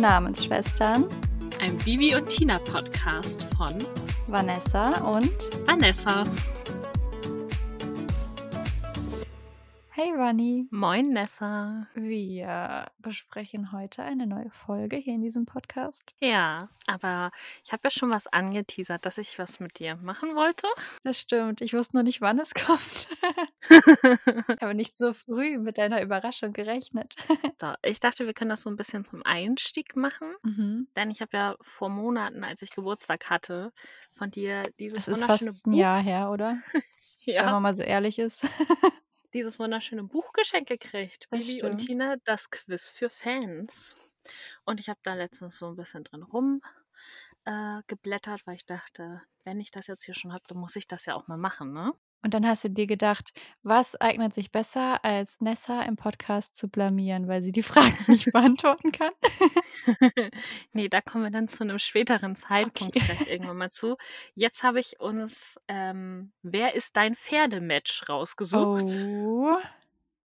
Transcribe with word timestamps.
Namensschwestern, 0.00 1.04
ein 1.60 1.76
Bibi 1.78 2.14
und 2.14 2.28
Tina 2.28 2.58
Podcast 2.58 3.44
von 3.56 3.78
Vanessa 4.26 4.92
und 5.00 5.30
Vanessa. 5.66 6.24
Hey 9.98 10.12
Vanni. 10.14 10.66
Moin 10.70 11.14
Nessa. 11.14 11.86
Wir 11.94 12.84
besprechen 12.98 13.72
heute 13.72 14.02
eine 14.02 14.26
neue 14.26 14.50
Folge 14.50 14.96
hier 14.96 15.14
in 15.14 15.22
diesem 15.22 15.46
Podcast. 15.46 16.14
Ja, 16.20 16.68
aber 16.86 17.30
ich 17.64 17.72
habe 17.72 17.80
ja 17.84 17.90
schon 17.90 18.10
was 18.10 18.26
angeteasert, 18.26 19.06
dass 19.06 19.16
ich 19.16 19.38
was 19.38 19.58
mit 19.58 19.78
dir 19.78 19.96
machen 19.96 20.34
wollte. 20.34 20.66
Das 21.02 21.18
stimmt. 21.18 21.62
Ich 21.62 21.72
wusste 21.72 21.96
nur 21.96 22.02
nicht, 22.02 22.20
wann 22.20 22.38
es 22.38 22.52
kommt. 22.66 23.06
ich 23.70 24.60
habe 24.60 24.74
nicht 24.74 24.94
so 24.98 25.14
früh 25.14 25.56
mit 25.56 25.78
deiner 25.78 26.02
Überraschung 26.02 26.52
gerechnet. 26.52 27.14
so, 27.58 27.72
ich 27.82 27.98
dachte, 27.98 28.26
wir 28.26 28.34
können 28.34 28.50
das 28.50 28.60
so 28.60 28.68
ein 28.68 28.76
bisschen 28.76 29.02
zum 29.06 29.22
Einstieg 29.24 29.96
machen. 29.96 30.28
Mhm. 30.42 30.88
Denn 30.94 31.10
ich 31.10 31.22
habe 31.22 31.34
ja 31.34 31.56
vor 31.62 31.88
Monaten, 31.88 32.44
als 32.44 32.60
ich 32.60 32.70
Geburtstag 32.72 33.30
hatte, 33.30 33.72
von 34.12 34.30
dir 34.30 34.62
dieses 34.78 35.06
Das 35.06 35.08
ist 35.08 35.24
fast 35.24 35.40
wunderschöne 35.46 35.50
ein 35.52 35.62
Buch. 35.62 35.78
Jahr 35.78 36.02
her, 36.02 36.30
oder? 36.30 36.58
Wenn 37.24 37.34
Ja, 37.34 37.50
man 37.50 37.62
mal 37.62 37.74
so 37.74 37.82
ehrlich 37.82 38.18
ist. 38.18 38.46
Dieses 39.36 39.58
wunderschöne 39.58 40.04
Buch 40.04 40.32
geschenkt 40.32 40.68
gekriegt. 40.68 41.28
Das 41.30 41.46
Bibi 41.46 41.62
und. 41.62 41.78
Tina, 41.78 42.16
das 42.24 42.50
Quiz 42.50 42.90
für 42.90 43.10
Fans. 43.10 43.94
Und 44.64 44.80
ich 44.80 44.88
habe 44.88 44.98
da 45.02 45.14
letztens 45.14 45.56
so 45.56 45.68
ein 45.68 45.76
bisschen 45.76 46.04
drin 46.04 46.22
rum 46.22 46.62
äh, 47.44 47.82
geblättert, 47.86 48.46
weil 48.46 48.56
ich 48.56 48.66
dachte, 48.66 49.22
wenn 49.44 49.60
ich 49.60 49.70
das 49.70 49.86
jetzt 49.86 50.04
hier 50.04 50.14
schon 50.14 50.32
habe, 50.32 50.44
dann 50.48 50.58
muss 50.58 50.74
ich 50.76 50.88
das 50.88 51.04
ja 51.04 51.14
auch 51.14 51.28
mal 51.28 51.38
machen, 51.38 51.72
ne? 51.72 51.92
Und 52.22 52.34
dann 52.34 52.46
hast 52.46 52.64
du 52.64 52.70
dir 52.70 52.86
gedacht, 52.86 53.30
was 53.62 53.94
eignet 54.00 54.34
sich 54.34 54.50
besser, 54.50 55.04
als 55.04 55.40
Nessa 55.40 55.82
im 55.82 55.96
Podcast 55.96 56.56
zu 56.56 56.68
blamieren, 56.68 57.28
weil 57.28 57.42
sie 57.42 57.52
die 57.52 57.62
Fragen 57.62 57.96
nicht 58.08 58.32
beantworten 58.32 58.90
kann? 58.92 59.12
nee, 60.72 60.88
da 60.88 61.00
kommen 61.00 61.24
wir 61.24 61.30
dann 61.30 61.48
zu 61.48 61.62
einem 61.62 61.78
späteren 61.78 62.34
Zeitpunkt 62.36 62.96
Okay. 62.96 63.00
vielleicht 63.04 63.30
irgendwann 63.30 63.58
mal 63.58 63.70
zu. 63.70 63.96
Jetzt 64.34 64.62
habe 64.62 64.80
ich 64.80 64.98
uns 65.00 65.56
ähm, 65.68 66.32
Wer 66.42 66.74
ist 66.74 66.96
dein 66.96 67.14
Pferdematch 67.14 68.08
rausgesucht. 68.08 68.84
Oh. 68.84 69.56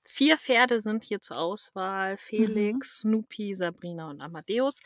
Vier 0.05 0.39
Pferde 0.39 0.81
sind 0.81 1.05
hier 1.05 1.21
zur 1.21 1.39
Auswahl. 1.39 2.15
Mhm. 2.15 2.19
Felix, 2.19 2.99
Snoopy, 3.01 3.55
Sabrina 3.55 4.11
und 4.11 4.21
Amadeus. 4.21 4.81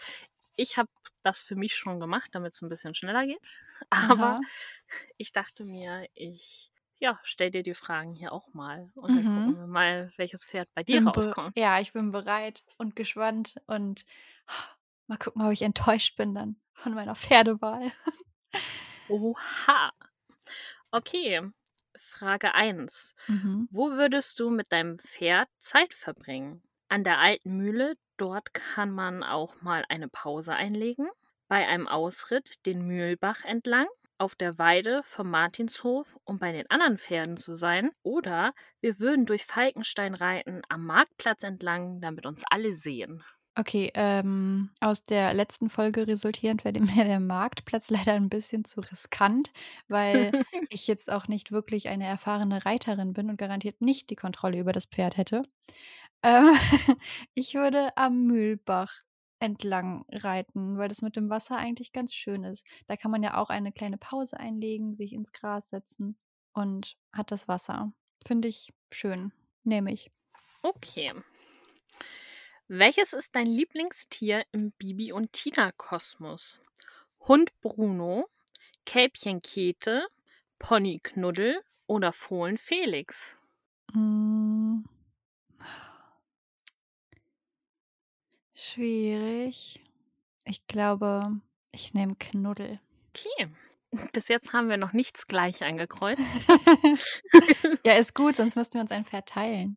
Ich 0.57 0.77
habe 0.77 0.89
das 1.23 1.41
für 1.41 1.57
mich 1.57 1.75
schon 1.75 1.99
gemacht, 2.01 2.31
damit 2.33 2.55
es 2.55 2.63
ein 2.63 2.69
bisschen 2.69 2.95
schneller 2.95 3.27
geht. 3.27 3.41
Aber 3.91 4.25
Aha. 4.25 4.41
ich 5.17 5.33
dachte 5.33 5.65
mir, 5.65 6.07
ich 6.15 6.71
ja, 6.99 7.21
stell 7.23 7.51
dir 7.51 7.63
die 7.63 7.75
Fragen 7.75 8.15
hier 8.15 8.33
auch 8.33 8.53
mal. 8.55 8.91
Und 8.97 9.17
dann 9.17 9.25
Mhm. 9.25 9.29
gucken 9.29 9.59
wir 9.59 9.67
mal, 9.67 10.13
welches 10.17 10.47
Pferd 10.47 10.69
bei 10.75 10.83
dir 10.83 11.03
Bin 11.03 11.07
rauskommt. 11.07 11.57
ja, 11.57 11.79
ich 11.81 11.93
bin 11.93 12.11
bereit 12.11 12.65
und 12.79 12.97
gespannt 12.97 13.61
und 13.67 14.05
mal 15.07 15.19
gucken, 15.19 15.43
ob 15.43 15.53
ich 15.53 15.63
enttäuscht 15.63 16.17
bin 16.17 16.35
dann 16.35 16.57
von 16.75 16.95
meiner 16.95 17.15
Pferdewahl. 17.15 17.91
Oha. 19.09 19.93
Okay, 20.93 21.43
Frage 21.97 22.55
1. 22.55 23.15
Mhm. 23.29 23.67
Wo 23.71 23.91
würdest 23.93 24.41
du 24.41 24.51
mit 24.51 24.73
deinem 24.73 24.99
Pferd 24.99 25.49
Zeit 25.61 25.93
verbringen? 25.95 26.63
An 26.89 27.05
der 27.05 27.19
alten 27.19 27.57
Mühle, 27.57 27.97
dort 28.17 28.55
kann 28.55 28.91
man 28.93 29.23
auch 29.23 29.61
mal 29.63 29.85
eine 29.89 30.09
Pause 30.09 30.55
einlegen. 30.55 31.09
Bei 31.49 31.67
einem 31.67 31.89
Ausritt 31.89 32.65
den 32.67 32.87
Mühlbach 32.87 33.45
entlang. 33.45 33.89
Auf 34.19 34.37
der 34.37 34.59
Weide 34.59 35.03
vom 35.05 35.31
Martinshof, 35.31 36.17
um 36.25 36.39
bei 36.39 36.53
den 36.53 36.71
anderen 36.71 36.99
Pferden 36.99 37.37
zu 37.37 37.57
sein. 37.57 37.91
Oder 38.03 38.55
wir 38.81 38.99
würden 39.01 39.27
durch 39.27 39.45
Falkenstein 39.45 40.15
reiten, 40.15 40.63
am 40.69 40.87
Marktplatz 40.87 41.43
entlang, 41.43 42.01
damit 42.01 42.25
uns 42.25 42.43
alle 42.49 42.75
sehen. 42.75 43.25
Okay, 43.57 43.93
ähm, 43.95 44.71
aus 44.81 45.05
der 45.05 45.33
letzten 45.33 45.71
Folge 45.71 46.09
resultierend 46.09 46.65
wäre 46.65 46.81
mir 46.81 46.87
der 47.05 47.21
Marktplatz 47.21 47.89
leider 47.91 48.13
ein 48.15 48.29
bisschen 48.29 48.65
zu 48.65 48.81
riskant, 48.81 49.53
weil 49.87 50.33
ich 50.71 50.89
jetzt 50.89 51.11
auch 51.11 51.29
nicht 51.29 51.53
wirklich 51.53 51.89
eine 51.89 52.05
erfahrene 52.05 52.65
Reiterin 52.67 53.13
bin 53.13 53.31
und 53.31 53.37
garantiert 53.37 53.81
nicht 53.81 54.11
die 54.11 54.17
Kontrolle 54.17 54.59
über 54.59 54.73
das 54.73 54.87
Pferd 54.87 55.17
hätte. 55.17 55.43
Ähm, 56.25 56.51
ich 57.35 57.55
würde 57.55 57.97
am 57.97 58.25
Mühlbach 58.25 59.03
entlang 59.45 60.07
reiten, 60.11 60.79
weil 60.79 60.89
das 60.89 61.03
mit 61.03 61.17
dem 61.17 61.29
Wasser 61.29 61.57
eigentlich 61.57 61.93
ganz 61.93 62.15
schön 62.15 62.45
ist. 62.45 62.67
Da 62.87 62.97
kann 62.97 63.11
man 63.11 63.23
ja 63.23 63.37
auch 63.37 63.51
eine 63.51 63.73
kleine 63.73 63.99
Pause 63.99 64.41
einlegen, 64.41 64.97
sich 64.97 65.13
ins 65.13 65.33
Gras 65.33 65.69
setzen 65.69 66.17
und 66.55 66.97
hat 67.13 67.31
das 67.31 67.47
Wasser. 67.47 67.93
Finde 68.27 68.49
ich 68.49 68.73
schön. 68.91 69.33
Nehme 69.63 69.93
ich. 69.93 70.11
Okay. 70.63 71.13
Welches 72.69 73.13
ist 73.13 73.37
dein 73.37 73.47
Lieblingstier 73.47 74.45
im 74.53 74.73
Bibi 74.73 75.13
und 75.13 75.33
Tina 75.33 75.73
Kosmos? 75.73 76.63
Hund 77.21 77.53
Bruno, 77.61 78.27
Kälbchen 78.87 79.43
Käthe, 79.43 80.07
Pony 80.59 81.01
Knuddel 81.03 81.63
oder 81.87 82.13
Fohlen 82.13 82.57
Felix? 82.57 83.37
Mm. 83.93 84.85
Schwierig. 88.55 89.83
Ich 90.45 90.67
glaube, 90.67 91.41
ich 91.73 91.95
nehme 91.95 92.15
Knuddel. 92.17 92.81
Okay. 93.11 93.49
Bis 94.13 94.29
jetzt 94.29 94.53
haben 94.53 94.69
wir 94.69 94.77
noch 94.77 94.93
nichts 94.93 95.27
gleich 95.27 95.63
angekreuzt. 95.63 96.21
ja, 97.85 97.95
ist 97.95 98.15
gut, 98.15 98.37
sonst 98.37 98.57
müssten 98.57 98.75
wir 98.75 98.81
uns 98.81 98.93
ein 98.93 99.05
Pferd 99.05 99.29
teilen. 99.29 99.77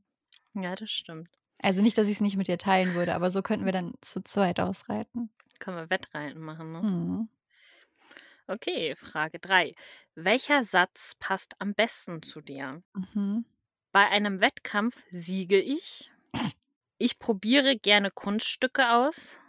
ja, 0.54 0.76
das 0.76 0.92
stimmt. 0.92 1.30
Also 1.60 1.82
nicht, 1.82 1.98
dass 1.98 2.08
ich 2.08 2.14
es 2.14 2.22
nicht 2.22 2.38
mit 2.38 2.48
dir 2.48 2.58
teilen 2.58 2.94
würde, 2.94 3.16
aber 3.16 3.30
so 3.30 3.42
könnten 3.42 3.66
wir 3.66 3.72
dann 3.72 3.94
zu 4.02 4.22
zweit 4.22 4.60
ausreiten. 4.60 5.32
Können 5.60 5.78
wir 5.78 5.90
Wettreiten 5.90 6.40
machen, 6.42 6.72
ne? 6.72 6.82
Hm. 6.82 7.30
Okay, 8.48 8.96
Frage 8.96 9.40
3. 9.40 9.76
Welcher 10.16 10.64
Satz 10.64 11.16
passt 11.20 11.56
am 11.60 11.74
besten 11.74 12.22
zu 12.22 12.42
dir? 12.42 12.82
Mhm. 12.94 13.46
Bei 13.92 14.08
einem 14.08 14.40
Wettkampf 14.40 14.96
siege 15.10 15.60
ich. 15.60 16.12
Ich 16.98 17.20
probiere 17.20 17.78
gerne 17.78 18.12
Kunststücke 18.12 18.92
aus. 18.92 19.40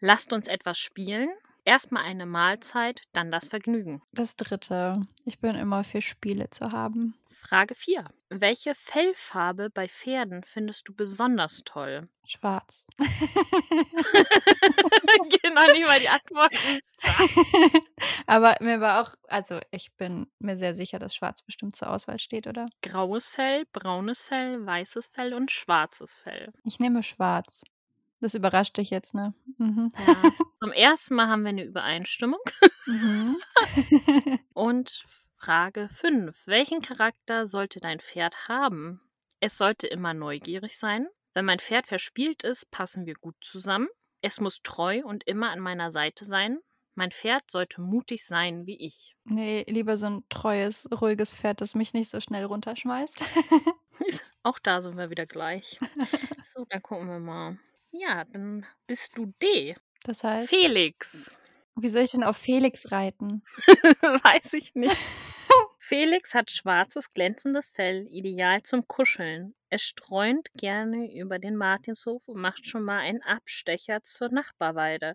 Lasst 0.00 0.32
uns 0.32 0.46
etwas 0.46 0.78
spielen. 0.78 1.30
Erstmal 1.64 2.04
eine 2.04 2.26
Mahlzeit, 2.26 3.02
dann 3.12 3.30
das 3.30 3.48
Vergnügen. 3.48 4.02
Das 4.12 4.36
dritte. 4.36 5.02
Ich 5.24 5.38
bin 5.38 5.54
immer 5.54 5.84
für 5.84 6.00
Spiele 6.00 6.50
zu 6.50 6.72
haben. 6.72 7.14
Frage 7.38 7.74
4. 7.74 8.04
Welche 8.30 8.74
Fellfarbe 8.74 9.70
bei 9.70 9.88
Pferden 9.88 10.44
findest 10.44 10.88
du 10.88 10.94
besonders 10.94 11.62
toll? 11.64 12.08
Schwarz. 12.26 12.86
genau 15.42 15.72
nicht 15.72 15.86
mal 15.86 16.00
die 16.00 16.08
Antworten. 16.08 16.80
aber 18.26 18.56
mir 18.60 18.80
war 18.80 19.02
auch, 19.02 19.14
also 19.28 19.60
ich 19.70 19.94
bin 19.96 20.26
mir 20.38 20.58
sehr 20.58 20.74
sicher, 20.74 20.98
dass 20.98 21.14
Schwarz 21.14 21.42
bestimmt 21.42 21.76
zur 21.76 21.90
Auswahl 21.90 22.18
steht, 22.18 22.46
oder? 22.46 22.66
Graues 22.82 23.30
Fell, 23.30 23.64
braunes 23.72 24.20
Fell, 24.20 24.66
weißes 24.66 25.06
Fell 25.06 25.32
und 25.32 25.50
schwarzes 25.50 26.14
Fell. 26.14 26.52
Ich 26.64 26.80
nehme 26.80 27.02
Schwarz. 27.02 27.62
Das 28.20 28.34
überrascht 28.34 28.76
dich 28.76 28.90
jetzt, 28.90 29.14
ne? 29.14 29.32
Mhm. 29.58 29.90
Ja. 30.06 30.14
Zum 30.60 30.72
ersten 30.72 31.14
Mal 31.14 31.28
haben 31.28 31.42
wir 31.42 31.50
eine 31.50 31.64
Übereinstimmung. 31.64 32.40
Mhm. 32.86 33.36
Und 34.54 35.04
Frage 35.40 35.88
5. 35.94 36.46
Welchen 36.46 36.82
Charakter 36.82 37.46
sollte 37.46 37.78
dein 37.80 38.00
Pferd 38.00 38.48
haben? 38.48 39.00
Es 39.40 39.56
sollte 39.56 39.86
immer 39.86 40.12
neugierig 40.12 40.76
sein. 40.76 41.06
Wenn 41.32 41.44
mein 41.44 41.60
Pferd 41.60 41.86
verspielt 41.86 42.42
ist, 42.42 42.70
passen 42.72 43.06
wir 43.06 43.14
gut 43.14 43.36
zusammen. 43.40 43.88
Es 44.20 44.40
muss 44.40 44.60
treu 44.64 45.00
und 45.04 45.24
immer 45.28 45.50
an 45.50 45.60
meiner 45.60 45.92
Seite 45.92 46.24
sein. 46.24 46.58
Mein 46.96 47.12
Pferd 47.12 47.48
sollte 47.48 47.80
mutig 47.80 48.26
sein 48.26 48.66
wie 48.66 48.76
ich. 48.84 49.14
nee, 49.24 49.64
lieber 49.68 49.96
so 49.96 50.06
ein 50.06 50.24
treues, 50.28 50.88
ruhiges 51.00 51.30
Pferd, 51.30 51.60
das 51.60 51.76
mich 51.76 51.94
nicht 51.94 52.10
so 52.10 52.20
schnell 52.20 52.44
runterschmeißt. 52.44 53.22
Auch 54.42 54.58
da 54.58 54.82
sind 54.82 54.96
wir 54.96 55.08
wieder 55.10 55.26
gleich. 55.26 55.78
So, 56.50 56.64
dann 56.70 56.82
gucken 56.82 57.06
wir 57.08 57.18
mal. 57.20 57.58
Ja, 57.92 58.24
dann 58.24 58.64
bist 58.86 59.18
du 59.18 59.34
D. 59.42 59.76
Das 60.04 60.24
heißt, 60.24 60.48
Felix. 60.48 61.34
wie 61.76 61.88
soll 61.88 62.02
ich 62.02 62.10
denn 62.12 62.24
auf 62.24 62.38
Felix 62.38 62.90
reiten? 62.90 63.42
Weiß 64.00 64.54
ich 64.54 64.74
nicht. 64.74 64.96
Felix 65.88 66.34
hat 66.34 66.50
schwarzes, 66.50 67.08
glänzendes 67.14 67.70
Fell, 67.70 68.06
ideal 68.10 68.62
zum 68.62 68.86
Kuscheln. 68.86 69.54
Es 69.70 69.80
streunt 69.84 70.50
gerne 70.52 71.10
über 71.18 71.38
den 71.38 71.56
Martinshof 71.56 72.28
und 72.28 72.38
macht 72.42 72.66
schon 72.66 72.82
mal 72.82 72.98
einen 72.98 73.22
Abstecher 73.22 74.02
zur 74.02 74.28
Nachbarweide. 74.30 75.14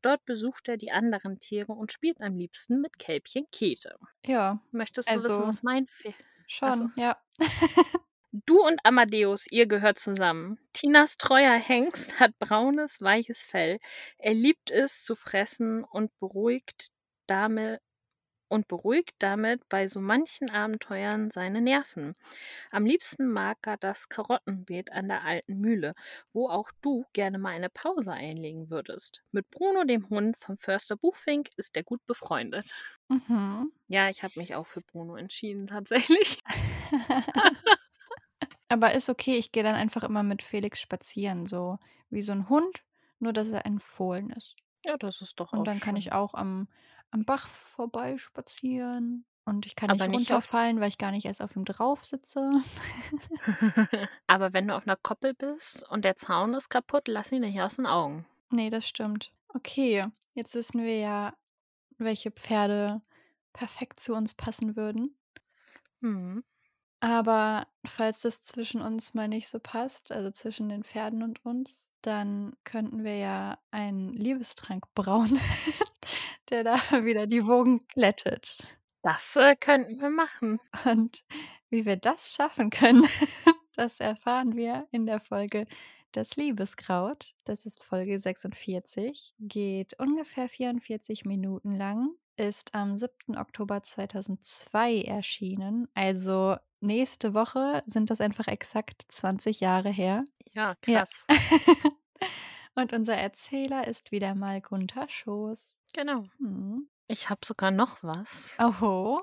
Dort 0.00 0.24
besucht 0.24 0.68
er 0.68 0.78
die 0.78 0.92
anderen 0.92 1.40
Tiere 1.40 1.72
und 1.72 1.92
spielt 1.92 2.22
am 2.22 2.38
liebsten 2.38 2.80
mit 2.80 2.98
Kälbchen 2.98 3.46
Käthe. 3.52 3.98
Ja, 4.24 4.60
Möchtest 4.70 5.10
du 5.10 5.12
Also- 5.12 5.28
wissen, 5.28 5.46
was 5.46 5.62
mein 5.62 5.86
Pferd... 5.88 6.14
schon, 6.46 6.68
Ach 6.70 6.74
so. 6.76 6.88
ja. 6.96 7.16
Du 8.46 8.60
und 8.66 8.80
Amadeus, 8.82 9.46
ihr 9.50 9.66
gehört 9.66 9.98
zusammen. 9.98 10.58
Tinas 10.72 11.18
treuer 11.18 11.52
Hengst 11.56 12.18
hat 12.18 12.36
braunes, 12.38 13.00
weiches 13.02 13.40
Fell. 13.44 13.78
Er 14.16 14.32
liebt 14.32 14.70
es 14.70 15.04
zu 15.04 15.14
fressen 15.16 15.84
und 15.84 16.10
beruhigt 16.18 16.88
damit 17.26 17.80
und 18.54 18.68
beruhigt 18.68 19.16
damit 19.18 19.68
bei 19.68 19.88
so 19.88 20.00
manchen 20.00 20.48
Abenteuern 20.50 21.30
seine 21.30 21.60
Nerven. 21.60 22.14
Am 22.70 22.86
liebsten 22.86 23.26
mag 23.32 23.58
er 23.66 23.76
das 23.76 24.08
Karottenbeet 24.08 24.92
an 24.92 25.08
der 25.08 25.24
alten 25.24 25.58
Mühle, 25.60 25.94
wo 26.32 26.48
auch 26.48 26.70
du 26.82 27.04
gerne 27.12 27.38
mal 27.38 27.50
eine 27.50 27.70
Pause 27.70 28.12
einlegen 28.12 28.70
würdest. 28.70 29.22
Mit 29.32 29.50
Bruno, 29.50 29.84
dem 29.84 30.08
Hund 30.08 30.36
vom 30.38 30.56
Förster 30.58 30.96
Buchfink, 30.96 31.48
ist 31.56 31.76
er 31.76 31.82
gut 31.82 32.06
befreundet. 32.06 32.76
Mhm. 33.08 33.72
Ja, 33.88 34.08
ich 34.08 34.22
habe 34.22 34.38
mich 34.38 34.54
auch 34.54 34.66
für 34.66 34.80
Bruno 34.82 35.16
entschieden, 35.16 35.66
tatsächlich. 35.66 36.38
Aber 38.68 38.92
ist 38.94 39.08
okay, 39.10 39.36
ich 39.36 39.52
gehe 39.52 39.62
dann 39.62 39.74
einfach 39.74 40.04
immer 40.04 40.22
mit 40.22 40.42
Felix 40.42 40.80
spazieren, 40.80 41.46
so 41.46 41.78
wie 42.10 42.22
so 42.22 42.32
ein 42.32 42.48
Hund, 42.48 42.84
nur 43.18 43.32
dass 43.32 43.48
er 43.50 43.66
ein 43.66 43.78
Fohlen 43.78 44.30
ist. 44.30 44.56
Ja, 44.84 44.96
das 44.96 45.20
ist 45.22 45.40
doch 45.40 45.52
Und 45.52 45.66
dann 45.66 45.80
kann 45.80 45.96
ich 45.96 46.06
schön. 46.06 46.12
auch 46.12 46.34
am, 46.34 46.68
am 47.14 47.24
Bach 47.24 47.46
vorbei 47.46 48.18
spazieren. 48.18 49.24
Und 49.46 49.66
ich 49.66 49.76
kann 49.76 49.90
Aber 49.90 50.08
nicht 50.08 50.18
nicht 50.18 50.30
runterfallen, 50.30 50.80
weil 50.80 50.88
ich 50.88 50.98
gar 50.98 51.10
nicht 51.10 51.26
erst 51.26 51.42
auf 51.42 51.54
ihm 51.54 51.64
drauf 51.64 52.04
sitze. 52.04 52.60
Aber 54.26 54.52
wenn 54.52 54.68
du 54.68 54.74
auf 54.74 54.86
einer 54.86 54.96
Koppel 54.96 55.34
bist 55.34 55.88
und 55.90 56.04
der 56.04 56.16
Zaun 56.16 56.54
ist 56.54 56.70
kaputt, 56.70 57.08
lass 57.08 57.30
ihn 57.30 57.42
nicht 57.42 57.60
aus 57.60 57.76
den 57.76 57.86
Augen. 57.86 58.26
Nee, 58.50 58.70
das 58.70 58.88
stimmt. 58.88 59.32
Okay, 59.48 60.06
jetzt 60.34 60.54
wissen 60.54 60.82
wir 60.82 60.98
ja, 60.98 61.34
welche 61.98 62.30
Pferde 62.30 63.02
perfekt 63.52 64.00
zu 64.00 64.14
uns 64.14 64.34
passen 64.34 64.76
würden. 64.76 65.14
Mhm. 66.00 66.42
Aber 67.04 67.66
falls 67.84 68.22
das 68.22 68.40
zwischen 68.40 68.80
uns 68.80 69.12
mal 69.12 69.28
nicht 69.28 69.46
so 69.48 69.60
passt, 69.60 70.10
also 70.10 70.30
zwischen 70.30 70.70
den 70.70 70.84
Pferden 70.84 71.22
und 71.22 71.44
uns, 71.44 71.92
dann 72.00 72.56
könnten 72.64 73.04
wir 73.04 73.16
ja 73.18 73.58
einen 73.70 74.14
Liebestrank 74.14 74.86
brauen, 74.94 75.38
der 76.48 76.64
da 76.64 76.78
wieder 77.04 77.26
die 77.26 77.46
Wogen 77.46 77.86
glättet. 77.88 78.56
Das 79.02 79.36
äh, 79.36 79.54
könnten 79.54 80.00
wir 80.00 80.08
machen. 80.08 80.60
Und 80.86 81.26
wie 81.68 81.84
wir 81.84 81.96
das 81.96 82.34
schaffen 82.34 82.70
können, 82.70 83.04
das 83.76 84.00
erfahren 84.00 84.56
wir 84.56 84.88
in 84.90 85.04
der 85.04 85.20
Folge 85.20 85.66
Das 86.12 86.36
Liebeskraut. 86.36 87.34
Das 87.44 87.66
ist 87.66 87.84
Folge 87.84 88.18
46, 88.18 89.34
geht 89.40 89.92
ungefähr 90.00 90.48
44 90.48 91.26
Minuten 91.26 91.76
lang, 91.76 92.16
ist 92.36 92.74
am 92.74 92.98
7. 92.98 93.36
Oktober 93.36 93.82
2002 93.82 95.02
erschienen. 95.02 95.88
Also 95.94 96.56
nächste 96.80 97.34
Woche 97.34 97.82
sind 97.86 98.10
das 98.10 98.20
einfach 98.20 98.48
exakt 98.48 99.02
20 99.08 99.60
Jahre 99.60 99.90
her. 99.90 100.24
Ja, 100.52 100.76
Ja. 100.86 101.04
krass. 101.04 101.24
Und 102.76 102.92
unser 102.92 103.14
Erzähler 103.16 103.86
ist 103.86 104.10
wieder 104.10 104.34
mal 104.34 104.60
Gunther 104.60 105.08
Schoß. 105.08 105.78
Genau. 105.94 106.24
Hm. 106.38 106.88
Ich 107.06 107.30
habe 107.30 107.40
sogar 107.44 107.70
noch 107.70 108.02
was. 108.02 108.56
Oho. 108.58 109.20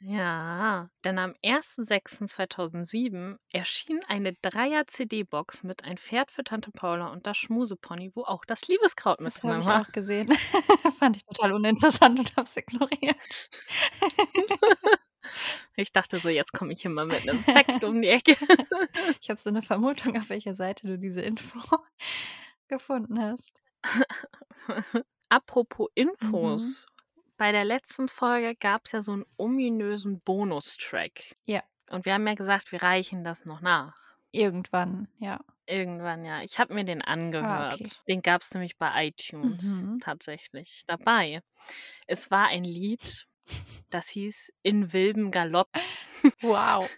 Ja, 0.00 0.90
denn 1.04 1.18
am 1.18 1.34
1.6.2007 1.42 3.38
erschien 3.50 4.00
eine 4.08 4.34
Dreier-CD-Box 4.42 5.62
mit 5.62 5.84
Ein 5.84 5.96
Pferd 5.96 6.30
für 6.30 6.44
Tante 6.44 6.70
Paula 6.70 7.06
und 7.08 7.26
das 7.26 7.38
Schmusepony, 7.38 8.12
wo 8.14 8.22
auch 8.24 8.44
das 8.44 8.68
Liebeskraut 8.68 9.20
mit 9.20 9.28
Das 9.28 9.42
habe 9.42 9.54
drin 9.54 9.60
ich 9.60 9.66
war. 9.66 9.80
auch 9.80 9.92
gesehen. 9.92 10.28
Fand 10.98 11.16
ich 11.16 11.24
total 11.24 11.54
uninteressant 11.54 12.18
und 12.18 12.30
habe 12.36 12.42
es 12.42 12.56
ignoriert. 12.56 13.16
Ich 15.74 15.92
dachte 15.92 16.20
so, 16.20 16.28
jetzt 16.28 16.52
komme 16.52 16.72
ich 16.72 16.82
hier 16.82 16.90
mal 16.90 17.06
mit 17.06 17.28
einem 17.28 17.40
Fact 17.40 17.84
um 17.84 18.00
die 18.00 18.08
Ecke. 18.08 18.36
Ich 19.20 19.28
habe 19.30 19.40
so 19.40 19.50
eine 19.50 19.62
Vermutung, 19.62 20.16
auf 20.16 20.30
welcher 20.30 20.54
Seite 20.54 20.86
du 20.86 20.98
diese 20.98 21.20
Info 21.20 21.58
gefunden 22.68 23.20
hast. 23.20 23.52
Apropos 25.28 25.88
Mhm. 25.96 26.08
Infos. 26.10 26.86
Bei 27.36 27.52
der 27.52 27.64
letzten 27.64 28.08
Folge 28.08 28.54
gab 28.54 28.86
es 28.86 28.92
ja 28.92 29.02
so 29.02 29.12
einen 29.12 29.26
ominösen 29.36 30.20
Bonustrack. 30.20 31.34
Ja. 31.44 31.62
Und 31.90 32.04
wir 32.04 32.14
haben 32.14 32.26
ja 32.26 32.34
gesagt, 32.34 32.72
wir 32.72 32.82
reichen 32.82 33.24
das 33.24 33.44
noch 33.44 33.60
nach. 33.60 33.96
Irgendwann, 34.32 35.08
ja. 35.18 35.40
Irgendwann, 35.66 36.24
ja. 36.24 36.42
Ich 36.42 36.58
habe 36.58 36.74
mir 36.74 36.84
den 36.84 37.02
angehört. 37.02 37.72
Ah, 37.72 37.74
okay. 37.74 37.90
Den 38.08 38.22
gab 38.22 38.42
es 38.42 38.54
nämlich 38.54 38.78
bei 38.78 39.08
iTunes 39.08 39.64
Mhm. 39.64 40.00
tatsächlich 40.00 40.84
dabei. 40.86 41.40
Es 42.06 42.30
war 42.30 42.48
ein 42.48 42.64
Lied, 42.64 43.26
das 43.90 44.08
hieß 44.08 44.52
In 44.62 44.92
wildem 44.92 45.30
Galopp. 45.30 45.68
Wow. 46.40 46.88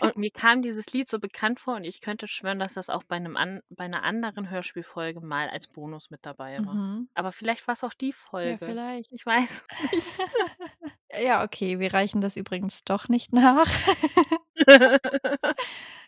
Und 0.00 0.16
mir 0.16 0.30
kam 0.30 0.62
dieses 0.62 0.86
Lied 0.92 1.08
so 1.08 1.18
bekannt 1.18 1.58
vor 1.58 1.74
und 1.76 1.84
ich 1.84 2.00
könnte 2.00 2.28
schwören, 2.28 2.58
dass 2.60 2.74
das 2.74 2.90
auch 2.90 3.02
bei, 3.04 3.16
einem 3.16 3.36
an, 3.36 3.60
bei 3.70 3.84
einer 3.84 4.04
anderen 4.04 4.50
Hörspielfolge 4.50 5.20
mal 5.20 5.48
als 5.48 5.66
Bonus 5.66 6.10
mit 6.10 6.24
dabei 6.24 6.58
war. 6.64 6.74
Mhm. 6.74 7.08
Aber 7.14 7.32
vielleicht 7.32 7.66
war 7.66 7.74
es 7.74 7.82
auch 7.82 7.94
die 7.94 8.10
Ja, 8.10 8.14
Folge. 8.16 8.66
vielleicht. 8.66 9.10
Ich 9.12 9.26
weiß 9.26 9.64
nicht. 9.92 10.18
Ja, 11.24 11.42
okay, 11.42 11.80
wir 11.80 11.92
reichen 11.92 12.20
das 12.20 12.36
übrigens 12.36 12.84
doch 12.84 13.08
nicht 13.08 13.32
nach. 13.32 13.68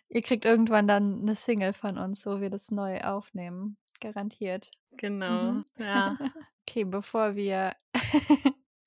Ihr 0.09 0.21
kriegt 0.21 0.45
irgendwann 0.45 0.87
dann 0.87 1.21
eine 1.21 1.35
Single 1.35 1.73
von 1.73 1.97
uns, 1.97 2.25
wo 2.25 2.39
wir 2.41 2.49
das 2.49 2.69
neu 2.71 2.99
aufnehmen. 3.01 3.77
Garantiert. 3.99 4.71
genau, 4.91 5.51
Mhm. 5.51 5.65
ja. 5.77 6.17
Okay, 6.67 6.83
bevor 6.85 7.35
wir 7.35 7.73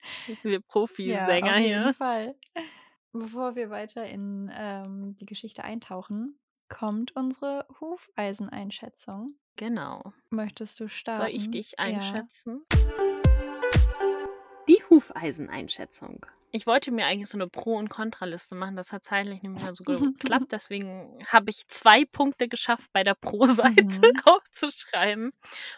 Wir 0.43 0.53
Ja, 0.53 0.61
Profisänger 0.61 1.53
auf 1.53 1.59
jeden 1.59 1.83
hier. 1.85 1.95
Fall. 1.95 2.35
Bevor 3.13 3.55
wir 3.55 3.71
weiter 3.71 4.05
in 4.07 4.51
ähm, 4.55 5.17
die 5.17 5.27
Geschichte 5.27 5.63
eintauchen, 5.65 6.39
kommt 6.69 7.15
unsere 7.15 7.67
Hufeiseneinschätzung. 7.81 9.37
Genau. 9.57 10.13
Möchtest 10.31 10.81
du 10.81 10.89
starten? 10.89 11.21
Soll 11.21 11.31
ich 11.31 11.51
dich 11.51 11.79
Ja. 11.79 11.85
Die 14.69 14.83
Hufeiseneinschätzung. 14.91 16.27
Ich 16.51 16.67
wollte 16.69 16.93
mir 16.93 17.07
eigentlich 17.07 17.29
so 17.29 17.37
eine 17.37 17.49
Pro- 17.49 17.77
und 17.77 17.89
Kontraliste 17.91 18.55
machen. 18.55 18.77
Das 18.77 18.93
hat 18.93 19.05
zeitlich 19.05 19.43
nicht 19.43 19.61
mehr 19.61 19.75
so 19.75 19.83
geklappt. 20.13 20.53
Deswegen 20.53 21.19
habe 21.27 21.51
ich 21.51 21.67
zwei 21.67 22.05
Punkte 22.05 22.47
geschafft, 22.49 22.89
bei 22.93 23.03
der 23.03 23.15
Pro-Seite 23.15 23.83
Mhm. 23.85 24.21
aufzuschreiben. 24.25 25.33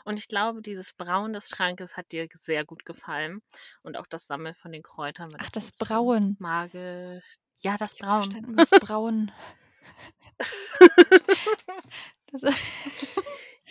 Und 0.05 0.19
ich 0.19 0.29
glaube, 0.29 0.61
dieses 0.61 0.93
Braun 0.93 1.33
des 1.33 1.49
Schrankes 1.49 1.97
hat 1.97 2.13
dir 2.13 2.29
sehr 2.35 2.65
gut 2.67 2.85
gefallen. 2.85 3.41
Und 3.83 3.97
auch 3.97 4.07
das 4.07 4.27
Sammeln 4.27 4.55
von 4.55 4.71
den 4.73 4.83
Kräutern. 4.83 5.33
Ach, 5.39 5.51
das 5.51 5.65
ist 5.71 5.79
so 5.79 5.87
Brauen. 5.87 6.37
Magisch. 6.39 7.25
Ja, 7.59 7.79
das 7.79 7.95
verstanden, 7.95 8.55
das 8.57 8.69
Brauen. 8.71 9.33
Das 12.33 12.43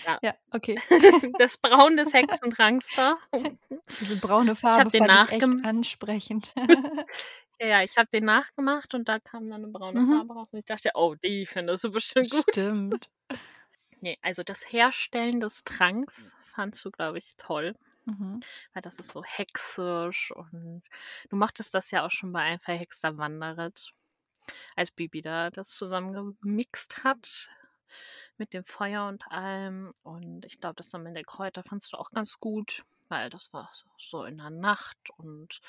Ja. 0.06 0.20
ja, 0.22 0.34
okay. 0.52 0.78
das 1.40 1.58
Braun 1.58 1.98
des 1.98 2.14
Hexentranks 2.14 2.88
da. 2.96 3.18
Diese 4.00 4.18
braune 4.18 4.54
Ich 4.54 4.60
Farbe 4.60 4.80
habe 4.80 4.90
den 4.92 5.06
fand 5.06 5.12
ich 5.12 5.32
echt 5.32 5.66
ansprechend. 5.66 6.54
Ja, 7.60 7.68
ja, 7.68 7.84
ich 7.84 7.96
habe 7.98 8.10
den 8.12 8.26
nachgemacht 8.26 8.94
und 8.94 9.08
da 9.08 9.20
kam 9.20 9.50
dann 9.50 9.64
eine 9.64 9.72
braune 9.72 10.02
Mhm. 10.02 10.12
Farbe 10.12 10.34
raus 10.34 10.48
und 10.52 10.60
ich 10.60 10.66
dachte, 10.66 10.92
oh, 10.96 11.16
die 11.16 11.46
findest 11.46 11.84
du 11.86 11.92
bestimmt 11.92 12.30
gut. 12.30 12.46
Stimmt. 12.50 13.10
Nee, 14.02 14.18
also 14.22 14.44
das 14.44 14.62
Herstellen 14.72 15.40
des 15.40 15.64
Tranks 15.64 16.36
fandst 16.54 16.84
du, 16.86 16.92
glaube 16.92 17.18
ich, 17.18 17.32
toll, 17.38 17.76
Mhm. 18.06 18.42
weil 18.74 18.82
das 18.82 19.00
ist 19.00 19.10
so 19.10 19.24
hexisch 19.24 20.32
und 20.32 20.84
du 21.30 21.36
mochtest 21.38 21.74
das 21.74 21.92
ja 21.92 22.06
auch 22.06 22.12
schon 22.12 22.32
bei 22.34 22.42
ein 22.42 22.60
verhexter 22.60 23.18
Wanderritt, 23.18 23.94
als 24.76 24.92
Bibi 24.92 25.22
da 25.22 25.50
das 25.52 25.70
zusammengemixt 25.72 27.04
hat 27.04 27.50
mit 28.38 28.54
dem 28.54 28.66
Feuer 28.66 29.08
und 29.08 29.26
allem 29.32 29.94
und 30.04 30.46
ich 30.46 30.60
glaube, 30.60 30.76
das 30.76 30.90
Sammeln 30.92 31.16
der 31.16 31.24
Kräuter 31.24 31.64
fandst 31.64 31.94
du 31.94 31.98
auch 31.98 32.12
ganz 32.12 32.40
gut, 32.40 32.84
weil 33.10 33.30
das 33.30 33.54
war 33.54 33.70
so 33.98 34.24
in 34.24 34.38
der 34.38 34.50
Nacht 34.50 34.98
und 35.18 35.62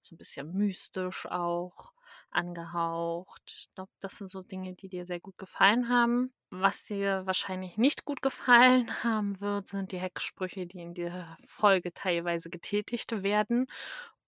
so 0.00 0.14
ein 0.14 0.18
bisschen 0.18 0.52
mystisch 0.52 1.26
auch 1.26 1.92
angehaucht. 2.30 3.42
Ich 3.46 3.74
glaube, 3.74 3.90
das 4.00 4.18
sind 4.18 4.28
so 4.28 4.42
Dinge, 4.42 4.74
die 4.74 4.88
dir 4.88 5.06
sehr 5.06 5.20
gut 5.20 5.38
gefallen 5.38 5.88
haben. 5.88 6.32
Was 6.50 6.84
dir 6.84 7.24
wahrscheinlich 7.24 7.78
nicht 7.78 8.04
gut 8.04 8.22
gefallen 8.22 8.86
haben 9.04 9.40
wird, 9.40 9.68
sind 9.68 9.92
die 9.92 10.00
Hexsprüche, 10.00 10.66
die 10.66 10.80
in 10.80 10.94
der 10.94 11.36
Folge 11.46 11.92
teilweise 11.92 12.50
getätigt 12.50 13.22
werden, 13.22 13.66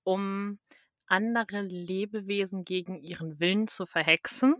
um 0.04 0.58
andere 1.06 1.61
Lebewesen 1.61 2.64
gegen 2.64 2.96
ihren 2.96 3.38
Willen 3.40 3.68
zu 3.68 3.87
verhexen. 3.87 4.54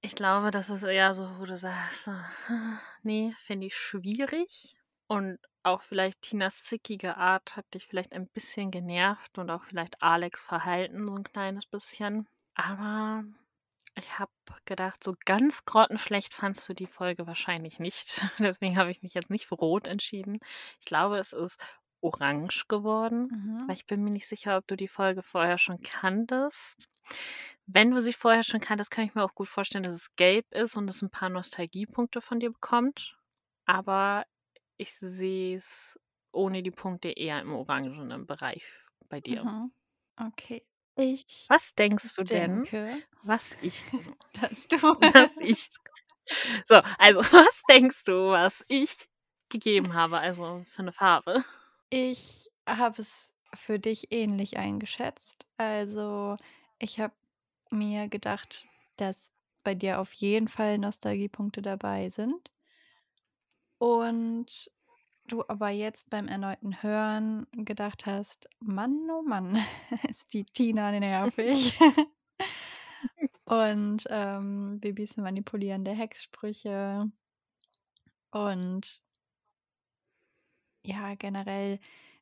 Ich 0.00 0.14
glaube, 0.14 0.50
das 0.50 0.70
ist 0.70 0.82
eher 0.82 1.14
so, 1.14 1.28
wo 1.38 1.44
du 1.44 1.56
sagst, 1.56 2.04
so, 2.04 2.12
nee, 3.02 3.34
finde 3.38 3.66
ich 3.66 3.76
schwierig. 3.76 4.74
Und 5.06 5.38
auch 5.62 5.82
vielleicht 5.82 6.22
Tinas 6.22 6.64
zickige 6.64 7.16
Art 7.16 7.56
hat 7.56 7.66
dich 7.74 7.86
vielleicht 7.86 8.12
ein 8.12 8.26
bisschen 8.28 8.70
genervt 8.70 9.38
und 9.38 9.50
auch 9.50 9.64
vielleicht 9.64 10.02
Alex 10.02 10.42
Verhalten 10.42 11.06
so 11.06 11.14
ein 11.14 11.24
kleines 11.24 11.66
bisschen. 11.66 12.26
Aber 12.54 13.24
ich 13.96 14.18
habe 14.18 14.32
gedacht, 14.64 15.04
so 15.04 15.14
ganz 15.24 15.64
grottenschlecht 15.64 16.34
fandst 16.34 16.68
du 16.68 16.72
die 16.72 16.86
Folge 16.86 17.26
wahrscheinlich 17.26 17.78
nicht. 17.78 18.20
Deswegen 18.38 18.76
habe 18.76 18.90
ich 18.90 19.02
mich 19.02 19.14
jetzt 19.14 19.30
nicht 19.30 19.46
für 19.46 19.56
Rot 19.56 19.86
entschieden. 19.86 20.40
Ich 20.80 20.86
glaube, 20.86 21.18
es 21.18 21.32
ist 21.32 21.58
orange 22.00 22.66
geworden. 22.68 23.28
Mhm. 23.30 23.68
Weil 23.68 23.74
ich 23.74 23.86
bin 23.86 24.02
mir 24.02 24.10
nicht 24.10 24.26
sicher, 24.26 24.56
ob 24.56 24.66
du 24.66 24.76
die 24.76 24.88
Folge 24.88 25.22
vorher 25.22 25.58
schon 25.58 25.80
kanntest. 25.80 26.88
Wenn 27.68 27.90
du 27.92 28.00
sie 28.02 28.12
vorher 28.12 28.42
schon 28.42 28.60
kanntest, 28.60 28.90
kann 28.90 29.04
ich 29.04 29.14
mir 29.14 29.22
auch 29.24 29.34
gut 29.34 29.48
vorstellen, 29.48 29.84
dass 29.84 29.94
es 29.96 30.14
gelb 30.16 30.46
ist 30.52 30.76
und 30.76 30.88
es 30.90 31.00
ein 31.02 31.10
paar 31.10 31.28
Nostalgiepunkte 31.28 32.20
von 32.20 32.40
dir 32.40 32.50
bekommt. 32.52 33.16
Aber 33.66 34.24
ich 34.78 34.94
sehe 34.94 35.56
es 35.56 35.98
ohne 36.32 36.62
die 36.62 36.70
Punkte 36.72 37.10
eher 37.10 37.40
im 37.40 37.52
orangenen 37.54 38.26
Bereich 38.26 38.64
bei 39.08 39.20
dir. 39.20 39.48
Mhm. 39.48 39.72
Okay. 40.20 40.64
Ich 40.96 41.50
Was 41.50 41.74
denkst 41.74 42.14
du 42.14 42.24
denn, 42.24 42.66
denke, 42.68 43.02
was 43.22 43.56
ich 43.60 43.84
dass 44.40 44.68
du 44.68 44.76
was 45.14 45.36
ich 45.40 45.68
so, 46.68 46.76
also, 46.98 47.20
was 47.20 47.62
denkst 47.70 48.04
du, 48.04 48.30
was 48.32 48.64
ich 48.68 49.08
gegeben 49.50 49.94
habe, 49.94 50.18
also 50.18 50.64
für 50.74 50.82
'ne 50.84 50.92
Farbe? 50.92 51.44
Ich 51.94 52.50
habe 52.66 53.02
es 53.02 53.34
für 53.54 53.78
dich 53.78 54.12
ähnlich 54.14 54.56
eingeschätzt. 54.56 55.44
Also, 55.58 56.38
ich 56.78 56.98
habe 57.00 57.12
mir 57.72 58.08
gedacht, 58.08 58.66
dass 58.96 59.32
bei 59.64 59.74
dir 59.74 60.00
auf 60.00 60.12
jeden 60.14 60.48
Fall 60.48 60.78
Nostalgiepunkte 60.78 61.62
dabei 61.62 62.08
sind. 62.10 62.50
Und 63.78 64.70
du 65.26 65.44
aber 65.48 65.70
jetzt 65.70 66.10
beim 66.10 66.28
erneuten 66.28 66.82
Hören 66.82 67.46
gedacht 67.52 68.06
hast: 68.06 68.48
„Mann, 68.60 69.08
oh 69.10 69.22
Mann, 69.22 69.58
ist 70.10 70.34
die 70.34 70.44
Tina 70.44 70.92
nervig.“ 70.92 71.78
Und, 73.44 74.06
ähm, 74.10 74.80
Bibis 74.80 75.16
manipulierende 75.16 75.92
Hexsprüche. 75.92 77.10
Und 78.32 79.02
ja, 80.84 81.14
generell 81.16 81.78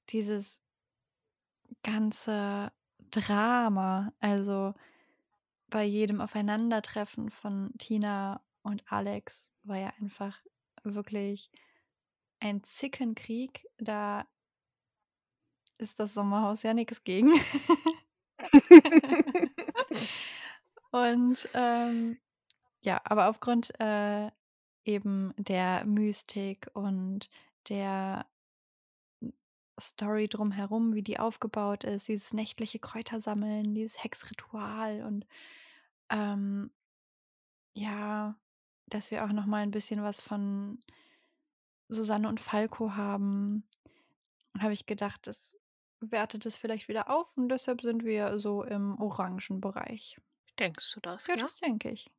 dieses 0.08 0.60
ganze 1.82 2.72
Drama, 3.10 4.12
also 4.20 4.74
bei 5.70 5.84
jedem 5.84 6.20
Aufeinandertreffen 6.20 7.30
von 7.30 7.72
Tina 7.78 8.44
und 8.62 8.84
Alex 8.90 9.52
war 9.62 9.78
ja 9.78 9.92
einfach 10.00 10.42
wirklich 10.82 11.50
ein 12.40 12.62
Zickenkrieg. 12.62 13.66
Da 13.78 14.26
ist 15.78 16.00
das 16.00 16.14
Sommerhaus 16.14 16.62
ja 16.62 16.74
nix 16.74 17.04
gegen. 17.04 17.32
Und, 20.92 21.48
ähm, 21.54 22.18
ja, 22.80 23.00
aber 23.04 23.28
aufgrund, 23.28 23.72
äh, 23.78 24.30
eben 24.84 25.34
der 25.36 25.84
Mystik 25.84 26.70
und 26.74 27.30
der 27.68 28.26
Story 29.80 30.28
drumherum, 30.28 30.94
wie 30.94 31.02
die 31.02 31.18
aufgebaut 31.18 31.84
ist, 31.84 32.08
dieses 32.08 32.32
nächtliche 32.34 32.78
Kräutersammeln, 32.80 33.74
dieses 33.74 34.02
Hexritual 34.04 35.02
und, 35.04 35.26
ähm 36.10 36.70
ja, 37.76 38.36
dass 38.86 39.10
wir 39.10 39.24
auch 39.24 39.32
noch 39.32 39.46
mal 39.46 39.62
'n 39.64 39.70
bisschen 39.70 40.02
was 40.02 40.20
von 40.20 40.80
Susanne 41.88 42.28
und 42.28 42.40
Falco 42.40 42.94
haben, 42.94 43.68
habe 44.58 44.72
ich 44.72 44.86
gedacht, 44.86 45.26
das 45.26 45.56
wertet 46.00 46.46
es 46.46 46.56
vielleicht 46.56 46.88
wieder 46.88 47.10
auf 47.10 47.36
und 47.38 47.48
deshalb 47.50 47.82
sind 47.82 48.04
wir 48.04 48.38
so 48.38 48.62
im 48.64 49.00
orangen 49.00 49.60
Bereich. 49.60 50.18
Denkst 50.60 50.94
du 50.94 51.00
das, 51.00 51.28
Ja, 51.28 51.34
ja? 51.34 51.38
das 51.38 51.56
denke 51.56 51.90
ich. 51.90 52.10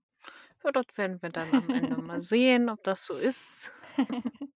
Ja, 0.64 0.72
das 0.72 0.86
werden 0.96 1.22
wir 1.22 1.30
dann 1.30 1.54
am 1.54 1.70
Ende 1.72 1.98
mal 1.98 2.22
sehen, 2.22 2.70
ob 2.70 2.84
das 2.84 3.06
so 3.06 3.16
ist. 3.16 3.72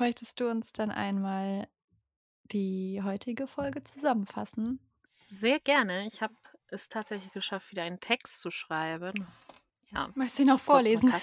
Möchtest 0.00 0.40
du 0.40 0.50
uns 0.50 0.72
dann 0.72 0.90
einmal 0.90 1.68
die 2.44 3.02
heutige 3.04 3.46
Folge 3.46 3.84
zusammenfassen? 3.84 4.80
Sehr 5.28 5.60
gerne. 5.60 6.06
Ich 6.06 6.22
habe 6.22 6.32
es 6.68 6.88
tatsächlich 6.88 7.30
geschafft, 7.32 7.70
wieder 7.70 7.82
einen 7.82 8.00
Text 8.00 8.40
zu 8.40 8.50
schreiben. 8.50 9.26
Ja, 9.92 10.10
Möchtest 10.14 10.38
du 10.38 10.42
ihn 10.44 10.50
auch 10.50 10.58
vorlesen? 10.58 11.12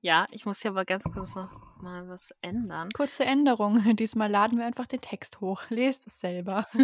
Ja, 0.00 0.26
ich 0.30 0.46
muss 0.46 0.62
hier 0.62 0.70
aber 0.70 0.84
ganz 0.86 1.02
kurz 1.02 1.34
noch 1.34 1.50
mal 1.82 2.08
was 2.08 2.32
ändern. 2.40 2.88
Kurze 2.90 3.24
Änderung. 3.24 3.82
Diesmal 3.96 4.30
laden 4.30 4.58
wir 4.58 4.64
einfach 4.64 4.86
den 4.86 5.00
Text 5.02 5.40
hoch. 5.40 5.64
Lest 5.68 6.06
es 6.06 6.20
selber. 6.20 6.66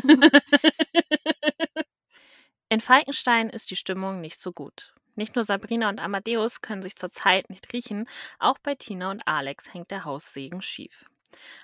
In 2.69 2.81
Falkenstein 2.81 3.49
ist 3.49 3.71
die 3.71 3.76
Stimmung 3.76 4.21
nicht 4.21 4.40
so 4.40 4.52
gut. 4.52 4.95
Nicht 5.14 5.35
nur 5.37 5.44
Sabrina 5.44 5.88
und 5.88 6.00
Amadeus 6.00 6.61
können 6.61 6.83
sich 6.83 6.97
zurzeit 6.97 7.49
nicht 7.50 7.73
riechen, 7.73 8.09
auch 8.38 8.59
bei 8.59 8.75
Tina 8.75 9.11
und 9.11 9.26
Alex 9.26 9.73
hängt 9.73 9.90
der 9.90 10.04
Haussegen 10.04 10.62
schief. 10.62 11.04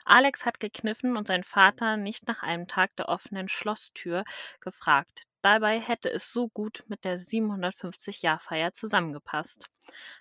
Alex 0.05 0.45
hat 0.45 0.61
gekniffen 0.61 1.17
und 1.17 1.27
sein 1.27 1.45
Vater 1.45 1.97
nicht 1.97 2.27
nach 2.27 2.43
einem 2.43 2.67
Tag 2.67 2.95
der 2.97 3.09
offenen 3.09 3.49
Schlosstür 3.49 4.25
gefragt. 4.61 5.25
Dabei 5.43 5.81
hätte 5.81 6.11
es 6.11 6.33
so 6.33 6.49
gut 6.49 6.85
mit 6.89 7.05
der 7.05 7.21
750-Jahr-Feier 7.21 8.73
zusammengepasst. 8.73 9.71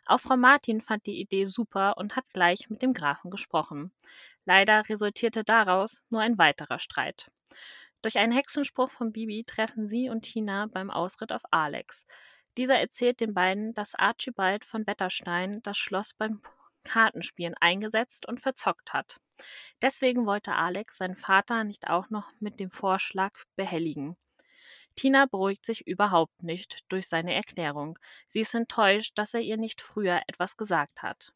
Auch 0.05 0.21
Frau 0.21 0.37
Martin 0.37 0.81
fand 0.81 1.05
die 1.05 1.19
Idee 1.19 1.45
super 1.45 1.97
und 1.97 2.15
hat 2.15 2.29
gleich 2.31 2.69
mit 2.69 2.81
dem 2.81 2.93
Grafen 2.93 3.29
gesprochen. 3.29 3.91
Leider 4.45 4.87
resultierte 4.87 5.43
daraus 5.43 6.05
nur 6.09 6.21
ein 6.21 6.37
weiterer 6.37 6.79
Streit. 6.79 7.29
Durch 8.01 8.17
einen 8.17 8.31
Hexenspruch 8.31 8.89
von 8.89 9.11
Bibi 9.11 9.43
treffen 9.43 9.87
sie 9.89 10.09
und 10.09 10.21
Tina 10.21 10.67
beim 10.67 10.89
Ausritt 10.89 11.33
auf 11.33 11.41
Alex. 11.51 12.05
Dieser 12.59 12.77
erzählt 12.77 13.21
den 13.21 13.33
beiden, 13.33 13.73
dass 13.73 13.95
Archibald 13.95 14.65
von 14.65 14.85
Wetterstein 14.85 15.61
das 15.63 15.77
Schloss 15.77 16.13
beim 16.13 16.41
Kartenspielen 16.83 17.55
eingesetzt 17.61 18.25
und 18.27 18.41
verzockt 18.41 18.91
hat. 18.91 19.21
Deswegen 19.81 20.25
wollte 20.25 20.53
Alex 20.55 20.97
seinen 20.97 21.15
Vater 21.15 21.63
nicht 21.63 21.87
auch 21.87 22.09
noch 22.09 22.29
mit 22.41 22.59
dem 22.59 22.69
Vorschlag 22.69 23.31
behelligen. 23.55 24.17
Tina 24.97 25.25
beruhigt 25.25 25.65
sich 25.65 25.87
überhaupt 25.87 26.43
nicht 26.43 26.83
durch 26.89 27.07
seine 27.07 27.33
Erklärung. 27.33 27.97
Sie 28.27 28.41
ist 28.41 28.53
enttäuscht, 28.53 29.13
dass 29.17 29.33
er 29.33 29.39
ihr 29.39 29.55
nicht 29.55 29.79
früher 29.79 30.21
etwas 30.27 30.57
gesagt 30.57 31.01
hat. 31.01 31.31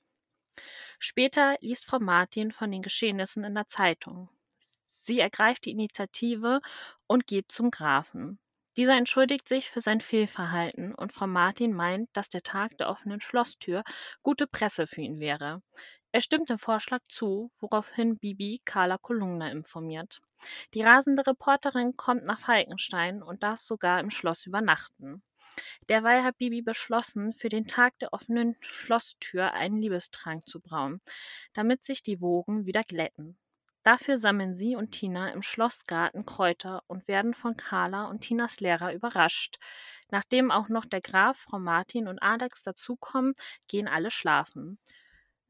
Später 0.99 1.55
liest 1.61 1.85
Frau 1.85 1.99
Martin 1.99 2.51
von 2.51 2.69
den 2.69 2.81
Geschehnissen 2.81 3.45
in 3.45 3.55
der 3.55 3.69
Zeitung. 3.69 4.27
Sie 4.99 5.21
ergreift 5.21 5.63
die 5.63 5.71
Initiative 5.71 6.59
und 7.07 7.27
geht 7.27 7.49
zum 7.49 7.71
Grafen. 7.71 8.39
Dieser 8.75 8.97
entschuldigt 8.97 9.47
sich 9.47 9.69
für 9.69 9.81
sein 9.81 10.01
Fehlverhalten 10.01 10.95
und 10.95 11.13
Frau 11.13 11.27
Martin 11.27 11.73
meint, 11.73 12.09
dass 12.13 12.29
der 12.29 12.41
Tag 12.41 12.75
der 12.79 12.89
offenen 12.89 13.21
Schlosstür 13.21 13.83
gute 14.23 14.47
Presse 14.47 14.87
für 14.87 15.01
ihn 15.01 15.19
wäre. 15.19 15.61
Er 16.11 16.21
stimmt 16.21 16.49
dem 16.49 16.57
Vorschlag 16.57 17.01
zu, 17.07 17.51
woraufhin 17.59 18.17
Bibi 18.17 18.61
Carla 18.65 18.97
Kolumna 18.97 19.51
informiert. 19.51 20.21
Die 20.73 20.81
rasende 20.81 21.25
Reporterin 21.25 21.95
kommt 21.95 22.25
nach 22.25 22.39
Falkenstein 22.39 23.21
und 23.21 23.43
darf 23.43 23.59
sogar 23.59 23.99
im 23.99 24.09
Schloss 24.09 24.45
übernachten. 24.45 25.23
Derweil 25.87 26.23
hat 26.23 26.37
Bibi 26.37 26.61
beschlossen, 26.63 27.33
für 27.33 27.49
den 27.49 27.67
Tag 27.67 27.97
der 27.99 28.13
offenen 28.13 28.55
Schlosstür 28.59 29.53
einen 29.53 29.81
Liebestrank 29.81 30.47
zu 30.47 30.59
brauen, 30.59 31.01
damit 31.53 31.83
sich 31.83 32.01
die 32.01 32.21
Wogen 32.21 32.65
wieder 32.65 32.83
glätten. 32.83 33.37
Dafür 33.83 34.17
sammeln 34.17 34.55
sie 34.55 34.75
und 34.75 34.91
Tina 34.91 35.29
im 35.29 35.41
Schlossgarten 35.41 36.25
Kräuter 36.25 36.83
und 36.87 37.07
werden 37.07 37.33
von 37.33 37.57
Carla 37.57 38.05
und 38.05 38.21
Tinas 38.21 38.59
Lehrer 38.59 38.93
überrascht. 38.93 39.59
Nachdem 40.09 40.51
auch 40.51 40.69
noch 40.69 40.85
der 40.85 41.01
Graf, 41.01 41.37
Frau 41.37 41.59
Martin 41.59 42.07
und 42.07 42.19
Alex 42.19 42.63
dazukommen, 42.63 43.33
gehen 43.67 43.87
alle 43.87 44.11
schlafen. 44.11 44.79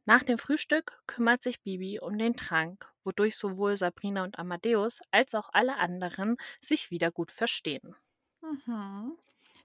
Nach 0.05 0.23
dem 0.23 0.37
Frühstück 0.37 1.01
kümmert 1.07 1.41
sich 1.41 1.61
Bibi 1.61 1.99
um 1.99 2.17
den 2.17 2.35
Trank, 2.35 2.91
wodurch 3.03 3.37
sowohl 3.37 3.77
Sabrina 3.77 4.23
und 4.23 4.37
Amadeus 4.39 4.99
als 5.11 5.35
auch 5.35 5.49
alle 5.53 5.77
anderen 5.77 6.37
sich 6.59 6.91
wieder 6.91 7.11
gut 7.11 7.31
verstehen. 7.31 7.95
Mhm. 8.41 9.17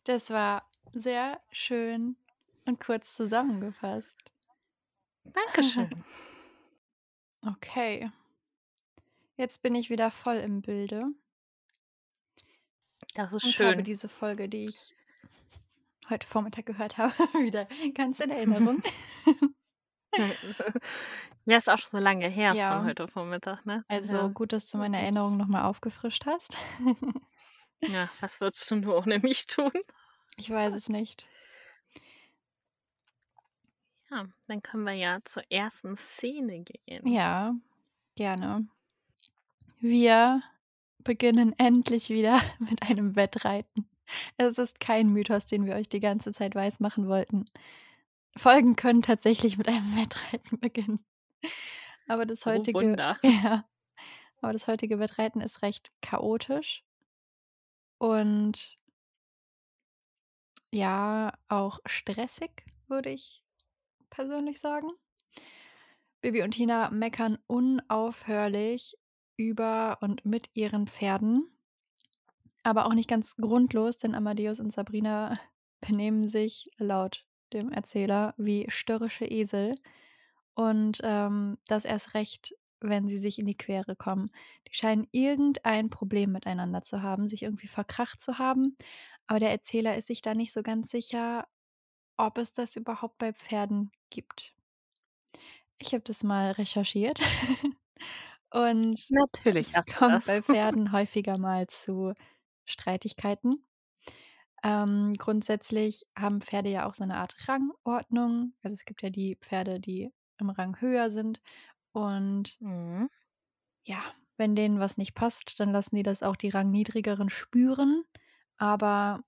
Das 0.05 0.31
war 0.31 0.69
sehr 0.93 1.41
schön 1.51 2.17
und 2.65 2.81
kurz 2.81 3.15
zusammengefasst. 3.17 4.17
Dankeschön. 5.25 6.05
Okay. 7.47 8.11
Jetzt 9.39 9.63
bin 9.63 9.77
ich 9.77 9.89
wieder 9.89 10.11
voll 10.11 10.37
im 10.39 10.63
Bilde 10.63 11.07
Das 13.15 13.33
ist 13.33 13.45
und 13.45 13.53
schön. 13.53 13.71
habe 13.71 13.83
diese 13.85 14.09
Folge, 14.09 14.49
die 14.49 14.65
ich 14.65 14.97
heute 16.11 16.27
Vormittag 16.27 16.67
gehört 16.67 16.99
habe, 16.99 17.13
wieder 17.45 17.69
ganz 17.95 18.19
in 18.19 18.31
Erinnerung. 18.31 18.83
ja, 21.45 21.57
ist 21.57 21.69
auch 21.71 21.79
schon 21.79 21.91
so 21.93 21.99
lange 21.99 22.29
her 22.29 22.53
Ja. 22.53 22.79
von 22.79 22.89
heute 22.89 23.07
Vormittag, 23.07 23.65
ne? 23.65 23.85
Also 23.87 24.17
ja. 24.17 24.27
gut, 24.27 24.53
dass 24.53 24.69
du 24.71 24.77
meine 24.79 25.01
Erinnerung 25.01 25.37
nochmal 25.37 25.67
aufgefrischt 25.67 26.27
hast. 26.27 26.57
ja, 27.83 28.11
was 28.19 28.41
würdest 28.41 28.69
du 28.73 28.81
nur 28.81 28.97
ohne 28.99 29.21
mich 29.21 29.47
tun? 29.47 29.71
Ich 30.37 30.51
weiß 30.51 30.75
es 30.75 30.89
nicht. 30.89 31.29
Ja, 34.11 34.27
dann 34.49 34.63
können 34.63 34.83
wir 34.83 34.95
ja 34.95 35.21
zur 35.25 35.45
ersten 35.49 35.97
Szene 35.97 36.65
gehen. 36.65 37.07
Ja, 37.07 37.55
gerne. 38.17 38.67
Wir 39.81 40.43
beginnen 41.05 41.55
endlich 41.59 42.11
wieder 42.11 42.41
mit 42.59 42.83
einem 42.89 43.17
Wettreiten. 43.17 43.89
Es 44.37 44.59
ist 44.59 44.81
kein 44.81 45.11
Mythos, 45.11 45.47
den 45.47 45.67
wir 45.67 45.75
euch 45.75 45.89
die 45.89 46.01
ganze 46.01 46.33
Zeit 46.33 46.55
weismachen 46.55 47.09
wollten. 47.09 47.45
Folgen 48.37 48.77
können 48.77 49.03
tatsächlich 49.03 49.59
mit 49.59 49.69
einem 49.69 49.97
Wettreiten 49.97 50.59
beginnen. 50.59 51.05
Aber 52.07 52.27
das 52.27 52.47
Oh, 52.47 52.51
heutige, 52.51 52.79
Wunder. 52.79 53.19
ja, 53.23 53.65
aber 54.41 54.53
das 54.53 54.67
heutige 54.67 54.99
Wettreiten 54.99 55.41
ist 55.41 55.63
recht 55.63 55.91
chaotisch 56.01 56.85
und 57.99 58.79
ja, 60.73 61.33
auch 61.49 61.81
stressig, 61.87 62.51
würde 62.89 63.11
ich 63.11 63.43
persönlich 64.11 64.61
sagen. 64.61 64.91
Bibi 66.21 66.43
und 66.43 66.53
Tina 66.53 66.91
meckern 66.91 67.39
unaufhörlich 67.47 68.97
über 69.39 69.99
und 70.03 70.27
mit 70.27 70.51
ihren 70.53 70.87
Pferden. 70.87 71.51
Aber 72.63 72.85
auch 72.85 72.93
nicht 72.93 73.09
ganz 73.09 73.37
grundlos, 73.37 73.97
denn 73.97 74.15
Amadeus 74.15 74.61
und 74.61 74.71
Sabrina 74.71 75.39
benehmen 75.81 76.29
sich 76.29 76.71
laut 76.77 77.25
dem 77.55 77.73
Erzähler 77.73 78.35
wie 78.37 78.67
störrische 78.69 79.25
Esel. 79.25 79.77
Und 80.55 81.01
ähm, 81.03 81.57
das 81.67 81.87
erst 81.87 82.13
recht, 82.13 82.55
wenn 82.81 83.09
sie 83.09 83.19
sich 83.19 83.39
in 83.39 83.47
die 83.47 83.57
Quere 83.57 83.97
kommen. 83.97 84.31
Die 84.69 84.75
scheinen 84.75 85.07
irgendein 85.13 85.89
Problem 85.89 86.33
miteinander 86.33 86.83
zu 86.83 87.03
haben, 87.03 87.27
sich 87.27 87.45
irgendwie 87.45 87.69
verkracht 87.69 88.21
zu 88.21 88.39
haben. 88.39 88.77
Aber 89.27 89.39
der 89.39 89.51
Erzähler 89.51 89.97
ist 89.97 90.09
sich 90.09 90.21
da 90.21 90.35
nicht 90.35 90.53
so 90.53 90.63
ganz 90.63 90.91
sicher, 90.91 91.47
ob 92.17 92.39
es 92.39 92.53
das 92.53 92.77
überhaupt 92.77 93.19
bei 93.19 93.33
Pferden 93.33 93.93
gibt. 94.11 94.55
Ich 95.79 95.93
habe 95.93 96.03
das 96.03 96.25
mal 96.25 96.51
recherchiert. 96.53 97.21
Und 98.51 99.11
Natürlich 99.11 99.79
du 99.87 99.93
kommt 99.93 100.25
das. 100.25 100.25
bei 100.25 100.43
Pferden 100.43 100.93
häufiger 100.93 101.39
mal 101.39 101.67
zu 101.69 102.15
Streitigkeiten. 102.67 103.65
Ähm, 104.65 105.15
grundsätzlich 105.19 106.05
haben 106.17 106.41
Pferde 106.41 106.69
ja 106.71 106.89
auch 106.89 106.95
so 106.95 107.05
eine 107.05 107.17
Art 107.17 107.37
Rangordnung. 107.49 108.55
Also, 108.63 108.75
es 108.75 108.85
gibt 108.85 109.03
ja 109.03 109.11
die 109.11 109.37
Pferde, 109.37 109.81
die 109.81 110.11
im 110.41 110.51
Rang 110.51 110.81
höher 110.81 111.11
sind 111.11 111.41
und 111.93 112.59
Mhm. 112.61 113.09
ja, 113.85 114.01
wenn 114.37 114.55
denen 114.55 114.79
was 114.81 114.97
nicht 114.99 115.15
passt, 115.15 115.59
dann 115.61 115.73
lassen 115.73 115.97
die 115.97 116.03
das 116.03 116.23
auch 116.23 116.37
die 116.37 116.51
Rangniedrigeren 116.51 117.31
spüren, 117.31 118.05
aber 118.59 119.23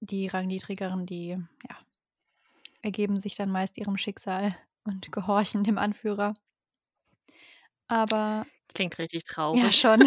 die 0.00 0.28
Rangniedrigeren, 0.28 1.06
die, 1.06 1.30
ja, 1.68 1.78
ergeben 2.82 3.20
sich 3.20 3.36
dann 3.36 3.50
meist 3.50 3.78
ihrem 3.78 3.96
Schicksal 3.96 4.56
und 4.84 5.12
gehorchen 5.12 5.62
dem 5.64 5.78
Anführer. 5.78 6.34
Aber 7.88 8.46
Klingt 8.74 8.98
richtig 8.98 9.24
ja, 9.26 9.32
traurig. 9.34 9.80
schon. 9.80 10.02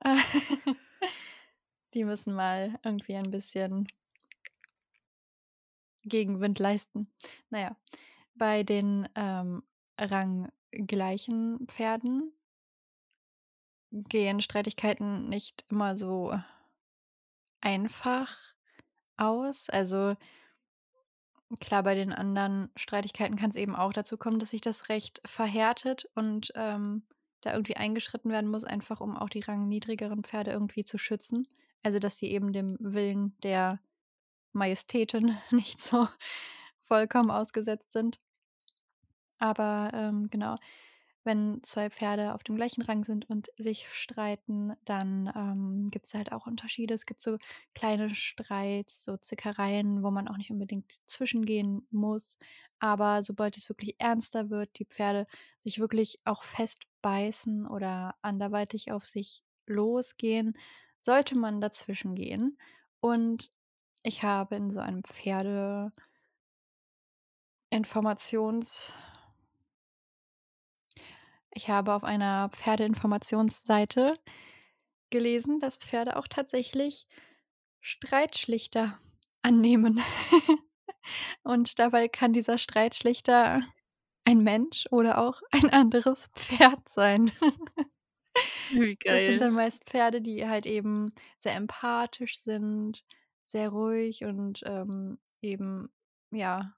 Äh, 0.00 0.16
Die 1.94 2.04
müssen 2.04 2.34
mal 2.34 2.78
irgendwie 2.84 3.16
ein 3.16 3.30
bisschen 3.30 3.88
Gegenwind 6.02 6.58
leisten. 6.58 7.08
Na 7.50 7.60
ja, 7.60 7.76
bei 8.34 8.62
den, 8.62 9.08
ähm, 9.14 9.62
ranggleichen 10.00 11.66
Pferden 11.66 12.32
gehen 13.90 14.40
Streitigkeiten 14.40 15.28
nicht 15.28 15.64
immer 15.70 15.96
so 15.96 16.38
einfach 17.60 18.36
aus. 19.16 19.68
Also, 19.70 20.14
klar, 21.60 21.82
bei 21.82 21.94
den 21.94 22.12
anderen 22.12 22.70
Streitigkeiten 22.76 23.36
kann 23.36 23.50
es 23.50 23.56
eben 23.56 23.74
auch 23.74 23.92
dazu 23.92 24.16
kommen, 24.18 24.38
dass 24.38 24.50
sich 24.50 24.60
das 24.60 24.88
Recht 24.88 25.20
verhärtet 25.24 26.08
und, 26.14 26.52
ähm, 26.54 27.02
da 27.40 27.52
irgendwie 27.52 27.76
eingeschritten 27.76 28.30
werden 28.30 28.50
muss, 28.50 28.64
einfach 28.64 29.00
um 29.00 29.16
auch 29.16 29.28
die 29.28 29.40
rangniedrigeren 29.40 30.24
Pferde 30.24 30.50
irgendwie 30.50 30.84
zu 30.84 30.98
schützen. 30.98 31.46
Also, 31.82 31.98
dass 32.00 32.18
sie 32.18 32.30
eben 32.32 32.52
dem 32.52 32.76
Willen 32.80 33.36
der 33.42 33.80
Majestätin 34.52 35.36
nicht 35.50 35.80
so 35.80 36.08
vollkommen 36.80 37.30
ausgesetzt 37.30 37.92
sind. 37.92 38.20
Aber, 39.38 39.90
ähm, 39.94 40.28
genau, 40.30 40.56
wenn 41.28 41.62
2 41.62 41.90
Pferde 41.90 42.34
auf 42.34 42.42
dem 42.42 42.56
gleichen 42.56 42.82
Rang 42.82 43.04
sind 43.04 43.28
und 43.28 43.48
sich 43.58 43.86
streiten, 43.92 44.72
dann, 44.86 45.30
ähm, 45.36 45.86
gibt's 45.90 46.14
halt 46.14 46.32
auch 46.32 46.46
Unterschiede. 46.46 46.94
Es 46.94 47.04
gibt 47.06 47.20
so 47.20 47.36
kleine 47.74 48.14
Streits, 48.14 49.04
so 49.04 49.18
Zickereien, 49.18 50.02
wo 50.02 50.10
man 50.10 50.26
auch 50.26 50.38
nicht 50.38 50.50
unbedingt 50.50 51.00
zwischengehen 51.06 51.86
muss. 51.90 52.38
Aber 52.80 53.22
sobald 53.22 53.58
es 53.58 53.68
wirklich 53.68 53.96
ernster 53.98 54.48
wird, 54.50 54.78
die 54.78 54.86
Pferde 54.86 55.26
sich 55.58 55.78
wirklich 55.78 56.18
auch 56.24 56.44
festbeißen 56.44 57.66
oder 57.66 58.14
anderweitig 58.22 58.90
auf 58.90 59.04
sich 59.04 59.42
losgehen, 59.66 60.56
sollte 60.98 61.36
man 61.36 61.60
dazwischen 61.60 62.14
gehen. 62.14 62.58
Und 63.00 63.50
ich 64.02 64.22
habe 64.22 64.56
in 64.56 64.70
so 64.72 64.80
einem 64.80 65.04
Pferde 65.04 65.92
Informations 67.70 68.96
ich 71.58 71.68
habe 71.70 71.92
auf 71.94 72.04
einer 72.04 72.50
Pferdeinformationsseite 72.50 74.14
gelesen, 75.10 75.60
dass 75.60 75.76
Pferde 75.78 76.16
auch 76.16 76.28
tatsächlich 76.28 77.06
Streitschlichter 77.80 78.98
annehmen. 79.42 80.00
Und 81.42 81.78
dabei 81.78 82.08
kann 82.08 82.32
dieser 82.32 82.58
Streitschlichter 82.58 83.62
ein 84.24 84.40
Mensch 84.42 84.86
oder 84.90 85.18
auch 85.18 85.42
ein 85.52 85.70
anderes 85.70 86.28
Pferd 86.36 86.88
sein. 86.88 87.32
Wie 88.68 88.96
Das 89.06 89.24
sind 89.24 89.40
geil. 89.40 89.40
dann 89.40 89.54
meist 89.54 89.84
Pferde, 89.88 90.20
die 90.20 90.46
halt 90.46 90.66
eben 90.66 91.12
sehr 91.36 91.54
empathisch 91.56 92.38
sind, 92.38 93.04
sehr 93.44 93.70
ruhig 93.70 94.24
und, 94.24 94.62
ähm, 94.66 95.18
eben, 95.40 95.90
ja, 96.30 96.74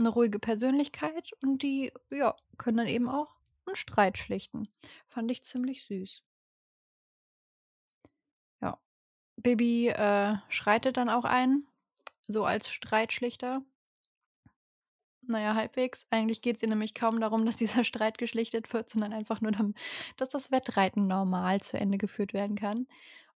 'ne 0.00 0.10
ruhige 0.10 0.40
Persönlichkeit 0.40 1.32
und 1.42 1.62
die, 1.64 1.92
ja, 2.10 2.36
können 2.58 2.78
dann 2.78 2.88
eben 2.88 3.08
auch 3.08 3.37
'n 3.68 3.76
Streit 3.76 4.18
schlichten. 4.18 4.68
Fand 5.06 5.30
ich 5.30 5.42
ziemlich 5.42 5.84
süß. 5.84 6.22
Ja. 8.60 8.78
Bibi, 9.36 9.88
äh, 9.88 10.36
schreitet 10.48 10.96
dann 10.96 11.08
auch 11.10 11.24
ein, 11.24 11.66
so 12.26 12.44
als 12.44 12.70
Streitschlichter. 12.70 13.62
Na 15.22 15.40
ja, 15.40 15.54
halbwegs. 15.54 16.06
Eigentlich 16.10 16.40
geht's 16.42 16.62
ihr 16.62 16.68
nämlich 16.68 16.94
kaum 16.94 17.20
darum, 17.20 17.44
dass 17.44 17.56
dieser 17.56 17.84
Streit 17.84 18.18
geschlichtet 18.18 18.72
wird, 18.72 18.88
sondern 18.88 19.12
einfach 19.12 19.40
nur 19.40 19.52
darum, 19.52 19.74
dass 20.16 20.30
das 20.30 20.50
Wettreiten 20.50 21.06
normal 21.06 21.60
zu 21.60 21.78
Ende 21.78 21.98
geführt 21.98 22.32
werden 22.32 22.56
kann. 22.56 22.86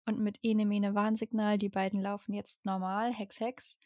Und 0.07 0.19
mit 0.19 0.39
Ene 0.43 0.67
Mene 0.67 0.95
Warnsignal, 0.95 1.59
die 1.59 1.69
beiden 1.69 2.01
laufen 2.01 2.33
jetzt 2.35 2.65
normal, 2.65 3.13
Hex 3.13 3.41
Hex, 3.41 3.79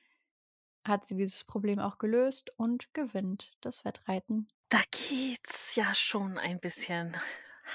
hat 0.85 1.06
sie 1.06 1.16
dieses 1.16 1.44
Problem 1.44 1.78
auch 1.78 1.98
gelöst 1.98 2.52
und 2.56 2.94
gewinnt 2.94 3.52
das 3.61 3.85
Wettreiten. 3.85 4.48
Da 4.72 4.83
geht's 4.90 5.76
ja 5.76 5.94
schon 5.94 6.38
ein 6.38 6.59
bisschen 6.59 7.16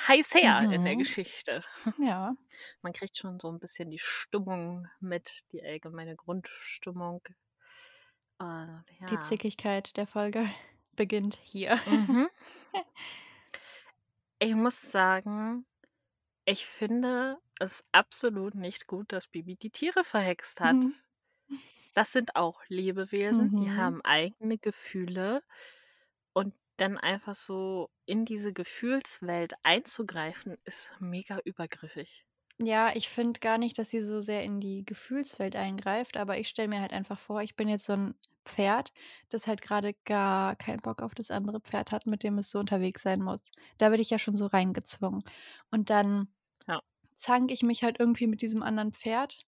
heiß 0.09 0.33
her 0.33 0.67
in 0.69 0.83
der 0.83 0.97
Mhm. 0.97 0.97
Geschichte. 0.97 1.63
Ja. 1.99 2.35
Man 2.83 2.93
kriegt 2.93 3.15
schon 3.17 3.39
so 3.39 3.47
'n 3.49 3.59
bisschen 3.59 3.91
die 3.91 3.99
Stimmung 3.99 4.87
mit, 4.99 5.45
die 5.51 5.63
allgemeine 5.63 6.15
Grundstimmung. 6.15 7.21
Und 8.39 8.85
Die 9.09 9.19
ja. 9.19 9.19
Zickigkeit 9.19 9.97
der 9.97 10.07
Folge 10.07 10.45
beginnt 10.95 11.39
hier. 11.43 11.77
Mhm. 11.85 12.27
Ich 14.43 14.55
muss 14.55 14.81
sagen, 14.91 15.67
ich 16.45 16.65
finde 16.67 17.39
es 17.59 17.83
absolut 17.91 18.55
nicht 18.55 18.87
gut, 18.87 19.11
dass 19.13 19.27
Bibi 19.27 19.55
die 19.57 19.71
Tiere 19.71 20.03
verhext 20.03 20.61
hat. 20.61 20.77
Mhm. 20.77 21.01
Das 21.95 22.13
sind 22.13 22.35
auch 22.37 22.61
Lebewesen, 22.69 23.51
die 23.59 23.71
Mhm. 23.71 23.71
haben 23.71 24.01
eigene 24.03 24.57
Gefühle 24.57 25.41
und 26.33 26.55
dann 26.81 26.97
einfach 26.97 27.35
so 27.35 27.91
in 28.05 28.25
diese 28.25 28.53
Gefühlswelt 28.53 29.53
einzugreifen, 29.63 30.57
ist 30.65 30.91
mega 30.99 31.39
übergriffig. 31.45 32.25
Ja, 32.59 32.91
ich 32.95 33.09
finde 33.09 33.39
gar 33.39 33.57
nicht, 33.57 33.77
dass 33.79 33.89
sie 33.89 33.99
so 34.01 34.21
sehr 34.21 34.43
in 34.43 34.59
die 34.59 34.85
Gefühlswelt 34.85 35.55
eingreift, 35.55 36.15
aber 36.17 36.37
ich 36.37 36.47
stelle 36.47 36.67
mir 36.67 36.79
halt 36.81 36.93
einfach 36.93 37.17
vor, 37.17 37.41
ich 37.41 37.55
bin 37.55 37.67
jetzt 37.67 37.85
so 37.85 37.93
'n 37.93 38.13
Pferd, 38.45 38.91
das 39.29 39.47
halt 39.47 39.61
grade 39.61 39.93
gar 40.05 40.55
keinen 40.55 40.79
Bock 40.79 41.01
auf 41.01 41.13
das 41.15 41.31
andere 41.31 41.59
Pferd 41.61 41.91
hat, 41.91 42.05
mit 42.07 42.23
dem 42.23 42.37
es 42.37 42.49
so 42.51 42.59
unterwegs 42.59 43.01
sein 43.03 43.21
muss. 43.21 43.51
Da 43.77 43.89
werde 43.91 44.01
ich 44.01 44.09
ja 44.11 44.19
schon 44.19 44.35
so 44.37 44.45
reingezwungen. 44.47 45.23
Und 45.71 45.89
dann 45.89 46.33
Ja. 46.67 46.81
zanke 47.15 47.53
ich 47.53 47.63
mich 47.63 47.83
halt 47.83 47.99
irgendwie 47.99 48.27
mit 48.27 48.41
diesem 48.43 48.63
anderen 48.63 48.93
Pferd 48.93 49.45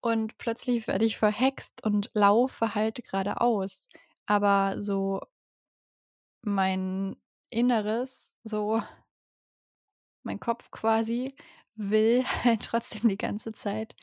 und 0.00 0.38
plötzlich 0.38 0.86
werde 0.86 1.04
ich 1.04 1.18
verhext 1.18 1.84
und 1.84 2.10
laufe 2.14 2.74
halt 2.74 3.02
geradeaus. 3.04 3.88
Aber 4.26 4.80
so 4.80 5.20
mein 6.46 7.16
Inneres, 7.50 8.36
so 8.44 8.82
mein 10.22 10.40
Kopf 10.40 10.70
quasi, 10.70 11.34
will 11.74 12.24
halt 12.44 12.64
trotzdem 12.64 13.08
die 13.08 13.18
ganze 13.18 13.52
Zeit 13.52 13.96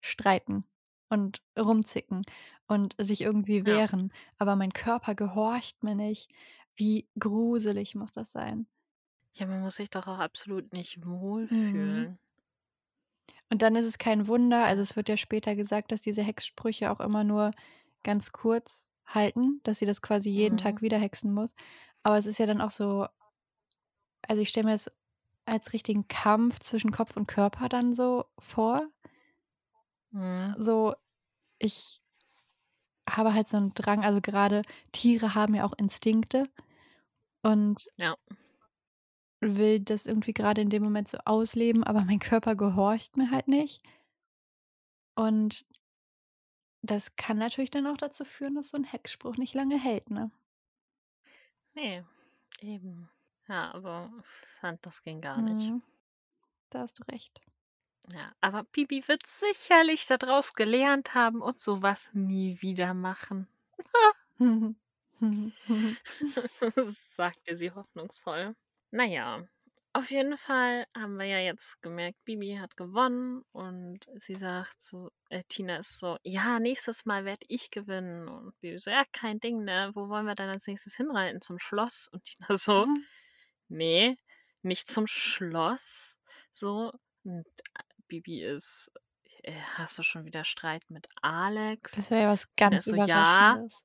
streiten 0.00 0.64
und 1.08 1.42
rumzicken 1.58 2.22
und 2.66 2.94
sich 2.98 3.20
irgendwie 3.22 3.64
Ja. 3.64 3.80
wehren, 3.80 4.12
aber 4.38 4.56
mein 4.56 4.72
Körper 4.72 5.14
gehorcht 5.14 5.82
mir 5.84 5.94
nicht. 5.94 6.30
Wie 6.74 7.08
gruselig 7.18 7.94
muss 7.94 8.10
das 8.12 8.32
sein? 8.32 8.66
Ja, 9.34 9.46
man 9.46 9.60
muss 9.60 9.76
sich 9.76 9.88
doch 9.88 10.08
auch 10.08 10.18
absolut 10.18 10.72
nicht 10.72 11.06
Mhm. 11.50 12.06
wohlfühlen. 12.16 12.18
Und 13.50 13.62
dann 13.62 13.76
ist 13.76 13.86
es 13.86 13.98
kein 13.98 14.28
Wunder 14.28 14.64
also, 14.64 14.82
es 14.82 14.96
wird 14.96 15.08
ja 15.08 15.16
später 15.16 15.54
gesagt, 15.56 15.92
dass 15.92 16.00
diese 16.00 16.22
Hexsprüche 16.22 16.90
auch 16.90 17.00
immer 17.00 17.24
nur 17.24 17.52
ganz 18.02 18.32
kurz 18.32 18.90
halten, 19.06 19.60
dass 19.64 19.78
sie 19.80 19.86
das 19.86 20.02
quasi 20.02 20.30
jeden 20.30 20.56
Mhm. 20.56 20.58
Tag 20.58 20.82
wieder 20.82 20.98
hexen 20.98 21.32
muss. 21.34 21.54
Aber 22.02 22.18
es 22.18 22.26
ist 22.26 22.38
ja 22.38 22.46
dann 22.46 22.60
auch 22.60 22.70
so 22.70 23.06
also, 24.24 24.42
ich 24.42 24.48
stelle 24.48 24.66
mir 24.66 24.72
das 24.72 24.90
als 25.46 25.72
richtigen 25.72 26.08
Kampf 26.08 26.58
zwischen 26.60 26.90
Kopf 26.90 27.16
und 27.16 27.26
Körper 27.28 27.68
dann 27.68 27.94
so 27.94 28.24
vor. 28.38 28.88
Mhm. 30.12 30.56
So, 30.58 30.94
ich 31.58 31.98
habe 33.08 33.34
halt 33.34 33.48
so 33.48 33.56
'n 33.56 33.70
Drang 33.74 34.04
also, 34.04 34.20
grade 34.20 34.62
Tiere 34.92 35.34
haben 35.34 35.54
ja 35.54 35.64
auch 35.64 35.74
Instinkte 35.78 36.48
und 37.42 37.88
Ja. 37.98 38.16
will 39.42 39.80
das 39.80 40.06
irgendwie 40.06 40.32
gerade 40.32 40.62
in 40.62 40.70
dem 40.70 40.82
Moment 40.82 41.08
so 41.08 41.18
ausleben, 41.26 41.84
aber 41.84 42.02
mein 42.02 42.18
Körper 42.20 42.54
gehorcht 42.56 43.16
mir 43.18 43.30
halt 43.30 43.48
nicht. 43.48 43.82
Und 45.18 45.64
das 46.90 47.16
kann 47.16 47.38
natürlich 47.38 47.70
dann 47.70 47.86
auch 47.86 47.96
dazu 47.96 48.24
führen, 48.24 48.54
dass 48.54 48.70
so 48.70 48.76
'n 48.78 48.84
Hexspruch 48.84 49.36
nicht 49.36 49.54
lange 49.54 49.78
hält, 49.82 50.10
ne? 50.10 50.30
Ne, 51.74 52.04
eben. 52.60 53.10
Ja, 53.48 53.72
aber 53.72 54.10
ich 54.20 54.48
fand, 54.60 54.84
das 54.86 55.02
ging 55.02 55.20
gar 55.20 55.42
nicht. 55.42 55.72
Mhm. 55.72 55.82
Da 56.70 56.80
hast 56.80 56.98
du 57.00 57.04
recht. 57.12 57.40
Ja, 58.12 58.32
aber 58.40 58.64
Bibi 58.64 59.06
wird 59.06 59.22
sicherlich 59.26 60.06
da 60.06 60.16
draus 60.18 60.54
gelernt 60.54 61.14
haben 61.14 61.40
und 61.40 61.60
so 61.60 61.82
was 61.82 62.10
nie 62.14 62.60
wieder 62.62 62.94
machen. 62.94 63.46
sagte 67.16 67.56
sie 67.56 67.70
hoffnungsvoll. 67.72 68.54
Na 68.90 69.04
ja, 69.04 69.46
auf 69.96 70.10
jeden 70.10 70.36
Fall 70.38 70.86
haben 70.96 71.16
wir 71.18 71.26
ja 71.26 71.38
jetzt 71.38 71.80
gemerkt, 71.82 72.22
Bibi 72.24 72.56
hat 72.60 72.76
gewonnen 72.76 73.42
und 73.52 74.00
sie 74.20 74.34
sagt 74.36 74.80
so 74.82 75.10
äh, 75.30 75.42
Tina 75.48 75.76
ist 75.78 75.98
so: 75.98 76.18
„Ja, 76.22 76.58
nächstes 76.60 77.04
Mal 77.06 77.24
werde 77.24 77.44
ich 77.48 77.70
gewinnen.“ 77.70 78.28
Und 78.28 78.58
Bibi 78.60 78.78
so: 78.78 78.90
„Ja, 78.90 79.04
kein 79.12 79.40
Ding, 79.40 79.64
ne? 79.64 79.90
Wo 79.94 80.08
wollen 80.08 80.26
wir 80.26 80.34
denn 80.34 80.48
als 80.50 80.66
Nächstes 80.66 80.96
hinreiten? 80.96 81.40
Zum 81.40 81.58
Schloss?“ 81.58 82.08
Und 82.12 82.24
Tina 82.24 82.48
so: 82.56 82.86
„Ne, 83.68 84.16
nicht 84.62 84.88
zum 84.88 85.06
Schloss.“ 85.06 86.18
So 86.52 86.92
und 87.24 87.46
Bibi 88.08 88.42
ist 88.44 88.90
äh: 89.42 89.54
„Hast 89.76 89.98
du 89.98 90.02
schon 90.02 90.24
wieder 90.26 90.44
Streit 90.44 90.84
mit 90.90 91.06
Alex?“ 91.22 91.92
Das 91.92 92.10
wäre 92.10 92.22
ja 92.22 92.28
was 92.32 92.48
ganz 92.56 92.84
so: 92.84 92.96
„Ja.“ 92.96 93.04
Überraschendes. 93.06 93.82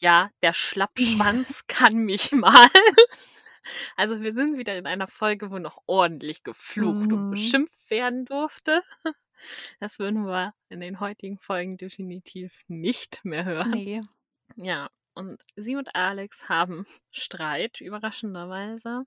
„Ja, 0.00 0.30
der 0.42 0.52
Schlappschwanz 0.52 1.66
kann 1.66 1.96
mich 1.96 2.32
mal.“ 2.32 2.68
Also, 3.96 4.20
wir 4.22 4.34
sind 4.34 4.58
wieder 4.58 4.76
in 4.76 4.86
einer 4.86 5.08
Folge, 5.08 5.50
wo 5.50 5.58
noch 5.58 5.78
ordentlich 5.86 6.42
geflucht 6.44 7.12
und 7.12 7.28
Mhm. 7.28 7.28
beschimpft 7.28 7.90
werden 7.90 8.24
durfte. 8.24 8.82
Das 9.80 9.98
würden 9.98 10.26
wir 10.26 10.54
in 10.70 10.80
den 10.80 11.00
heutigen 11.00 11.38
Folgen 11.38 11.76
definitiv 11.76 12.62
nicht 12.68 13.24
mehr 13.24 13.44
hören. 13.44 13.84
Ne. 13.86 14.02
Ja, 14.56 14.88
und 15.14 15.42
sie 15.56 15.76
und 15.76 15.94
Alex 15.94 16.48
haben 16.48 16.86
Streit, 17.10 17.80
überraschenderweise, 17.80 19.04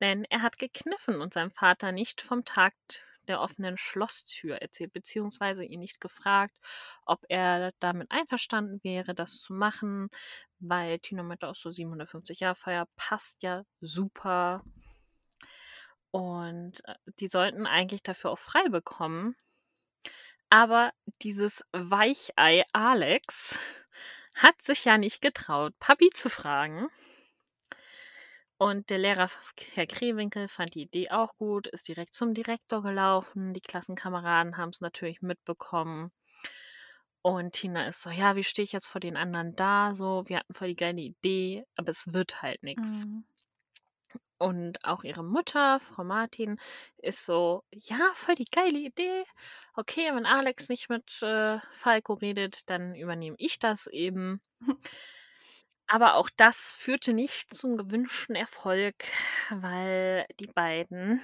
denn 0.00 0.24
er 0.24 0.42
hat 0.42 0.58
gekniffen 0.58 1.20
und 1.20 1.34
seinem 1.34 1.50
Vater 1.52 1.92
nicht 1.92 2.20
vom 2.22 2.44
Takt 2.44 3.04
der 3.28 3.40
offenen 3.40 3.76
Schlosstür 3.76 4.56
erzählt, 4.56 4.92
beziehungsweise 4.92 5.64
ihn 5.64 5.80
nicht 5.80 6.00
gefragt, 6.00 6.56
ob 7.04 7.24
er 7.28 7.72
damit 7.80 8.10
einverstanden 8.10 8.80
wäre, 8.82 9.14
das 9.14 9.40
zu 9.40 9.52
machen, 9.52 10.10
weil 10.60 10.98
Tina 10.98 11.22
meinte 11.22 11.48
auch 11.48 11.54
so 11.54 11.70
750-Jahr-Feier 11.70 12.86
passt 12.96 13.42
ja 13.42 13.64
super. 13.80 14.62
Und, 16.10 16.84
äh, 16.86 16.94
die 17.20 17.28
sollten 17.28 17.66
eigentlich 17.66 18.02
dafür 18.02 18.30
auch 18.30 18.38
frei 18.38 18.68
bekommen. 18.68 19.36
Aber 20.50 20.92
dieses 21.22 21.64
Weichei 21.72 22.64
Alex 22.72 23.58
hat 24.34 24.60
sich 24.62 24.84
ja 24.84 24.98
nicht 24.98 25.20
getraut, 25.20 25.78
Papi 25.78 26.10
zu 26.10 26.30
fragen. 26.30 26.88
Und 28.58 28.90
der 28.90 28.98
Lehrer 28.98 29.30
Herr 29.74 29.86
Krewinkel 29.88 30.46
fand 30.48 30.74
die 30.76 30.82
Idee 30.82 31.10
auch 31.10 31.36
gut, 31.38 31.66
ist 31.66 31.88
direkt 31.88 32.14
zum 32.14 32.34
Direktor 32.34 32.82
gelaufen. 32.82 33.52
Die 33.52 33.60
Klassenkameraden 33.60 34.56
haben's 34.56 34.80
natürlich 34.80 35.22
mitbekommen. 35.22 36.12
Und 37.22 37.52
Tina 37.52 37.86
ist 37.86 38.02
so: 38.02 38.10
„Ja, 38.10 38.34
wie 38.34 38.42
stehe 38.42 38.64
ich 38.64 38.72
jetzt 38.72 38.88
vor 38.88 39.00
den 39.00 39.16
anderen 39.16 39.54
da 39.54 39.94
so? 39.94 40.24
Wir 40.26 40.38
hatten 40.38 40.54
voll 40.54 40.68
die 40.68 40.76
geile 40.76 41.00
Idee, 41.00 41.64
aber 41.76 41.90
es 41.90 42.12
wird 42.12 42.42
halt 42.42 42.62
nix.“ 42.64 43.06
Mhm. 43.06 43.24
Und 44.38 44.84
auch 44.84 45.02
ihre 45.04 45.24
Mutter, 45.24 45.80
Frau 45.80 46.04
Martin, 46.04 46.58
ist 46.98 47.24
so: 47.24 47.64
„Ja, 47.72 48.12
voll 48.14 48.36
die 48.36 48.44
geile 48.44 48.78
Idee. 48.78 49.24
Okay, 49.74 50.10
wenn 50.14 50.26
Alex 50.26 50.68
nicht 50.68 50.88
mit, 50.88 51.22
äh, 51.22 51.58
Falco 51.72 52.14
redet, 52.14 52.68
dann 52.70 52.94
übernehme 52.94 53.36
ich 53.38 53.58
das 53.58 53.86
eben.“ 53.88 54.40
Aber 55.88 56.14
auch 56.16 56.28
das 56.36 56.72
führte 56.72 57.14
nicht 57.14 57.54
zum 57.54 57.76
gewünschten 57.78 58.36
Erfolg, 58.36 58.94
weil 59.50 60.26
die 60.38 60.46
beiden 60.46 61.22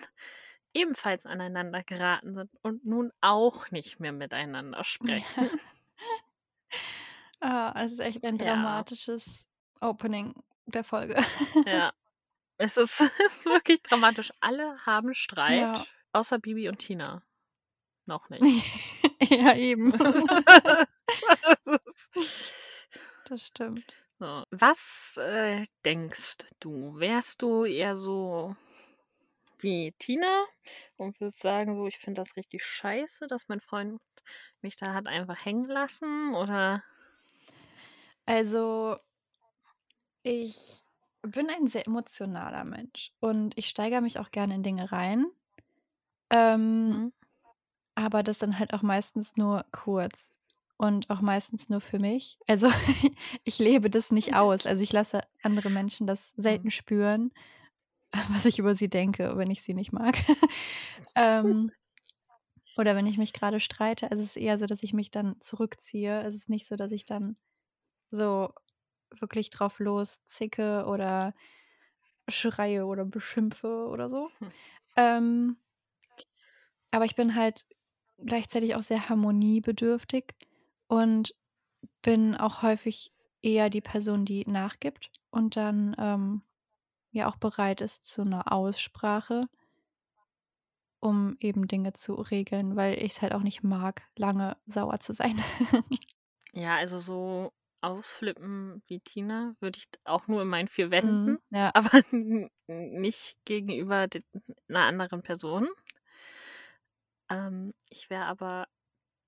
ebenfalls 0.73 1.27
aneinander 1.27 1.83
geraten 1.85 2.35
sind 2.35 2.51
und 2.63 2.85
nun 2.85 3.13
auch 3.21 3.71
nicht 3.71 4.01
mehr 4.01 4.13
miteinander 4.13 4.83
sprechen. 4.85 5.51
Ah, 7.41 7.75
es 7.85 7.93
ist 7.93 7.99
echt 8.01 8.25
ein 8.25 8.39
Ja. 8.39 8.55
dramatisches 8.55 9.45
Opening 9.81 10.35
der 10.67 10.83
Folge. 10.85 11.17
Ja. 11.67 11.93
Es 12.57 12.77
ist 12.77 13.01
es 13.01 13.11
ist 13.37 13.45
wirklich 13.47 13.83
dramatisch. 13.83 14.33
Alle 14.41 14.79
haben 14.87 15.09
Ja. 15.09 15.15
Streit, 15.15 15.89
außer 16.13 16.39
Bibi 16.39 16.69
und 16.69 16.79
Tina. 16.79 17.23
Noch 18.07 18.29
nicht. 18.31 18.43
Ja, 19.29 19.55
eben. 19.57 19.93
Das 23.25 23.47
stimmt. 23.47 23.97
Was, 24.51 25.17
äh, 25.19 25.67
denkst 25.85 26.37
du? 26.61 26.99
Wärst 26.99 27.43
du 27.43 27.65
eher 27.65 27.97
so 27.97 28.57
wie 29.59 29.93
Tina 29.99 30.47
und 30.97 31.19
würdest 31.21 31.41
sagen 31.41 31.75
so: 31.77 31.87
„Ich 31.89 31.99
finde 31.99 32.21
das 32.21 32.37
richtig 32.37 32.65
scheiße, 32.65 33.27
dass 33.27 33.49
mein 33.49 33.61
Freund 33.61 34.01
mich 34.63 34.77
da 34.77 34.95
hat 34.95 35.07
einfach 35.09 35.45
hängen 35.45 35.69
lassen“, 35.69 36.35
oder? 36.35 36.85
Also 38.27 38.99
ich 40.23 40.83
bin 41.23 41.49
ein 41.51 41.67
sehr 41.67 41.87
emotionaler 41.87 42.65
Mensch 42.65 43.13
und 43.21 43.57
ich 43.59 43.69
steigere 43.69 44.01
mich 44.01 44.19
auch 44.19 44.31
gerne 44.31 44.55
in 44.57 44.63
Dinge 44.63 44.93
rein. 44.93 45.27
Ähm, 46.31 46.97
Mhm. 46.97 47.11
aber 47.95 48.23
das 48.23 48.39
dann 48.39 48.59
halt 48.59 48.75
auch 48.75 48.83
meistens 48.83 49.37
nur 49.37 49.67
kurz 49.73 50.41
und 50.85 51.11
auch 51.11 51.21
meistens 51.23 51.69
nur 51.69 51.81
für 51.81 51.99
mich. 51.99 52.39
Also, 52.47 52.69
ich 53.45 53.59
lebe 53.59 53.91
das 53.91 54.13
nicht 54.13 54.35
aus. 54.35 54.67
Also, 54.67 54.83
ich 54.83 54.93
lasse 54.93 55.23
andere 55.43 55.71
Menschen 55.71 56.07
das 56.07 56.33
Mhm. 56.49 56.61
selten 56.61 56.71
spüren, 56.71 57.33
was 58.33 58.47
ich 58.47 58.59
über 58.61 58.75
sie 58.75 58.91
denke, 58.91 59.37
wenn 59.39 59.51
ich 59.51 59.63
sie 59.63 59.75
nicht 59.75 59.93
mag. 59.93 60.17
Ähm 61.17 61.73
oder 62.77 62.97
wenn 62.97 63.07
ich 63.07 63.19
mich 63.19 63.33
grade 63.33 63.61
streite. 63.61 64.11
Also, 64.11 64.23
es 64.23 64.31
ist 64.31 64.37
eher 64.37 64.59
so, 64.59 64.67
dass 64.67 64.83
ich 64.83 64.93
mich 64.93 65.11
dann 65.11 65.41
zurückziehe. 65.41 66.23
Es 66.23 66.35
ist 66.35 66.49
nicht 66.51 66.67
so, 66.67 66.77
dass 66.77 66.93
ich 66.93 67.05
dann 67.05 67.37
so 68.11 68.51
wirklich 69.19 69.51
drauf 69.51 69.81
loszicke 69.81 70.87
oder 70.87 71.35
schreie 72.29 72.87
oder 72.87 73.05
beschimpfe 73.07 73.89
oder 73.89 74.09
so. 74.09 74.31
Ähm 74.97 75.59
aber 76.91 77.05
ich 77.05 77.17
bin 77.17 77.35
halt 77.35 77.65
gleichzeitig 78.25 78.75
auch 78.75 78.83
sehr 78.83 79.09
harmoniebedürftig 79.09 80.35
und 80.89 81.35
bin 82.03 82.37
auch 82.37 82.63
häufig 82.63 83.13
eher 83.43 83.71
die 83.71 83.83
Person, 83.83 84.25
die 84.27 84.45
nachgibt 84.49 85.13
und 85.31 85.57
dann, 85.57 85.97
ähm, 85.99 86.43
ja 87.13 87.29
auch 87.29 87.37
bereit 87.37 87.81
ist 87.83 88.05
zu 88.11 88.25
'ner 88.25 88.53
Aussprache 88.53 89.49
um 91.03 91.37
eben 91.41 91.69
Dinge 91.69 91.93
zu 91.93 92.15
regeln, 92.15 92.77
weil 92.77 93.03
ich's 93.03 93.21
halt 93.23 93.35
auch 93.35 93.43
nicht 93.43 93.63
mag, 93.63 94.03
lange 94.17 94.57
sauer 94.67 95.01
zu 95.01 95.13
sein. 95.13 95.37
Ja, 96.53 96.77
also 96.77 96.99
so 97.01 97.53
ausflippen 97.81 98.83
wie 98.87 99.01
Tina 99.01 99.57
würde 99.61 99.79
ich 99.79 99.87
auch 100.05 100.29
nur 100.29 100.43
in 100.43 100.49
meinen 100.49 100.69
4 100.69 100.91
Mhm, 101.01 101.37
Wänden, 101.37 101.39
ja. 101.51 101.73
aber 101.73 102.03
nicht 102.69 103.45
gegenüber 103.45 104.07
d 104.07 104.23
'ner 104.69 104.83
anderen 104.85 105.23
Person. 105.23 105.69
Ähm, 107.31 107.75
ich 107.91 108.11
wäre 108.11 108.27
aber 108.27 108.67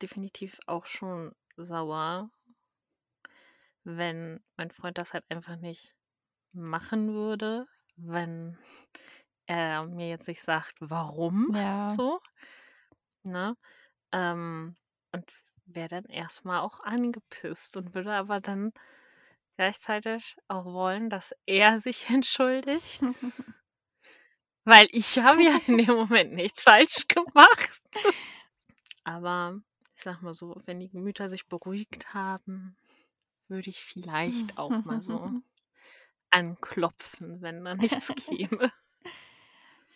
definitiv 0.03 0.59
auch 0.67 0.87
schon 0.87 1.35
sauer 1.57 2.31
wenn 3.87 4.41
mein 4.57 4.73
Freund 4.73 4.99
das 4.99 5.13
halt 5.13 5.25
einfach 5.29 5.57
nicht 5.57 5.95
machen 6.53 7.15
würde, 7.15 7.69
wenn 7.97 8.59
er 9.47 9.85
mir 9.87 10.09
jetzt 10.09 10.27
nicht 10.27 10.43
sagt, 10.43 10.75
warum 10.81 11.47
Ja. 11.55 11.89
so, 11.89 12.21
ne? 13.23 13.57
Ähm, 14.11 14.77
und 15.13 15.33
wäre 15.67 15.89
dann 15.89 16.05
erst 16.07 16.45
mal 16.45 16.61
auch 16.61 16.81
angepisst 16.81 17.77
und 17.77 17.95
würde 17.95 18.13
aber 18.13 18.41
dann 18.41 18.73
gleichzeitig 19.57 20.37
auch 20.49 20.65
wollen, 20.65 21.09
dass 21.09 21.33
er 21.47 21.79
sich 21.79 22.09
entschuldigt. 22.11 23.03
Weil 24.65 24.89
ich 24.91 25.19
habe 25.19 25.45
ja 25.45 25.61
in 25.69 25.79
dem 25.79 25.95
Moment 25.95 26.33
nichts 26.35 26.65
falsch 26.65 27.07
gemacht. 27.07 27.81
Aber 29.05 29.61
sage 30.07 30.25
mal 30.25 30.35
so, 30.35 30.63
wenn 30.67 30.79
die 30.79 30.89
Gemüter 30.89 31.29
sich 31.29 31.49
beruhigt 31.49 32.15
haben, 32.15 32.77
würde 33.49 33.71
ich 33.71 33.83
vielleicht 33.83 34.57
auch 34.57 34.85
mal 34.85 35.03
so 35.03 35.33
anklopfen, 36.31 37.43
wenn 37.43 37.65
da 37.65 37.75
nichts 37.75 38.07
käme. 38.29 38.71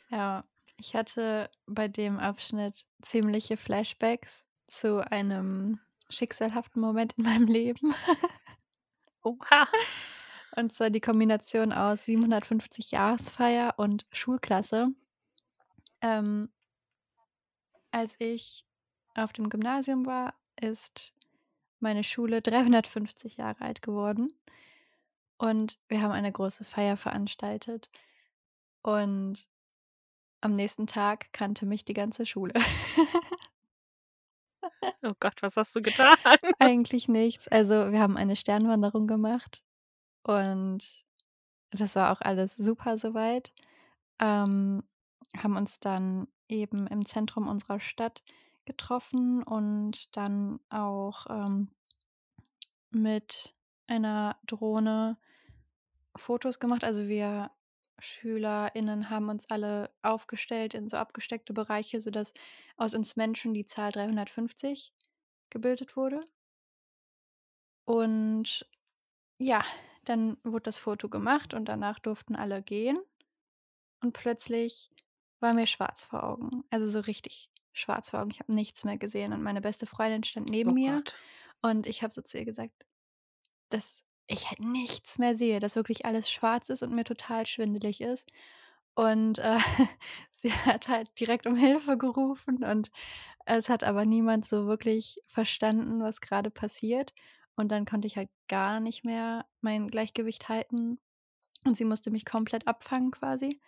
Ja, 0.08 0.42
ich 0.78 0.96
hatte 0.96 1.48
bei 1.66 1.86
dem 1.86 2.18
Abschnitt 2.18 2.86
ziemliche 3.00 3.56
Flashbacks 3.56 4.48
zu 4.66 5.08
einem 5.12 5.78
schicksalhaften 6.08 6.82
Moment 6.82 7.12
in 7.12 7.22
meinem 7.22 7.46
Leben. 7.46 7.94
Oha. 9.22 9.68
Und 10.56 10.72
zwar 10.72 10.90
die 10.90 11.00
Kombination 11.00 11.72
aus 11.72 12.06
750 12.06 12.90
Jahresfeier 12.90 13.74
und 13.76 14.04
Schulklasse. 14.10 14.88
Ähm 16.00 16.50
als 17.92 18.16
ich 18.18 18.66
auf 19.14 19.32
dem 19.32 19.48
Gymnasium 19.48 20.06
war, 20.06 20.34
ist 20.60 21.14
meine 21.78 22.04
Schule 22.04 22.42
350 22.42 23.36
Jahre 23.38 23.60
alt 23.62 23.82
geworden. 23.82 24.32
Und 25.38 25.78
wir 25.88 26.02
haben 26.02 26.12
eine 26.12 26.30
große 26.30 26.64
Feier 26.64 26.96
veranstaltet. 26.96 27.90
Und 28.82 29.48
am 30.42 30.52
nächsten 30.52 30.86
Tag 30.86 31.32
kannte 31.32 31.66
mich 31.66 31.84
die 31.84 31.94
ganze 31.94 32.26
Schule. 32.26 32.54
Oh 35.02 35.14
Gott, 35.18 35.42
was 35.42 35.56
hast 35.56 35.74
du 35.74 35.82
getan? 35.82 36.16
Eigentlich 36.58 37.08
nichts. 37.08 37.48
Also, 37.48 37.92
wir 37.92 38.00
haben 38.00 38.16
eine 38.16 38.36
Sternwanderung 38.36 39.06
gemacht 39.06 39.62
und 40.22 41.04
das 41.70 41.96
war 41.96 42.12
auch 42.12 42.20
alles 42.20 42.56
super 42.56 42.96
so 42.96 43.14
weit. 43.14 43.52
Ähm, 44.18 44.82
haben 45.36 45.56
uns 45.56 45.80
dann 45.80 46.28
eben 46.48 46.86
im 46.86 47.04
Zentrum 47.06 47.48
unserer 47.48 47.80
Stadt 47.80 48.22
getroffen 48.70 49.42
und 49.42 50.16
dann 50.16 50.60
auch, 50.70 51.26
ähm 51.30 51.70
mit 52.90 53.54
einer 53.86 54.36
Drohne 54.46 55.18
Fotos 56.16 56.58
gemacht. 56.58 56.84
Also, 56.84 57.08
wir 57.08 57.50
SchülerInnen 57.98 59.10
haben 59.10 59.28
uns 59.28 59.50
alle 59.50 59.90
aufgestellt 60.02 60.74
in 60.74 60.88
so 60.88 60.96
abgesteckte 60.96 61.52
Bereiche, 61.52 62.00
sodass 62.00 62.32
aus 62.76 62.94
uns 62.94 63.16
Menschen 63.16 63.54
die 63.54 63.66
Zahl 63.66 63.92
350 63.92 64.92
gebildet 65.50 65.96
wurde. 65.96 66.20
Und 67.84 68.66
ja, 69.38 69.64
dann 70.04 70.38
wurde 70.44 70.64
das 70.64 70.78
Foto 70.78 71.08
gemacht 71.08 71.54
und 71.54 71.66
danach 71.66 71.98
durften 71.98 72.36
alle 72.36 72.62
gehen. 72.62 72.98
Und 74.02 74.12
plötzlich 74.12 74.90
war 75.40 75.54
mir 75.54 75.66
schwarz 75.66 76.04
vor 76.06 76.24
Augen. 76.24 76.64
Also, 76.70 76.88
so 76.88 77.00
richtig 77.00 77.49
schwarz 77.72 78.10
vor 78.10 78.20
Augen. 78.20 78.30
Ich 78.30 78.40
habe 78.40 78.54
nichts 78.54 78.84
mehr 78.84 78.98
gesehen 78.98 79.32
und 79.32 79.42
meine 79.42 79.60
beste 79.60 79.86
Freundin 79.86 80.24
stand 80.24 80.48
neben 80.48 80.70
Oh 80.70 80.74
mir 80.74 80.96
Gott. 80.96 81.14
und 81.62 81.86
ich 81.86 82.02
habe 82.02 82.12
so 82.12 82.22
zu 82.22 82.38
ihr 82.38 82.44
gesagt, 82.44 82.72
dass 83.68 84.02
ich 84.26 84.48
halt 84.48 84.60
nichts 84.60 85.18
mehr 85.18 85.34
sehe, 85.34 85.60
dass 85.60 85.76
wirklich 85.76 86.06
alles 86.06 86.30
schwarz 86.30 86.68
ist 86.68 86.82
und 86.82 86.94
mir 86.94 87.04
total 87.04 87.46
schwindelig 87.46 88.00
ist. 88.00 88.30
Und, 88.94 89.38
äh, 89.38 89.58
sie 90.30 90.52
hat 90.52 90.88
halt 90.88 91.18
direkt 91.18 91.46
um 91.46 91.56
Hilfe 91.56 91.96
gerufen 91.96 92.64
und 92.64 92.90
es 93.46 93.68
hat 93.68 93.84
aber 93.84 94.04
niemand 94.04 94.46
so 94.46 94.66
wirklich 94.66 95.20
verstanden, 95.26 96.02
was 96.02 96.20
gerade 96.20 96.50
passiert. 96.50 97.14
Und 97.56 97.70
dann 97.72 97.84
konnte 97.84 98.06
ich 98.06 98.16
halt 98.16 98.30
gar 98.48 98.80
nicht 98.80 99.04
mehr 99.04 99.46
mein 99.60 99.88
Gleichgewicht 99.90 100.48
halten 100.48 100.98
und 101.64 101.76
sie 101.76 101.84
musste 101.84 102.10
mich 102.10 102.24
komplett 102.24 102.66
abfangen 102.68 103.10
quasi. 103.10 103.60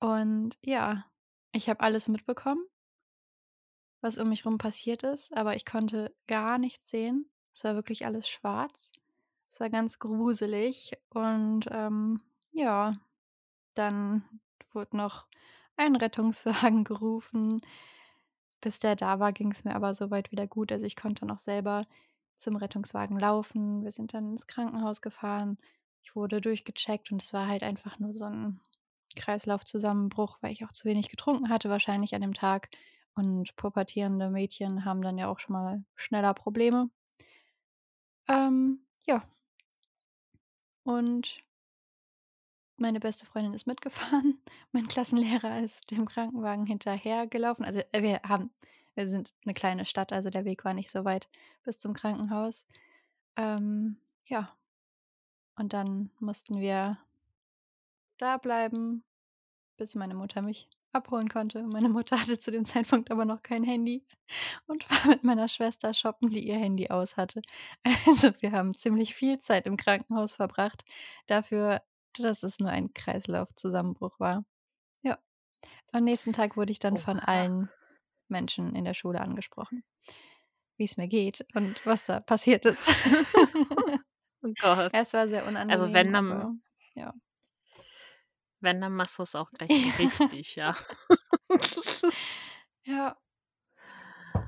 Und 0.00 0.58
ja, 0.64 1.04
ich 1.52 1.68
habe 1.68 1.80
alles 1.80 2.08
mitbekommen, 2.08 2.62
was 4.00 4.18
um 4.18 4.28
mich 4.28 4.46
rum 4.46 4.58
passiert 4.58 5.02
ist, 5.02 5.36
aber 5.36 5.56
ich 5.56 5.64
konnte 5.64 6.14
gar 6.26 6.58
nichts 6.58 6.90
sehen. 6.90 7.28
Es 7.52 7.64
war 7.64 7.74
wirklich 7.74 8.06
alles 8.06 8.28
schwarz. 8.28 8.92
Es 9.48 9.60
war 9.60 9.70
ganz 9.70 9.98
gruselig 9.98 10.92
und, 11.10 11.66
ähm, 11.70 12.20
ja, 12.52 12.92
dann 13.74 14.22
wurde 14.72 14.96
noch 14.96 15.26
ein 15.76 15.96
Rettungswagen 15.96 16.84
gerufen. 16.84 17.60
Bis 18.60 18.80
der 18.80 18.96
da 18.96 19.20
war, 19.20 19.32
ging 19.32 19.52
es 19.52 19.64
mir 19.64 19.74
aber 19.74 19.94
so 19.94 20.10
weit 20.10 20.32
wieder 20.32 20.46
gut. 20.46 20.72
Also, 20.72 20.84
ich 20.86 20.96
konnte 20.96 21.24
noch 21.26 21.38
selber 21.38 21.86
zum 22.34 22.56
Rettungswagen 22.56 23.18
laufen. 23.18 23.82
Wir 23.84 23.90
sind 23.92 24.14
dann 24.14 24.32
ins 24.32 24.46
Krankenhaus 24.46 25.00
gefahren. 25.00 25.58
Ich 26.02 26.16
wurde 26.16 26.40
durchgecheckt 26.40 27.12
und 27.12 27.22
es 27.22 27.32
war 27.32 27.46
halt 27.46 27.62
einfach 27.62 27.98
nur 27.98 28.12
so 28.12 28.24
ein 28.24 28.60
Kreislaufzusammenbruch, 29.16 30.38
weil 30.40 30.52
ich 30.52 30.64
auch 30.64 30.72
zu 30.72 30.84
wenig 30.86 31.08
getrunken 31.08 31.48
hatte 31.48 31.70
wahrscheinlich 31.70 32.14
an 32.14 32.22
dem 32.22 32.34
Tag. 32.34 32.70
Und 33.18 33.56
pubertierende 33.56 34.30
Mädchen 34.30 34.84
haben 34.84 35.02
dann 35.02 35.18
ja 35.18 35.26
auch 35.26 35.40
schon 35.40 35.54
mal 35.54 35.84
schneller 35.96 36.34
Probleme. 36.34 36.88
Ähm, 38.28 38.86
ja. 39.08 39.24
Und 40.84 41.40
meine 42.76 43.00
beste 43.00 43.26
Freundin 43.26 43.54
ist 43.54 43.66
mitgefahren. 43.66 44.40
Mein 44.72 44.86
Klassenlehrer 44.86 45.60
ist 45.64 45.90
dem 45.90 46.06
Krankenwagen 46.06 46.64
hinterhergelaufen. 46.64 47.64
Also, 47.64 47.80
äh, 47.90 48.02
wir 48.02 48.20
haben 48.22 48.52
wir 48.94 49.08
sind 49.08 49.34
eine 49.44 49.54
kleine 49.54 49.84
Stadt, 49.84 50.12
also 50.12 50.30
der 50.30 50.44
Weg 50.44 50.64
war 50.64 50.74
nicht 50.74 50.90
so 50.90 51.04
weit 51.04 51.28
bis 51.64 51.80
zum 51.80 51.94
Krankenhaus. 51.94 52.68
Ähm, 53.36 53.96
ja. 54.26 54.56
Und 55.56 55.72
dann 55.72 56.12
mussten 56.20 56.60
wir 56.60 56.98
da 58.16 58.36
bleiben, 58.38 59.02
bis 59.76 59.96
meine 59.96 60.14
Mutter 60.14 60.40
mich 60.40 60.68
abholen 60.92 61.28
konnte. 61.28 61.62
Meine 61.64 61.88
Mutter 61.88 62.20
hatte 62.20 62.38
zu 62.38 62.50
dem 62.50 62.64
Zeitpunkt 62.64 63.10
aber 63.10 63.24
noch 63.24 63.42
kein 63.42 63.62
Handy 63.64 64.04
und 64.66 64.88
war 64.90 65.08
mit 65.08 65.24
meiner 65.24 65.48
Schwester 65.48 65.94
shoppen, 65.94 66.30
die 66.30 66.46
ihr 66.46 66.56
Handy 66.56 66.88
aus 66.90 67.16
hatte. 67.16 67.42
Also, 68.06 68.32
wir 68.40 68.52
haben 68.52 68.72
ziemlich 68.74 69.14
viel 69.14 69.38
Zeit 69.38 69.66
im 69.66 69.76
Krankenhaus 69.76 70.34
verbracht 70.36 70.84
dafür, 71.26 71.82
dass 72.18 72.42
es 72.42 72.58
nur 72.58 72.70
ein 72.70 72.92
Kreislaufzusammenbruch 72.94 74.18
war. 74.18 74.44
Ja. 75.02 75.18
Am 75.92 76.04
nächsten 76.04 76.32
Tag 76.32 76.56
wurde 76.56 76.72
ich 76.72 76.78
dann 76.78 76.98
von 76.98 77.18
Oha. 77.18 77.24
allen 77.26 77.70
Menschen 78.28 78.74
in 78.74 78.84
der 78.84 78.94
Schule 78.94 79.20
angesprochen, 79.20 79.84
wie 80.76 80.84
es 80.84 80.96
mir 80.96 81.08
geht 81.08 81.46
und 81.54 81.84
was 81.86 82.06
da 82.06 82.20
passiert 82.20 82.64
ist. 82.66 82.88
Oh 84.40 84.52
Gott. 84.60 84.90
Es 84.92 85.12
war 85.14 85.26
sehr 85.26 85.46
unangenehm, 85.46 85.70
Also, 85.70 85.92
wenn, 85.92 86.12
dann 86.12 86.30
aber 86.30 86.54
ja. 86.94 87.12
Wenn, 88.60 88.80
dann 88.80 88.94
machst 88.94 89.18
du's 89.18 89.34
auch 89.34 89.50
gleich 89.52 89.98
richtig, 89.98 90.56
ja. 90.56 90.76
Ja. 92.84 93.16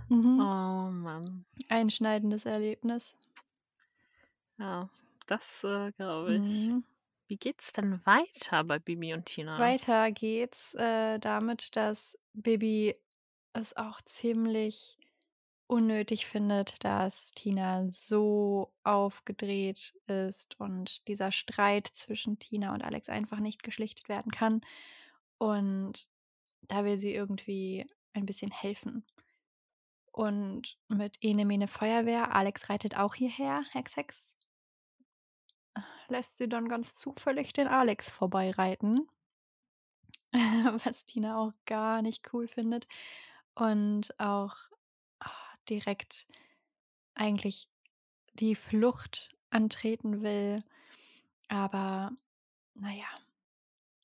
Mhm. 0.09 0.41
Oh 0.41 0.91
Mann. 0.91 1.45
Einschneidendes 1.69 2.47
Erlebnis. 2.47 3.19
Ja, 4.59 4.89
das, 5.27 5.63
äh, 5.65 5.93
glaube 5.93 6.35
ich. 6.37 6.41
Mhm. 6.41 6.85
Wie 7.29 7.37
geht's 7.37 7.73
denn 7.73 8.01
weiter 8.05 8.65
bei 8.65 8.79
Bibi 8.79 9.15
und 9.15 9.27
Tina? 9.27 9.59
Weiter 9.59 10.11
geht's, 10.11 10.75
äh, 10.75 11.19
damit, 11.19 11.77
dass 11.77 12.19
Bibi 12.33 12.97
es 13.53 13.77
auch 13.77 14.01
ziemlich 14.03 14.99
unnötig 15.71 16.27
findet, 16.27 16.85
dass 16.85 17.31
Tina 17.31 17.89
so 17.91 18.75
aufgedreht 18.83 19.95
ist 20.07 20.59
und 20.59 21.07
dieser 21.07 21.31
Streit 21.31 21.87
zwischen 21.87 22.41
Tina 22.41 22.75
und 22.75 22.85
Alex 22.85 23.09
einfach 23.09 23.39
nicht 23.39 23.63
geschlichtet 23.63 24.09
werden 24.09 24.33
kann. 24.33 24.63
Und 25.39 26.09
da 26.63 26.85
will 26.85 26.99
sie 26.99 27.15
irgendwie 27.15 27.89
ein 28.15 28.27
bisschen 28.27 28.51
helfen. 28.51 29.07
Und 30.11 30.77
mit 30.89 31.19
Ene 31.21 31.45
Mene 31.45 31.69
Feuerwehr, 31.69 32.35
Alex 32.35 32.69
reitet 32.69 32.97
auch 32.97 33.15
hierher, 33.15 33.63
Hex 33.71 33.97
Hex, 33.97 34.37
lässt 36.09 36.37
sie 36.37 36.49
dann 36.49 36.69
ganz 36.69 36.97
zufällig 36.97 37.53
den 37.53 37.69
Alex 37.69 38.11
vorbeireiten, 38.11 39.07
was 40.85 41.07
Tina 41.07 41.39
auch 41.39 41.53
gar 41.65 42.03
nicht 42.03 42.33
cool 42.33 42.49
findet 42.49 42.89
und 43.55 44.19
auch 44.19 44.70
direkt 45.71 46.27
eigentlich 47.15 47.69
die 48.35 48.55
Flucht 48.55 49.35
antreten 49.51 50.23
will. 50.23 50.63
Aber 51.49 52.13
na 52.75 52.93
ja, 52.93 53.09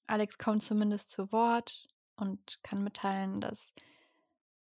Alex 0.07 0.39
kommt 0.39 0.63
zumindest 0.63 1.11
zu 1.11 1.33
Wort 1.33 1.89
und 2.17 2.59
kann 2.63 2.83
mitteilen, 2.83 3.41
dass 3.41 3.75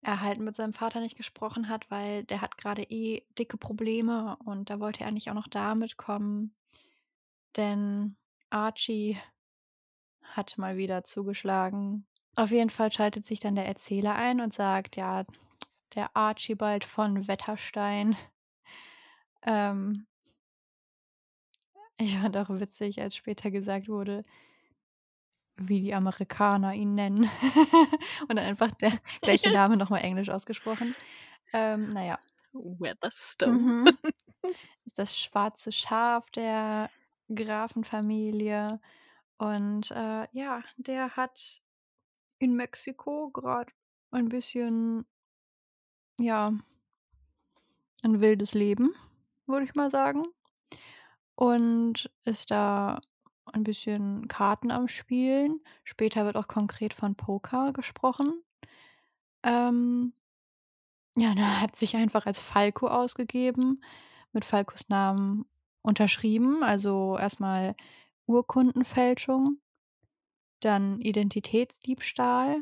er 0.01 0.21
halt 0.21 0.39
mit 0.39 0.55
seinem 0.55 0.73
Vater 0.73 1.01
nicht 1.01 1.17
gesprochen 1.17 1.67
hat, 1.67 1.89
weil 1.91 2.23
der 2.23 2.41
hat 2.41 2.57
gerade 2.57 2.83
eh 2.83 3.23
dicke 3.37 3.57
Probleme 3.57 4.37
und 4.45 4.69
da 4.69 4.79
wollte 4.79 5.03
er 5.03 5.11
nicht 5.11 5.29
auch 5.29 5.35
noch 5.35 5.47
damit 5.47 5.97
kommen. 5.97 6.55
Denn 7.57 8.15
Archie 8.49 9.17
hat 10.21 10.57
mal 10.57 10.77
wieder 10.77 11.03
zugeschlagen. 11.03 12.05
Auf 12.35 12.51
jeden 12.51 12.69
Fall 12.69 12.91
schaltet 12.91 13.25
sich 13.25 13.39
dann 13.39 13.55
der 13.55 13.67
Erzähler 13.67 14.15
ein 14.15 14.39
und 14.39 14.53
sagt, 14.53 14.95
ja, 14.95 15.25
der 15.95 16.15
Archibald 16.15 16.85
von 16.85 17.27
Wetterstein. 17.27 18.15
Ähm, 19.43 20.05
ich 21.97 22.17
fand 22.17 22.35
auch 22.35 22.49
witzig, 22.49 23.01
als 23.01 23.15
später 23.15 23.51
gesagt 23.51 23.87
wurde, 23.87 24.25
wie 25.55 25.81
die 25.81 25.93
Amerikaner 25.93 26.73
ihn 26.73 26.95
nennen. 26.95 27.23
und 28.27 28.35
dann 28.35 28.39
einfach 28.39 28.71
der 28.71 28.91
gleiche 29.21 29.51
Name 29.51 29.77
nochmal 29.77 30.01
englisch 30.01 30.29
ausgesprochen. 30.29 30.95
Ähm, 31.53 31.89
naja. 31.89 32.19
Weatherstone. 32.53 33.57
Mhm. 33.57 33.97
Ist 34.85 34.97
das 34.97 35.19
schwarze 35.19 35.71
Schaf 35.71 36.29
der 36.31 36.89
Grafenfamilie. 37.33 38.79
Und 39.37 39.91
äh, 39.91 40.27
ja, 40.31 40.63
der 40.77 41.15
hat 41.15 41.61
in 42.39 42.55
Mexiko 42.55 43.29
gerade 43.29 43.71
ein 44.11 44.29
bisschen, 44.29 45.05
ja, 46.19 46.53
ein 48.03 48.19
wildes 48.21 48.53
Leben, 48.53 48.93
würde 49.47 49.65
ich 49.65 49.75
mal 49.75 49.89
sagen. 49.89 50.23
und 51.35 52.11
ist 52.25 52.51
da 52.51 52.99
ein 53.53 53.63
bisschen 53.63 54.27
Karten 54.27 54.71
am 54.71 54.87
Spielen. 54.87 55.61
Später 55.83 56.25
wird 56.25 56.35
auch 56.37 56.47
konkret 56.47 56.93
von 56.93 57.15
Poker 57.15 57.73
gesprochen. 57.73 58.43
Ähm, 59.43 60.13
ja, 61.17 61.33
er 61.37 61.61
hat 61.61 61.75
sich 61.75 61.95
einfach 61.95 62.25
als 62.25 62.39
Falco 62.41 62.87
ausgegeben, 62.87 63.83
mit 64.33 64.45
Falcos 64.45 64.89
Namen 64.89 65.45
unterschrieben. 65.81 66.63
Also 66.63 67.17
erstmal 67.19 67.75
Urkundenfälschung, 68.27 69.59
dann 70.61 70.99
Identitätsdiebstahl 70.99 72.59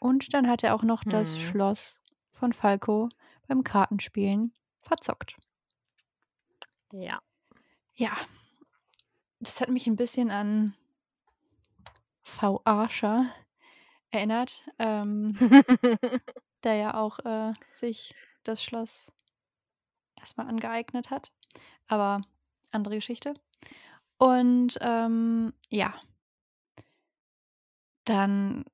und 0.00 0.34
dann 0.34 0.48
hat 0.48 0.64
er 0.64 0.74
auch 0.74 0.82
noch 0.84 1.04
das 1.04 1.36
Mhm. 1.36 1.38
Schloss 1.38 1.99
von 2.40 2.52
Falco 2.54 3.10
beim 3.46 3.62
Kartenspielen 3.62 4.52
verzockt. 4.78 5.36
Ja. 6.92 7.20
Ja. 7.94 8.16
Das 9.40 9.60
hat 9.60 9.68
mich 9.68 9.86
ein 9.86 9.96
bisschen 9.96 10.30
an 10.30 10.74
V. 12.22 12.62
Archer 12.64 13.26
erinnert, 14.10 14.64
ähm, 14.78 15.36
der 16.64 16.74
ja 16.74 16.94
auch, 16.94 17.18
äh, 17.20 17.52
sich 17.72 18.14
das 18.42 18.64
Schloss 18.64 19.12
erstmal 20.16 20.48
angeeignet 20.48 21.10
hat, 21.10 21.32
aber 21.88 22.22
andere 22.72 22.96
Geschichte. 22.96 23.34
Und, 24.18 24.78
ähm, 24.80 25.52
ja. 25.68 25.94
Dann 28.04 28.64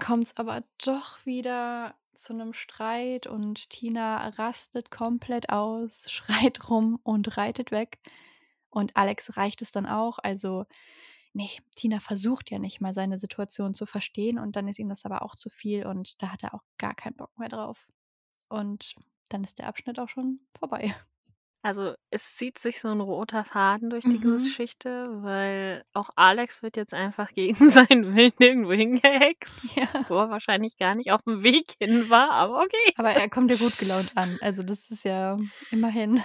kommt's 0.00 0.36
aber 0.36 0.62
doch 0.78 1.26
wieder 1.26 1.94
zu 2.14 2.34
'nem 2.34 2.52
Streit 2.52 3.26
und 3.26 3.70
Tina 3.70 4.28
rastet 4.30 4.90
komplett 4.90 5.50
aus, 5.50 6.10
schreit 6.10 6.68
rum 6.70 6.98
und 7.02 7.36
reitet 7.36 7.70
weg. 7.72 7.98
Und 8.70 8.96
Alex 8.96 9.36
reicht 9.36 9.62
es 9.62 9.72
dann 9.72 9.86
auch. 9.86 10.18
Also, 10.20 10.64
ne, 11.34 11.48
Tina 11.76 12.00
versucht 12.00 12.50
ja 12.50 12.58
nicht 12.58 12.80
mal, 12.80 12.94
seine 12.94 13.18
Situation 13.18 13.74
zu 13.74 13.86
verstehen 13.86 14.38
und 14.38 14.56
dann 14.56 14.68
ist 14.68 14.78
ihm 14.80 14.88
das 14.90 15.04
aber 15.06 15.22
auch 15.22 15.36
zu 15.36 15.50
viel 15.50 15.86
und 15.86 16.22
da 16.22 16.28
hat 16.32 16.42
er 16.44 16.54
auch 16.54 16.62
gar 16.78 16.94
keinen 16.94 17.16
Bock 17.16 17.36
mehr 17.38 17.48
drauf. 17.50 17.88
Und 18.50 18.94
dann 19.30 19.44
ist 19.44 19.58
der 19.60 19.68
Abschnitt 19.68 19.98
auch 20.00 20.08
schon 20.10 20.40
vorbei. 20.50 20.94
Also, 21.64 21.94
es 22.10 22.34
zieht 22.34 22.58
sich 22.58 22.80
so 22.80 22.88
'n 22.88 23.00
roter 23.00 23.44
Faden 23.44 23.88
durch 23.88 24.08
die 24.08 24.18
Mhm. 24.18 24.18
Geschichte, 24.18 25.08
weil 25.22 25.84
auch 25.92 26.10
Alex 26.16 26.60
wird 26.60 26.76
jetzt 26.76 26.92
einfach 26.92 27.30
gegen 27.34 27.70
seinen 27.70 28.16
Willen 28.16 28.32
irgendwo 28.40 28.72
hingehext, 28.72 29.76
Ja. 29.76 29.86
wo 30.08 30.16
er 30.18 30.28
wahrscheinlich 30.30 30.76
gar 30.76 30.96
nicht 30.96 31.12
auf'm 31.12 31.44
Weg 31.44 31.74
hin 31.78 32.10
war, 32.10 32.32
aber 32.32 32.62
okay. 32.62 32.94
Aber 32.96 33.10
er 33.12 33.28
kommt 33.30 33.50
ja 33.50 33.56
gut 33.56 33.78
gelaunt 33.78 34.16
an. 34.16 34.38
Also, 34.40 34.62
das 34.62 34.90
ist 34.90 35.04
ja 35.04 35.38
immerhin 35.70 36.20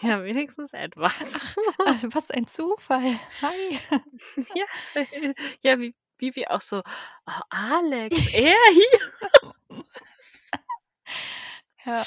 Ja, 0.00 0.24
wenigstens 0.24 0.72
etwas. 0.72 1.12
Ach, 1.20 1.56
ach, 1.84 2.02
was 2.10 2.30
ein 2.30 2.46
Zufall. 2.46 3.18
Hi. 3.40 3.78
Ja, 4.54 4.64
ja, 5.62 5.78
wie 5.80 5.94
Bibi 6.18 6.46
auch 6.48 6.60
so: 6.62 6.82
„Oh, 7.26 7.40
Alex, 7.50 8.26
er 8.32 8.54
hier?“ 8.72 9.00
Ja. 11.86 12.06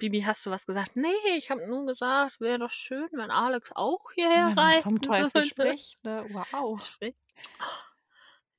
Bibi, 0.00 0.22
hast 0.22 0.44
du 0.44 0.50
was 0.50 0.66
gesagt? 0.66 0.96
„Ne, 0.96 1.12
ich 1.36 1.50
habe 1.50 1.66
nur 1.68 1.86
gesagt, 1.86 2.40
wäre 2.40 2.58
doch 2.58 2.70
schön, 2.70 3.08
wenn 3.12 3.30
Alex 3.30 3.70
auch 3.74 4.10
hierher 4.12 4.50
Wenn 4.50 4.58
man 4.58 4.72
vom 4.74 5.00
Teufel 5.00 5.50
würde.“ 5.56 5.76
spricht, 5.76 6.02
ne? 6.04 6.26
Wow. 6.28 6.80
Sprich 6.80 7.14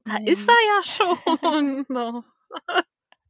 Da 0.08 0.18
ist 0.26 0.48
er 0.48 0.54
Mensch. 0.54 0.70
ja 0.78 0.84
schon. 0.84 2.26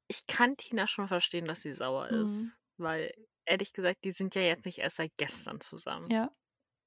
Ich 0.10 0.28
kann 0.28 0.56
Tina 0.58 0.88
schon 0.88 1.08
verstehen, 1.08 1.46
dass 1.48 1.62
sie 1.64 1.74
sauer 1.74 2.10
ist, 2.10 2.46
Mhm. 2.46 2.56
weil 2.78 3.12
ehrlich 3.46 3.74
gesagt, 3.74 4.04
die 4.04 4.12
sind 4.12 4.36
ja 4.36 4.42
jetzt 4.44 4.66
nicht 4.66 4.78
erst 4.80 4.98
seit 4.98 5.18
gestern 5.18 5.62
zusammen. 5.62 6.12
Ja. 6.12 6.36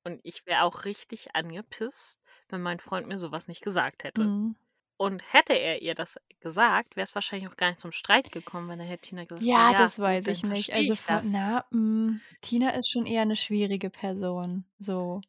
Und 0.04 0.20
ich 0.24 0.46
wäre 0.46 0.62
auch 0.64 0.85
richtig 0.87 1.35
angepisst, 1.37 2.20
wenn 2.48 2.62
mein 2.62 2.81
Freund 2.81 3.09
mir 3.09 3.18
so 3.18 3.33
was 3.33 3.48
nicht 3.48 3.62
gesagt 3.62 4.04
hätte. 4.04 4.33
Mhm. 4.33 4.54
Und 5.00 5.22
hätte 5.32 5.52
er 5.52 5.80
ihr 5.80 5.94
das 5.94 6.18
gesagt, 6.40 6.96
wäre 6.96 7.04
es 7.04 7.14
wahrscheinlich 7.14 7.48
auch 7.48 7.56
gar 7.56 7.68
nicht 7.68 7.78
zum 7.80 7.92
Streit 7.92 8.32
gekommen, 8.32 8.68
weil 8.68 8.78
dann 8.78 8.87
hätte 8.88 9.08
Tina 9.08 9.24
gesagt 9.26 9.46
Ja, 9.46 9.72
„Ja, 9.72 9.74
das 9.74 10.00
weiß 10.00 10.26
ich 10.28 10.42
nicht. 10.42 10.74
Also, 10.74 10.96
ich 10.96 11.04
von 11.04 11.20
das.“ 11.20 11.30
na, 11.30 11.64
hm, 11.70 12.22
Tina 12.40 12.70
ist 12.70 12.90
schon 12.90 13.06
eher 13.06 13.24
'ne 13.24 13.37
schwierige 13.37 13.88
Person, 13.88 14.64
so. 14.78 15.20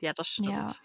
Ja, 0.00 0.12
das 0.12 0.28
Ja. 0.38 0.76
stimmt. 0.78 0.82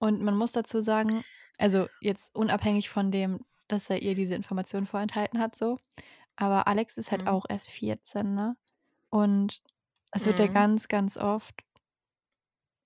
Und 0.00 0.22
man 0.22 0.36
muss 0.36 0.52
dazu 0.52 0.80
sagen 0.82 1.24
also, 1.58 1.88
jetzt 2.00 2.34
unabhängig 2.36 2.90
von 2.90 3.12
dem, 3.12 3.46
dass 3.68 3.90
er 3.90 4.02
ihr 4.02 4.14
diese 4.14 4.34
Informationen 4.34 4.86
vorenthalten 4.86 5.40
hat 5.40 5.56
so, 5.56 5.78
aber 6.36 6.68
Alex 6.68 6.98
ist 6.98 7.12
halt 7.12 7.26
Mhm. 7.26 7.28
auch 7.28 7.46
erst 7.48 7.70
14, 7.70 8.34
ne? 8.34 8.56
Und 9.10 9.62
es 10.12 10.26
wird 10.26 10.40
ja 10.40 10.46
Mhm. 10.46 10.48
ganz, 10.48 10.88
ganz 10.88 11.16
oft 11.18 11.54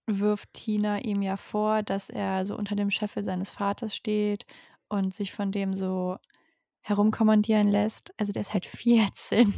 wirft 0.06 0.52
Tina 0.54 0.98
ihm 1.00 1.22
ja 1.22 1.36
vor, 1.36 1.82
dass 1.82 2.10
er 2.10 2.44
so 2.46 2.56
unter 2.56 2.76
dem 2.76 2.90
Scheffel 2.90 3.24
seines 3.24 3.50
Vaters 3.50 3.94
steht 3.94 4.46
und 4.88 5.14
sich 5.14 5.32
von 5.32 5.52
dem 5.52 5.74
so 5.74 6.18
herumkommandieren 6.82 7.68
lässt. 7.68 8.12
Also, 8.18 8.32
der 8.32 8.42
ist 8.42 8.52
halt 8.54 8.66
14. 8.66 9.54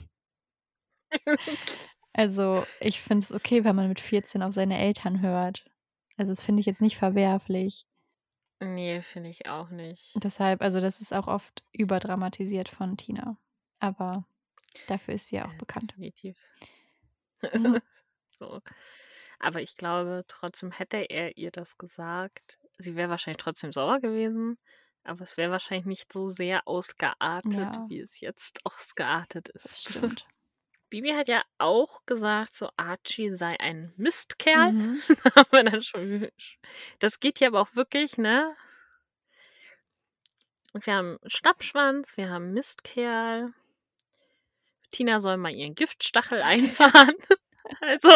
Also, 2.16 2.64
ich 2.80 3.00
finde 3.00 3.24
es 3.24 3.32
okay, 3.32 3.64
wenn 3.64 3.74
man 3.74 3.88
mit 3.88 3.98
14 3.98 4.42
auf 4.44 4.52
seine 4.52 4.78
Eltern 4.78 5.20
hört. 5.20 5.64
Also, 6.16 6.30
das 6.30 6.42
finde 6.42 6.60
ich 6.60 6.66
jetzt 6.66 6.80
nicht 6.80 6.96
verwerflich. 6.96 7.86
Ne, 8.60 9.02
finde 9.02 9.30
ich 9.30 9.48
auch 9.48 9.70
nicht. 9.70 10.12
Deshalb 10.14 10.62
also, 10.62 10.80
das 10.80 11.00
ist 11.00 11.12
auch 11.12 11.26
oft 11.26 11.64
überdramatisiert 11.72 12.68
von 12.68 12.96
Tina, 12.96 13.36
aber 13.80 14.24
dafür 14.86 15.14
ist 15.14 15.28
sie 15.28 15.36
ja 15.36 15.46
auch 15.48 15.54
bekannt. 15.54 15.92
definitiv. 15.92 16.36
So. 18.36 18.60
Aber 19.44 19.60
ich 19.60 19.76
glaube, 19.76 20.24
trotzdem 20.28 20.70
hätte 20.72 20.96
er 20.96 21.36
ihr 21.36 21.50
das 21.50 21.76
gesagt, 21.78 22.58
sie 22.78 22.96
wäre 22.96 23.10
wahrscheinlich 23.10 23.42
trotzdem 23.42 23.72
sauer 23.72 24.00
gewesen, 24.00 24.58
aber 25.04 25.22
es 25.24 25.36
wäre 25.36 25.50
wahrscheinlich 25.52 25.86
nicht 25.86 26.12
so 26.12 26.28
sehr 26.28 26.66
ausgeartet, 26.66 27.52
Ja. 27.54 27.86
wie 27.88 28.00
es 28.00 28.20
jetzt 28.20 28.60
ausgeartet 28.64 29.50
Das 29.54 29.64
ist. 29.66 29.88
stimmt. 29.90 30.26
Bibi 30.90 31.10
hat 31.10 31.28
ja 31.28 31.42
auch 31.58 32.06
gesagt, 32.06 32.54
so 32.54 32.70
Archie 32.76 33.34
sei 33.34 33.58
ein 33.58 33.92
Mistkerl. 33.96 34.72
Mhm. 34.72 35.02
Das 37.00 37.18
geht 37.20 37.38
hier 37.38 37.48
aber 37.48 37.60
auch 37.60 37.74
wirklich, 37.74 38.16
ne? 38.16 38.54
Und 40.72 40.86
wir 40.86 40.94
haben 40.94 41.18
Schnappschwanz, 41.26 42.16
wir 42.16 42.30
haben 42.30 42.52
Mistkerl. 42.52 43.52
Tina 44.90 45.18
soll 45.20 45.36
mal 45.36 45.52
ihren 45.52 45.74
Giftstachel 45.74 46.40
einfahren. 46.42 47.14
Also, 47.80 48.08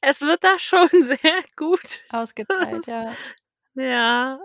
es 0.00 0.20
wird 0.20 0.42
da 0.44 0.58
schon 0.58 0.88
sehr 1.04 1.44
gut 1.56 2.02
Ausgeteilt, 2.10 2.86
ja. 2.86 3.12
Ja. 3.74 4.38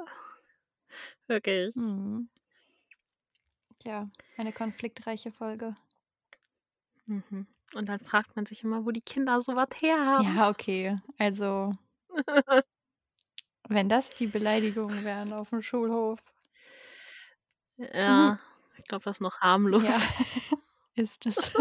Wirklich. 1.28 1.76
Mhm. 1.76 2.30
Ja, 3.84 4.10
eine 4.38 4.52
konfliktreiche 4.52 5.32
Folge. 5.32 5.76
Mhm. 7.08 7.48
Und 7.74 7.90
dann 7.90 8.00
fragt 8.00 8.36
man 8.36 8.46
sich 8.46 8.64
immer, 8.64 8.86
wo 8.86 8.92
die 8.92 9.02
Kinder 9.02 9.42
so 9.42 9.56
was 9.56 9.70
herhaben. 9.80 10.36
Ja, 10.36 10.50
okay. 10.50 10.98
Also 11.18 11.72
wenn 13.68 13.90
das 13.90 14.10
die 14.10 14.28
Beleidigungen 14.28 15.04
wären 15.04 15.34
auf'm 15.34 15.62
Schulhof. 15.62 16.20
Mhm. 17.78 17.88
Ja, 17.94 18.40
ich 18.78 18.84
glaube, 18.86 19.04
das 19.06 19.18
ist 19.18 19.22
noch 19.22 19.42
harmlos. 19.42 19.84
Ja, 19.84 20.00
ist 20.96 21.26
es. 21.26 21.52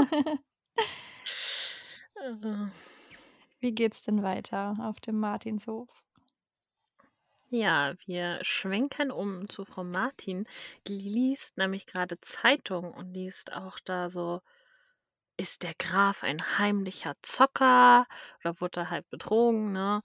Wie 3.64 3.72
geht's 3.74 4.02
denn 4.02 4.22
weiter 4.22 4.76
auf 4.78 5.00
dem 5.00 5.18
Martinshof? 5.18 6.04
Ja, 7.50 7.94
wir 8.06 8.40
schwenken 8.42 9.10
um 9.10 9.48
zu 9.48 9.64
Frau 9.64 9.82
Martin. 9.84 10.46
Die 10.88 10.98
liest 10.98 11.56
nämlich 11.56 11.86
grade 11.86 12.20
Zeitung 12.20 12.92
und 12.92 13.14
liest 13.14 13.52
auch 13.52 13.78
da 13.78 14.10
so: 14.10 14.42
„Ist 15.36 15.62
der 15.62 15.74
Graf 15.78 16.24
ein 16.24 16.58
heimlicher 16.58 17.14
Zocker 17.22 18.06
oder 18.40 18.60
wurde 18.60 18.80
er 18.82 18.90
halt 18.90 19.08
betrogen“, 19.10 19.72
ne? 19.72 20.02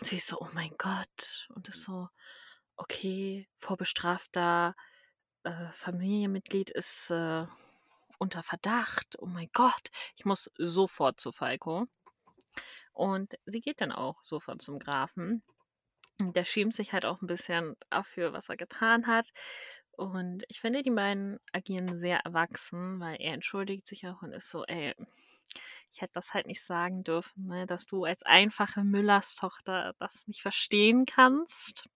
Und 0.00 0.04
sie 0.06 0.16
ist 0.16 0.28
so: 0.28 0.38
„Oh 0.40 0.48
mein 0.54 0.72
Gott.“ 0.78 1.48
Und 1.54 1.68
ist 1.68 1.82
so: 1.84 2.08
„Okay, 2.76 3.48
vorbestrafter, 3.56 4.74
äh, 5.44 5.68
Familienmitglied 5.72 6.70
ist, 6.70 7.10
äh, 7.10 7.46
unter 8.20 8.42
Verdacht. 8.44 9.16
Oh 9.20 9.26
mein 9.26 9.50
Gott, 9.54 9.90
ich 10.16 10.24
muss 10.26 10.50
sofort 10.58 11.20
zu 11.20 11.32
Falco.“ 11.32 11.86
Und 12.92 13.34
sie 13.46 13.60
geht 13.60 13.80
dann 13.80 13.92
auch 13.92 14.24
sofort 14.24 14.62
zum 14.62 14.78
Grafen. 14.78 15.42
Und 16.20 16.36
der 16.36 16.44
schämt 16.46 16.74
sich 16.74 16.92
halt 16.92 17.04
auch 17.06 17.22
'n 17.22 17.26
bisschen 17.28 17.76
dafür, 17.90 18.32
was 18.34 18.48
er 18.50 18.56
getan 18.58 19.06
hat. 19.08 19.30
Und 19.92 20.44
ich 20.48 20.60
finde, 20.60 20.82
die 20.82 20.90
beiden 20.92 21.38
agieren 21.52 21.98
sehr 21.98 22.20
erwachsen, 22.20 23.00
weil 23.00 23.16
er 23.20 23.34
entschuldigt 23.34 23.86
sich 23.88 24.06
auch 24.08 24.22
und 24.22 24.32
ist 24.32 24.50
so: 24.50 24.64
„Ey, 24.66 24.94
ich 25.92 26.00
hätte 26.02 26.14
das 26.14 26.34
halt 26.34 26.46
nicht 26.46 26.64
sagen 26.64 27.04
dürfen, 27.04 27.46
ne, 27.48 27.66
dass 27.66 27.86
du 27.86 28.04
als 28.04 28.22
einfache 28.24 28.84
Müllerstochter 28.84 29.94
das 29.98 30.26
nicht 30.28 30.42
verstehen 30.42 31.06
kannst.“ 31.06 31.88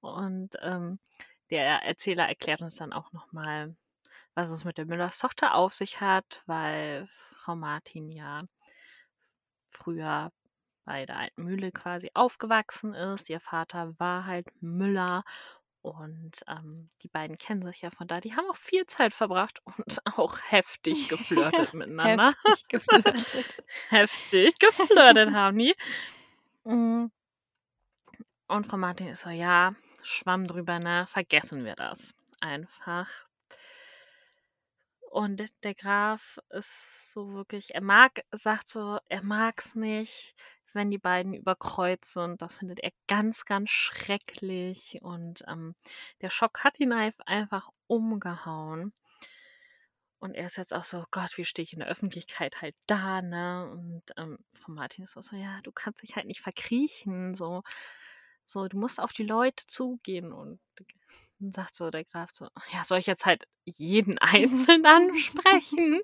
Und, 0.00 0.56
ähm, 0.62 0.98
der 1.50 1.82
Erzähler 1.84 2.26
erklärt 2.28 2.62
uns 2.62 2.76
dann 2.76 2.92
auch 2.92 3.12
noch 3.12 3.32
mal, 3.32 3.76
was 4.34 4.50
es 4.52 4.64
mit 4.64 4.78
der 4.78 4.86
Müllerstochter 4.86 5.54
auf 5.56 5.74
sich 5.74 6.00
hat, 6.02 6.42
weil 6.46 7.08
Frau 7.36 7.56
Martin 7.56 8.10
ja 8.10 8.40
früher 9.76 10.32
bei 10.84 11.04
der 11.04 11.18
alten 11.18 11.44
Mühle 11.44 11.72
quasi 11.72 12.10
aufgewachsen 12.14 12.94
ist. 12.94 13.28
Ihr 13.28 13.40
Vater 13.40 13.98
war 13.98 14.24
halt 14.26 14.46
Müller 14.60 15.24
und 15.82 16.42
ähm, 16.48 16.88
die 17.02 17.08
beiden 17.08 17.36
kennen 17.36 17.64
sich 17.64 17.82
ja 17.82 17.90
von 17.90 18.08
da. 18.08 18.20
Die 18.20 18.34
haben 18.34 18.48
auch 18.50 18.56
viel 18.56 18.86
Zeit 18.86 19.14
verbracht 19.14 19.60
und 19.76 20.00
auch 20.16 20.38
heftig 20.48 21.08
geflirtet 21.08 21.74
miteinander. 21.74 22.32
Heftig 22.44 22.68
geflirtet. 22.68 23.64
heftig 23.88 24.58
geflirtet 24.58 25.32
haben 25.32 25.58
die. 25.58 25.74
Mm. 26.64 27.06
Und 28.48 28.66
Frau 28.66 28.76
Martin 28.76 29.08
ist 29.08 29.22
so, 29.22 29.30
ja, 29.30 29.74
schwamm 30.02 30.46
drüber, 30.46 30.78
ne? 30.78 31.06
Vergessen 31.08 31.64
wir 31.64 31.74
das 31.74 32.14
einfach. 32.40 33.08
Und 35.10 35.42
der 35.62 35.74
Graf 35.74 36.38
ist 36.50 37.12
so 37.12 37.32
wirklich, 37.32 37.74
er 37.74 37.80
mag, 37.80 38.24
sagt 38.32 38.68
so, 38.68 38.98
er 39.08 39.22
mag 39.22 39.60
es 39.64 39.74
nicht, 39.74 40.34
wenn 40.72 40.90
die 40.90 40.98
beiden 40.98 41.34
über 41.34 41.56
Kreuz 41.56 42.12
sind. 42.12 42.42
Das 42.42 42.58
findet 42.58 42.80
er 42.80 42.92
ganz, 43.08 43.44
ganz 43.44 43.70
schrecklich. 43.70 44.98
Und 45.02 45.44
ähm, 45.48 45.74
der 46.20 46.30
Schock 46.30 46.64
hat 46.64 46.78
ihn 46.80 46.92
einfach 46.92 47.70
umgehauen. 47.86 48.92
Und 50.18 50.34
er 50.34 50.46
ist 50.46 50.56
jetzt 50.56 50.74
auch 50.74 50.84
so, 50.84 51.04
Gott, 51.10 51.36
wie 51.36 51.44
stehe 51.44 51.64
ich 51.64 51.72
in 51.72 51.80
der 51.80 51.88
Öffentlichkeit 51.88 52.62
halt 52.62 52.74
da, 52.86 53.22
ne? 53.22 53.70
Und 53.70 54.02
ähm, 54.16 54.38
Frau 54.54 54.72
Martin 54.72 55.04
ist 55.04 55.16
auch 55.16 55.22
so, 55.22 55.36
ja, 55.36 55.60
du 55.62 55.72
kannst 55.72 56.02
dich 56.02 56.16
halt 56.16 56.26
nicht 56.26 56.40
verkriechen, 56.40 57.34
so, 57.34 57.62
so, 58.46 58.66
du 58.68 58.78
musst 58.78 59.00
auf 59.00 59.12
die 59.12 59.24
Leute 59.24 59.66
zugehen. 59.66 60.32
Und 60.32 60.60
dann 61.38 61.50
sagt 61.52 61.76
so 61.76 61.90
der 61.90 62.04
Graf 62.04 62.30
so, 62.32 62.48
ja, 62.72 62.84
soll 62.84 62.98
ich 62.98 63.06
jetzt 63.06 63.26
halt 63.26 63.44
jeden 63.64 64.18
Einzelnen 64.20 64.86
ansprechen? 64.86 66.00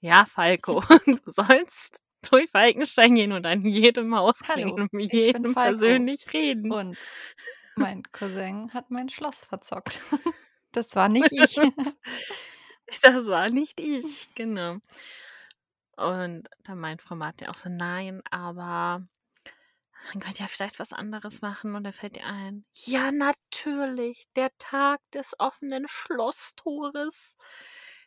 ja, 0.00 0.24
Falco, 0.24 0.82
du 1.06 1.20
sollst 1.26 2.00
durch 2.30 2.50
Falkenstein 2.50 3.14
gehen 3.14 3.32
und 3.32 3.46
an 3.46 3.64
jedem 3.64 4.14
Haus 4.14 4.40
Hallo, 4.46 4.74
und 4.74 4.92
mit 4.92 5.12
jedem 5.12 5.54
persönlich 5.54 6.32
reden. 6.32 6.72
Und 6.72 6.96
mein 7.76 8.02
Cousin 8.12 8.72
hat 8.72 8.90
mein 8.90 9.08
Schloss 9.08 9.44
verzockt. 9.44 10.00
Das 10.70 10.94
war 10.94 11.08
nicht 11.08 11.32
ich. 11.32 11.60
Das 13.00 13.26
war 13.26 13.48
nicht 13.48 13.80
ich, 13.80 14.34
genau. 14.34 14.78
Und 15.96 16.48
da 16.64 16.74
meint 16.74 17.02
Frau 17.02 17.14
Martin 17.14 17.48
auch 17.48 17.54
so, 17.54 17.68
nein, 17.68 18.22
aber 18.30 19.06
man 20.08 20.20
könnte 20.20 20.40
ja 20.40 20.46
vielleicht 20.46 20.78
was 20.78 20.92
anderes 20.92 21.40
machen. 21.40 21.74
Und 21.74 21.84
da 21.84 21.92
fällt 21.92 22.16
ihr 22.16 22.26
ein, 22.26 22.64
ja, 22.72 23.12
natürlich, 23.12 24.26
der 24.36 24.50
Tag 24.58 25.00
des 25.12 25.38
offenen 25.38 25.86
Schlosstores. 25.88 27.36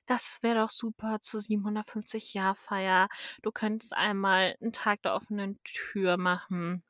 Das 0.06 0.43
wäre 0.43 0.60
doch 0.62 0.70
super 0.70 1.20
zur 1.22 1.41
750-Jahr-Feier. 1.41 3.08
Du 3.41 3.52
könntest 3.52 3.93
einmal 3.93 4.56
einen 4.62 4.72
Tag 4.72 5.02
der 5.02 5.16
offenen 5.16 5.60
Tür 5.64 6.18
machen 6.18 6.84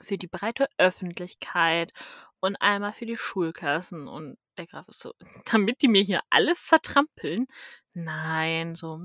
für 0.00 0.16
die 0.16 0.28
breite 0.28 0.68
Öffentlichkeit 0.78 1.92
und 2.40 2.56
einmal 2.56 2.92
für 2.92 3.06
die 3.06 3.16
Schulklassen. 3.16 4.08
Und 4.08 4.38
der 4.56 4.66
Graf 4.66 4.88
ist 4.88 5.00
so, 5.00 5.12
damit 5.52 5.82
die 5.82 5.88
mir 5.88 6.02
hier 6.02 6.20
alles 6.30 6.64
zertrampeln. 6.66 7.46
Nein, 7.92 8.74
so 8.74 9.00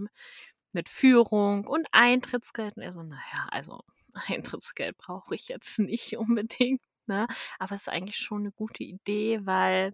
mit 0.71 0.89
Führung 0.89 1.67
und 1.67 1.87
Eintrittsgeld. 1.91 2.77
Und 2.77 2.83
er 2.83 2.93
so, 2.93 3.03
naja, 3.03 3.47
also 3.51 3.81
Eintrittsgeld 4.13 4.97
brauche 4.97 5.35
ich 5.35 5.47
jetzt 5.47 5.79
nicht 5.79 6.17
unbedingt. 6.17 6.81
Ne? 7.05 7.27
Aber 7.59 7.75
es 7.75 7.83
ist 7.83 7.89
eigentlich 7.89 8.17
schon 8.17 8.41
eine 8.41 8.51
gute 8.51 8.83
Idee, 8.83 9.41
weil 9.43 9.93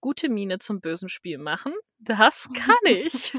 gute 0.00 0.28
Miene 0.28 0.58
zum 0.58 0.80
bösen 0.80 1.08
Spiel 1.08 1.38
machen, 1.38 1.72
das 1.98 2.48
kann 2.54 2.76
ich. 2.84 3.36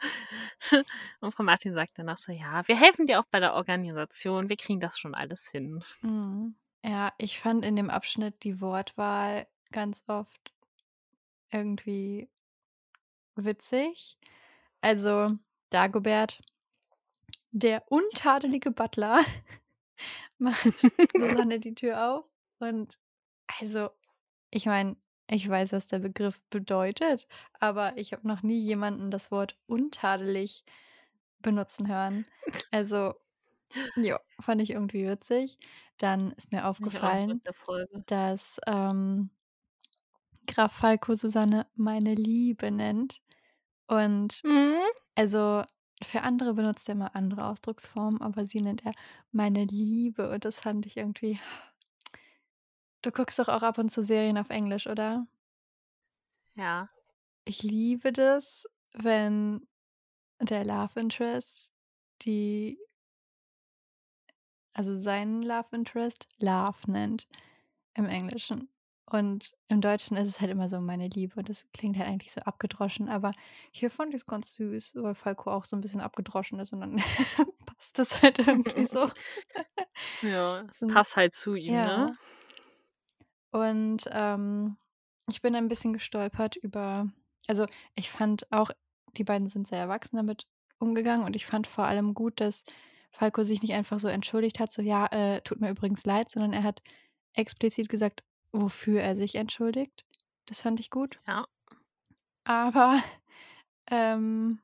Und 1.20 1.32
Frau 1.32 1.42
Martin 1.42 1.74
sagt 1.74 1.98
dann 1.98 2.08
auch 2.08 2.16
so, 2.16 2.32
ja, 2.32 2.66
wir 2.66 2.78
helfen 2.78 3.06
dir 3.06 3.20
auch 3.20 3.26
bei 3.30 3.40
der 3.40 3.54
Organisation, 3.54 4.48
wir 4.48 4.56
kriegen 4.56 4.80
das 4.80 4.98
schon 4.98 5.14
alles 5.14 5.48
hin. 5.48 5.82
Mhm. 6.02 6.56
Ja, 6.84 7.12
ich 7.18 7.38
fand 7.38 7.64
in 7.64 7.76
dem 7.76 7.90
Abschnitt 7.90 8.44
die 8.44 8.60
Wortwahl 8.60 9.46
ganz 9.72 10.02
oft 10.06 10.52
irgendwie 11.50 12.28
witzig. 13.34 14.16
Also 14.80 15.36
Dagobert, 15.70 16.40
der 17.52 17.90
untadelige 17.90 18.70
Butler, 18.70 19.20
macht 20.38 20.88
Susanne 21.14 21.60
die 21.60 21.74
Tür 21.74 22.12
auf 22.14 22.24
und 22.60 22.98
also, 23.60 23.90
ich 24.50 24.66
meine, 24.66 24.96
ich 25.30 25.48
weiß, 25.48 25.72
was 25.72 25.88
der 25.88 26.00
Begriff 26.00 26.42
bedeutet, 26.50 27.28
aber 27.60 27.96
ich 27.98 28.12
habe 28.12 28.28
noch 28.28 28.42
nie 28.42 28.60
jemanden 28.60 29.10
das 29.10 29.30
Wort 29.32 29.58
untadelig 29.66 30.64
benutzen 31.40 31.88
hören. 31.88 32.26
Also, 32.72 33.14
ja, 33.96 34.20
fand 34.40 34.62
ich 34.62 34.70
irgendwie 34.70 35.06
witzig. 35.08 35.58
Dann 35.98 36.32
ist 36.32 36.52
mir 36.52 36.66
aufgefallen, 36.68 37.42
dass 38.06 38.60
ähm, 38.66 39.30
Graf 40.46 40.72
Falco 40.72 41.14
Susanne 41.14 41.66
meine 41.76 42.14
Liebe 42.14 42.70
nennt. 42.70 43.20
Und 43.86 44.44
Mhm. 44.44 44.80
also 45.16 45.64
für 46.02 46.22
andere 46.22 46.54
benutzt 46.54 46.88
er 46.88 46.94
mal 46.94 47.10
andere 47.14 47.46
Ausdrucksformen, 47.46 48.20
aber 48.20 48.46
sie 48.46 48.60
nennt 48.60 48.84
er 48.84 48.92
meine 49.32 49.64
Liebe. 49.64 50.30
Und 50.30 50.44
das 50.44 50.60
fand 50.60 50.86
ich 50.86 50.96
irgendwie. 50.96 51.40
Du 53.02 53.10
guckst 53.10 53.38
doch 53.38 53.48
auch 53.48 53.62
ab 53.62 53.78
und 53.78 53.90
zu 53.90 54.02
Serien 54.02 54.38
auf 54.38 54.50
Englisch, 54.50 54.86
oder? 54.86 55.26
Ja. 56.54 56.88
Ich 57.44 57.62
liebe 57.62 58.12
das, 58.12 58.66
wenn 58.92 59.66
der 60.40 60.64
Love 60.64 61.00
Interest 61.00 61.72
die 62.22 62.78
also 64.78 64.96
seinen 64.96 65.42
Love 65.42 65.68
Interest 65.72 66.28
Love 66.38 66.90
nennt 66.90 67.26
im 67.94 68.06
Englischen. 68.06 68.68
Und 69.10 69.52
im 69.68 69.80
Deutschen 69.80 70.16
ist 70.18 70.28
es 70.28 70.40
halt 70.40 70.50
immer 70.50 70.68
so 70.68 70.80
meine 70.80 71.08
Liebe. 71.08 71.42
Das 71.42 71.66
klingt 71.72 71.96
halt 71.98 72.08
eigentlich 72.08 72.32
so 72.32 72.42
abgedroschen, 72.42 73.08
aber 73.08 73.32
hier 73.72 73.90
fand 73.90 74.10
ich 74.10 74.16
es 74.16 74.26
ganz 74.26 74.52
süß, 74.54 74.96
weil 74.96 75.14
Falco 75.14 75.50
auch 75.50 75.64
so 75.64 75.76
ein 75.76 75.80
bisschen 75.80 76.00
abgedroschen 76.02 76.60
ist 76.60 76.72
und 76.74 76.80
dann 76.80 76.96
passt 77.66 77.98
das 77.98 78.22
halt 78.22 78.38
irgendwie 78.40 78.84
so. 78.86 79.08
Ja, 80.20 80.66
So 80.72 80.86
passt 80.86 81.16
halt 81.16 81.34
zu 81.34 81.54
ihm, 81.54 81.80
ja. 81.82 81.82
ne? 81.82 82.16
Und, 83.50 84.04
ähm, 84.12 84.76
ich 85.28 85.42
bin 85.42 85.54
ein 85.54 85.68
bisschen 85.68 85.92
gestolpert 85.92 86.56
über 86.56 87.10
also, 87.48 87.66
ich 87.94 88.10
fand 88.10 88.46
auch, 88.52 88.70
die 89.16 89.24
beiden 89.24 89.48
sind 89.48 89.66
sehr 89.66 89.78
erwachsen 89.78 90.16
damit 90.16 90.46
umgegangen 90.78 91.24
und 91.24 91.34
ich 91.34 91.46
fand 91.46 91.66
vor 91.66 91.84
allem 91.84 92.12
gut, 92.12 92.40
dass 92.40 92.64
Falco 93.10 93.42
sich 93.42 93.62
nicht 93.62 93.72
einfach 93.72 93.98
so 93.98 94.08
entschuldigt 94.08 94.60
hat, 94.60 94.70
so: 94.70 94.82
„Ja, 94.82 95.06
äh, 95.06 95.40
tut 95.42 95.60
mir 95.60 95.70
übrigens 95.70 96.04
leid“, 96.04 96.28
sondern 96.30 96.52
er 96.52 96.62
hat 96.64 96.82
explizit 97.34 97.88
gesagt, 97.88 98.22
wofür 98.52 99.00
er 99.02 99.16
sich 99.16 99.34
entschuldigt. 99.36 100.04
Das 100.46 100.62
fand 100.62 100.80
ich 100.80 100.90
gut. 100.90 101.20
Ja. 101.26 101.46
Aber, 102.46 103.02
ähm 103.90 104.60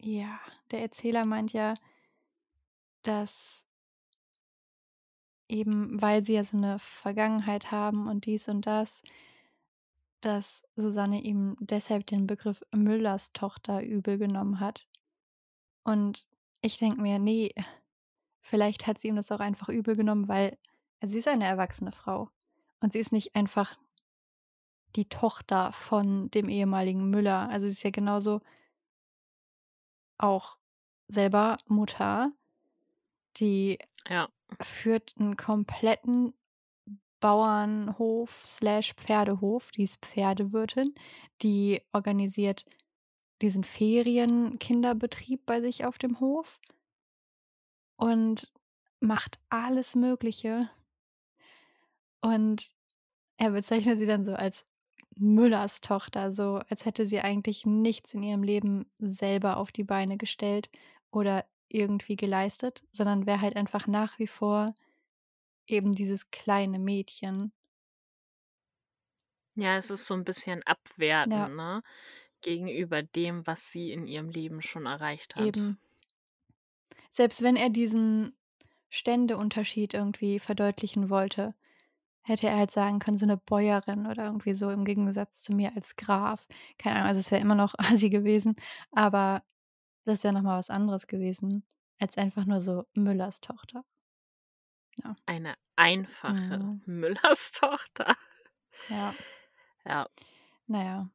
ja, 0.00 0.38
der 0.70 0.82
Erzähler 0.82 1.24
meint 1.24 1.52
ja 1.52 1.74
dass 3.04 3.64
eben, 5.50 6.00
weil 6.00 6.24
sie 6.24 6.34
ja 6.34 6.44
so 6.44 6.56
'ne 6.56 6.78
Vergangenheit 6.78 7.70
haben 7.70 8.08
und 8.08 8.24
dies 8.26 8.48
und 8.48 8.66
das 8.66 9.02
dass 10.24 10.62
Susanne 10.74 11.20
ihm 11.22 11.54
deshalb 11.60 12.06
den 12.06 12.26
Begriff 12.26 12.62
Müllers 12.74 13.34
Tochter 13.34 13.82
übel 13.82 14.16
genommen 14.16 14.58
hat. 14.58 14.86
Und 15.86 16.26
ich 16.62 16.78
denke 16.78 17.00
mir: 17.02 17.18
„Ne, 17.18 17.50
vielleicht 18.40 18.86
hat 18.86 18.98
sie 18.98 19.08
ihm 19.08 19.16
das 19.16 19.32
auch 19.32 19.40
einfach 19.40 19.68
übel 19.68 19.96
genommen, 19.96 20.28
weil 20.28 20.58
sie 21.12 21.18
ist 21.18 21.28
eine 21.28 21.46
erwachsene 21.46 21.92
Frau 21.92 22.30
und 22.80 22.92
sie 22.92 22.98
ist 23.00 23.12
nicht 23.12 23.34
einfach 23.36 23.76
die 24.96 25.08
Tochter 25.08 25.72
von 25.72 26.30
dem 26.30 26.48
ehemaligen 26.48 27.10
Müller.“ 27.10 27.48
Also, 27.50 27.66
sie 27.66 27.72
ist 27.72 27.82
ja 27.82 27.90
genauso 27.90 28.40
auch 30.18 30.58
selber 31.08 31.58
Mutter. 31.66 32.32
Die 33.36 33.78
Ja. 34.08 34.28
führt 34.62 35.14
'n 35.18 35.36
kompletten 35.36 36.34
Bauernhof 37.20 38.44
slash 38.46 38.94
Pferdehof. 38.94 39.70
Die 39.72 39.84
ist 39.84 40.04
Pferdewirtin. 40.04 40.94
Die 41.42 41.82
organisiert 41.92 42.64
diesen 43.42 43.64
Ferienkinderbetrieb 43.64 45.46
bei 45.46 45.60
sich 45.60 45.84
auf 45.86 45.98
dem 45.98 46.20
Hof 46.20 46.60
und 47.98 48.52
macht 49.00 49.38
alles 49.48 49.94
Mögliche. 49.94 50.68
Und 52.24 52.72
er 53.38 53.50
bezeichnet 53.52 53.98
sie 53.98 54.06
dann 54.06 54.24
so 54.24 54.34
als 54.34 54.66
Müllers 55.16 55.80
Tochter, 55.82 56.32
so 56.32 56.60
als 56.70 56.86
hätte 56.86 57.06
sie 57.06 57.20
eigentlich 57.20 57.66
nichts 57.66 58.14
in 58.14 58.22
ihrem 58.24 58.42
Leben 58.44 58.86
selber 58.98 59.58
auf 59.58 59.72
die 59.72 59.84
Beine 59.84 60.16
gestellt 60.18 60.70
oder 61.12 61.46
irgendwie 61.68 62.16
geleistet, 62.16 62.84
sondern 62.92 63.26
wäre 63.26 63.42
halt 63.42 63.56
einfach 63.56 63.86
nach 63.88 64.18
wie 64.20 64.28
vor 64.28 64.74
eben 65.68 65.92
dieses 65.92 66.30
kleine 66.30 66.78
Mädchen. 66.80 67.52
Ja, 69.56 69.76
es 69.78 69.90
ist 69.90 70.06
so 70.06 70.14
'n 70.14 70.22
bisschen 70.24 70.62
Ja. 71.24 71.48
abwertend, 71.48 71.56
ne, 71.56 71.82
gegenüber 72.40 73.02
dem, 73.02 73.46
was 73.46 73.70
sie 73.70 73.92
in 73.92 74.06
ihrem 74.06 74.28
Leben 74.28 74.62
schon 74.62 74.86
erreicht 74.86 75.36
hat. 75.36 75.56
Eben. 75.56 75.78
selbst 77.10 77.42
wenn 77.42 77.56
er 77.56 77.70
diesen 77.70 78.36
Ständeunterschied 78.90 79.94
irgendwie 79.94 80.38
verdeutlichen 80.38 81.08
wollte, 81.10 81.54
hätte 82.24 82.48
er 82.48 82.58
halt 82.58 82.70
sagen 82.72 82.98
können, 83.00 83.18
so 83.18 83.26
'ne 83.26 83.36
Bäuerin 83.38 84.06
oder 84.06 84.24
irgendwie 84.26 84.54
so 84.54 84.70
im 84.70 84.84
Gegensatz 84.84 85.40
zu 85.42 85.54
mir 85.54 85.72
als 85.76 85.96
Graf. 85.96 86.46
Keine 86.78 86.96
Ahnung, 86.96 87.08
also 87.08 87.20
es 87.20 87.30
wäre 87.32 87.42
immer 87.42 87.54
noch 87.56 87.74
Assi 87.78 88.10
gewesen, 88.10 88.56
aber 88.92 89.42
das 90.06 90.24
wäre 90.24 90.34
noch 90.34 90.42
mal 90.42 90.58
was 90.58 90.70
anderes 90.70 91.06
gewesen 91.08 91.64
als 92.00 92.18
einfach 92.18 92.46
nur 92.46 92.60
so 92.62 92.84
Müllers 92.94 93.40
Tochter. 93.40 93.84
Ja. 95.02 95.16
Eine 95.28 95.54
einfache 95.76 96.58
Mhm. 96.58 96.82
Müllers 96.84 97.52
Tochter. 97.52 98.16
Ja. 98.90 99.16
Ja. 99.86 100.08
Na 100.68 100.82
ja. 100.84 101.10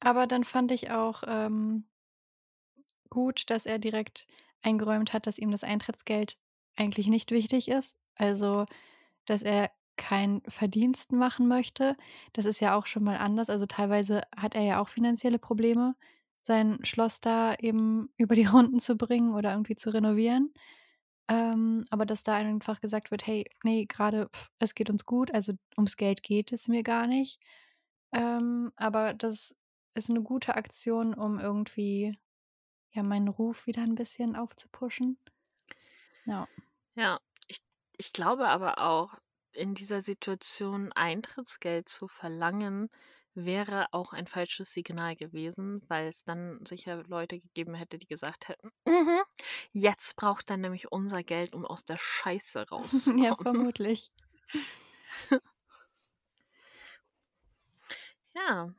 Aber 0.00 0.26
dann 0.26 0.44
fand 0.44 0.72
ich 0.72 0.90
auch, 0.92 1.24
ähm 1.26 1.86
gut, 3.12 3.50
dass 3.50 3.66
er 3.66 3.78
direkt 3.78 4.26
eingeräumt 4.62 5.12
hat, 5.12 5.26
dass 5.26 5.38
ihm 5.38 5.50
das 5.50 5.64
Eintrittsgeld 5.64 6.36
eigentlich 6.76 7.06
nicht 7.08 7.30
wichtig 7.30 7.68
ist. 7.68 7.96
Also, 8.14 8.66
dass 9.26 9.42
er 9.42 9.70
keinen 9.98 10.42
Verdienst 10.48 11.12
machen 11.12 11.48
möchte. 11.48 11.96
Das 12.34 12.46
ist 12.46 12.60
ja 12.60 12.76
auch 12.76 12.86
schon 12.86 13.04
mal 13.04 13.18
anders. 13.18 13.50
Also, 13.50 13.66
teilweise 13.66 14.22
hat 14.36 14.54
er 14.56 14.62
ja 14.64 14.80
auch 14.82 14.88
finanzielle 14.90 15.38
Probleme, 15.40 15.96
sein 16.42 16.80
Schloss 16.84 17.20
da 17.20 17.54
eben 17.56 18.10
über 18.18 18.36
die 18.36 18.46
Runden 18.46 18.80
zu 18.80 18.96
bringen 18.96 19.34
oder 19.34 19.52
irgendwie 19.52 19.76
zu 19.76 19.90
renovieren. 19.94 20.54
Ähm, 21.30 21.84
aber 21.90 22.06
dass 22.06 22.22
da 22.22 22.36
einfach 22.36 22.80
gesagt 22.80 23.10
wird: 23.10 23.26
„Hey, 23.26 23.44
ne, 23.64 23.86
grade, 23.86 24.30
es 24.58 24.74
geht 24.74 24.90
uns 24.90 25.04
gut, 25.04 25.32
also 25.34 25.52
ums 25.76 25.96
Geld 25.96 26.22
geht 26.22 26.52
es 26.52 26.68
mir 26.68 26.82
gar 26.82 27.06
nicht.“ 27.06 27.40
Ähm, 28.12 28.72
aber 28.76 29.14
das 29.14 29.56
ist 29.94 30.08
'ne 30.10 30.22
gute 30.22 30.56
Aktion, 30.56 31.14
um 31.14 31.38
irgendwie, 31.40 32.18
ja, 32.92 33.02
meinen 33.04 33.28
Ruf 33.28 33.66
wieder 33.68 33.82
'n 33.84 33.94
bisschen 33.96 34.36
aufzupushen. 34.36 35.18
Ja. 36.24 36.48
Ja, 36.94 37.20
ich 37.46 37.58
ich 37.96 38.12
glaube 38.12 38.48
aber 38.48 38.78
auch, 38.78 39.14
in 39.58 39.74
dieser 39.74 40.00
Situation 40.02 40.92
Eintrittsgeld 40.92 41.88
zu 41.88 42.08
verlangen, 42.08 42.88
wäre 43.34 43.86
auch 43.92 44.12
ein 44.12 44.26
falsches 44.26 44.72
Signal 44.72 45.16
gewesen, 45.16 45.82
weil's 45.88 46.24
dann 46.24 46.64
sicher 46.66 47.02
Leute 47.06 47.40
gegeben 47.40 47.74
hätte, 47.74 47.98
die 47.98 48.06
gesagt 48.06 48.48
hätten: 48.48 48.70
„Mhm, 48.86 49.20
jetzt 49.72 50.16
braucht 50.16 50.50
er 50.50 50.56
nämlich 50.56 50.90
unser 50.92 51.22
Geld, 51.22 51.54
um 51.54 51.64
aus 51.66 51.84
der 51.84 51.98
Scheiße 51.98 52.66
Ja, 53.24 53.34
rauszukommen.“ 53.34 53.36
vermutlich. 53.36 54.10
Ja, 58.34 58.72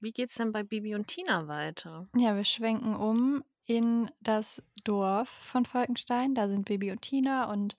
wie 0.00 0.12
geht's 0.12 0.34
denn 0.34 0.52
bei 0.52 0.62
Bibi 0.64 0.94
und 0.94 1.06
Tina 1.08 1.46
weiter? 1.48 2.04
Ja, 2.16 2.36
wir 2.36 2.44
schwenken 2.44 2.94
um 2.94 3.42
in 3.66 4.10
das 4.20 4.62
Dorf 4.84 5.28
von 5.30 5.64
Falkenstein. 5.66 6.34
Da 6.34 6.48
sind 6.48 6.64
Bibi 6.66 6.90
und 6.90 7.02
Tina 7.02 7.50
und, 7.50 7.76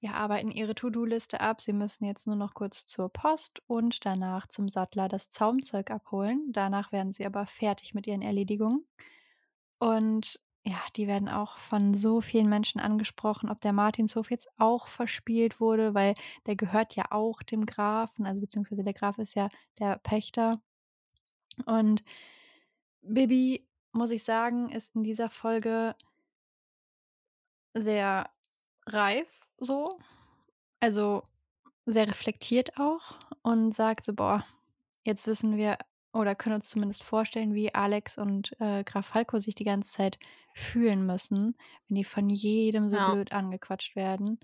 ja, 0.00 0.12
arbeiten 0.12 0.50
ihre 0.50 0.74
To-do-Liste 0.74 1.40
ab. 1.40 1.60
Sie 1.60 1.72
müssen 1.72 2.04
jetzt 2.04 2.26
nur 2.26 2.36
noch 2.36 2.54
kurz 2.54 2.86
zur 2.86 3.08
Post 3.08 3.62
und 3.66 4.04
danach 4.04 4.46
zum 4.46 4.68
Sattler 4.68 5.08
das 5.08 5.28
Zaumzeug 5.28 5.90
abholen. 5.90 6.52
Danach 6.52 6.92
werden 6.92 7.12
sie 7.12 7.26
aber 7.26 7.46
fertig 7.46 7.94
mit 7.94 8.06
ihren 8.06 8.22
Erledigungen. 8.22 8.86
Und 9.78 10.40
ja, 10.64 10.80
die 10.96 11.06
werden 11.06 11.28
auch 11.28 11.58
von 11.58 11.94
so 11.94 12.20
vielen 12.20 12.48
Menschen 12.48 12.80
angesprochen, 12.80 13.48
ob 13.50 13.60
der 13.60 13.72
Martinshof 13.72 14.30
jetzt 14.30 14.48
auch 14.58 14.88
verspielt 14.88 15.60
wurde, 15.60 15.94
weil 15.94 16.14
der 16.46 16.56
gehört 16.56 16.96
ja 16.96 17.04
auch 17.10 17.42
dem 17.42 17.66
Grafen, 17.66 18.26
also 18.26 18.40
beziehungsweise 18.40 18.82
der 18.82 18.94
Graf 18.94 19.18
ist 19.18 19.36
ja 19.36 19.48
der 19.78 19.98
Pächter. 19.98 20.60
Und 21.66 22.02
Bibi, 23.02 23.66
muss 23.92 24.10
ich 24.10 24.24
sagen, 24.24 24.68
ist 24.70 24.96
in 24.96 25.04
dieser 25.04 25.28
Folge 25.28 25.94
sehr 27.74 28.28
reif 28.86 29.48
so, 29.58 29.98
also 30.80 31.22
sehr 31.86 32.08
reflektiert 32.08 32.78
auch 32.78 33.18
und 33.42 33.74
sagt 33.74 34.04
so: 34.04 34.14
„Boah, 34.14 34.44
jetzt 35.04 35.26
wissen 35.28 35.56
wir 35.56 35.78
oder 36.14 36.34
können 36.36 36.56
uns 36.56 36.70
zumindest 36.70 37.04
vorstellen, 37.04 37.54
wie 37.54 37.74
Alex 37.74 38.18
und, 38.18 38.54
äh, 38.60 38.84
Graf 38.84 39.06
Falco 39.08 39.38
sich 39.38 39.54
die 39.56 39.64
ganze 39.64 39.92
Zeit 39.92 40.18
fühlen 40.54 41.06
müssen, 41.06 41.56
wenn 41.88 41.96
die 41.96 42.04
von 42.04 42.30
jedem 42.30 42.88
so 42.90 43.00
Ja. 43.00 43.02
blöd 43.02 43.32
angequatscht 43.32 43.96
werden.“ 43.96 44.40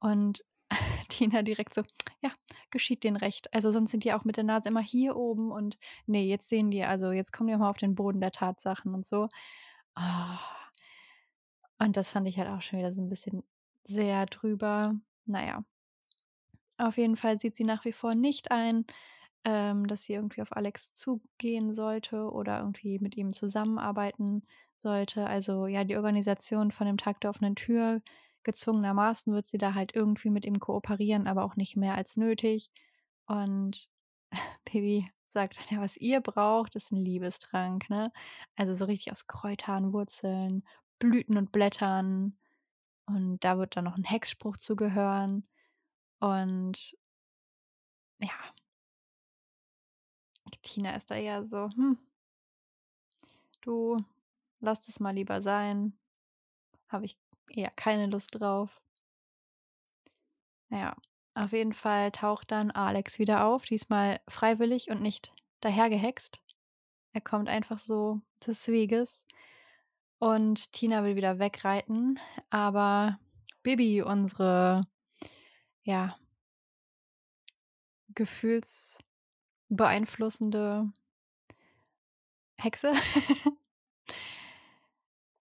Und 0.00 0.44
Tina 1.10 1.42
direkt 1.42 1.74
so: 1.74 1.82
„Ja, 2.22 2.32
geschieht 2.70 3.04
denen 3.04 3.16
recht.“ 3.16 3.54
Also, 3.54 3.70
sonst 3.72 3.90
sind 3.92 4.04
die 4.04 4.12
auch 4.14 4.24
mit 4.24 4.36
der 4.38 4.44
Nase 4.44 4.68
immer 4.70 4.82
hier 4.82 5.16
oben 5.16 5.52
und 5.52 5.78
ne, 6.06 6.24
jetzt 6.24 6.48
sehen 6.50 6.70
die 6.72 6.84
also, 6.84 7.12
jetzt 7.12 7.32
kommen 7.32 7.48
die 7.48 7.54
auch 7.56 7.60
mal 7.60 7.70
auf 7.70 7.78
den 7.78 7.94
Boden 7.96 8.20
der 8.20 8.32
Tatsachen 8.32 8.94
und 8.94 9.06
so. 9.06 9.28
Ah. 9.96 10.40
Und 11.78 11.96
das 11.96 12.10
fand 12.12 12.28
ich 12.28 12.38
halt 12.38 12.48
auch 12.48 12.62
schon 12.62 12.78
wieder 12.78 12.92
so 12.92 13.00
'n 13.02 13.08
bisschen 13.08 13.42
sehr 13.88 14.26
drüber. 14.26 14.94
Na 15.26 15.44
ja. 15.46 15.64
Auf 16.78 16.96
jeden 16.96 17.16
Fall 17.16 17.38
sieht 17.38 17.56
sie 17.56 17.64
nach 17.64 17.84
wie 17.84 17.92
vor 17.92 18.14
nicht 18.14 18.50
ein, 18.52 18.84
ähm, 19.44 19.86
dass 19.86 20.04
sie 20.04 20.14
irgendwie 20.14 20.42
auf 20.42 20.56
Alex 20.56 20.92
zugehen 20.92 21.72
sollte 21.74 22.30
oder 22.32 22.60
irgendwie 22.60 22.98
mit 23.00 23.16
ihm 23.16 23.32
zusammenarbeiten 23.32 24.42
sollte. 24.76 25.26
Also, 25.26 25.66
ja, 25.66 25.84
die 25.84 25.96
Organisation 25.96 26.70
von 26.72 26.86
dem 26.86 26.98
Tag 26.98 27.20
der 27.20 27.30
offenen 27.30 27.56
Tür 27.56 28.02
gezwungenermaßen 28.44 29.32
wird 29.34 29.46
sie 29.46 29.58
da 29.58 29.74
halt 29.74 29.94
irgendwie 29.96 30.30
mit 30.30 30.44
ihm 30.46 30.60
kooperieren, 30.60 31.26
aber 31.26 31.44
auch 31.44 31.56
nicht 31.56 31.76
mehr 31.76 31.94
als 31.96 32.16
nötig. 32.16 32.70
Und 33.26 33.88
Bibi 34.64 35.10
sagt: 35.28 35.58
„Ja, 35.70 35.80
was 35.80 35.96
ihr 35.98 36.20
braucht, 36.22 36.76
ist 36.76 36.92
'n 36.92 36.98
Liebestrank“, 37.04 37.90
ne? 37.90 38.12
Also, 38.56 38.74
so 38.74 38.86
richtig 38.86 39.12
aus 39.12 39.26
Kräutern, 39.28 39.92
Wurzeln, 39.92 40.64
Blüten 41.00 41.36
und 41.38 41.52
Blättern. 41.52 42.38
Und 43.08 43.40
da 43.44 43.58
wird 43.58 43.76
dann 43.76 43.84
noch 43.84 43.96
'n 43.98 44.04
Hexspruch 44.04 44.56
zu 44.56 44.76
gehören. 44.76 45.46
Und 46.20 46.96
ja. 48.20 48.52
Tina 50.62 50.94
ist 50.94 51.10
da 51.10 51.16
eher 51.16 51.42
so: 51.42 51.68
„Hm“ 51.70 51.98
„du, 53.60 53.96
lass 54.60 54.86
das 54.86 55.00
mal 55.00 55.12
lieber 55.14 55.42
sein. 55.42 55.98
Habe 56.88 57.06
ich 57.06 57.18
eher 57.50 57.70
keine 57.72 58.06
Lust 58.06 58.40
drauf.“ 58.40 58.80
Na 60.70 60.78
ja, 60.78 60.96
auf 61.34 61.52
jeden 61.52 61.72
Fall 61.72 62.10
taucht 62.12 62.50
dann 62.50 62.70
Alex 62.70 63.18
wieder 63.18 63.44
auf, 63.44 63.64
diesmal 63.64 64.20
freiwillig 64.28 64.90
und 64.90 65.00
nicht 65.02 65.32
dahergehext. 65.60 66.40
Er 67.12 67.20
kommt 67.22 67.48
einfach 67.48 67.78
so 67.78 68.20
des 68.46 68.68
Weges 68.68 69.26
und 70.18 70.72
Tina 70.72 71.04
will 71.04 71.16
wieder 71.16 71.38
wegreiten, 71.38 72.18
aber 72.50 73.18
Bibi, 73.62 74.02
unsere 74.02 74.86
ja 75.82 76.16
gefühlsbeeinflussende 78.14 80.90
Hexe 82.56 82.94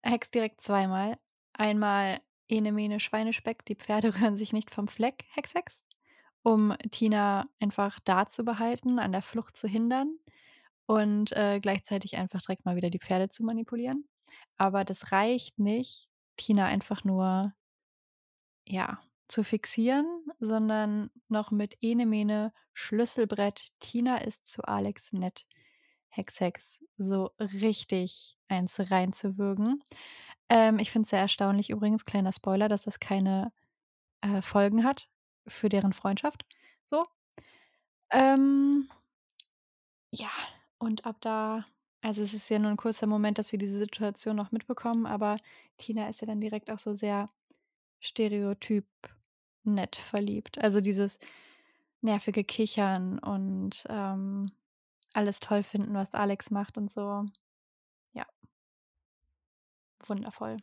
hext 0.02 0.34
direkt 0.34 0.60
zweimal. 0.60 1.18
Einmal 1.52 2.20
Ene 2.48 2.72
Mene 2.72 2.98
Schweinespeck, 3.00 3.64
die 3.64 3.76
Pferde 3.76 4.14
rühren 4.20 4.36
sich 4.36 4.52
nicht 4.52 4.70
vom 4.70 4.88
Fleck, 4.88 5.24
Hex, 5.30 5.54
Hex, 5.54 5.82
um 6.42 6.74
Tina 6.90 7.48
einfach 7.60 8.00
da 8.00 8.26
zu 8.26 8.44
behalten, 8.44 8.98
an 8.98 9.12
der 9.12 9.22
Flucht 9.22 9.56
zu 9.56 9.68
hindern 9.68 10.18
und, 10.88 11.32
äh, 11.32 11.60
gleichzeitig 11.60 12.16
einfach 12.16 12.40
direkt 12.40 12.64
mal 12.64 12.74
wieder 12.74 12.88
die 12.90 12.98
Pferde 12.98 13.28
zu 13.28 13.44
manipulieren. 13.44 14.08
Aber 14.56 14.84
das 14.84 15.12
reicht 15.12 15.58
nicht, 15.58 16.08
Tina 16.38 16.66
einfach 16.66 17.04
nur 17.04 17.54
ja, 18.66 19.00
zu 19.28 19.44
fixieren, 19.44 20.06
sondern 20.40 21.10
noch 21.28 21.50
mit 21.50 21.76
Ene 21.82 22.06
Mene 22.06 22.52
Schlüsselbrett, 22.72 23.68
Tina 23.80 24.18
ist 24.18 24.50
zu 24.50 24.62
Alex 24.62 25.12
nett, 25.12 25.46
Hex, 26.08 26.40
Hex, 26.40 26.82
so 26.96 27.30
richtig 27.38 28.38
eins 28.48 28.90
reinzuwürgen. 28.90 29.82
Ähm, 30.48 30.78
ich 30.78 30.90
finde 30.90 31.04
es 31.04 31.10
sehr 31.10 31.20
erstaunlich 31.20 31.68
übrigens, 31.70 32.06
kleiner 32.06 32.32
Spoiler, 32.32 32.68
dass 32.68 32.82
das 32.82 32.98
keine, 33.00 33.52
äh, 34.22 34.42
Folgen 34.42 34.84
hat 34.84 35.10
für 35.46 35.68
deren 35.68 35.92
Freundschaft, 35.92 36.46
so. 36.86 37.04
Ähm 38.10 38.88
ja, 40.12 40.30
und 40.78 41.04
ab 41.06 41.16
da 41.20 41.64
also, 42.02 42.22
es 42.22 42.32
ist 42.34 42.48
ja 42.48 42.60
nur 42.60 42.70
'n 42.70 42.76
kurzer 42.76 43.08
Moment, 43.08 43.38
dass 43.38 43.50
wir 43.52 43.58
diese 43.58 43.78
Situation 43.78 44.36
noch 44.36 44.52
mitbekommen, 44.52 45.04
aber 45.06 45.38
Tina 45.78 46.08
ist 46.08 46.20
ja 46.20 46.28
dann 46.28 46.40
direkt 46.40 46.70
auch 46.70 46.78
so 46.78 46.94
sehr 46.94 47.28
stereotyp 48.00 48.86
nett 49.64 49.96
verliebt. 49.96 50.58
Also, 50.62 50.80
dieses 50.82 51.18
nervige 52.02 52.44
Kichern 52.44 53.18
und, 53.20 53.84
ähm, 53.90 54.46
alles 55.14 55.40
toll 55.40 55.62
finden, 55.64 55.94
was 55.94 56.14
Alex 56.14 56.50
macht 56.52 56.78
und 56.78 56.90
so. 56.92 57.24
Ja. 58.14 58.26
Wundervoll. 60.06 60.58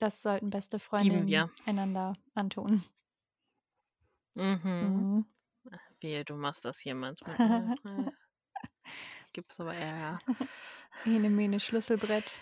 Das 0.00 0.20
sollten 0.22 0.50
beste 0.50 0.78
Freundinnen 0.78 1.26
wir. 1.28 1.50
einander 1.64 2.12
antun. 2.34 2.82
Mhm. 4.36 4.66
Mhm. 4.80 5.26
Wehe, 6.00 6.24
du 6.24 6.36
machst 6.36 6.64
das 6.64 6.82
jemals 6.84 7.26
mit 7.26 7.44
mir. 7.44 7.74
Gibt's 9.32 9.60
aber 9.60 9.74
Ärger. 9.76 10.20
Ene 11.04 11.30
Mene 11.30 11.60
Schlüsselbrett. 11.60 12.32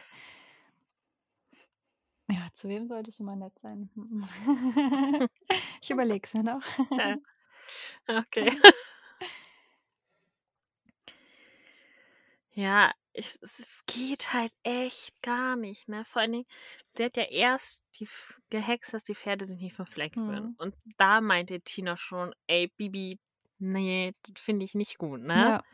Ja, 2.31 2.49
zu 2.53 2.69
wem 2.69 2.87
solltest 2.87 3.21
du 3.21 3.25
mal 3.25 3.37
nett 3.37 3.59
sein? 3.59 3.91
Ich 5.83 5.91
überlege 5.91 6.23
es 6.25 6.35
mir 6.35 6.43
noch. 6.45 6.63
Okay. 8.09 8.51
Ja, 12.53 12.93
ich 13.13 13.37
es 13.43 13.59
es 13.61 13.83
geht 13.87 14.33
halt 14.33 14.53
echt 14.63 15.21
gar 15.23 15.57
nicht, 15.57 15.89
ne? 15.89 16.05
Vor 16.05 16.23
allen 16.23 16.33
Dingen, 16.33 16.47
sie 16.97 17.05
hat 17.05 17.17
ja 17.17 17.25
erst 17.25 17.83
die 17.99 18.09
gehext, 18.51 18.93
dass 18.95 19.05
die 19.05 19.15
Pferde 19.15 19.47
sich 19.47 19.61
nicht 19.61 19.75
vom 19.77 19.87
Fleck 19.87 20.19
rühren. 20.27 20.49
Mhm. 20.49 20.57
Und 20.57 20.75
da 20.99 21.21
meinte 21.21 21.61
Tina 21.61 21.97
schon: 21.97 22.33
„Ey, 22.47 22.69
Bibi, 22.77 23.19
ne, 23.61 24.15
das 24.25 24.43
finde 24.43 24.65
ich 24.65 24.75
nicht 24.75 24.99
gut, 24.99 25.21
ne?“ 25.23 25.55
Ja. 25.55 25.65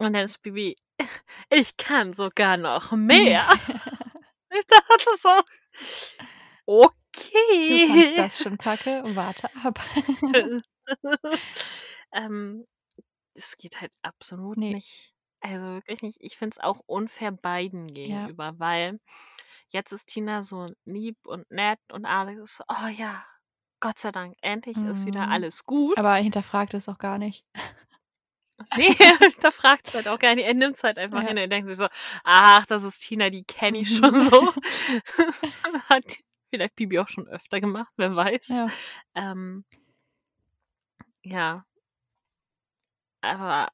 Und 0.00 0.12
dann 0.12 0.24
ist 0.24 0.42
Bibi: 0.42 0.76
„Ich 1.50 1.76
kann 1.76 2.12
sogar 2.12 2.56
noch 2.56 2.92
mehr.“ 2.92 3.48
Ich 4.50 4.66
dachte 4.66 5.10
so: 5.18 5.42
Du 7.68 7.78
fandst 7.80 8.12
„Okay.“ 8.16 8.16
das 8.16 8.40
schon 8.40 8.58
kacke? 8.58 9.02
Warte 9.04 9.48
ab. 9.56 9.78
Ähm, 12.12 12.66
es 13.34 13.56
geht 13.58 13.80
halt 13.80 13.92
absolut 14.02 14.58
Ne. 14.58 14.72
nicht. 14.72 15.12
Also, 15.42 15.64
wirklich 15.76 16.02
nicht. 16.02 16.18
Ich 16.22 16.36
finde 16.38 16.56
es 16.56 16.64
auch 16.64 16.80
unfair 16.86 17.32
beiden 17.32 17.88
Ja. 18.04 18.30
gegenüber, 18.34 18.58
weil 18.58 19.00
jetzt 19.70 19.92
ist 19.92 20.08
Tina 20.08 20.42
so 20.42 20.72
lieb 20.86 21.18
und 21.26 21.50
nett 21.50 21.80
und 21.92 22.06
Alex 22.06 22.40
ist 22.42 22.56
so: 22.58 22.64
„Oh 22.68 22.88
ja, 22.88 23.24
Gott 23.82 23.98
sei 23.98 24.10
Dank, 24.10 24.36
endlich 24.40 24.82
ist 24.82 25.04
wieder 25.04 25.28
Mhm. 25.28 25.30
alles 25.30 25.64
gut.“ 25.64 25.98
Aber 25.98 26.14
hinterfragt 26.16 26.74
es 26.74 26.88
auch 26.88 26.98
gar 26.98 27.18
nicht. 27.18 27.44
Ne, 28.76 28.94
hinterfragt's 29.20 29.94
halt 29.94 30.08
auch 30.08 30.18
gar 30.18 30.34
nicht. 30.34 30.44
Er 30.46 30.54
nimmt's 30.54 30.82
halt 30.82 30.98
einfach 30.98 31.22
Ja. 31.22 31.22
hin. 31.22 31.36
Er 31.36 31.48
denkt 31.48 31.68
sich 31.68 31.78
so: 31.78 31.86
„Ach, 32.24 32.66
das 32.66 32.84
ist 32.84 33.00
Tina, 33.00 33.30
die 33.30 33.44
kenne 33.44 33.78
ich 33.78 33.94
schon 33.94 34.20
so.“ 34.20 34.52
Hat 35.88 36.04
vielleicht 36.50 36.76
Bibi 36.76 36.98
auch 36.98 37.08
schon 37.08 37.28
öfter 37.28 37.60
gemacht, 37.60 37.92
wer 37.96 38.14
weiß. 38.16 38.48
Ja. 38.48 38.76
Ähm 39.14 39.64
ja. 41.24 41.64
Aber 43.24 43.68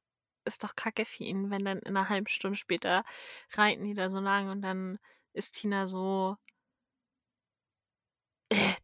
ist 0.44 0.64
doch 0.64 0.74
kacke 0.76 1.04
für 1.04 1.24
ihn, 1.24 1.50
wenn 1.50 1.64
dann 1.64 1.78
in 1.80 1.92
'ner 1.94 2.08
halben 2.08 2.26
Stunde 2.26 2.56
später 2.56 3.04
reiten 3.52 3.84
die 3.84 3.94
da 3.94 4.08
so 4.08 4.20
lang 4.20 4.48
und 4.50 4.62
dann 4.62 4.98
ist 5.32 5.52
Tina 5.54 5.86
so 5.86 6.36
„Äh, 6.48 6.51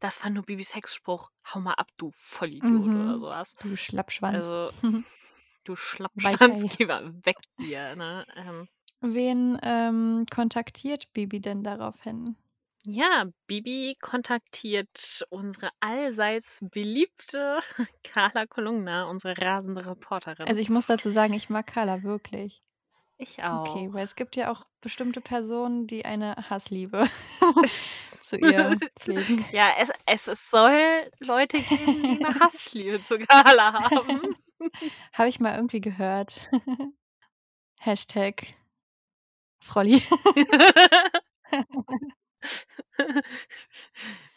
das 0.00 0.22
war 0.22 0.30
nur 0.30 0.44
Bibis 0.44 0.74
Hexspruch. 0.74 1.30
Hau 1.54 1.60
mal 1.60 1.74
ab, 1.74 1.88
du 1.96 2.10
Vollidiot“ 2.12 2.96
oder 2.96 3.14
Mhm. 3.14 3.18
so 3.18 3.26
was. 3.26 3.54
Du 3.60 3.74
Schlappschwanz. 3.76 4.58
Also, 4.62 4.72
du 5.64 5.76
Schlappschwanz, 5.76 6.66
geh 6.68 6.86
mal 6.86 7.14
weg 7.26 7.38
hier, 7.58 7.96
ne? 7.96 8.26
Ähm 8.36 8.68
Wen, 9.00 9.58
ähm, 9.64 10.24
kontaktiert 10.30 11.12
Bibi 11.12 11.40
denn 11.40 11.64
daraufhin? 11.64 12.36
Ja, 12.84 13.26
Bibi 13.46 13.96
kontaktiert 14.00 15.24
unsere 15.30 15.70
allseits 15.80 16.58
beliebte 16.62 17.58
Carla 18.02 18.46
Kolumna, 18.46 19.04
unsere 19.04 19.36
rasende 19.38 19.84
Reporterin. 19.86 20.48
Also, 20.48 20.60
ich 20.60 20.68
muss 20.68 20.86
dazu 20.86 21.10
sagen, 21.10 21.32
ich 21.34 21.48
mag 21.48 21.66
Carla 21.68 22.02
wirklich. 22.02 22.60
Ich 23.20 23.42
Okay, 23.42 23.88
auch. 23.88 23.92
weil 23.92 24.04
es 24.04 24.14
gibt 24.14 24.36
ja 24.36 24.50
auch 24.50 24.64
bestimmte 24.80 25.20
Personen, 25.20 25.88
die 25.88 26.04
eine 26.04 26.36
Hassliebe 26.50 27.04
zu 28.20 28.36
ihr 28.36 28.78
pflegen. 28.98 29.44
Ja, 29.50 29.70
es 29.78 29.90
es 30.06 30.28
es 30.28 30.50
soll 30.50 31.10
Leute 31.18 31.60
geben, 31.62 32.04
die 32.04 32.18
'ne 32.18 32.34
Hassliebe 32.40 33.02
zu 33.02 33.18
Carla 33.18 33.72
haben. 33.90 34.34
Habe 35.12 35.28
ich 35.28 35.40
mal 35.40 35.56
irgendwie 35.56 35.80
gehört. 35.80 36.48
Hashtag 37.80 38.54
Frolli. 39.60 40.00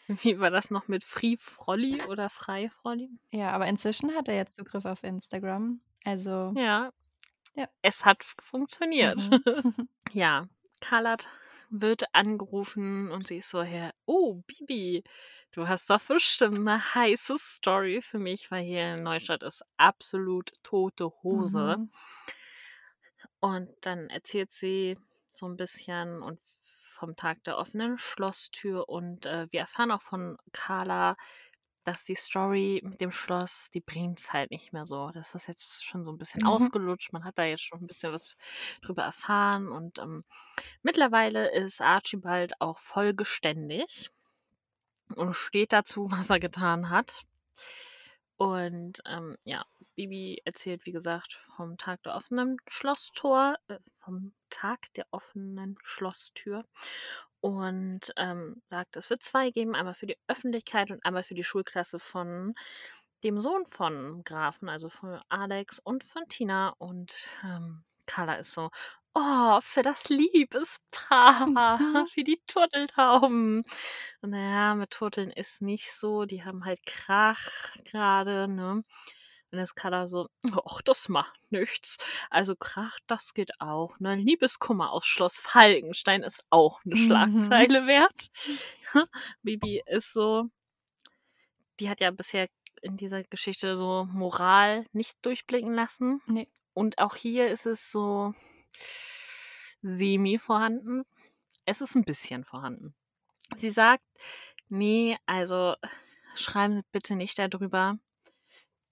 Wie 0.08 0.38
war 0.40 0.50
das 0.50 0.70
noch 0.70 0.88
mit 0.88 1.04
Free 1.04 1.36
Frolli 1.38 2.02
oder 2.02 2.28
Frei 2.28 2.68
Frolli? 2.70 3.08
Ja, 3.30 3.50
aber 3.52 3.66
inzwischen 3.66 4.14
hat 4.14 4.28
er 4.28 4.36
jetzt 4.36 4.56
Zugriff 4.56 4.84
auf 4.84 5.02
Instagram. 5.04 5.80
Also 6.04 6.52
Ja. 6.56 6.92
Ja. 7.56 7.68
Es 7.82 8.04
hat 8.04 8.24
funktioniert. 8.40 9.28
Mhm. 9.28 9.42
Ja, 10.12 10.48
Carla 10.80 11.12
hat 11.12 11.28
wird 11.70 12.04
angerufen 12.14 13.10
und 13.12 13.26
sie 13.28 13.38
ist 13.38 13.50
so: 13.50 13.62
„Hä, 13.62 13.90
oh, 14.06 14.42
Bibi, 14.46 15.04
du 15.52 15.68
hast 15.68 15.90
doch 15.90 16.00
bestimmt 16.02 16.60
'ne 16.64 16.94
heiße 16.94 17.36
Story 17.38 18.02
für 18.02 18.18
mich“, 18.18 18.50
weil 18.50 18.64
hier 18.64 18.94
in 18.94 19.04
Neustadt 19.04 19.42
ist 19.42 19.64
absolut 19.78 20.52
tote 20.64 21.12
Hose. 21.24 21.78
Mhm. 21.78 21.92
Und 23.44 23.68
dann 23.80 24.08
erzählt 24.08 24.52
sie 24.52 24.96
so 25.32 25.46
'n 25.46 25.56
bisschen 25.56 26.22
und 26.22 26.38
vom 26.94 27.16
Tag 27.16 27.42
der 27.42 27.58
offenen 27.58 27.98
Schlosstür 27.98 28.88
und, 28.88 29.26
äh, 29.26 29.48
wir 29.50 29.58
erfahren 29.58 29.90
auch 29.90 30.00
von 30.02 30.36
Carla, 30.52 31.16
dass 31.84 32.04
die 32.04 32.14
Story 32.16 32.80
mit 32.84 33.00
dem 33.00 33.10
Schloss, 33.10 33.70
die 33.72 33.80
bringt's 33.80 34.32
halt 34.32 34.50
nicht 34.50 34.72
mehr 34.72 34.86
so. 34.86 35.10
Das 35.12 35.34
ist 35.34 35.48
jetzt 35.48 35.84
schon 35.84 36.04
so 36.04 36.10
'n 36.12 36.18
bisschen 36.18 36.42
Mhm. 36.42 36.42
ausgelutscht. 36.44 37.12
Man 37.12 37.24
hat 37.24 37.38
da 37.38 37.44
jetzt 37.44 37.62
schon 37.64 37.80
'n 37.82 37.86
bisschen 37.86 38.12
was 38.12 38.36
drüber 38.82 39.02
erfahren 39.04 39.68
und, 39.68 39.98
ähm, 39.98 40.24
mittlerweile 40.82 41.52
ist 41.54 41.80
Archibald 41.80 42.60
auch 42.60 42.78
vollgeständig 42.78 44.10
und 45.16 45.34
steht 45.34 45.72
dazu, 45.72 46.06
was 46.10 46.30
er 46.30 46.38
getan 46.40 46.90
hat. 46.90 47.24
Und, 48.40 49.02
ähm, 49.06 49.36
ja, 49.44 49.64
Bibi 49.94 50.40
erzählt, 50.44 50.86
wie 50.86 50.92
gesagt, 50.92 51.40
vom 51.56 51.76
Tag 51.76 52.02
der 52.02 52.14
offenen 52.16 52.56
Schlosstor 52.66 53.56
äh, 53.68 53.78
vom 53.98 54.34
Tag 54.50 54.92
der 54.94 55.06
offenen 55.10 55.76
Schlosstür 55.82 56.64
und, 57.42 58.12
ähm, 58.18 58.62
sagt, 58.70 58.96
es 58.96 59.10
wird 59.10 59.22
2 59.24 59.50
geben, 59.52 59.74
einmal 59.76 59.94
für 59.94 60.06
die 60.06 60.18
Öffentlichkeit 60.28 60.90
und 60.92 61.04
einmal 61.06 61.24
für 61.24 61.34
die 61.36 61.44
Schulklasse 61.44 62.00
von 62.00 62.54
dem 63.24 63.40
Sohn 63.40 63.66
von 63.70 64.24
Grafen, 64.24 64.68
also 64.68 64.90
von 64.90 65.20
Alex 65.28 65.78
und 65.80 66.04
von 66.04 66.28
Tina. 66.28 66.70
Und, 66.78 67.14
ähm, 67.44 67.84
Carla 68.06 68.34
ist 68.36 68.52
so: 68.54 68.70
„Oh, 69.14 69.60
für 69.62 69.82
das 69.82 70.08
Liebespaar, 70.08 71.50
Mhm. 71.56 72.06
wie 72.14 72.24
die 72.24 72.42
Turteltauben.“ 72.46 73.58
Und 74.22 74.30
na 74.30 74.38
ja, 74.52 74.74
mit 74.76 74.90
Turteln 74.90 75.30
ist 75.30 75.62
nicht 75.62 75.92
so, 75.92 76.24
die 76.26 76.44
haben 76.44 76.64
halt 76.64 76.84
Krach 76.86 77.50
grade, 77.90 78.48
ne? 78.48 78.84
Und 79.52 79.58
ist 79.58 79.74
Carla 79.74 80.06
so: 80.06 80.28
„Ach, 80.66 80.80
das 80.80 81.10
macht 81.10 81.38
nichts. 81.52 81.98
Also 82.30 82.56
Krach, 82.56 82.98
das 83.06 83.34
geht 83.34 83.60
auch, 83.60 83.98
ne? 84.00 84.14
Liebeskummer 84.16 84.90
auf 84.92 85.04
Schloss 85.04 85.40
Falkenstein 85.40 86.22
ist 86.22 86.42
auch 86.48 86.80
'ne 86.84 86.94
Mhm. 86.94 86.96
Schlagzeile 86.96 87.86
wert.“ 87.86 88.28
Bibi 89.42 89.82
ist 89.86 90.12
so 90.14 90.48
die 91.80 91.88
hat 91.88 92.00
ja 92.00 92.10
bisher 92.10 92.48
in 92.82 92.96
dieser 92.96 93.22
Geschichte 93.24 93.76
so 93.76 94.06
Moral 94.12 94.86
nicht 94.92 95.16
durchblicken 95.24 95.72
lassen. 95.74 96.20
Ne. 96.26 96.46
Und 96.74 96.98
auch 96.98 97.16
hier 97.16 97.48
ist 97.48 97.66
es 97.66 97.90
so 97.90 98.34
semi 99.84 100.38
vorhanden. 100.38 101.02
Es 101.66 101.80
ist 101.80 101.96
'n 101.96 102.04
bisschen 102.04 102.44
vorhanden. 102.44 102.94
Sie 103.56 103.70
sagt: 103.70 104.04
„Ne, 104.70 105.18
also 105.26 105.76
schreiben 106.36 106.74
Sie 106.78 106.82
bitte 106.92 107.16
nicht 107.16 107.38
da 107.38 107.48
drüber. 107.48 107.98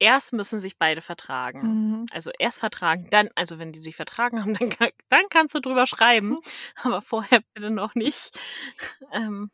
Erst 0.00 0.32
müssen 0.32 0.60
sich 0.60 0.78
beide 0.78 1.02
vertragen. 1.02 1.76
Mhm. 1.76 2.06
Also 2.10 2.30
erst 2.38 2.58
vertragen, 2.58 3.08
dann 3.10 3.28
also 3.36 3.58
wenn 3.58 3.72
die 3.72 3.80
sich 3.80 3.96
vertragen 3.96 4.40
haben, 4.40 4.54
dann 4.80 4.90
dann 5.10 5.28
kannst 5.30 5.54
du 5.54 5.60
drüber 5.60 5.86
schreiben, 5.86 6.36
Hm. 6.36 6.40
aber 6.82 7.02
vorher 7.02 7.40
bitte 7.54 7.70
noch 7.70 7.94
nicht.“ 7.94 8.32
Ähm 9.12 9.50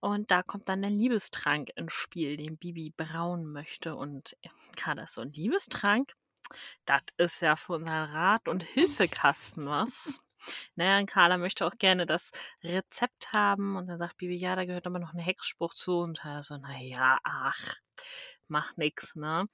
und 0.00 0.30
da 0.32 0.42
kommt 0.42 0.68
dann 0.68 0.82
der 0.82 0.90
Liebestrank 0.90 1.70
ins 1.76 1.92
Spiel, 1.92 2.36
den 2.36 2.58
Bibi 2.58 2.90
brauen 2.96 3.46
möchte. 3.52 3.94
Und 3.94 4.36
Carla 4.76 5.04
ist 5.04 5.14
so: 5.14 5.20
„'N 5.22 5.32
Liebestrank? 5.32 6.12
Das 6.86 7.02
ist 7.18 7.42
ja 7.42 7.56
für 7.56 7.74
unseren 7.74 8.10
Rat 8.10 8.48
und 8.48 8.62
Hilfekasten 8.64 9.66
was.“ 9.66 10.20
Na 10.76 10.84
ja, 10.86 10.98
und 11.00 11.06
Carla 11.06 11.38
möchte 11.38 11.66
auch 11.66 11.78
gerne 11.78 12.06
das 12.06 12.32
Rezept 12.64 13.32
haben 13.32 13.76
und 13.76 13.88
dann 13.88 13.98
sagt 13.98 14.18
Bibi: 14.18 14.36
„Ja, 14.36 14.56
da 14.56 14.64
gehört 14.66 14.86
aber 14.86 14.98
noch 15.00 15.14
'n 15.14 15.20
Hexspruch 15.20 15.74
zu.“ 15.74 15.98
Und 16.00 16.20
Carla 16.20 16.42
so: 16.42 16.56
„Na 16.58 16.78
ja, 16.80 17.18
ach, 17.24 17.76
macht 18.52 18.78
nix, 18.78 19.16
ne?“ 19.16 19.48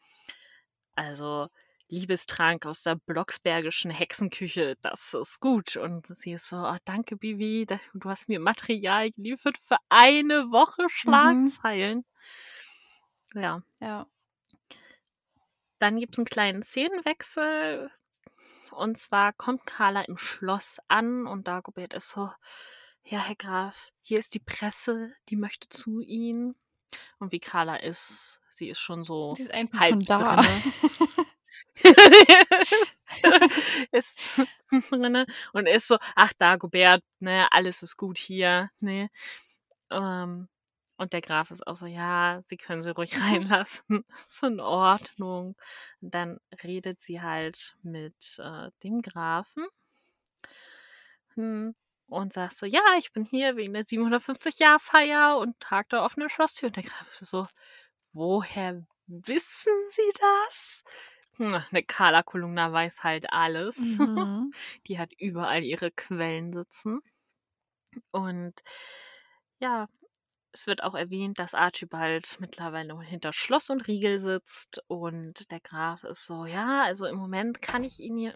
Also, 0.99 1.49
Liebestrank 1.90 2.66
aus 2.66 2.82
der 2.82 2.96
blocksbergischen 2.96 3.90
Hexenküche, 3.92 4.76
das 4.82 5.14
ist 5.14 5.40
gut. 5.40 5.76
Und 5.76 6.07
sie 6.09 6.32
ist 6.32 6.49
so: 6.49 6.57
„Oh, 6.57 6.76
danke, 6.84 7.16
Bibi, 7.16 7.66
du 7.94 8.11
hast 8.11 8.28
mir 8.28 8.40
Material 8.40 9.11
geliefert 9.12 9.57
für 9.59 9.78
eine 9.88 10.51
Woche 10.51 10.88
Mhm. 11.05 11.59
Schlagzeilen.“ 11.61 12.05
Ja. 13.34 13.62
Ja. 13.80 14.09
Dann 15.82 15.99
gibt's 15.99 16.18
'n 16.18 16.24
kleinen 16.24 16.62
Szenenwechsel. 16.62 17.90
Und 18.72 18.99
zwar 18.99 19.32
kommt 19.34 19.66
Carla 19.66 20.03
im 20.03 20.18
Schloss 20.18 20.78
an 20.88 21.26
und 21.26 21.49
Dagobert 21.49 21.94
ist 21.94 22.11
so: 22.11 22.30
„Ja, 23.05 23.20
Herr 23.20 23.36
Graf, 23.36 23.90
hier 24.03 24.18
ist 24.18 24.34
die 24.34 24.40
Presse, 24.40 25.12
die 25.30 25.36
möchte 25.36 25.68
zu 25.68 26.01
Ihnen.“ 26.01 26.57
Und 27.20 27.32
wie 27.32 27.40
Carla 27.40 27.76
ist, 27.76 28.40
sie 28.59 28.68
ist 28.68 28.80
schon 28.80 29.04
so 29.04 29.34
Die 29.36 29.42
ist 29.42 29.54
einfach 29.54 29.80
halb 29.80 29.90
schon 29.90 30.00
da. 30.04 30.44
Es 33.90 34.12
drinne 34.90 35.26
und 35.52 35.66
ist 35.66 35.88
so, 35.88 35.98
ach 36.14 36.32
Dagobert, 36.38 37.02
ne, 37.20 37.50
alles 37.50 37.82
ist 37.82 37.96
gut 37.96 38.18
hier, 38.18 38.70
ne. 38.80 39.11
Ähm, 39.90 40.48
und 40.96 41.12
der 41.12 41.20
Graf 41.20 41.52
ist 41.52 41.66
auch 41.66 41.76
so, 41.76 41.86
ja, 41.86 42.42
sie 42.46 42.56
können 42.56 42.82
sie 42.82 42.92
ruhig 42.92 43.12
reinlassen, 43.20 44.04
ist 44.26 44.42
in 44.42 44.61
Ordnung. 44.61 45.56
Und 46.00 46.14
dann 46.14 46.40
redet 46.64 47.00
sie 47.00 47.22
halt 47.22 47.76
mit 47.82 48.38
äh, 48.38 48.70
dem 48.82 49.00
Grafen 49.00 49.66
hm, 51.34 51.74
und 52.09 52.32
sagt 52.32 52.56
so, 52.56 52.66
ja, 52.66 52.82
ich 52.98 53.12
bin 53.12 53.24
hier 53.24 53.56
wegen 53.56 53.74
der 53.74 53.84
750-Jahr-Feier 53.84 55.38
und 55.38 55.59
Tag 55.61 55.88
der 55.90 56.02
offenen 56.02 56.28
Schlosstür. 56.28 56.68
Und 56.68 56.76
der 56.76 56.82
Graf 56.82 57.22
ist 57.22 57.30
so, 57.30 57.46
woher 58.19 58.85
wissen 59.07 59.73
Sie 59.91 60.12
das? 60.19 60.85
Hm, 61.37 61.55
eine 61.71 61.83
Carla 61.85 62.23
Kolumna 62.23 62.73
weiß 62.73 63.05
halt 63.05 63.33
alles. 63.33 63.99
Mhm. 63.99 64.53
Die 64.87 64.99
hat 64.99 65.12
überall 65.19 65.62
ihre 65.62 65.91
Quellen 65.91 66.53
sitzen. 66.53 67.01
Und 68.11 68.62
ja, 69.61 69.89
es 70.53 70.66
wird 70.66 70.83
auch 70.83 70.95
erwähnt, 70.95 71.39
dass 71.39 71.55
Archibald 71.55 72.39
mittlerweile 72.41 73.01
hinter 73.01 73.33
Schloss 73.33 73.71
und 73.71 73.87
Riegel 73.87 74.19
sitzt 74.19 74.83
und 74.89 75.51
der 75.51 75.61
Graf 75.61 76.05
ist 76.05 76.25
so, 76.27 76.47
ja, 76.47 76.83
also 76.85 77.07
im 77.07 77.16
Moment 77.16 77.62
kann 77.62 77.85
ich 77.85 78.01
ihn 78.01 78.16
hier, 78.16 78.35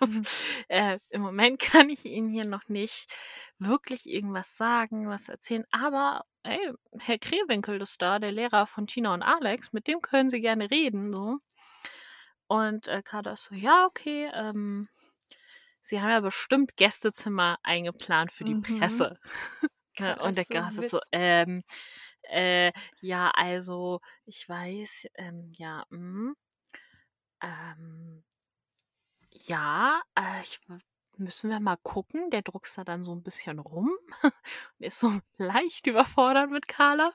Mhm. 0.00 0.26
äh, 0.68 0.98
im 1.10 1.22
Moment 1.22 1.60
kann 1.60 1.90
ich 1.90 2.04
Ihnen 2.04 2.28
hier 2.28 2.44
noch 2.46 2.68
nicht 2.68 3.10
wirklich 3.58 4.08
irgendwas 4.08 4.56
sagen, 4.56 5.08
was 5.08 5.28
erzählen, 5.28 5.64
aber 5.70 6.24
ey, 6.42 6.72
Herr 6.98 7.18
Krewinkel 7.18 7.80
ist 7.82 8.00
da, 8.02 8.18
der 8.18 8.32
Lehrer 8.32 8.66
von 8.66 8.86
Tina 8.86 9.14
und 9.14 9.22
Alex, 9.22 9.72
mit 9.72 9.86
dem 9.86 10.00
können 10.02 10.30
Sie 10.30 10.40
gerne 10.40 10.70
reden, 10.70 11.12
so. 11.12 11.38
Und 12.48 12.86
äh, 12.88 13.02
Kader 13.02 13.32
ist 13.32 13.44
so, 13.44 13.54
ja, 13.54 13.86
okay, 13.86 14.30
ähm, 14.34 14.88
Sie 15.82 16.00
haben 16.00 16.10
ja 16.10 16.20
bestimmt 16.20 16.76
Gästezimmer 16.76 17.58
eingeplant 17.62 18.32
für 18.32 18.44
die 18.44 18.56
Mhm. 18.56 18.56
Presse. 18.56 19.18
Ja, 20.06 20.14
Kader 20.14 20.22
und 20.22 20.36
der 20.38 20.46
so 20.46 20.46
Graf 20.46 20.78
ist 20.78 20.90
so, 20.90 21.00
ähm, 21.12 21.62
äh, 22.22 22.72
ja, 23.00 23.30
also, 23.30 23.98
ich 24.26 24.48
weiß, 24.48 25.08
ähm, 25.16 25.52
ja, 25.56 25.84
hm, 25.90 26.36
ähm, 27.42 28.24
ja, 29.44 30.02
äh, 30.14 30.42
ich, 30.42 30.60
müssen 31.18 31.50
wir 31.50 31.60
mal 31.60 31.76
gucken. 31.82 32.30
Der 32.30 32.42
druckst 32.42 32.78
da 32.78 32.84
dann 32.84 33.04
so 33.04 33.14
ein 33.14 33.22
bisschen 33.22 33.58
rum 33.58 33.90
und 34.22 34.32
ist 34.86 35.00
so 35.00 35.12
leicht 35.38 35.86
überfordert 35.86 36.50
mit 36.50 36.68
Carla. 36.68 37.12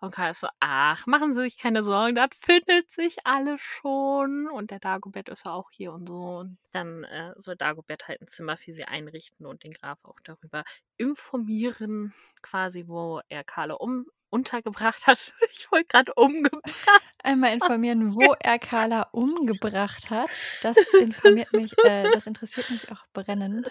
Und 0.00 0.12
Carla 0.12 0.30
ist 0.30 0.40
so, 0.40 0.48
ach, 0.60 1.06
machen 1.06 1.34
Sie 1.34 1.42
sich 1.42 1.58
keine 1.58 1.82
Sorgen, 1.82 2.14
das 2.14 2.30
findet 2.32 2.90
sich 2.90 3.18
alles 3.24 3.60
schon. 3.60 4.48
Und 4.48 4.70
der 4.70 4.80
Dagobert 4.80 5.28
ist 5.28 5.46
ja 5.46 5.52
auch 5.52 5.70
hier 5.70 5.92
und 5.92 6.06
so. 6.06 6.38
Und 6.38 6.58
dann 6.72 7.04
äh, 7.04 7.32
soll 7.36 7.56
Dagobert 7.56 8.08
halt 8.08 8.20
ein 8.20 8.28
Zimmer 8.28 8.56
für 8.56 8.72
sie 8.72 8.84
einrichten 8.84 9.46
und 9.46 9.64
den 9.64 9.72
Graf 9.72 9.98
auch 10.04 10.20
darüber 10.24 10.64
informieren, 10.96 12.14
quasi, 12.42 12.86
wo 12.86 13.20
er 13.28 13.44
Carla 13.44 13.74
um 13.74 14.06
untergebracht 14.30 15.06
hat. 15.06 15.32
Ich 15.52 15.70
wollte 15.70 15.88
gerade 15.88 16.14
umgebracht. 16.14 17.02
Einmal 17.22 17.52
informieren, 17.54 18.14
wo 18.14 18.34
er 18.40 18.58
Carla 18.58 19.02
umgebracht 19.12 20.10
hat. 20.10 20.30
Das 20.62 20.76
informiert 20.98 21.52
mich, 21.52 21.72
äh, 21.84 22.10
das 22.10 22.26
interessiert 22.26 22.70
mich 22.70 22.90
auch 22.90 23.04
brennend. 23.12 23.70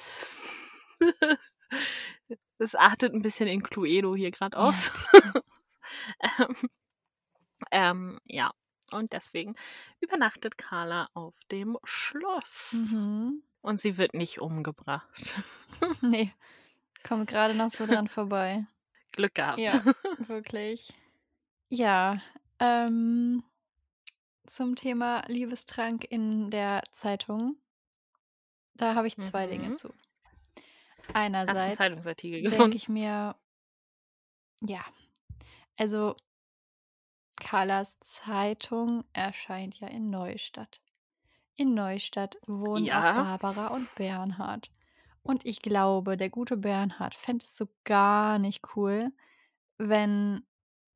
Das 2.58 2.76
artet 2.76 3.14
ein 3.14 3.22
bisschen 3.22 3.48
in 3.48 3.64
Cluedo 3.64 4.16
hier 4.16 4.32
gerade 4.32 4.58
Ja, 4.58 4.64
aus. 4.64 4.92
bisschen. 5.12 5.44
ähm, 6.40 6.70
ähm, 7.72 8.20
ja, 8.26 8.52
und 8.92 9.14
deswegen 9.14 9.56
übernachtet 10.02 10.58
Carla 10.58 11.10
auf 11.14 11.36
dem 11.52 11.78
Schloss. 11.84 12.74
Mhm. 12.92 13.44
Und 13.62 13.80
sie 13.80 13.98
wird 13.98 14.14
nicht 14.14 14.40
umgebracht. 14.40 15.42
Nee, 16.02 16.34
kommt 17.08 17.30
gerade 17.30 17.54
noch 17.54 17.70
so 17.70 17.86
dran 17.86 18.08
vorbei. 18.08 18.66
Glück 19.12 19.36
gehabt. 19.36 19.60
Ja, 19.60 19.84
wirklich. 20.28 20.94
Ja, 21.70 22.22
ähm, 22.60 23.44
zum 24.46 24.76
Thema 24.76 25.24
Liebestrank 25.28 26.06
in 26.10 26.50
der 26.50 26.84
Zeitung. 26.92 27.58
Da 28.74 28.96
habe 28.96 29.08
ich 29.08 29.18
zwei 29.18 29.46
Dinge 29.48 29.70
Mhm. 29.70 29.76
zu. 29.76 29.90
Hast 29.90 31.16
einen 31.16 31.36
Einerseits 31.36 32.02
denke 32.32 32.76
ich 32.78 32.90
mir, 32.90 33.36
ja, 34.62 34.84
also 35.78 36.16
Carlas 37.40 38.00
Zeitung 38.00 39.06
erscheint 39.14 39.80
ja 39.80 39.88
in 39.88 40.10
Neustadt. 40.10 40.82
In 41.56 41.74
Neustadt 41.74 42.38
wohnen 42.48 42.86
Ja. 42.86 43.12
auch 43.12 43.16
Barbara 43.16 43.68
und 43.68 43.94
Bernhard. 43.96 44.72
Und 45.30 45.46
ich 45.46 45.62
glaube, 45.62 46.18
der 46.18 46.32
gute 46.32 46.58
Bernhard 46.58 47.14
fände 47.14 47.46
es 47.46 47.56
so 47.56 47.68
gar 47.84 48.40
nicht 48.40 48.76
cool, 48.76 49.12
wenn 49.78 50.44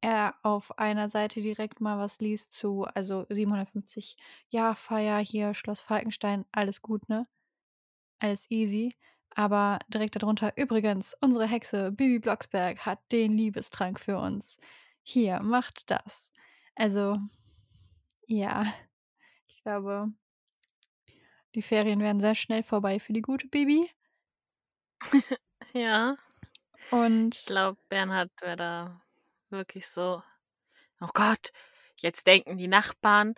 er 0.02 0.34
auf 0.42 0.80
einer 0.80 1.08
Seite 1.08 1.40
direkt 1.40 1.82
mal 1.82 2.00
was 2.00 2.20
liest 2.20 2.52
zu, 2.52 2.84
also 2.84 3.28
750 3.30 4.18
Jahr 4.50 4.76
Feier 4.76 5.20
hier, 5.20 5.54
Schloss 5.54 5.82
Falkenstein, 5.82 6.46
alles 6.52 6.82
gut, 6.82 7.10
ne? 7.10 7.28
Alles 8.18 8.50
easy. 8.50 8.96
Aber 9.36 9.78
direkt 9.88 10.16
darunter, 10.16 10.58
übrigens, 10.58 11.16
unsere 11.22 11.46
Hexe 11.46 11.92
Bibi 11.92 12.18
Blocksberg 12.18 12.88
hat 12.88 13.02
den 13.12 13.38
Liebestrank 13.38 14.00
für 14.00 14.18
uns. 14.18 14.58
Hier, 15.04 15.44
macht 15.44 15.92
das. 15.92 16.32
Also, 16.74 17.20
ja, 18.26 18.66
ich 19.46 19.62
glaube, 19.62 20.12
die 21.54 21.62
Ferien 21.62 22.00
werden 22.00 22.20
sehr 22.20 22.34
schnell 22.34 22.64
vorbei 22.64 23.00
für 23.00 23.14
die 23.14 23.22
gute 23.22 23.48
Bibi. 23.48 23.92
Ja. 25.74 26.18
Ich 26.78 26.92
Und 26.92 27.44
glaube, 27.48 27.80
Bernhard 27.90 28.30
wäre 28.42 28.56
da 28.56 29.02
wirklich 29.50 29.88
so. 29.88 30.22
Oh 31.02 31.10
Gott, 31.14 31.52
jetzt 31.98 32.28
denken 32.28 32.58
die 32.58 32.68
Nachbarn, 32.68 33.34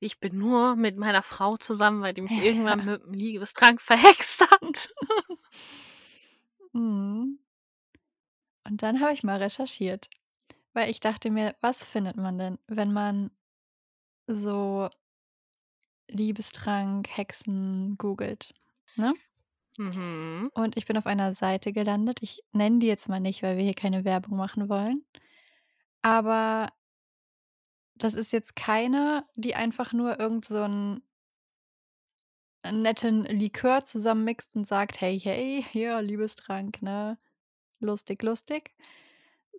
ich 0.00 0.18
bin 0.20 0.38
nur 0.38 0.76
mit 0.76 0.96
meiner 0.96 1.22
Frau 1.22 1.56
zusammen, 1.58 2.02
weil 2.02 2.14
die 2.14 2.22
mich 2.22 2.42
irgendwann 2.42 2.84
mit 2.86 3.04
dem 3.04 3.12
Liebestrank 3.14 3.80
verhext 3.82 4.40
hat. 4.40 4.90
Mhm. 6.74 7.38
Und 8.66 8.82
dann 8.82 9.00
habe 9.00 9.12
ich 9.12 9.22
mal 9.22 9.38
recherchiert, 9.42 10.08
weil 10.72 10.90
ich 10.90 11.00
dachte 11.00 11.30
mir, 11.30 11.56
was 11.60 11.84
findet 11.84 12.16
man 12.16 12.38
denn, 12.38 12.58
wenn 12.68 12.92
man 12.92 13.30
so 14.26 14.88
Liebestrank, 16.08 17.08
Hexen 17.08 17.96
googelt, 17.96 18.54
ne? 18.96 19.14
Mhm. 19.80 20.50
Und 20.54 20.76
ich 20.76 20.84
bin 20.86 20.96
auf 20.98 21.06
einer 21.06 21.32
Seite 21.34 21.72
gelandet. 21.72 22.18
Ich 22.22 22.42
nenne 22.52 22.80
die 22.80 22.86
jetzt 22.86 23.08
mal 23.08 23.18
nicht, 23.20 23.42
weil 23.42 23.56
wir 23.56 23.64
hier 23.64 23.72
keine 23.74 24.04
Werbung 24.04 24.36
machen 24.36 24.68
wollen. 24.68 25.04
Aber 26.02 26.68
das 27.94 28.14
ist 28.14 28.32
jetzt 28.32 28.56
keine, 28.56 29.24
die 29.36 29.54
einfach 29.54 29.92
nur 29.92 30.18
irgend 30.18 30.44
so 30.44 30.62
'n 30.64 31.02
netten 32.70 33.24
Likör 33.24 33.84
zusammenmixt 33.84 34.56
und 34.56 34.66
sagt: 34.66 35.00
„Hey, 35.00 35.18
hey, 35.20 35.62
hier 35.70 36.00
Liebestrank, 36.02 36.82
ne? 36.82 37.18
Lustig, 37.80 38.22
lustig.“ 38.22 38.74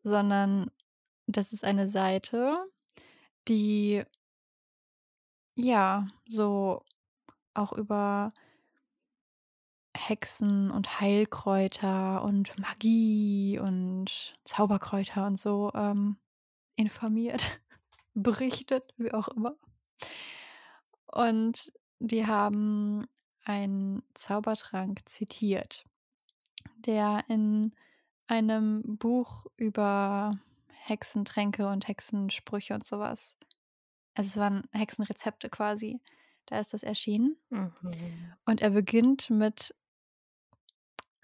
Sondern 0.03 0.71
das 1.27 1.53
ist 1.53 1.65
eine 1.65 1.87
Seite, 1.87 2.57
die 3.47 4.03
ja, 5.55 6.07
so 6.27 6.83
auch 7.53 7.73
über 7.73 8.33
Hexen 9.95 10.71
und 10.71 11.01
Heilkräuter 11.01 12.23
und 12.23 12.57
Magie 12.59 13.59
und 13.59 14.35
Zauberkräuter 14.43 15.27
und 15.27 15.37
so, 15.37 15.71
ähm, 15.73 16.17
informiert, 16.75 17.61
berichtet, 18.13 18.93
wie 18.97 19.13
auch 19.13 19.27
immer. 19.29 19.55
Und 21.07 21.71
die 21.99 22.25
haben 22.25 23.05
einen 23.45 24.03
Zaubertrank 24.13 25.01
zitiert, 25.05 25.83
der 26.77 27.23
in 27.27 27.73
einem 28.27 28.97
Buch 28.97 29.45
über 29.57 30.39
Hexentränke 30.69 31.67
und 31.67 31.87
Hexensprüche 31.87 32.73
und 32.73 32.85
so 32.85 32.97
was 32.99 33.37
also, 34.13 34.29
es 34.29 34.37
waren 34.37 34.63
Hexenrezepte 34.71 35.49
quasi. 35.49 35.99
Da 36.47 36.59
ist 36.59 36.73
das 36.73 36.83
erschienen. 36.83 37.37
Mhm. 37.49 37.71
Und 38.45 38.61
er 38.61 38.71
beginnt 38.71 39.29
mit: 39.29 39.73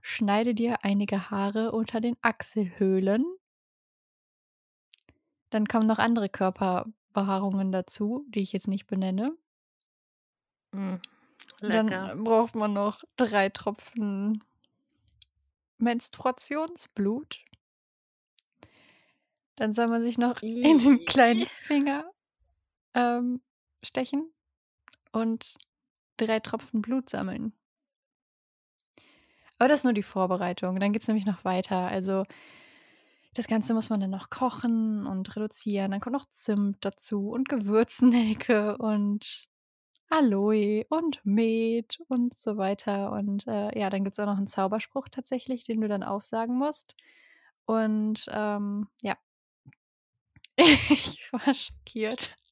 „Schneide 0.09 0.55
dir 0.55 0.85
einige 0.85 1.29
Haare 1.31 1.73
unter 1.73 1.99
den 1.99 2.15
Achselhöhlen.“ 2.21 3.25
Dann 5.49 5.65
kommen 5.65 5.85
noch 5.85 5.99
andere 5.99 6.29
Körperbehaarungen 6.29 7.73
dazu, 7.73 8.25
die 8.29 8.39
ich 8.39 8.53
jetzt 8.53 8.69
nicht 8.69 8.87
benenne. 8.87 9.35
Mhm. 10.71 11.01
Dann 11.59 12.23
braucht 12.23 12.55
man 12.55 12.71
noch 12.71 13.03
3 13.17 13.49
Tropfen 13.49 14.41
Menstruationsblut. 15.77 17.43
Dann 19.57 19.73
soll 19.73 19.87
man 19.87 20.03
sich 20.03 20.17
noch 20.17 20.41
in 20.41 20.77
den 20.79 21.05
kleinen. 21.05 21.47
Finger, 21.47 22.09
ähm, 22.93 23.41
stechen 23.83 24.31
und 25.11 25.57
3 26.15 26.39
Tropfen 26.39 26.81
Blut 26.81 27.09
sammeln. 27.09 27.51
Aber 29.59 29.67
das 29.69 29.79
ist 29.81 29.83
nur 29.85 29.93
die 29.93 30.03
Vorbereitung. 30.03 30.79
Dann 30.79 30.93
geht's 30.93 31.07
nämlich 31.07 31.25
noch 31.25 31.43
weiter. 31.43 31.87
Also, 31.87 32.25
das 33.33 33.47
Ganze 33.47 33.73
muss 33.73 33.89
man 33.89 33.99
dann 33.99 34.09
noch 34.09 34.29
kochen 34.29 35.05
und 35.05 35.35
reduzieren. 35.35 35.91
Dann 35.91 35.99
kommt 35.99 36.13
noch 36.15 36.25
Zimt 36.29 36.77
dazu 36.81 37.29
und 37.29 37.49
Gewürznelke 37.49 38.77
und 38.77 39.47
Aloe 40.09 40.85
und 40.89 41.21
Met 41.25 41.99
und 42.09 42.37
so 42.37 42.57
weiter. 42.57 43.11
Und, 43.13 43.47
äh, 43.47 43.77
ja, 43.79 43.89
dann 43.89 44.03
gibt's 44.05 44.19
auch 44.19 44.27
noch 44.27 44.39
'n 44.39 44.47
Zauberspruch 44.47 45.09
tatsächlich, 45.09 45.63
den 45.65 45.81
du 45.81 45.87
dann 45.89 46.03
aufsagen 46.03 46.57
musst. 46.57 46.95
Und, 47.65 48.25
ähm, 48.33 48.87
ja. 49.03 49.15
Ich 50.57 51.31
war 51.31 51.53
schockiert. 51.53 52.35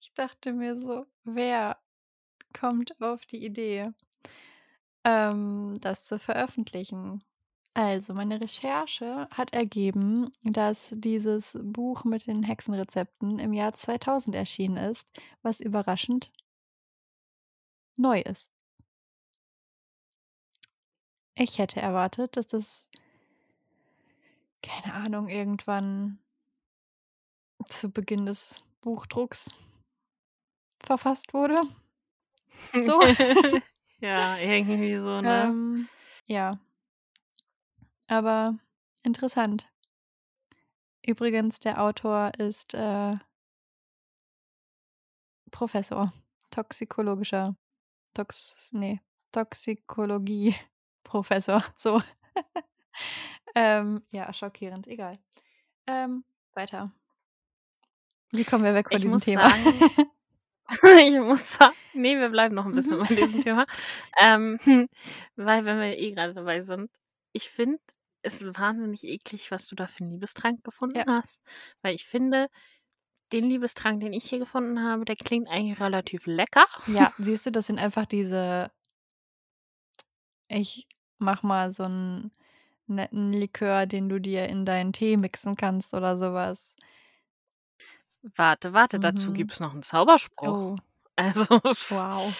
Ich 0.00 0.14
dachte 0.14 0.52
mir 0.52 0.78
so: 0.80 1.06
„Wer 1.24 1.78
kommt 2.58 3.00
auf 3.02 3.26
die 3.26 3.44
Idee, 3.44 3.92
ähm, 5.08 5.74
das 5.80 6.04
zu 6.04 6.18
veröffentlichen?“ 6.18 7.22
Also, 7.74 8.14
meine 8.14 8.40
Recherche 8.40 9.28
hat 9.32 9.54
ergeben, 9.54 10.30
dass 10.42 10.90
dieses 10.92 11.58
Buch 11.62 12.04
mit 12.04 12.26
den 12.26 12.42
Hexenrezepten 12.42 13.38
im 13.38 13.52
Jahr 13.52 13.72
2000 13.74 14.34
erschienen 14.34 14.76
ist, 14.76 15.06
was 15.42 15.60
überraschend 15.60 16.32
neu 17.96 18.20
ist. 18.20 18.52
Ich 21.36 21.58
hätte 21.58 21.80
erwartet, 21.80 22.36
dass 22.36 22.48
das 22.48 22.88
keine 24.62 24.94
Ahnung, 24.94 25.28
irgendwann 25.28 26.18
zu 27.66 27.90
Beginn 27.90 28.26
des 28.26 28.60
Buchdrucks 28.80 29.54
verfasst 30.80 31.32
wurde. 31.34 31.62
So. 32.82 33.00
Ja, 34.00 34.38
irgendwie 34.38 34.96
so, 34.96 35.20
ne? 35.20 35.48
Ähm, 35.48 35.88
ja. 36.26 36.58
Aber 38.06 38.56
interessant. 39.02 39.68
Übrigens, 41.04 41.60
der 41.60 41.82
Autor 41.82 42.32
ist, 42.38 42.72
äh 42.74 43.16
Professor, 45.50 46.12
toxikologischer 46.50 47.56
Tox 48.14 48.70
ne, 48.72 49.00
Toxikologie-Professor, 49.32 51.62
so. 51.76 52.00
Ähm, 53.54 54.02
ja, 54.10 54.32
schockierend, 54.32 54.86
egal. 54.86 55.18
Ähm, 55.86 56.24
weiter. 56.54 56.90
Wie 58.30 58.44
kommen 58.44 58.64
wir 58.64 58.74
weg 58.74 58.88
von 58.88 58.96
Ich 58.98 59.04
diesem 59.04 59.20
Thema? 59.20 59.48
sagen 59.48 59.64
ich 61.00 61.18
muss 61.18 61.52
sa 61.58 61.72
ne, 61.92 62.18
wir 62.18 62.28
bleiben 62.28 62.54
noch 62.54 62.66
'n 62.66 62.74
bisschen 62.74 62.98
Mhm. 62.98 63.08
bei 63.08 63.14
diesem 63.14 63.40
Thema. 63.40 63.66
Ähm, 64.20 64.58
weil 65.36 65.64
wenn 65.64 65.78
wir 65.80 65.96
eh 65.98 66.12
grade 66.12 66.34
dabei 66.34 66.60
sind, 66.60 66.90
ich 67.32 67.48
finde 67.50 67.78
es 68.22 68.42
wahnsinnig 68.44 69.04
eklig, 69.04 69.50
was 69.50 69.66
du 69.68 69.76
da 69.76 69.86
für 69.86 70.04
'n 70.04 70.10
Liebestrank 70.10 70.62
gefunden 70.64 70.96
Ja. 70.96 71.04
hast, 71.06 71.42
weil 71.82 71.94
ich 71.94 72.04
finde, 72.06 72.48
den 73.32 73.44
Liebestrank, 73.46 74.00
den 74.00 74.12
ich 74.14 74.24
hier 74.26 74.38
gefunden 74.40 74.82
habe, 74.82 75.04
der 75.06 75.16
klingt 75.16 75.48
eigentlich 75.48 75.80
relativ 75.80 76.26
lecker. 76.26 76.66
Ja, 76.86 77.12
siehst 77.18 77.46
du, 77.46 77.50
das 77.52 77.66
sind 77.66 77.78
einfach 77.78 78.06
diese 78.06 78.70
ich 80.50 80.86
mache 81.18 81.46
mal 81.46 81.70
so 81.70 81.84
'n 81.84 82.30
netten 82.86 83.32
Likör, 83.32 83.86
den 83.86 84.08
du 84.08 84.18
dir 84.20 84.46
in 84.48 84.64
deinen 84.66 84.92
Tee 84.94 85.16
mixen 85.18 85.56
kannst 85.56 85.94
oder 85.94 86.16
so 86.16 86.32
was. 86.32 86.74
Warte, 88.24 88.72
warte, 88.72 88.98
dazu 88.98 89.32
Mhm. 89.32 89.32
gibt's 89.32 89.60
noch 89.60 89.74
'n 89.74 89.82
Zauberspruch. 89.82 90.58
Oh. 90.60 90.78
Also 91.16 91.60
Wow. 91.90 92.38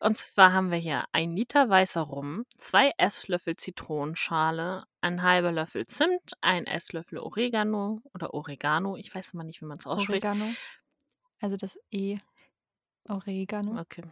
Und 0.00 0.16
zwar 0.18 0.52
haben 0.52 0.70
wir 0.70 0.78
hier 0.78 1.04
1 1.12 1.34
Liter 1.34 1.68
weißer 1.68 2.02
Rum, 2.02 2.44
2 2.58 2.92
Esslöffel 2.98 3.56
Zitronenschale, 3.56 4.84
1/2 5.00 5.52
Löffel 5.52 5.86
Zimt, 5.86 6.32
1 6.40 6.66
Esslöffel 6.66 7.18
Oregano 7.18 8.00
oder 8.12 8.34
Oregano, 8.34 8.96
ich 8.96 9.14
weiß 9.14 9.32
immer 9.34 9.44
nicht, 9.44 9.60
wie 9.62 9.66
man's 9.66 9.86
ausspricht. 9.86 10.26
Oregano. 10.26 10.56
Also 11.40 11.56
das 11.56 11.78
E. 11.92 12.18
Oregano. 13.08 13.80
Okay. 13.80 14.04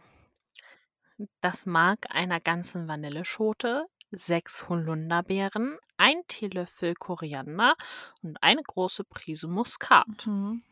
Das 1.41 1.65
Mark 1.65 2.05
einer 2.09 2.39
ganzen 2.39 2.87
Vanilleschote, 2.87 3.85
6 4.11 4.69
Holunderbeeren, 4.69 5.77
1 5.97 6.23
Teelöffel 6.27 6.95
Koriander 6.95 7.75
und 8.21 8.41
eine 8.41 8.63
große 8.63 9.03
Prise 9.03 9.47
Muskat. 9.49 10.07
Mhm. 10.25 10.63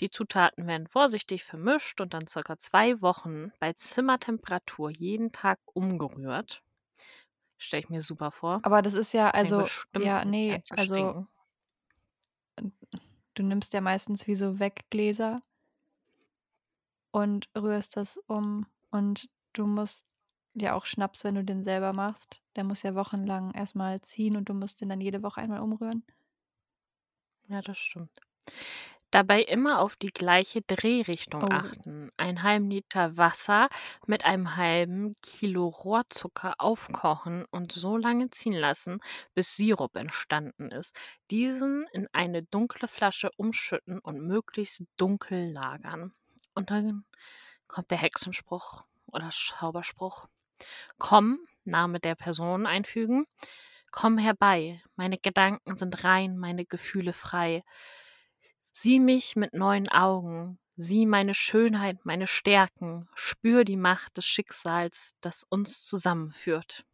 Die 0.00 0.10
Zutaten 0.10 0.66
werden 0.66 0.86
vorsichtig 0.86 1.44
vermischt 1.44 2.00
und 2.00 2.14
dann 2.14 2.26
circa 2.26 2.58
2 2.58 3.00
Wochen 3.00 3.52
bei 3.60 3.72
Zimmertemperatur 3.72 4.90
jeden 4.90 5.32
Tag 5.32 5.58
umgerührt. 5.72 6.62
Stelle 7.58 7.80
ich 7.82 7.88
mir 7.90 8.02
super 8.02 8.30
vor. 8.30 8.60
Aber 8.62 8.82
das 8.82 8.94
ist 8.94 9.12
ja 9.14 9.30
also 9.30 9.68
ja, 9.96 10.24
ne, 10.24 10.60
so 10.64 10.74
also 10.76 11.26
du 13.34 13.42
nimmst 13.42 13.72
ja 13.72 13.80
meistens 13.80 14.26
wie 14.26 14.34
so 14.34 14.58
Weggläser 14.58 15.42
und 17.12 17.48
rührst 17.56 17.96
das 17.96 18.18
um. 18.26 18.66
Und 18.90 19.30
du 19.52 19.66
musst 19.66 20.06
ja 20.54 20.74
auch 20.74 20.86
Schnaps, 20.86 21.24
wenn 21.24 21.34
du 21.34 21.44
den 21.44 21.62
selber 21.62 21.92
machst, 21.92 22.42
der 22.56 22.64
muss 22.64 22.82
ja 22.82 22.94
wochenlang 22.94 23.52
erst 23.52 23.74
mal 23.74 24.00
ziehen 24.02 24.36
und 24.36 24.48
du 24.48 24.54
musst 24.54 24.80
den 24.80 24.88
dann 24.88 25.00
jede 25.00 25.22
Woche 25.22 25.40
einmal 25.40 25.60
umrühren. 25.60 26.04
Ja, 27.48 27.62
das 27.62 27.78
stimmt. 27.78 28.20
Dabei 29.14 29.42
immer 29.42 29.78
auf 29.78 29.94
die 29.94 30.10
gleiche 30.12 30.60
Drehrichtung 30.62 31.44
Oh. 31.44 31.48
achten. 31.48 32.10
1/2 32.16 32.68
Liter 32.68 33.16
Wasser 33.16 33.68
mit 34.08 34.24
einem 34.24 34.56
halben 34.56 35.12
Kilo 35.22 35.68
Rohrzucker 35.68 36.54
aufkochen 36.58 37.44
und 37.52 37.70
so 37.70 37.96
lange 37.96 38.30
ziehen 38.30 38.54
lassen, 38.54 38.98
bis 39.32 39.54
Sirup 39.54 39.94
entstanden 39.94 40.72
ist. 40.72 40.96
Diesen 41.30 41.86
in 41.92 42.08
eine 42.12 42.42
dunkle 42.42 42.88
Flasche 42.88 43.30
umschütten 43.36 44.00
und 44.00 44.20
möglichst 44.26 44.82
dunkel 44.96 45.48
lagern. 45.52 46.12
Und 46.56 46.70
dann 46.72 47.04
kommt 47.68 47.92
der 47.92 47.98
Hexenspruch 47.98 48.84
oder 49.06 49.30
Zauberspruch. 49.30 50.28
„Komm“, 50.98 51.40
Name 51.64 52.00
der 52.00 52.16
Person 52.16 52.66
einfügen. 52.66 53.26
„Komm 53.92 54.18
herbei, 54.18 54.82
meine 54.96 55.18
Gedanken 55.18 55.76
sind 55.76 56.04
rein, 56.04 56.38
meine 56.38 56.66
Gefühle 56.66 57.12
frei. 57.14 57.62
Sieh 58.76 58.98
mich 58.98 59.36
mit 59.36 59.54
neuen 59.54 59.88
Augen, 59.88 60.58
sieh 60.76 61.06
meine 61.06 61.32
Schönheit, 61.32 62.04
meine 62.04 62.26
Stärken, 62.26 63.08
spür 63.14 63.62
die 63.62 63.76
Macht 63.76 64.16
des 64.16 64.26
Schicksals, 64.26 65.14
das 65.20 65.44
uns 65.44 65.84
zusammenführt.“ 65.84 66.84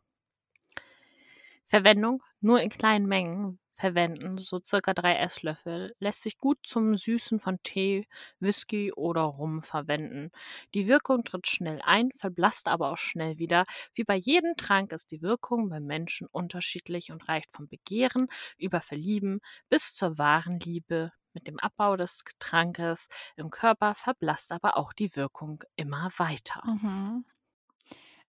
Verwendung: 1.71 2.23
Nur 2.41 2.61
in 2.61 2.69
kleinen 2.69 3.07
Mengen 3.07 3.61
verwenden, 3.77 4.39
so 4.39 4.61
circa 4.63 4.93
3 4.93 5.15
Esslöffel. 5.17 5.95
Lässt 6.01 6.23
sich 6.23 6.37
gut 6.37 6.59
zum 6.65 6.97
Süßen 6.97 7.39
von 7.41 7.63
Tee, 7.63 8.07
Whisky 8.41 8.93
oder 8.93 9.23
Rum 9.23 9.63
verwenden. 9.63 10.33
Die 10.75 10.89
Wirkung 10.89 11.25
tritt 11.25 11.47
schnell 11.47 11.81
ein, 11.85 12.11
verblasst 12.17 12.67
aber 12.69 12.91
auch 12.91 12.99
schnell 12.99 13.39
wieder. 13.39 13.65
Wie 13.95 14.05
bei 14.05 14.17
jedem 14.17 14.57
Trank 14.57 14.93
ist 14.93 15.13
die 15.13 15.23
Wirkung 15.23 15.69
beim 15.71 15.85
Menschen 15.87 16.27
unterschiedlich 16.31 17.13
und 17.13 17.29
reicht 17.29 17.51
vom 17.53 17.69
Begehren 17.69 18.27
über 18.59 18.81
Verlieben 18.81 19.41
bis 19.69 19.95
zur 19.95 20.19
wahren 20.19 20.59
Liebe. 20.61 21.13
Mit 21.33 21.47
dem 21.47 21.59
Abbau 21.61 21.97
des 21.97 22.25
Trankes 22.39 23.09
im 23.37 23.51
Körper 23.51 23.95
verblasst 23.95 24.53
aber 24.53 24.77
auch 24.77 24.93
die 24.93 25.15
Wirkung 25.17 25.63
immer 25.77 26.11
weiter. 26.17 26.63
Mhm. 26.65 27.25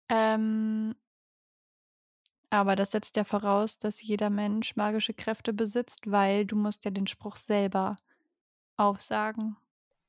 Ähm 0.09 0.95
aber 2.49 2.75
das 2.75 2.91
setzt 2.91 3.17
ja 3.17 3.23
voraus, 3.23 3.79
dass 3.79 4.01
jeder 4.01 4.29
Mensch 4.29 4.75
magische 4.75 5.13
Kräfte 5.13 5.51
besitzt, 5.51 6.09
weil 6.09 6.45
du 6.45 6.55
musst 6.55 6.85
ja 6.85 6.91
den 6.91 7.07
Spruch 7.07 7.35
selber 7.35 7.97
aufsagen. 8.77 9.57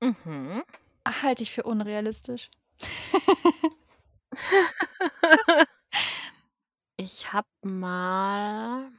Mhm. 0.01 0.63
Halte 1.23 1.43
ich 1.43 1.53
für 1.53 1.65
unrealistisch. 1.65 2.51
Ich 6.99 7.33
habe 7.33 7.49
mal 7.63 8.91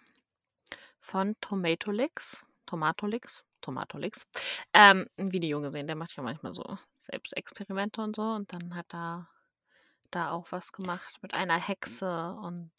von 1.00 1.36
Tomatolix 1.42 2.46
Tomatolix 2.68 3.44
Tomatolix, 3.68 4.28
ähm, 4.74 5.08
'n 5.18 5.34
Video 5.34 5.62
gesehen. 5.62 5.88
Der 5.88 5.98
macht 5.98 6.16
ja 6.18 6.24
manchmal 6.24 6.54
so 6.54 6.64
Selbstexperimente 7.00 8.02
und 8.02 8.16
so 8.16 8.24
und 8.24 8.54
dann 8.54 8.76
hat 8.76 8.94
er 8.94 9.30
da 10.12 10.32
auch 10.32 10.52
was 10.52 10.72
gemacht 10.74 11.18
mit 11.24 11.34
einer 11.36 11.60
Hexe 11.60 12.34
und 12.42 12.72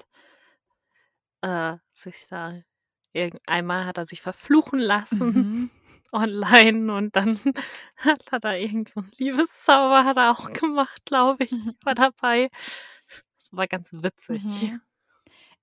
äh, 1.42 1.76
sich 1.92 2.26
da 2.28 2.60
irgend 3.12 3.40
einmal 3.46 3.86
hat 3.86 3.98
er 3.98 4.06
sich 4.06 4.20
verfluchen 4.22 4.78
lassen 4.80 5.34
Mhm. 5.34 5.70
online 6.12 6.92
und 6.94 7.16
dann 7.16 7.38
hat 8.32 8.44
er 8.44 8.58
irgend 8.58 8.90
so 8.90 9.00
'n 9.00 9.10
Liebeszauber 9.18 10.04
hat 10.04 10.16
er 10.16 10.30
auch 10.32 10.50
gemacht, 10.52 11.04
glaube 11.06 11.44
ich, 11.44 11.52
war 11.84 11.94
dabei. 11.94 12.50
Das 13.38 13.50
war 13.52 13.66
ganz 13.68 13.92
witzig. 13.94 14.44
Mhm. 14.44 14.80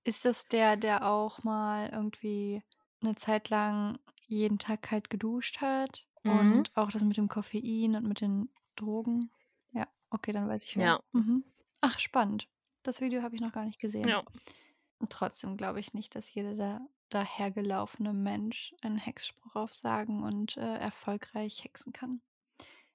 Ist 0.04 0.24
das 0.24 0.46
der, 0.48 0.76
der 0.76 1.06
auch 1.08 1.42
mal 1.44 1.90
irgendwie 1.92 2.62
'ne 3.02 3.14
Zeit 3.16 3.50
lang 3.50 3.98
jeden 4.28 4.58
Tag 4.58 4.82
kalt 4.82 5.10
geduscht 5.10 5.60
hat 5.60 6.06
Mhm. 6.22 6.52
und 6.58 6.76
auch 6.76 6.90
das 6.90 7.04
mit 7.04 7.16
dem 7.16 7.28
Koffein 7.28 7.94
und 7.94 8.06
mit 8.08 8.20
den 8.20 8.48
Drogen? 8.74 9.30
Ja, 9.72 9.86
okay, 10.10 10.32
dann 10.32 10.48
weiß 10.48 10.64
ich 10.64 10.76
wer. 10.76 10.84
Ja. 10.86 11.00
Mhm. 11.12 11.44
Ach, 11.80 11.98
spannend. 11.98 12.48
Das 12.82 13.00
Video 13.00 13.22
habe 13.22 13.34
ich 13.34 13.40
noch 13.40 13.52
gar 13.52 13.64
nicht 13.64 13.80
gesehen. 13.80 14.08
Ja. 14.08 14.22
Und 14.98 15.10
trotzdem 15.10 15.56
glaube 15.56 15.78
ich 15.80 15.94
nicht, 15.94 16.14
dass 16.14 16.32
jeder 16.32 16.54
da 16.54 16.80
dahergelaufene 17.10 18.12
Mensch 18.12 18.74
einen 18.82 18.98
Hexspruch 18.98 19.54
aufsagen 19.54 20.24
und 20.24 20.56
äh, 20.56 20.78
erfolgreich 20.78 21.62
hexen 21.62 21.92
kann. 21.92 22.20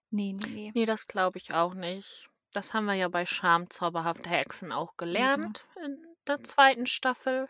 Nee, 0.09 0.33
nee, 0.33 0.47
nee. 0.49 0.71
Nee, 0.73 0.85
das 0.85 1.07
glaube 1.07 1.37
ich 1.37 1.53
auch 1.53 1.73
nicht. 1.73 2.27
Das 2.51 2.73
haben 2.73 2.85
wir 2.85 2.95
ja 2.95 3.07
bei 3.07 3.25
Charme 3.25 3.69
zauberhafte 3.69 4.29
Hexen 4.29 4.73
auch 4.73 4.97
gelernt 4.97 5.65
in 5.85 6.05
der 6.27 6.43
zweiten 6.43 6.85
Staffel. 6.87 7.47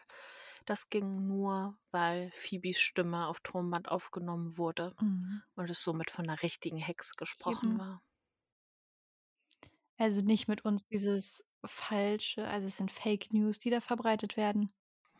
Das 0.72 0.88
ging 0.88 1.12
nur, 1.28 1.78
weil 1.92 2.32
Phoebes 2.32 2.80
Stimme 2.80 3.28
auf 3.28 3.42
Tonband 3.42 3.90
aufgenommen 3.90 4.58
wurde 4.58 4.96
Mhm. 5.02 5.44
und 5.56 5.70
es 5.70 5.84
somit 5.84 6.10
von 6.10 6.24
der 6.28 6.42
richtigen 6.44 6.78
Hex 6.78 7.12
gesprochen 7.18 7.74
Eben. 7.74 7.78
war. 7.78 8.02
Also 9.98 10.22
nicht 10.22 10.50
mit 10.50 10.66
uns 10.66 10.82
dieses 10.92 11.46
falsche, 11.64 12.46
also 12.48 12.68
es 12.68 12.76
sind 12.78 12.92
Fake 12.92 13.32
News, 13.32 13.60
die 13.60 13.70
da 13.70 13.80
verbreitet 13.80 14.36
werden. 14.36 14.74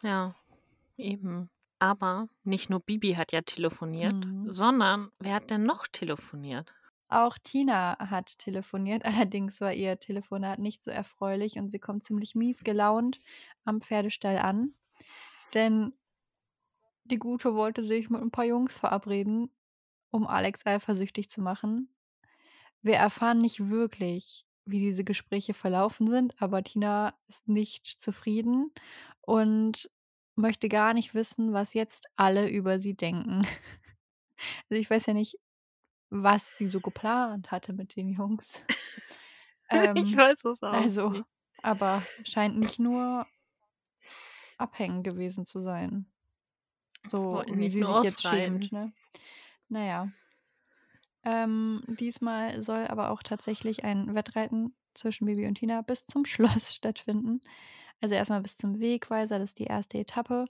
Ja, 0.04 0.36
eben. 0.98 1.50
Aber 1.80 2.30
nicht 2.44 2.70
nur 2.70 2.80
Bibi 2.82 3.14
hat 3.16 3.32
ja 3.34 3.42
telefoniert, 3.42 4.16
Mhm. 4.16 4.46
sondern 4.46 5.12
wer 5.20 5.36
hat 5.36 5.50
denn 5.50 5.64
noch 5.64 5.88
telefoniert? 5.88 6.74
Auch 7.10 7.38
Tina 7.38 7.98
hat 8.10 8.40
telefoniert, 8.40 9.04
allerdings 9.30 9.62
war 9.62 9.72
ihr 9.74 10.00
Telefonat 10.00 10.58
nicht 10.60 10.82
so 10.84 10.90
erfreulich 10.90 11.60
und 11.60 11.70
sie 11.70 11.78
kommt 11.80 12.04
ziemlich 12.04 12.34
mies 12.36 12.64
gelaunt 12.64 13.20
am 13.66 13.82
Pferdestall 13.82 14.40
an. 14.40 14.74
Denn 15.54 15.94
die 17.04 17.18
Gute 17.20 17.56
wollte 17.56 17.84
sich 17.84 18.10
mit 18.10 18.22
ein 18.22 18.32
paar 18.32 18.46
Jungs 18.46 18.78
verabreden, 18.78 19.50
um 20.12 20.28
Alex 20.28 20.66
eifersüchtig 20.66 21.30
zu 21.30 21.42
machen. 21.42 21.90
Wir 22.82 22.96
erfahren 22.96 23.40
nicht 23.40 23.70
wirklich, 23.70 24.46
wie 24.66 24.80
diese 24.80 25.04
Gespräche 25.04 25.54
verlaufen 25.54 26.08
sind, 26.08 26.42
aber 26.42 26.64
Tina 26.64 27.16
ist 27.28 27.48
nicht 27.48 27.88
zufrieden 27.88 28.72
und 29.22 29.90
möchte 30.36 30.70
gar 30.70 30.94
nicht 30.94 31.14
wissen, 31.14 31.54
was 31.54 31.74
jetzt 31.74 32.08
alle 32.16 32.50
über 32.50 32.80
sie 32.80 32.96
denken. 32.96 33.44
Also 34.70 34.80
ich 34.82 34.90
weiß 34.90 35.06
ja 35.08 35.14
nicht, 35.14 35.38
was 36.10 36.58
sie 36.58 36.68
so 36.68 36.82
geplant 36.82 37.52
hatte 37.52 37.74
mit 37.74 37.96
den 37.96 38.10
Jungs. 38.10 38.64
ich 39.96 40.16
Ähm, 40.16 40.16
weiß 40.16 40.44
es 40.46 40.64
auch 40.64 40.86
also, 40.86 41.14
nicht. 41.14 41.26
aber 41.62 42.10
scheint 42.24 42.58
nicht 42.60 42.80
nur 42.80 43.28
abhängen 44.62 45.04
gewesen 45.04 45.46
zu 45.46 45.60
sein. 45.60 46.06
So 47.08 47.34
Wollten 47.34 47.58
wie 47.58 47.70
sie 47.70 47.84
sich 47.84 48.04
jetzt 48.04 48.22
schämt, 48.22 48.72
ne? 48.72 48.94
Naja. 49.70 50.12
Ähm, 51.24 51.82
diesmal 51.88 52.62
soll 52.62 52.88
aber 52.88 53.12
auch 53.12 53.24
tatsächlich 53.24 53.84
ein 53.84 54.16
Wettreiten 54.16 54.76
zwischen 54.94 55.26
Bibi 55.26 55.48
und 55.48 55.56
Tina 55.56 55.82
bis 55.82 56.06
zum 56.06 56.26
Schloss 56.26 56.74
stattfinden. 56.74 57.42
Also 58.02 58.16
erstmal 58.16 58.42
bis 58.42 58.58
zum 58.58 58.80
Wegweiser, 58.80 59.40
das 59.40 59.52
ist 59.52 59.60
die 59.60 59.66
erste 59.66 60.00
Etappe. 60.00 60.46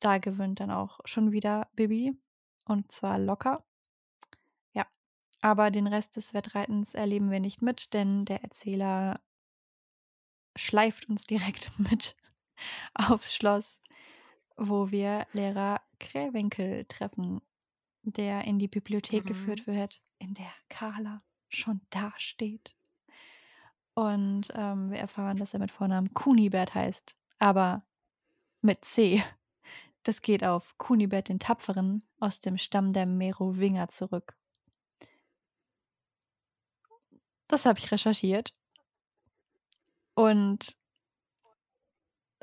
Da 0.00 0.18
gewinnt 0.18 0.60
dann 0.60 0.70
auch 0.70 1.00
schon 1.04 1.32
wieder 1.32 1.68
Bibi. 1.74 2.16
Und 2.66 2.92
zwar 2.92 3.18
locker. 3.18 3.64
Ja. 4.72 4.86
Aber 5.40 5.70
den 5.70 5.86
Rest 5.86 6.16
des 6.16 6.34
Wettreitens 6.34 6.94
erleben 6.94 7.30
wir 7.30 7.40
nicht 7.40 7.62
mit, 7.62 7.94
denn 7.94 8.24
der 8.24 8.42
Erzähler 8.42 9.20
schleift 10.56 11.08
uns 11.08 11.24
direkt 11.26 11.70
mit 11.78 12.16
aufs 12.94 13.34
Schloss, 13.34 13.80
wo 14.56 14.90
wir 14.90 15.26
Lehrer 15.32 15.80
Krähwinkel 16.00 16.84
treffen, 16.86 17.40
der 18.02 18.44
in 18.44 18.58
die 18.58 18.68
Bibliothek 18.68 19.24
Mhm. 19.24 19.28
geführt 19.28 19.66
wird, 19.66 20.02
in 20.18 20.34
der 20.34 20.52
Carla 20.68 21.22
schon 21.48 21.80
dasteht. 21.90 22.74
Und 23.94 24.52
ähm, 24.54 24.90
wir 24.90 24.98
erfahren, 24.98 25.38
dass 25.38 25.54
er 25.54 25.60
mit 25.60 25.70
Vornamen 25.72 26.14
Kunibert 26.14 26.74
heißt, 26.74 27.16
aber 27.38 27.84
mit 28.60 28.84
C. 28.84 29.22
Das 30.04 30.22
geht 30.22 30.42
auf 30.42 30.78
Kunibert 30.78 31.28
den 31.28 31.38
Tapferen 31.38 32.02
aus 32.18 32.40
dem 32.40 32.56
Stamm 32.56 32.94
der 32.94 33.04
Merowinger 33.04 33.88
zurück. 33.88 34.38
Das 37.48 37.66
habe 37.66 37.78
ich 37.78 37.90
recherchiert. 37.92 38.54
Und 40.14 40.77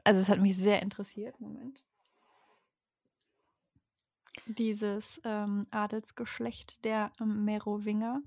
also 0.05 0.21
es 0.21 0.29
hat 0.29 0.39
mich 0.39 0.55
sehr 0.55 0.81
interessiert. 0.81 1.39
Moment. 1.41 1.83
Dieses 4.45 5.19
ähm, 5.25 5.65
Adelsgeschlecht 5.71 6.85
der 6.85 7.11
ähm, 7.19 7.43
Merowinger 7.43 8.21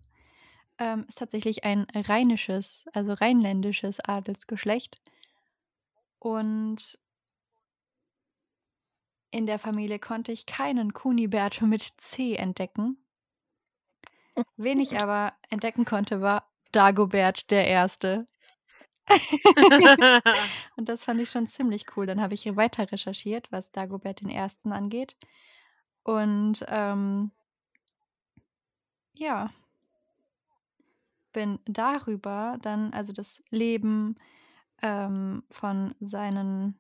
ähm, 0.79 1.05
ist 1.09 1.18
tatsächlich 1.18 1.64
ein 1.64 1.87
rheinisches, 1.95 2.87
also 2.93 3.12
rheinländisches 3.12 4.01
Adelsgeschlecht. 4.01 5.01
Und 6.18 6.99
in 9.31 9.47
der 9.47 9.59
Familie 9.59 10.01
konnte 10.01 10.33
ich 10.33 10.47
keinen 10.47 10.93
Kunibert 10.93 11.62
mit 11.62 11.83
C 11.83 12.35
entdecken. 12.35 13.05
Wen 14.57 14.81
ich 14.81 15.01
aber 15.01 15.35
entdecken 15.51 15.85
konnte, 15.85 16.20
war 16.20 16.51
Dagobert 16.72 17.51
der 17.51 17.66
Erste. 17.66 18.26
Und 20.77 20.89
das 20.89 21.05
fand 21.05 21.21
ich 21.21 21.31
schon 21.31 21.47
ziemlich 21.47 21.97
cool. 21.97 22.07
Dann 22.07 22.21
habe 22.21 22.35
ich 22.35 22.57
weiter 22.57 22.91
recherchiert, 22.91 23.51
was 23.51 23.73
Dagobert 23.73 24.21
den 24.21 24.31
Ersten 24.31 24.73
angeht. 24.73 25.17
Und 26.03 26.65
ähm, 26.69 27.31
ja, 29.15 29.51
bin 31.33 31.59
darüber 31.67 32.59
dann, 32.63 32.93
also 32.93 33.13
das 33.13 33.43
Leben 33.51 34.17
ähm, 34.83 35.43
von 35.51 35.95
seinen 36.01 36.79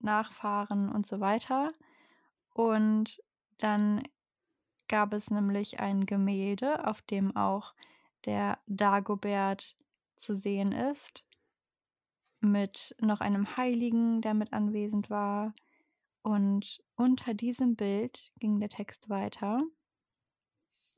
Nachfahren 0.00 0.90
und 0.90 1.06
so 1.06 1.20
weiter. 1.20 1.72
Und 2.54 3.22
dann 3.58 4.02
gab 4.88 5.12
es 5.12 5.30
nämlich 5.30 5.80
ein 5.80 6.06
Gemälde, 6.06 6.86
auf 6.86 7.02
dem 7.02 7.36
auch 7.36 7.74
der 8.24 8.58
Dagobert 8.66 9.76
zu 10.16 10.34
sehen 10.34 10.72
ist, 10.72 11.24
mit 12.40 12.94
noch 13.00 13.20
einem 13.20 13.56
Heiligen, 13.56 14.20
der 14.20 14.34
mit 14.34 14.52
anwesend 14.52 15.10
war. 15.10 15.54
Und 16.22 16.82
unter 16.96 17.34
diesem 17.34 17.76
Bild 17.76 18.32
ging 18.38 18.60
der 18.60 18.68
Text 18.68 19.08
weiter. 19.08 19.62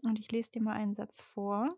Und 0.05 0.19
ich 0.19 0.31
lese 0.33 0.53
dir 0.53 0.63
mal 0.63 0.75
einen 0.75 0.95
Satz 0.95 1.21
vor. 1.21 1.77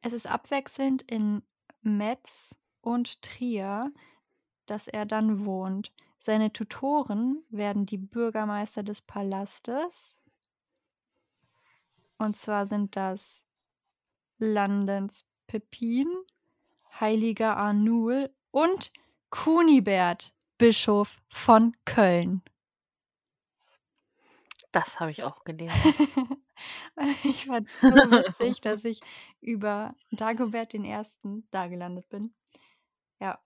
Es 0.00 0.12
ist 0.12 0.26
abwechselnd 0.26 1.02
in 1.02 1.42
Metz 1.80 2.58
und 2.80 3.22
Trier, 3.22 3.92
dass 4.66 4.88
er 4.88 5.06
dann 5.06 5.44
wohnt. 5.44 5.92
Seine 6.18 6.52
Tutoren 6.52 7.42
werden 7.48 7.86
die 7.86 7.98
Bürgermeister 7.98 8.82
des 8.82 9.00
Palastes. 9.00 10.24
Und 12.18 12.36
zwar 12.36 12.66
sind 12.66 12.96
das 12.96 13.46
Landens 14.38 15.26
Pepin, 15.46 16.06
Heiliger 17.00 17.56
Arnul 17.56 18.32
und 18.52 18.92
Kunibert, 19.30 20.32
Bischof 20.58 21.20
von 21.28 21.74
Köln. 21.84 22.42
Das 24.70 25.00
habe 25.00 25.10
ich 25.10 25.22
auch 25.22 25.44
gelesen. 25.44 25.74
ich 27.24 27.46
fand 27.46 27.68
es 27.68 27.80
so 27.80 27.88
witzig, 27.88 28.60
dass 28.62 28.84
ich 28.84 29.00
über 29.40 29.94
Dagobert 30.12 30.72
den 30.72 30.84
Ersten 30.84 31.46
da 31.50 31.66
gelandet 31.66 32.08
bin. 32.08 32.34
Ja. 33.20 33.38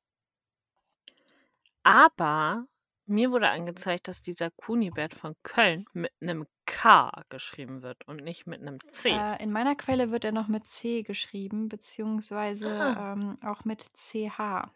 Aber 1.83 2.67
mir 3.07 3.31
wurde 3.31 3.51
angezeigt, 3.51 4.09
dass 4.09 4.23
dieser 4.23 4.51
Kunibert 4.51 5.15
von 5.15 5.35
Köln 5.43 5.87
mit 5.93 6.13
einem 6.21 6.47
K 6.67 7.23
geschrieben 7.29 7.83
wird 7.83 8.07
und 8.09 8.23
nicht 8.23 8.47
mit 8.47 8.61
einem 8.61 8.79
C. 8.89 9.11
Äh, 9.11 9.43
in 9.43 9.53
meiner 9.53 9.77
Quelle 9.77 10.11
wird 10.11 10.25
er 10.25 10.33
noch 10.33 10.49
mit 10.49 10.67
C 10.67 11.03
geschrieben, 11.03 11.69
beziehungsweise 11.69 12.69
Ah. 12.69 13.13
ähm, 13.13 13.39
auch 13.43 13.65
mit 13.65 13.85
CH. 13.95 14.69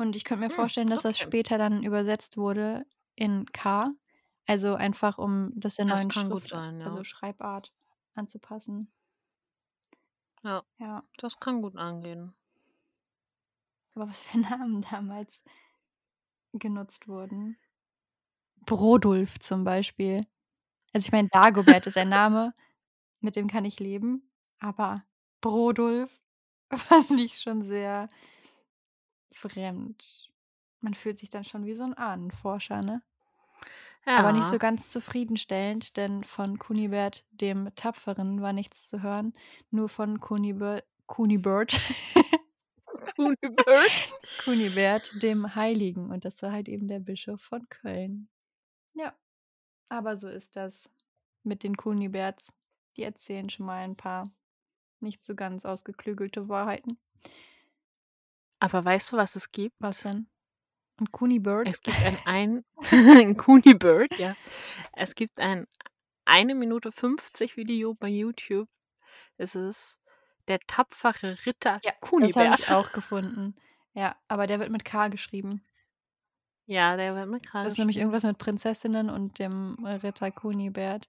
Und 0.00 0.16
ich 0.16 0.24
könnte 0.24 0.44
mir 0.44 0.50
Hm, 0.50 0.50
vorstellen, 0.50 0.88
dass 0.90 1.02
das 1.02 1.18
okay. 1.18 1.20
später 1.20 1.58
dann 1.58 1.82
übersetzt 1.84 2.36
wurde 2.36 2.86
in 3.16 3.46
K. 3.52 3.92
Also 4.46 4.74
einfach, 4.74 5.18
um 5.18 5.52
das 5.54 5.76
der 5.76 5.84
Das 5.84 6.00
neuen 6.00 6.10
Schrift, 6.10 6.48
sein, 6.48 6.80
ja. 6.80 6.94
also 6.94 7.04
Schreibart 7.04 7.72
anzupassen. 8.14 8.90
Ja, 10.42 10.64
Ja. 10.78 11.04
das 11.16 11.38
kann 11.40 11.62
gut 11.62 11.76
angehen. 11.76 12.34
Aber 13.94 14.08
was 14.08 14.20
für 14.22 14.38
Namen 14.40 14.82
damals 14.82 15.44
genutzt 16.52 17.08
wurden. 17.08 17.56
Brodulf 18.66 19.38
zum 19.38 19.64
Beispiel. 19.64 20.26
Also 20.92 21.06
ich 21.06 21.12
meine, 21.12 21.28
Dagobert 21.30 21.86
ist 21.86 21.98
ein 21.98 22.08
Name, 22.10 22.54
mit 23.20 23.36
dem 23.36 23.48
kann 23.48 23.64
ich 23.66 23.80
leben, 23.80 24.30
aber 24.60 25.04
Brodulf 25.40 26.22
fand 26.74 27.12
ich 27.12 27.38
schon 27.40 27.64
sehr 27.64 28.08
fremd. 29.32 30.30
Man 30.80 30.94
fühlt 30.94 31.18
sich 31.18 31.30
dann 31.30 31.44
schon 31.44 31.64
wie 31.66 31.74
so 31.74 31.84
ein 31.84 31.94
Ahnenforscher, 31.94 32.82
ne? 32.82 33.02
Aber 34.14 34.32
nicht 34.32 34.46
so 34.46 34.58
Ja, 34.58 34.58
ganz 34.58 34.90
zufriedenstellend, 34.90 35.96
denn 35.96 36.24
von 36.24 36.58
Kunibert 36.58 37.24
dem 37.30 37.70
Tapferen 37.76 38.40
war 38.42 38.52
nichts 38.52 38.88
zu 38.88 39.02
hören. 39.02 39.32
Nur 39.70 39.88
von 39.88 40.20
Kunibert, 40.20 40.84
Kunibert 41.06 41.80
Kunibert. 43.16 44.14
Kunibert, 44.38 45.22
dem 45.22 45.54
Heiligen. 45.54 46.10
Und 46.10 46.24
das 46.24 46.42
war 46.42 46.52
halt 46.52 46.68
eben 46.68 46.88
der 46.88 47.00
Bischof 47.00 47.40
von 47.40 47.68
Köln. 47.68 48.28
Ja, 48.94 49.14
aber 49.90 50.16
so 50.16 50.28
ist 50.28 50.56
das 50.56 50.90
mit 51.44 51.64
den 51.64 51.76
Kuniberts. 51.76 52.52
Die 52.96 53.04
erzählen 53.04 53.50
schon 53.50 53.66
mal 53.66 53.84
ein 53.84 53.96
paar 53.96 54.30
nicht 55.00 55.22
so 55.24 55.34
ganz 55.36 55.64
ausgeklügelte 55.66 56.48
Wahrheiten. 56.48 56.98
Aber 58.60 58.84
weißt 58.84 59.12
du, 59.12 59.16
was 59.16 59.36
es 59.36 59.50
gibt? 59.50 59.74
Was 59.80 60.02
denn? 60.02 60.28
Ein 60.98 61.10
Kunibert? 61.10 61.66
Es 61.66 61.80
gibt 61.82 61.96
ein, 62.02 62.18
ein, 62.26 62.64
ein 62.90 63.36
Kunibert, 63.36 64.16
ja. 64.18 64.36
Es 64.92 65.14
gibt 65.14 65.38
ein 65.38 65.66
1 66.26 66.54
Minute 66.54 66.92
50 66.92 67.56
Video 67.56 67.94
bei 67.98 68.08
YouTube. 68.08 68.68
Es 69.38 69.54
ist 69.54 69.98
der 70.46 70.60
tapfere 70.66 71.38
Ritter 71.46 71.80
Ja, 71.82 71.92
das 72.20 72.36
habe 72.36 72.54
ich 72.58 72.70
auch 72.70 72.92
gefunden. 72.92 73.56
Ja, 73.94 74.14
aber 74.28 74.46
der 74.46 74.60
wird 74.60 74.70
mit 74.70 74.84
K 74.84 75.08
geschrieben. 75.08 75.64
Ja, 76.66 76.96
der 76.96 77.16
wird 77.16 77.28
mit 77.28 77.44
Das 77.44 77.50
gerade 77.50 77.68
ist 77.68 77.78
nämlich 77.78 77.96
irgendwas 77.96 78.22
mit 78.22 78.38
Prinzessinnen 78.38 79.10
und 79.10 79.38
dem 79.38 79.84
Ritter 79.84 80.30
Kunibert. 80.30 81.08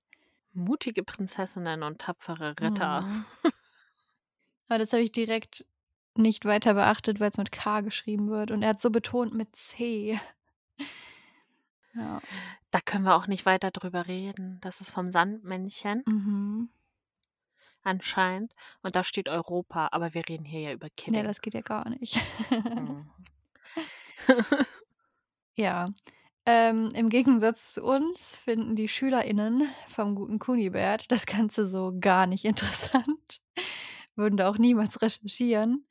mutige 0.54 1.04
Prinzessinnen 1.04 1.84
und 1.84 2.00
tapfere 2.00 2.56
Ritter. 2.60 3.02
Mhm. 3.02 3.26
Aber 4.68 4.80
das 4.80 4.94
habe 4.94 5.04
ich 5.04 5.12
direkt 5.12 5.66
nicht 6.18 6.46
weiter 6.46 6.74
beachtet, 6.74 7.20
weil 7.20 7.30
es 7.30 7.38
mit 7.38 7.52
K 7.52 7.82
geschrieben 7.82 8.30
wird. 8.30 8.52
Und 8.52 8.64
er 8.64 8.70
hat 8.70 8.82
so 8.82 8.90
betont 8.90 9.34
mit 9.34 9.56
C. 9.56 10.20
Ja. 11.94 12.22
Da 12.72 12.80
können 12.80 13.04
wir 13.04 13.16
auch 13.18 13.28
nicht 13.28 13.46
weiter 13.46 13.70
drüber 13.70 14.08
reden. 14.08 14.60
Das 14.62 14.80
ist 14.80 14.92
vom 14.92 15.12
Sandmännchen 15.12 16.04
Mhm. 16.06 16.70
anscheinend. 17.84 18.54
Und 18.82 18.96
da 18.96 19.04
steht 19.04 19.28
Europa, 19.28 19.90
aber 19.92 20.14
wir 20.14 20.28
reden 20.30 20.46
hier 20.46 20.62
ja 20.62 20.72
über 20.72 20.90
Kidding. 20.90 21.16
Ja, 21.16 21.24
das 21.24 21.42
geht 21.42 21.54
ja 21.54 21.60
gar 21.60 21.90
nicht. 21.90 22.18
Mhm. 22.50 23.10
Ja. 25.56 25.90
Ähm, 26.46 26.90
Im 26.96 27.10
Gegensatz 27.10 27.74
zu 27.74 27.84
uns 27.84 28.36
finden 28.38 28.76
die 28.76 28.88
SchülerInnen 28.88 29.70
vom 29.88 30.16
guten 30.16 30.40
Kunibert 30.40 31.12
das 31.12 31.26
Ganze 31.26 31.68
so 31.68 31.94
gar 32.00 32.26
nicht 32.26 32.46
interessant. 32.46 33.42
Würden 34.16 34.38
da 34.38 34.50
auch 34.50 34.58
niemals 34.58 35.02
recherchieren. 35.02 35.88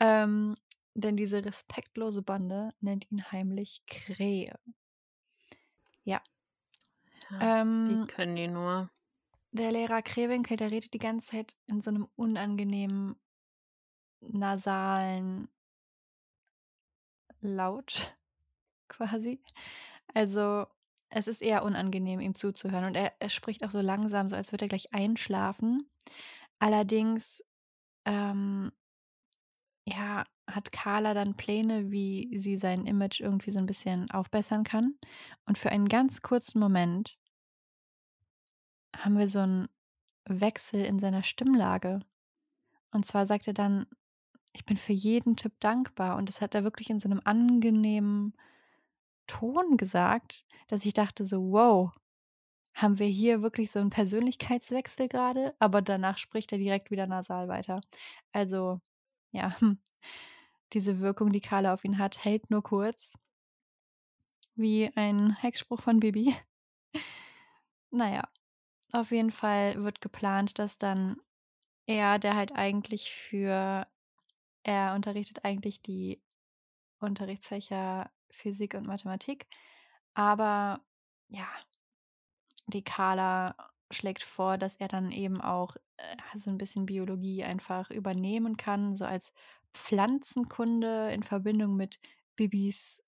Ähm, 0.00 0.54
denn 0.94 1.16
diese 1.16 1.44
respektlose 1.44 2.22
Bande 2.22 2.70
nennt 2.80 3.10
ihn 3.10 3.30
heimlich 3.32 3.82
Krähe. 3.86 4.54
ja, 6.04 6.22
Ähm, 7.40 7.80
wie 7.86 7.98
können 8.06 8.36
die 8.36 8.48
nur? 8.48 8.90
der 9.52 9.72
Lehrer 9.72 10.02
Krewinkel, 10.02 10.58
der 10.58 10.70
redet 10.70 10.92
die 10.92 10.98
ganze 10.98 11.28
Zeit 11.30 11.56
in 11.66 11.80
so 11.80 11.88
einem 11.88 12.08
unangenehmen, 12.14 13.16
nasalen 14.20 15.48
Laut 17.40 18.16
quasi. 18.88 19.42
Also 20.14 20.66
es 21.10 21.28
ist 21.28 21.42
eher 21.42 21.64
unangenehm, 21.64 22.20
ihm 22.20 22.34
zuzuhören. 22.34 22.86
Und 22.86 22.96
er, 22.96 23.14
er 23.20 23.28
spricht 23.30 23.64
auch 23.64 23.70
so 23.70 23.80
langsam, 23.80 24.28
so 24.28 24.36
als 24.36 24.52
würde 24.52 24.66
er 24.66 24.70
gleich 24.70 24.94
einschlafen. 24.94 25.90
Allerdings, 26.58 27.44
ähm, 28.04 28.72
ja, 29.86 30.24
hat 30.46 30.72
Carla 30.72 31.14
dann 31.14 31.36
Pläne, 31.36 31.90
wie 31.90 32.36
sie 32.36 32.56
sein 32.56 32.86
Image 32.86 33.20
irgendwie 33.20 33.50
so 33.50 33.58
ein 33.58 33.66
bisschen 33.66 34.10
aufbessern 34.10 34.64
kann. 34.64 34.94
Und 35.46 35.58
für 35.58 35.70
einen 35.70 35.88
ganz 35.88 36.22
kurzen 36.22 36.58
Moment 36.58 37.18
haben 38.96 39.18
wir 39.18 39.28
so 39.28 39.40
einen 39.40 39.68
Wechsel 40.26 40.84
in 40.84 40.98
seiner 40.98 41.22
Stimmlage. 41.22 42.00
Und 42.92 43.04
zwar 43.04 43.26
sagt 43.26 43.46
er 43.46 43.54
dann, 43.54 43.86
ich 44.52 44.64
bin 44.64 44.76
für 44.76 44.92
jeden 44.92 45.36
Tipp 45.36 45.52
dankbar. 45.60 46.16
Und 46.16 46.28
das 46.28 46.40
hat 46.40 46.54
er 46.54 46.64
wirklich 46.64 46.90
in 46.90 47.00
so 47.00 47.08
einem 47.08 47.20
angenehmen 47.24 48.34
Ton 49.26 49.76
gesagt, 49.76 50.44
dass 50.68 50.84
ich 50.84 50.92
dachte 50.94 51.24
so, 51.24 51.50
wow, 51.50 51.92
haben 52.74 52.98
wir 52.98 53.06
hier 53.06 53.42
wirklich 53.42 53.70
so 53.70 53.78
einen 53.78 53.90
Persönlichkeitswechsel 53.90 55.08
gerade? 55.08 55.54
Aber 55.58 55.80
danach 55.80 56.18
spricht 56.18 56.52
er 56.52 56.58
direkt 56.58 56.90
wieder 56.90 57.06
nasal 57.06 57.48
weiter. 57.48 57.80
Also, 58.32 58.80
ja, 59.30 59.54
diese 60.72 61.00
Wirkung, 61.00 61.30
die 61.30 61.40
Carla 61.40 61.72
auf 61.72 61.84
ihn 61.84 61.98
hat, 61.98 62.24
hält 62.24 62.50
nur 62.50 62.62
kurz. 62.62 63.14
Wie 64.56 64.90
ein 64.96 65.34
Hexspruch 65.36 65.80
von 65.82 66.00
Bibi. 66.00 66.34
Naja, 67.96 68.28
auf 68.92 69.12
jeden 69.12 69.30
Fall 69.30 69.84
wird 69.84 70.00
geplant, 70.00 70.58
dass 70.58 70.78
dann 70.78 71.16
er, 71.86 72.18
der 72.18 72.34
halt 72.34 72.50
eigentlich 72.50 73.12
für, 73.12 73.86
er 74.64 74.94
unterrichtet 74.96 75.44
eigentlich 75.44 75.80
die 75.80 76.20
Unterrichtsfächer 76.98 78.10
Physik 78.30 78.74
und 78.74 78.88
Mathematik, 78.88 79.46
aber 80.14 80.80
ja, 81.28 81.46
die 82.66 82.84
Carla 82.84 83.54
schlägt 83.90 84.22
vor, 84.22 84.58
dass 84.58 84.76
er 84.76 84.88
dann 84.88 85.10
eben 85.10 85.40
auch 85.40 85.76
äh, 85.96 86.16
so 86.34 86.50
ein 86.50 86.58
bisschen 86.58 86.86
Biologie 86.86 87.44
einfach 87.44 87.90
übernehmen 87.90 88.56
kann, 88.56 88.94
so 88.94 89.04
als 89.04 89.32
Pflanzenkunde 89.72 91.12
in 91.12 91.22
Verbindung 91.22 91.76
mit 91.76 92.00
Bibis 92.36 93.02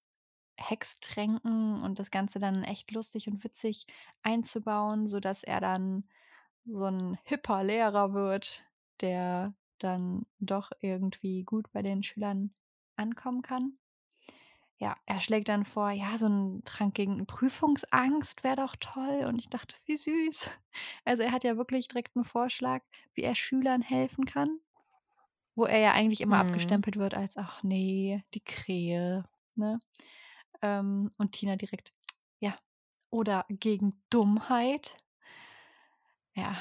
Hextränken 0.59 1.83
und 1.83 1.99
das 1.99 2.11
Ganze 2.11 2.39
dann 2.39 2.65
echt 2.65 2.91
lustig 2.93 3.29
und 3.29 3.45
witzig 3.45 3.87
einzubauen, 4.23 5.07
sodass 5.07 5.43
er 5.43 5.61
dann 5.61 6.09
so 6.65 6.85
ein 6.85 7.19
hipper 7.25 7.63
Lehrer 7.63 8.15
wird, 8.15 8.65
der 9.01 9.55
dann 9.79 10.25
doch 10.39 10.71
irgendwie 10.81 11.45
gut 11.45 11.71
bei 11.73 11.83
den 11.83 12.03
Schülern 12.03 12.55
ankommen 12.97 13.43
kann. 13.43 13.79
Ja, 14.79 14.95
er 15.07 15.20
schlägt 15.20 15.49
dann 15.49 15.64
vor, 15.64 15.91
ja, 15.91 16.18
so 16.18 16.27
ein 16.29 16.62
Trank 16.64 16.95
gegen 16.95 17.24
Prüfungsangst 17.27 18.45
wäre 18.45 18.57
doch 18.57 18.77
toll. 18.79 19.24
Und 19.27 19.39
ich 19.39 19.49
dachte, 19.49 19.77
wie 19.87 19.97
süß. 19.97 20.51
Also 21.07 21.22
er 21.22 21.33
hat 21.33 21.45
ja 21.45 21.57
wirklich 21.57 21.89
direkt 21.89 22.14
einen 22.16 22.24
Vorschlag, 22.24 22.83
wie 23.14 23.22
er 23.22 23.35
Schülern 23.35 23.81
helfen 23.81 24.27
kann, 24.27 24.61
wo 25.55 25.64
er 25.66 25.79
ja 25.81 25.93
eigentlich 25.93 26.20
immer 26.20 26.39
Mhm. 26.39 26.39
abgestempelt 26.39 26.97
wird 26.97 27.14
als, 27.14 27.37
ach 27.37 27.62
nee, 27.62 28.24
die 28.35 28.45
Krähe, 28.45 29.24
ne? 29.57 29.79
Ähm, 30.62 31.12
und 31.18 31.33
Tina 31.33 31.57
direkt, 31.57 31.93
ja, 32.41 32.57
oder 33.11 33.47
gegen 33.51 34.03
Dummheit. 34.11 34.99
Ja. 36.35 36.57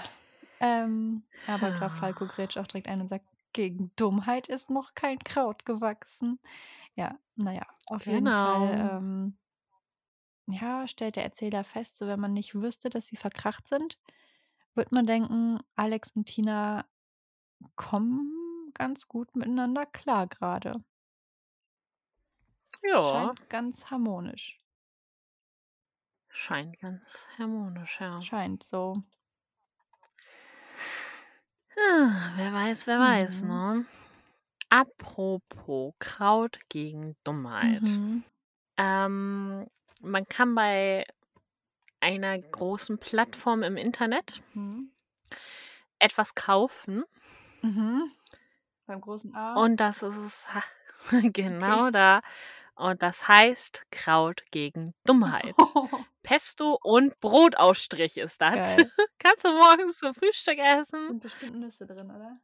Ähm, 0.60 1.24
aber 1.46 1.72
Graf 1.72 1.94
Falco 1.94 2.28
grätscht 2.28 2.58
auch 2.58 2.68
direkt 2.68 2.88
ein 2.88 3.02
und 3.02 3.08
sagt, 3.10 3.28
gegen 3.56 3.92
Dummheit 3.98 4.48
ist 4.50 4.70
noch 4.72 4.96
kein 4.96 5.20
Kraut 5.20 5.66
gewachsen. 5.66 6.40
Ja, 6.96 7.20
naja, 7.36 7.64
auf 7.88 8.08
jeden 8.08 8.32
Fall, 8.32 8.74
Genau. 8.74 9.00
ähm, 9.02 9.38
ja, 10.48 10.88
stellt 10.88 11.16
der 11.16 11.24
Erzähler 11.24 11.64
fest, 11.64 11.98
so 11.98 12.08
wenn 12.08 12.20
man 12.20 12.34
nicht 12.34 12.56
wüsste, 12.56 12.90
dass 12.90 13.08
sie 13.08 13.16
verkracht 13.16 13.68
sind, 13.68 14.00
würde 14.76 14.94
man 14.96 15.06
denken, 15.08 15.60
Alex 15.76 16.12
und 16.16 16.26
Tina 16.28 16.86
kommen 17.78 18.72
ganz 18.76 19.08
gut 19.10 19.36
miteinander 19.36 19.86
klar 19.88 20.28
gerade. 20.28 20.84
Ja, 22.84 23.00
Scheint 23.00 23.48
ganz 23.50 23.90
harmonisch. 23.90 24.60
scheint 26.30 26.78
ganz 26.78 27.26
harmonisch, 27.40 28.00
ja. 28.00 28.28
Scheint 28.28 28.62
so. 28.64 29.02
Ah, 31.78 32.32
Wer 32.38 32.54
weiß, 32.54 32.88
wer 32.88 33.00
weiß, 33.00 33.42
Mhm. 33.44 33.48
ne? 33.50 33.86
Apropos 34.70 35.94
Kraut 36.00 36.60
gegen 36.70 37.16
Dummheit. 37.24 37.82
Mhm. 37.82 38.24
Ähm, 38.78 39.68
man 40.02 40.26
kann 40.28 40.56
bei 40.56 41.04
einer 42.00 42.38
großen 42.40 42.98
Plattform 42.98 43.64
im 43.64 43.78
Internet 43.78 44.42
Mhm. 44.54 44.92
etwas 46.00 46.36
kaufen 46.36 47.04
Mhm. 47.62 48.04
Beim 48.86 49.02
großen 49.02 49.34
A. 49.36 49.56
und 49.56 49.78
das 49.78 50.04
ist 50.04 50.16
es 50.18 50.48
genau 51.34 51.90
da. 51.90 52.22
Und 52.76 53.02
das 53.02 53.28
heißt 53.28 53.84
Kraut 53.92 54.44
gegen 54.52 54.94
Dummheit. 55.06 55.56
Pesto 56.26 56.78
und 56.82 57.20
Brotausstrich 57.20 58.18
ist 58.18 58.42
das. 58.42 58.76
Geil. 58.76 58.92
Kannst 59.20 59.46
du 59.46 59.50
morgens 59.52 59.98
zum 60.00 60.14
Frühstück 60.14 60.58
essen. 60.58 61.08
Sind 61.08 61.22
bestimmt 61.22 61.60
Nüsse 61.60 61.86
drin, 61.86 62.12
oder? 62.12 62.40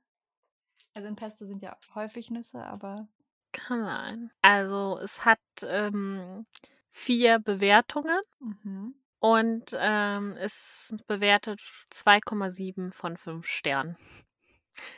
Also 0.94 1.08
in 1.08 1.16
Pesto 1.16 1.46
sind 1.46 1.62
ja 1.62 1.76
häufig 1.96 2.30
Nüsse, 2.30 2.64
aber 2.64 3.08
Kann 3.52 3.84
sein. 3.84 4.32
Also 4.42 5.00
es 5.04 5.26
hat 5.26 5.40
ähm, 5.64 6.46
vier 6.90 7.40
Bewertungen 7.40 8.22
mhm. 8.40 8.96
und 9.20 9.76
ähm, 9.78 10.38
ist 10.38 10.96
bewertet 11.08 11.62
2,7 11.92 12.94
von 12.94 13.18
5 13.18 13.46
Sternen. 13.46 13.98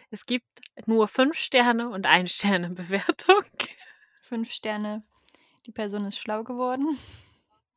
Es 0.10 0.26
gibt 0.26 0.48
nur 0.86 1.08
5 1.08 1.36
Sterne 1.38 1.90
und 1.90 2.06
1 2.06 2.32
Sterne 2.32 2.70
Bewertung. 2.70 3.44
fünf 4.22 4.52
Sterne. 4.52 5.04
Die 5.68 5.72
Person 5.72 6.06
ist 6.06 6.18
schlau 6.18 6.44
geworden. 6.44 6.98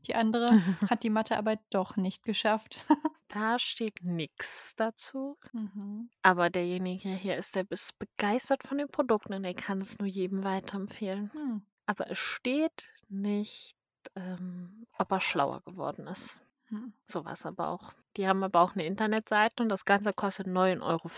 Die 0.06 0.14
andere 0.14 0.50
hat 0.90 1.02
die 1.02 1.10
Mathearbeit 1.10 1.60
doch 1.70 1.96
nicht 1.96 2.24
geschafft. 2.24 2.78
Da 3.28 3.58
steht 3.58 4.02
nix 4.02 4.74
dazu. 4.76 5.36
Mhm. 5.52 6.10
Aber 6.22 6.48
derjenige 6.48 7.08
hier 7.08 7.36
ist, 7.36 7.56
der 7.56 7.66
ist 7.70 7.98
begeistert 7.98 8.62
von 8.62 8.78
den 8.78 8.86
Produkten 8.88 9.34
und 9.34 9.44
er 9.44 9.52
kann 9.52 9.80
es 9.80 9.98
nur 9.98 10.06
jedem 10.06 10.44
weiterempfehlen. 10.44 11.32
Hm. 11.32 11.66
Aber 11.86 12.08
es 12.08 12.18
steht 12.18 12.86
nicht, 13.08 13.76
ähm, 14.14 14.86
ob 14.96 15.10
er 15.10 15.20
schlauer 15.20 15.60
geworden 15.62 16.06
ist. 16.06 16.38
Hm. 16.68 16.92
So 17.04 17.24
war 17.24 17.32
es 17.32 17.44
aber 17.44 17.68
auch. 17.68 17.92
Die 18.16 18.28
haben 18.28 18.42
aber 18.44 18.60
auch 18.60 18.74
eine 18.74 18.86
Internetseite 18.86 19.62
und 19.62 19.68
das 19.68 19.84
Ganze 19.84 20.12
kostet 20.12 20.46
9,50 20.46 20.82
Euro. 20.82 21.10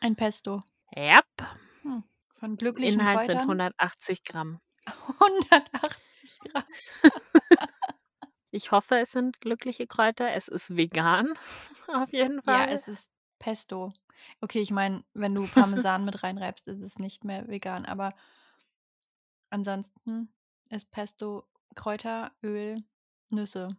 Ein 0.00 0.16
Pesto. 0.16 0.62
Yep. 0.96 1.24
Hm. 1.82 2.02
Von 2.28 2.56
glücklichen 2.56 3.00
Inhalt 3.00 3.26
sind 3.26 3.36
Kräutern. 3.36 3.60
180 3.60 4.24
Gramm. 4.24 4.60
180 4.86 6.38
Gramm. 6.40 6.64
Ich 8.54 8.70
hoffe, 8.70 8.98
es 8.98 9.12
sind 9.12 9.40
glückliche 9.40 9.86
Kräuter. 9.86 10.32
Es 10.32 10.46
ist 10.46 10.76
vegan. 10.76 11.32
Auf 11.88 12.12
jeden 12.12 12.42
Fall. 12.42 12.68
Ja, 12.68 12.74
es 12.74 12.86
ist 12.86 13.10
Pesto. 13.38 13.94
Okay, 14.40 14.60
ich 14.60 14.70
meine, 14.70 15.04
wenn 15.14 15.34
du 15.34 15.46
Parmesan 15.46 16.04
mit 16.04 16.22
reinreibst, 16.22 16.68
ist 16.68 16.82
es 16.82 16.98
nicht 16.98 17.24
mehr 17.24 17.48
vegan. 17.48 17.86
Aber 17.86 18.14
ansonsten 19.48 20.32
ist 20.68 20.90
Pesto 20.90 21.48
Kräuter, 21.74 22.30
Öl, 22.42 22.84
Nüsse. 23.30 23.70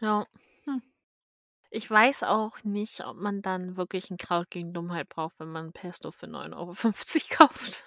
Ja. 0.00 0.26
Hm. 0.64 0.82
Ich 1.70 1.90
weiß 1.90 2.22
auch 2.22 2.62
nicht, 2.62 3.04
ob 3.04 3.16
man 3.16 3.42
dann 3.42 3.76
wirklich 3.76 4.10
ein 4.10 4.16
Kraut 4.16 4.48
gegen 4.50 4.72
Dummheit 4.72 5.08
braucht, 5.08 5.40
wenn 5.40 5.50
man 5.50 5.72
Pesto 5.72 6.12
für 6.12 6.26
9,50 6.26 6.54
Euro 6.54 7.48
kauft. 7.48 7.84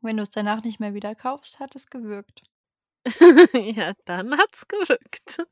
Wenn 0.00 0.16
du 0.16 0.22
es 0.22 0.30
danach 0.30 0.62
nicht 0.64 0.80
mehr 0.80 0.94
wieder 0.94 1.14
kaufst, 1.14 1.60
hat 1.60 1.76
es 1.76 1.90
gewirkt. 1.90 2.42
ja, 3.54 3.94
dann 4.04 4.36
hat's 4.36 4.66
gewirkt. 4.66 5.46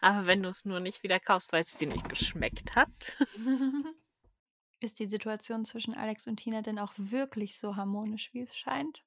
Aber 0.00 0.26
wenn 0.26 0.42
du 0.42 0.48
es 0.48 0.64
nur 0.64 0.80
nicht 0.80 1.02
wieder 1.02 1.20
kaufst, 1.20 1.52
weil 1.52 1.62
es 1.62 1.76
dir 1.76 1.88
nicht 1.88 2.08
geschmeckt 2.08 2.74
hat. 2.74 3.16
Ist 4.80 4.98
die 4.98 5.06
Situation 5.06 5.64
zwischen 5.64 5.94
Alex 5.94 6.26
und 6.26 6.38
Tina 6.38 6.60
denn 6.60 6.78
auch 6.78 6.92
wirklich 6.96 7.56
so 7.56 7.76
harmonisch, 7.76 8.34
wie 8.34 8.40
es 8.40 8.56
scheint? 8.56 9.04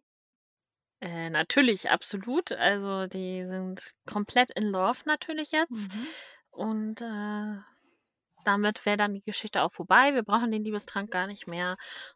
Äh, 1.01 1.29
natürlich, 1.29 1.89
absolut. 1.89 2.53
Also 2.53 3.07
die 3.07 3.45
sind 3.45 3.93
komplett 4.05 4.51
in 4.51 4.63
Love 4.63 5.01
natürlich 5.05 5.51
jetzt. 5.51 5.93
Mhm. 5.93 6.07
Und 6.51 7.01
äh, 7.01 7.57
damit 8.45 8.85
wäre 8.85 8.95
dann 8.95 9.13
die 9.13 9.23
Geschichte 9.23 9.63
auch 9.63 9.71
vorbei. 9.73 10.13
Wir 10.13 10.23
brauchen 10.23 10.51
den 10.51 10.63
Liebestrank 10.63 11.11
gar 11.11 11.27
nicht 11.27 11.47
mehr. 11.47 11.75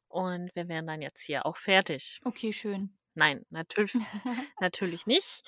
Und 0.09 0.53
wir 0.55 0.67
wären 0.67 0.87
dann 0.87 1.01
jetzt 1.01 1.21
hier 1.21 1.45
auch 1.45 1.57
fertig. 1.57 2.19
Okay, 2.25 2.51
schön. 2.51 2.97
Nein, 3.13 3.45
natürlich, 3.49 3.93
natürlich 4.59 5.05
nicht. 5.05 5.43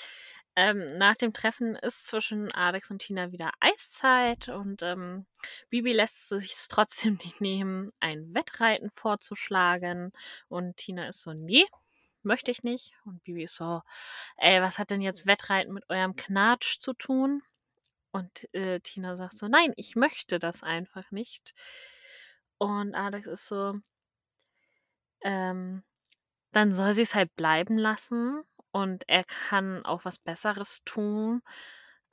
Ähm, 0.55 0.97
nach 0.97 1.15
dem 1.15 1.33
Treffen 1.33 1.75
ist 1.75 2.07
zwischen 2.07 2.51
Alex 2.51 2.91
und 2.91 2.99
Tina 2.99 3.31
wieder 3.31 3.51
Eiszeit 3.61 4.49
und 4.49 4.81
ähm, 4.81 5.25
Bibi 5.69 5.93
lässt 5.93 6.27
sich 6.27 6.53
trotzdem 6.69 7.19
nicht 7.23 7.39
nehmen, 7.39 7.91
ein 8.01 8.33
Wettreiten 8.33 8.91
vorzuschlagen. 8.91 10.11
Und 10.49 10.75
Tina 10.77 11.07
ist 11.07 11.21
so, 11.21 11.33
nee, 11.33 11.65
möchte 12.23 12.51
ich 12.51 12.63
nicht. 12.63 12.93
Und 13.05 13.23
Bibi 13.23 13.43
ist 13.45 13.55
so, 13.55 13.81
ey, 14.37 14.61
was 14.61 14.77
hat 14.77 14.89
denn 14.89 15.01
jetzt 15.01 15.25
Wettreiten 15.25 15.73
mit 15.73 15.89
eurem 15.89 16.15
Knatsch 16.17 16.79
zu 16.79 16.93
tun? 16.93 17.41
Und 18.11 18.53
äh, 18.53 18.81
Tina 18.81 19.15
sagt 19.15 19.37
so, 19.37 19.47
nein, 19.47 19.73
ich 19.77 19.95
möchte 19.95 20.37
das 20.37 20.63
einfach 20.63 21.11
nicht. 21.11 21.53
Und 22.57 22.93
Alex 22.93 23.27
ist 23.27 23.47
so, 23.47 23.79
ähm, 25.23 25.83
dann 26.51 26.73
soll 26.73 26.93
sie 26.93 27.03
es 27.03 27.15
halt 27.15 27.35
bleiben 27.35 27.77
lassen 27.77 28.43
und 28.71 29.03
er 29.07 29.23
kann 29.23 29.85
auch 29.85 30.05
was 30.05 30.19
Besseres 30.19 30.81
tun, 30.85 31.41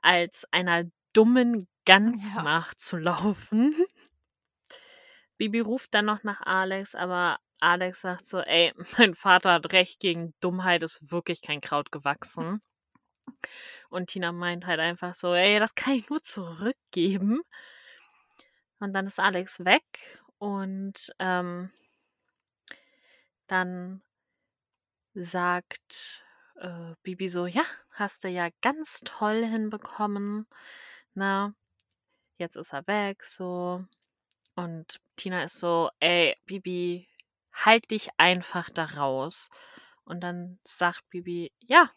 als 0.01 0.45
einer 0.51 0.85
dummen 1.13 1.67
Gans 1.85 2.35
Ja. 2.35 2.43
nachzulaufen. 2.43 3.75
Bibi 5.37 5.59
ruft 5.61 5.93
dann 5.93 6.05
noch 6.05 6.23
nach 6.23 6.41
Alex, 6.41 6.95
aber 6.95 7.39
Alex 7.61 8.01
sagt 8.01 8.27
so, 8.27 8.39
ey, 8.39 8.73
mein 8.97 9.15
Vater 9.15 9.53
hat 9.53 9.71
recht, 9.73 9.99
gegen 9.99 10.33
Dummheit 10.41 10.83
ist 10.83 11.11
wirklich 11.11 11.41
kein 11.41 11.61
Kraut 11.61 11.91
gewachsen. 11.91 12.61
Und 13.89 14.07
Tina 14.07 14.31
meint 14.31 14.65
halt 14.65 14.79
einfach 14.79 15.15
so, 15.15 15.33
ey, 15.33 15.59
das 15.59 15.75
kann 15.75 15.93
ich 15.93 16.09
nur 16.09 16.21
zurückgeben. 16.21 17.41
Und 18.79 18.93
dann 18.93 19.07
ist 19.07 19.19
Alex 19.19 19.65
weg 19.65 19.83
und 20.37 21.13
ähm, 21.19 21.71
dann 23.51 24.01
sagt 25.13 26.25
äh, 26.55 26.93
Bibi 27.03 27.29
so, 27.29 27.45
ja, 27.45 27.63
hast 27.91 28.23
du 28.23 28.29
ja 28.29 28.49
ganz 28.61 29.01
toll 29.05 29.45
hinbekommen. 29.45 30.47
Na, 31.13 31.53
jetzt 32.37 32.55
ist 32.55 32.73
er 32.73 32.87
weg, 32.87 33.23
so. 33.23 33.83
Und 34.55 34.99
Tina 35.15 35.43
ist 35.43 35.59
so, 35.59 35.89
ey, 35.99 36.35
Bibi, 36.45 37.07
halt 37.53 37.91
dich 37.91 38.09
einfach 38.17 38.69
da 38.69 38.85
raus. 38.85 39.49
Und 40.03 40.21
dann 40.21 40.59
sagt 40.63 41.07
Bibi, 41.09 41.51
ja, 41.59 41.91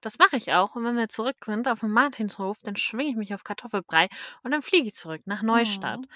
das 0.00 0.18
mache 0.18 0.36
ich 0.36 0.52
auch. 0.52 0.74
Und 0.74 0.84
wenn 0.84 0.96
wir 0.96 1.08
zurück 1.08 1.36
sind 1.44 1.68
auf 1.68 1.80
dem 1.80 1.90
Martinshof, 1.90 2.58
dann 2.62 2.76
schwinge 2.76 3.10
ich 3.10 3.16
mich 3.16 3.34
auf 3.34 3.44
Kartoffelbrei 3.44 4.08
und 4.42 4.50
dann 4.50 4.62
fliege 4.62 4.88
ich 4.88 4.94
zurück 4.94 5.22
nach 5.26 5.42
Neustadt. 5.42 6.00
Mhm. 6.00 6.06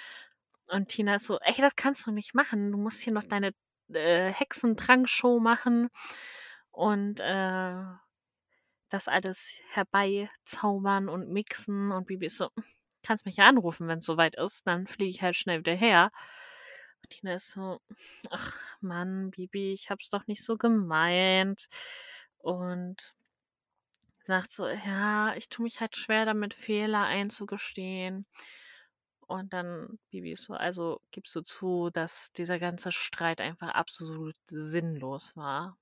Und 0.70 0.88
Tina 0.88 1.16
ist 1.16 1.26
so, 1.26 1.38
ey, 1.40 1.54
das 1.58 1.76
kannst 1.76 2.06
du 2.06 2.10
nicht 2.10 2.34
machen. 2.34 2.72
Du 2.72 2.78
musst 2.78 3.02
hier 3.02 3.12
noch 3.12 3.24
deine 3.24 3.52
äh, 3.92 4.32
Hexentrankshow 4.32 5.40
machen 5.40 5.88
und 6.70 7.20
äh, 7.20 7.82
das 8.88 9.08
alles 9.08 9.60
herbeizaubern 9.70 11.08
und 11.08 11.30
mixen. 11.30 11.92
Und 11.92 12.06
Bibi 12.06 12.26
ist 12.26 12.38
so, 12.38 12.50
kannst 13.02 13.26
mich 13.26 13.36
ja 13.36 13.48
anrufen, 13.48 13.88
wenn 13.88 13.98
es 13.98 14.06
soweit 14.06 14.36
ist. 14.36 14.66
Dann 14.66 14.86
fliege 14.86 15.10
ich 15.10 15.22
halt 15.22 15.36
schnell 15.36 15.60
wieder 15.60 15.74
her. 15.74 16.10
Und 17.02 17.10
Tina 17.10 17.34
ist 17.34 17.50
so, 17.50 17.80
ach 18.30 18.58
Mann, 18.80 19.30
Bibi, 19.30 19.72
ich 19.72 19.90
hab's 19.90 20.10
doch 20.10 20.26
nicht 20.26 20.44
so 20.44 20.56
gemeint. 20.56 21.68
Und 22.38 23.14
sagt 24.26 24.52
so, 24.52 24.66
ja, 24.68 25.34
ich 25.36 25.48
tue 25.48 25.64
mich 25.64 25.80
halt 25.80 25.96
schwer 25.96 26.24
damit, 26.24 26.54
Fehler 26.54 27.04
einzugestehen. 27.04 28.26
Und 29.26 29.52
dann 29.52 29.98
Bibi 30.10 30.32
ist 30.32 30.44
so, 30.44 30.54
also 30.54 31.00
gibst 31.10 31.34
du 31.34 31.42
zu, 31.42 31.90
dass 31.90 32.32
dieser 32.32 32.58
ganze 32.58 32.92
Streit 32.92 33.40
einfach 33.40 33.68
absolut 33.68 34.36
sinnlos 34.46 35.36
war. 35.36 35.76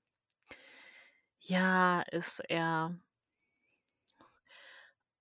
Ja, 1.39 2.01
ist 2.11 2.39
er. 2.49 2.97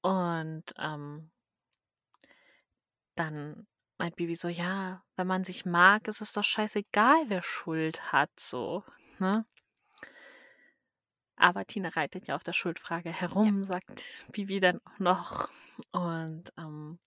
Und 0.03 0.65
ähm, 0.79 1.31
dann 3.15 3.67
meint 3.99 4.17
Bibi 4.17 4.35
so, 4.37 4.49
ja, 4.49 5.05
wenn 5.17 5.27
man 5.27 5.45
sich 5.45 5.65
mag, 5.65 6.09
ist 6.09 6.21
es 6.21 6.33
doch 6.33 6.45
scheißegal, 6.45 7.25
wer 7.29 7.43
Schuld 7.43 8.13
hat, 8.13 8.31
so, 8.39 8.85
ne? 9.19 9.45
Aber 11.37 11.65
Tina 11.65 11.89
reitet 11.89 12.29
ja 12.29 12.37
auf 12.37 12.45
der 12.45 12.53
Schuldfrage 12.53 13.13
herum, 13.13 13.65
sagt 13.65 14.05
Bibi 14.31 14.61
dann 14.61 14.81
auch 14.85 14.99
noch. 14.99 15.49
Und 15.91 16.53
ähm, 16.57 17.01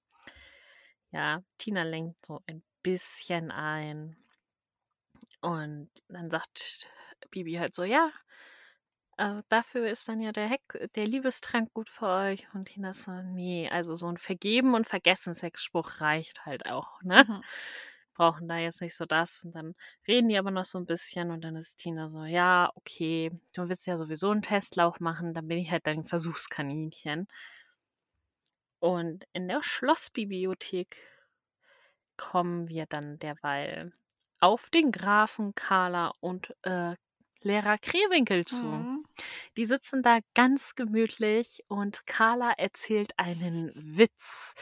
ja, 1.15 1.41
Tina 1.57 1.83
lenkt 1.83 2.25
so 2.25 2.41
ein 2.45 2.61
bisschen 2.83 3.49
ein. 3.49 4.17
Und 5.41 5.89
dann 6.09 6.29
sagt 6.29 6.87
Bibi 7.31 7.53
halt 7.53 7.73
so, 7.73 7.85
ja, 7.85 8.11
äh, 9.17 9.41
dafür 9.47 9.89
ist 9.89 10.09
dann 10.09 10.19
ja 10.19 10.33
der, 10.33 10.49
Hex 10.49 10.75
der 10.95 11.07
Liebestrank 11.07 11.73
gut 11.73 11.89
für 11.89 12.07
euch. 12.07 12.47
Und 12.53 12.65
Tina 12.65 12.93
so, 12.93 13.11
nee, 13.21 13.69
also 13.69 13.95
so 13.95 14.07
ein 14.07 14.17
Vergeben 14.17 14.75
und 14.75 14.87
Vergessen-Sexspruch 14.87 16.01
reicht 16.01 16.45
halt 16.45 16.65
auch, 16.65 17.01
ne? 17.01 17.23
Mhm. 17.27 17.41
Brauchen 18.13 18.47
da 18.49 18.57
jetzt 18.57 18.81
nicht 18.81 18.95
so 18.95 19.05
das. 19.05 19.43
Und 19.45 19.55
dann 19.55 19.73
reden 20.07 20.27
die 20.29 20.37
aber 20.37 20.51
noch 20.51 20.65
so 20.65 20.77
ein 20.79 20.85
bisschen 20.85 21.31
und 21.31 21.43
dann 21.45 21.55
ist 21.55 21.77
Tina 21.77 22.09
so, 22.09 22.25
ja, 22.25 22.71
okay, 22.75 23.31
du 23.53 23.69
willst 23.69 23.87
ja 23.87 23.97
sowieso 23.97 24.31
einen 24.31 24.41
Testlauf 24.41 24.99
machen, 24.99 25.33
dann 25.33 25.47
bin 25.47 25.59
ich 25.59 25.71
halt 25.71 25.87
dein 25.87 26.03
Versuchskaninchen. 26.05 27.27
Und 28.79 29.25
in 29.33 29.47
der 29.47 29.63
Schlossbibliothek 29.63 30.97
kommen 32.17 32.67
wir 32.67 32.85
dann 32.85 33.19
derweil 33.19 33.93
auf 34.39 34.69
den 34.69 34.91
Grafen 34.91 35.55
Carla 35.55 36.13
und 36.19 36.55
äh, 36.63 36.95
Lehrer 37.41 37.77
Krewinkel 37.77 38.43
zu. 38.45 38.63
Mhm. 38.63 39.05
Die 39.55 39.65
sitzen 39.67 40.01
da 40.01 40.19
ganz 40.33 40.73
gemütlich 40.73 41.63
und 41.67 42.07
Carla 42.07 42.51
erzählt 42.53 43.11
einen 43.17 43.71
Witz. 43.75 44.55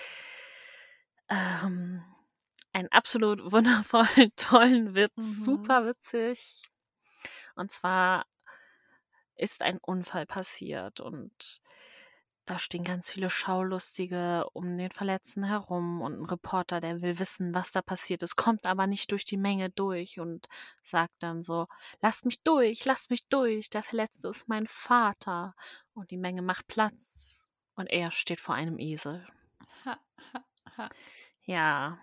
Ähm, 1.29 2.03
einen 2.73 2.91
absolut 2.91 3.39
wundervollen, 3.51 4.33
tollen 4.35 4.95
Witz, 4.95 5.13
Mhm. 5.15 5.43
super 5.43 5.85
witzig. 5.85 6.63
Und 7.55 7.71
zwar 7.71 8.25
ist 9.35 9.63
ein 9.63 9.77
Unfall 9.79 10.25
passiert 10.25 10.99
und 10.99 11.61
da 12.45 12.59
stehen 12.59 12.83
ganz 12.83 13.09
viele 13.09 13.29
Schaulustige 13.29 14.45
um 14.53 14.75
den 14.75 14.91
Verletzten 14.91 15.43
herum 15.43 16.01
und 16.01 16.19
ein 16.19 16.25
Reporter, 16.25 16.81
der 16.81 17.01
will 17.01 17.17
wissen, 17.19 17.53
was 17.53 17.71
da 17.71 17.81
passiert 17.81 18.21
ist, 18.23 18.35
kommt 18.35 18.67
aber 18.67 18.85
nicht 18.85 19.11
durch 19.11 19.23
die 19.23 19.37
Menge 19.37 19.69
durch 19.69 20.19
und 20.19 20.47
sagt 20.83 21.13
dann 21.19 21.41
so, 21.41 21.67
lasst 22.01 22.25
mich 22.25 22.43
durch, 22.43 22.83
lasst 22.85 23.09
mich 23.09 23.27
durch, 23.29 23.69
der 23.69 23.83
Verletzte 23.83 24.27
ist 24.27 24.47
mein 24.49 24.67
Vater. 24.67 25.55
Und 25.93 26.11
die 26.11 26.17
Menge 26.17 26.41
macht 26.41 26.67
Platz 26.67 27.49
und 27.75 27.87
er 27.87 28.11
steht 28.11 28.39
vor 28.39 28.55
einem 28.55 28.77
Esel. 28.77 29.25
Ha, 29.85 29.97
ha, 30.33 30.43
ha. 30.77 30.89
Ja. 31.43 31.99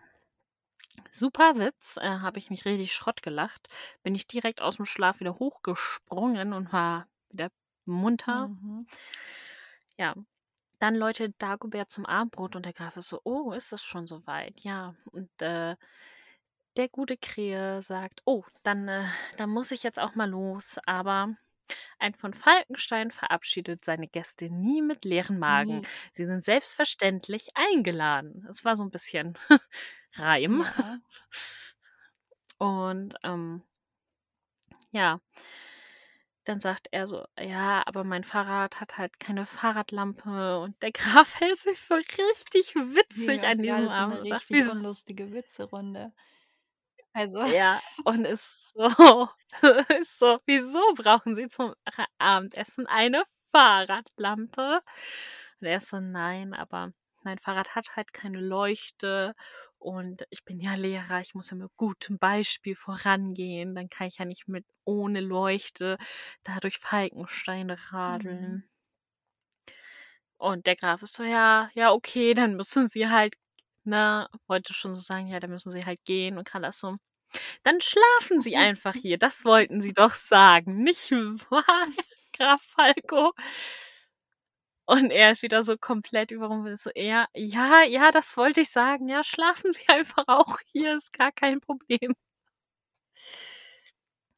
Super 1.12 1.56
Witz, 1.56 1.96
äh, 1.96 2.18
habe 2.20 2.38
ich 2.38 2.50
mich 2.50 2.64
richtig 2.64 2.92
Schrott 2.92 3.22
gelacht. 3.22 3.68
Bin 4.02 4.14
ich 4.14 4.26
direkt 4.26 4.60
aus 4.60 4.76
dem 4.76 4.86
Schlaf 4.86 5.20
wieder 5.20 5.38
hochgesprungen 5.38 6.52
und 6.52 6.72
war 6.72 7.06
wieder 7.30 7.50
munter. 7.84 8.48
Mhm. 8.48 8.86
Ja. 9.96 10.14
Dann 10.80 10.96
läutet 10.96 11.40
Dagobert 11.40 11.90
zum 11.90 12.06
Abendbrot 12.06 12.56
und 12.56 12.64
der 12.64 12.72
Graf 12.72 12.96
ist 12.96 13.08
so, 13.08 13.20
oh, 13.24 13.52
ist 13.52 13.70
das 13.70 13.84
schon 13.84 14.06
soweit? 14.06 14.60
Ja. 14.60 14.96
Und 15.12 15.30
äh, 15.40 15.76
der 16.76 16.88
gute 16.88 17.18
Krähe 17.18 17.82
sagt, 17.82 18.22
oh, 18.24 18.44
dann, 18.62 18.88
äh, 18.88 19.04
dann 19.36 19.50
muss 19.50 19.70
ich 19.70 19.82
jetzt 19.82 19.98
auch 19.98 20.14
mal 20.14 20.28
los. 20.28 20.78
Aber 20.86 21.36
ein 21.98 22.14
von 22.14 22.32
Falkenstein 22.32 23.10
verabschiedet 23.10 23.84
seine 23.84 24.08
Gäste 24.08 24.48
nie 24.48 24.80
mit 24.80 25.04
leeren 25.04 25.38
Magen. 25.38 25.80
Nie. 25.80 25.86
Sie 26.12 26.24
sind 26.24 26.42
selbstverständlich 26.44 27.48
eingeladen. 27.54 28.46
Es 28.48 28.64
war 28.64 28.74
so 28.74 28.82
ein 28.82 28.90
bisschen 28.90 29.34
Reim. 30.14 30.64
Ja. 30.78 30.98
Und 32.56 33.14
ähm, 33.22 33.62
ja, 34.92 35.20
dann 36.50 36.58
sagt 36.58 36.88
er 36.90 37.06
so, 37.06 37.24
ja, 37.38 37.84
aber 37.86 38.02
mein 38.02 38.24
Fahrrad 38.24 38.80
hat 38.80 38.98
halt 38.98 39.20
keine 39.20 39.46
Fahrradlampe 39.46 40.58
und 40.58 40.82
der 40.82 40.90
Graf 40.92 41.38
hält 41.38 41.58
sich 41.58 41.78
für 41.78 41.98
richtig 41.98 42.74
witzig 42.74 43.42
Ja, 43.42 43.50
an 43.50 43.58
diesem 43.58 43.86
so 43.86 43.90
eine 43.92 44.00
Abend. 44.00 44.28
Sagt, 44.28 44.50
richtig 44.50 44.66
wie, 44.66 44.68
unlustige 44.68 45.32
Witze-Runde. 45.32 46.12
Also, 47.12 47.44
ja, 47.44 47.80
und 48.04 48.24
ist 48.24 48.72
so, 48.74 49.28
ist 50.00 50.18
so, 50.18 50.38
wieso 50.46 50.80
brauchen 50.94 51.36
Sie 51.36 51.48
zum 51.48 51.72
Abendessen 52.18 52.86
eine 52.88 53.22
Fahrradlampe? 53.52 54.80
Und 55.60 55.66
er 55.66 55.76
ist 55.76 55.88
so, 55.88 56.00
nein, 56.00 56.52
aber 56.52 56.92
mein 57.22 57.38
Fahrrad 57.38 57.76
hat 57.76 57.94
halt 57.94 58.12
keine 58.12 58.40
Leuchte 58.40 59.36
und 59.80 60.24
ich 60.30 60.44
bin 60.44 60.60
ja 60.60 60.74
Lehrer, 60.74 61.20
ich 61.20 61.34
muss 61.34 61.50
ja 61.50 61.56
mit 61.56 61.70
gutem 61.76 62.18
Beispiel 62.18 62.76
vorangehen. 62.76 63.74
Dann 63.74 63.88
kann 63.88 64.06
ich 64.08 64.18
ja 64.18 64.24
nicht 64.26 64.48
mit 64.48 64.66
ohne 64.84 65.20
Leuchte 65.20 65.98
da 66.44 66.58
durch 66.60 66.78
Falkenstein 66.78 67.70
radeln. 67.70 68.52
mhm. 68.52 68.64
Und 70.38 70.66
der 70.66 70.76
Graf 70.76 71.02
ist 71.02 71.14
so, 71.14 71.22
ja, 71.22 71.68
ja, 71.74 71.92
okay, 71.92 72.32
dann 72.34 72.56
müssen 72.56 72.88
sie 72.88 73.08
halt, 73.08 73.34
ne, 73.84 74.28
wollte 74.46 74.72
schon 74.72 74.94
so 74.94 75.02
sagen, 75.02 75.26
ja, 75.26 75.38
dann 75.40 75.50
müssen 75.50 75.70
sie 75.72 75.84
halt 75.84 76.02
gehen 76.04 76.38
und 76.38 76.44
Carla 76.44 76.68
ist 76.68 76.80
so, 76.80 76.96
dann 77.64 77.80
schlafen 77.80 78.42
sie 78.42 78.56
einfach 78.56 78.94
hier, 78.94 79.18
das 79.18 79.44
wollten 79.44 79.82
sie 79.82 79.92
doch 79.94 80.14
sagen, 80.14 80.82
nicht 80.84 81.10
wahr, 81.12 81.86
Graf 82.34 82.62
Falco? 82.62 83.34
Und 84.86 85.10
er 85.10 85.30
ist 85.30 85.42
wieder 85.42 85.62
so 85.62 85.76
komplett 85.78 86.30
überrumpelt, 86.32 86.80
so, 86.80 86.90
ja, 86.96 87.26
ja, 87.34 87.82
ja, 87.84 88.10
das 88.10 88.36
wollte 88.36 88.62
ich 88.62 88.70
sagen, 88.70 89.08
ja, 89.08 89.22
schlafen 89.22 89.72
sie 89.72 89.88
einfach 89.88 90.24
auch 90.26 90.58
hier, 90.66 90.96
ist 90.96 91.12
gar 91.12 91.32
kein 91.32 91.60
Problem. 91.60 92.14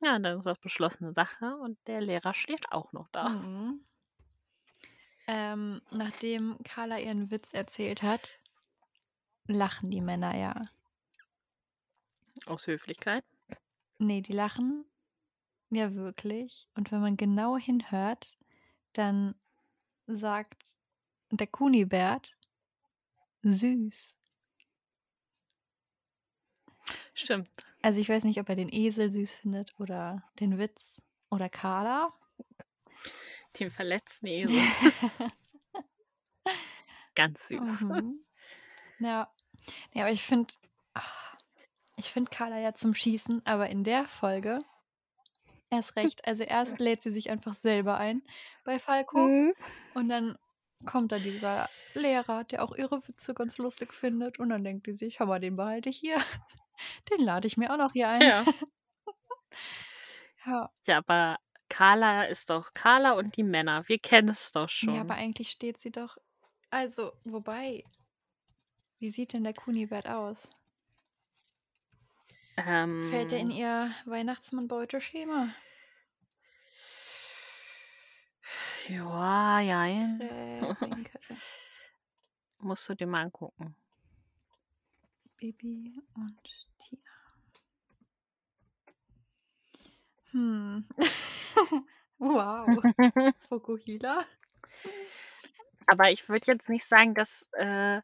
Ja, 0.03 0.17
und 0.17 0.25
dann 0.25 0.39
ist 0.39 0.47
das 0.47 0.59
beschlossene 0.59 1.13
Sache 1.13 1.57
und 1.57 1.79
der 1.87 2.01
Lehrer 2.01 2.35
steht 2.35 2.71
auch 2.73 2.93
noch 2.93 3.09
da. 3.13 3.29
Mhm. 3.29 3.85
Ähm, 5.29 5.81
nachdem 5.91 6.59
Carla 6.65 6.99
ihren 6.99 7.31
Witz 7.31 7.55
erzählt 7.55 8.03
hat, 8.03 8.41
lachen 9.47 9.91
die 9.91 10.01
Männer 10.01 10.37
ja. 10.37 10.61
Aus 12.47 12.67
Höflichkeit. 12.67 13.25
Nee, 13.99 14.21
die 14.21 14.33
lachen 14.33 14.85
ja 15.71 15.95
wirklich. 15.95 16.69
Und 16.75 16.91
wenn 16.91 17.01
man 17.01 17.17
genau 17.17 17.57
hinhört, 17.57 18.37
dann 18.93 19.35
sagt 20.07 20.65
der 21.31 21.47
Kunibert 21.47 22.37
süß. 23.43 24.19
Stimmt. 27.15 27.51
Also 27.83 28.01
ich 28.01 28.09
weiß 28.09 28.25
nicht, 28.25 28.39
ob 28.39 28.49
er 28.49 28.57
den 28.57 28.73
Esel 28.73 29.11
süß 29.11 29.33
findet 29.33 29.79
oder 29.79 30.23
den 30.41 30.59
Witz 30.59 31.03
oder 31.31 31.49
Carla. 31.49 32.13
Den 33.61 33.71
verletzten 33.71 34.27
Esel. 34.27 34.57
Ganz 37.15 37.49
süß. 37.49 37.81
Mhm. 37.83 38.25
Ja. 39.01 39.33
Ja, 39.95 40.03
aber 40.05 40.13
ich 40.13 40.23
finde, 40.23 40.55
ich 41.97 42.11
finde 42.11 42.31
Carla 42.31 42.59
ja 42.59 42.73
zum 42.75 42.95
Schießen, 42.95 43.45
aber 43.45 43.69
in 43.69 43.83
der 43.83 44.07
Folge 44.07 44.65
erst 45.73 45.97
recht. 45.97 46.27
Also 46.27 46.45
erst 46.45 46.79
lädt 46.81 47.03
sie 47.03 47.11
sich 47.11 47.31
einfach 47.31 47.55
selber 47.55 47.97
ein 47.97 48.23
bei 48.65 48.79
Falco 48.79 49.19
Mhm. 49.27 49.55
und 49.95 50.09
dann 50.09 50.39
kommt 50.87 51.13
da 51.13 51.19
dieser 51.19 51.69
Lehrer, 51.95 52.45
der 52.45 52.63
auch 52.65 52.75
ihre 52.75 53.07
Witze 53.09 53.35
ganz 53.35 53.59
lustig 53.59 53.93
findet 53.95 54.39
und 54.39 54.49
dann 54.51 54.65
denkt 54.65 54.87
die 54.87 54.93
sich, 54.93 55.19
hör 55.21 55.27
mal, 55.27 55.41
den 55.41 55.57
behalte 55.57 55.89
ich 55.91 55.99
hier. 55.99 56.17
Den 57.13 57.21
lade 57.25 57.47
ich 57.47 57.57
mir 57.57 57.73
auch 57.73 57.77
noch 57.77 57.93
hier 57.93 58.09
ein. 58.09 58.23
Ja. 58.23 58.45
Ja. 60.45 60.69
ja, 60.87 60.99
aber 60.99 61.39
Carla 61.69 62.25
ist 62.25 62.51
doch 62.51 62.75
Carla 62.75 63.13
und 63.13 63.37
die 63.37 63.45
Männer. 63.45 63.85
Wir 63.87 63.99
kennen 63.99 64.31
es 64.31 64.51
doch 64.51 64.69
schon. 64.69 64.95
Ja, 64.95 65.03
aber 65.03 65.15
eigentlich 65.15 65.51
steht 65.51 65.79
sie 65.79 65.93
doch. 65.93 66.17
Also, 66.71 67.13
wobei, 67.25 67.85
wie 68.99 69.11
sieht 69.11 69.33
denn 69.35 69.45
der 69.45 69.55
Kunibert 69.55 70.09
aus? 70.09 70.51
Ähm, 72.57 73.09
Fällt 73.11 73.33
er 73.33 73.39
in 73.39 73.51
ihr 73.51 73.93
Weihnachtsmann-Beuteschema? 74.05 75.55
Ja, 78.89 79.61
ja. 79.61 80.77
Musst 82.61 82.89
du 82.89 82.95
dir 82.95 83.07
mal 83.07 83.23
angucken. 83.23 83.77
Baby 85.39 86.01
und 86.15 86.41
Tina. 86.79 87.11
Hm. 90.31 90.87
wow. 92.19 92.83
Fokuhila? 93.49 94.25
aber 95.87 96.11
ich 96.11 96.29
würde 96.29 96.47
jetzt 96.47 96.69
nicht 96.69 96.87
sagen, 96.87 97.15
dass, 97.15 97.47
äh, 97.53 98.01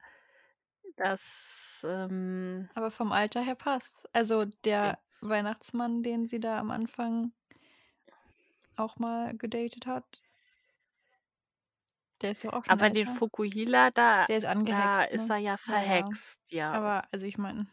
dass 0.99 1.85
ähm, 1.85 2.69
Aber 2.75 2.91
vom 2.91 3.13
Alter 3.13 3.41
her 3.41 3.55
passt. 3.55 4.09
Also 4.15 4.45
der 4.65 4.99
Weihnachtsmann, 5.21 6.03
den 6.03 6.27
sie 6.29 6.41
da 6.41 6.59
am 6.59 6.71
Anfang 6.71 7.33
auch 8.77 8.99
mal 8.99 9.37
gedatet 9.37 9.87
hat. 9.87 10.05
Der 12.21 12.33
ist 12.33 12.43
ja 12.43 12.53
auch 12.53 12.65
schon 12.65 12.73
aber 12.73 12.91
den 12.91 13.07
älter. 13.07 13.15
Fukuhila, 13.19 13.91
da, 13.91 14.25
Der 14.27 14.39
ist 14.39 14.45
da 14.45 14.51
angehext. 14.51 15.13
ist 15.13 15.29
ne? 15.29 15.35
er 15.35 15.39
ja 15.41 15.57
verhext, 15.57 16.41
ja. 16.49 16.73
Aber 16.73 17.05
also 17.13 17.27
ich 17.27 17.39
meine, 17.39 17.67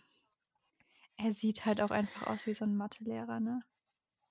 er 1.17 1.31
sieht 1.31 1.65
halt 1.65 1.81
auch 1.81 1.91
einfach 1.91 2.27
aus 2.27 2.45
wie 2.45 2.53
so 2.53 2.65
ein 2.65 2.75
Mathelehrer, 2.75 3.39
ne? 3.39 3.61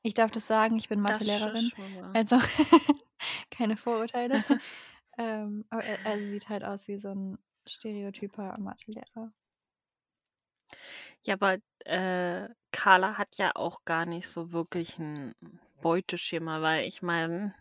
Ich 0.02 0.14
darf 0.14 0.30
das 0.30 0.46
sagen, 0.46 0.76
ich 0.76 0.88
bin 0.88 1.02
Das 1.02 1.18
Mathelehrerin. 1.18 1.72
ist. 1.76 2.02
Also 2.14 2.38
keine 3.50 3.76
Vorurteile. 3.76 4.44
ähm, 5.18 5.64
aber 5.70 5.82
er, 5.82 5.98
er 6.04 6.18
sieht 6.24 6.48
halt 6.48 6.62
aus 6.62 6.86
wie 6.88 6.98
so 6.98 7.08
ein 7.08 7.38
stereotyper 7.66 8.56
Mathelehrer. 8.58 9.32
Ja, 11.22 11.34
aber 11.34 11.58
äh, 11.84 12.48
Carla 12.72 13.16
hat 13.18 13.36
ja 13.36 13.52
auch 13.54 13.84
gar 13.84 14.06
nicht 14.06 14.28
so 14.28 14.52
wirklich 14.52 14.98
ein 14.98 15.34
Beuteschema, 15.80 16.62
weil 16.62 16.86
ich 16.86 17.02
meine, 17.02 17.54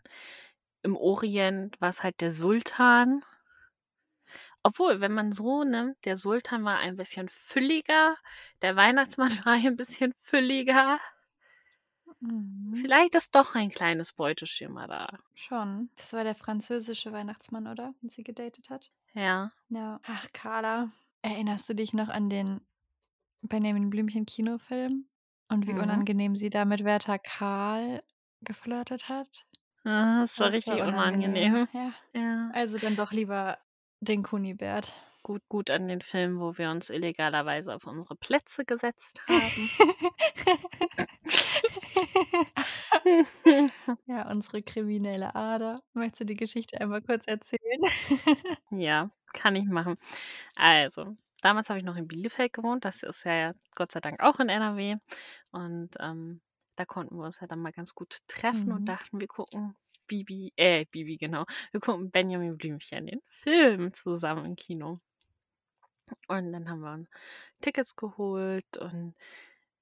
im 0.82 0.98
Orient 0.98 1.80
war 1.80 1.90
es 1.90 2.04
halt 2.04 2.22
der 2.22 2.34
Sultan. 2.34 3.24
Obwohl, 4.64 5.02
wenn 5.02 5.14
man 5.14 5.32
so 5.32 5.64
nimmt, 5.64 5.98
der 6.06 6.18
Sultan 6.18 6.64
war 6.64 6.78
ein 6.78 6.96
bisschen 6.96 7.28
fülliger, 7.30 8.18
der 8.62 8.76
Weihnachtsmann 8.76 9.32
war 9.46 9.54
ein 9.54 9.76
bisschen 9.76 10.14
fülliger. 10.22 11.00
Mhm. 12.20 12.76
Vielleicht 12.76 13.16
ist 13.16 13.36
doch 13.36 13.56
ein 13.56 13.70
kleines 13.70 14.14
Beuteschema 14.14 14.88
da. 14.88 15.20
Schon. 15.36 15.90
Das 15.96 16.14
war 16.14 16.24
der 16.24 16.36
französische 16.36 17.12
Weihnachtsmann, 17.12 17.68
oder? 17.68 17.94
Den 18.02 18.10
sie 18.10 18.24
gedatet 18.24 18.70
hat. 18.70 18.92
Ja. 19.14 19.52
Ja. 19.70 20.00
Ach, 20.04 20.28
Carla. 20.34 20.90
Erinnerst 21.22 21.70
du 21.70 21.74
dich 21.76 21.94
noch 21.94 22.10
an 22.10 22.30
den 22.30 22.62
Benjamin 23.42 23.90
Blümchen 23.90 24.26
Kinofilm? 24.26 25.08
Und 25.50 25.68
wie 25.68 25.74
Mhm. 25.74 25.80
unangenehm 25.82 26.36
sie 26.36 26.50
da 26.50 26.66
mit 26.66 26.84
Werther 26.84 27.20
Karl 27.20 28.04
geflirtet 28.42 29.10
hat? 29.10 29.46
Ah, 29.86 30.22
Das 30.22 30.40
war 30.40 30.48
Das 30.48 30.56
richtig 30.56 30.82
unangenehm. 30.82 31.68
Ja. 31.74 31.94
Ja. 32.14 32.52
Also 32.54 32.78
dann 32.78 32.96
doch 32.96 33.12
lieber 33.12 33.58
den 34.00 34.24
Kunibert. 34.24 34.92
Gut, 35.24 35.42
gut 35.50 35.70
an 35.70 35.88
den 35.88 36.02
Film, 36.02 36.40
wo 36.40 36.58
wir 36.58 36.70
uns 36.70 36.90
illegalerweise 36.90 37.74
auf 37.74 37.86
unsere 37.88 38.16
Plätze 38.16 38.66
gesetzt 38.66 39.22
haben. 39.28 39.70
Ja, 44.06 44.30
unsere 44.32 44.64
kriminelle 44.64 45.36
Ader. 45.36 45.82
Möchtest 45.94 46.22
du 46.22 46.26
die 46.26 46.36
Geschichte 46.38 46.80
einmal 46.80 47.02
kurz 47.02 47.26
erzählen? 47.28 47.82
Ja, 48.72 49.12
kann 49.34 49.56
ich 49.56 49.66
machen. 49.66 49.98
Also, 50.56 51.16
damals 51.42 51.70
habe 51.70 51.80
ich 51.80 51.86
noch 51.86 51.98
in 51.98 52.08
Bielefeld 52.08 52.54
gewohnt. 52.54 52.86
Das 52.86 53.04
ist 53.04 53.24
ja 53.26 53.54
Gott 53.76 53.92
sei 53.92 54.00
Dank 54.02 54.22
auch 54.22 54.40
in 54.40 54.50
NRW. 54.50 54.98
Und 55.52 55.92
ähm, 56.00 56.42
da 56.76 56.86
konnten 56.86 57.16
wir 57.18 57.26
uns 57.26 57.40
ja 57.42 57.48
dann 57.48 57.60
mal 57.62 57.72
ganz 57.72 57.94
gut 57.96 58.20
treffen 58.28 58.72
und 58.74 58.82
Mhm. 58.82 58.86
dachten, 58.88 59.20
wir 59.22 59.28
gucken 59.28 59.76
Bibi, 60.08 60.54
äh, 60.58 60.86
Bibi, 60.86 61.18
genau. 61.18 61.46
Wir 61.72 61.80
gucken 61.82 62.12
Benjamin 62.12 62.58
Blümchen, 62.58 63.06
den 63.08 63.22
Film 63.30 63.94
zusammen 63.94 64.46
im 64.46 64.56
Kino. 64.56 65.00
Und 66.28 66.52
dann 66.54 66.70
haben 66.70 66.82
wir 66.82 67.06
Tickets 67.62 67.96
geholt 67.96 68.78
und 68.78 69.16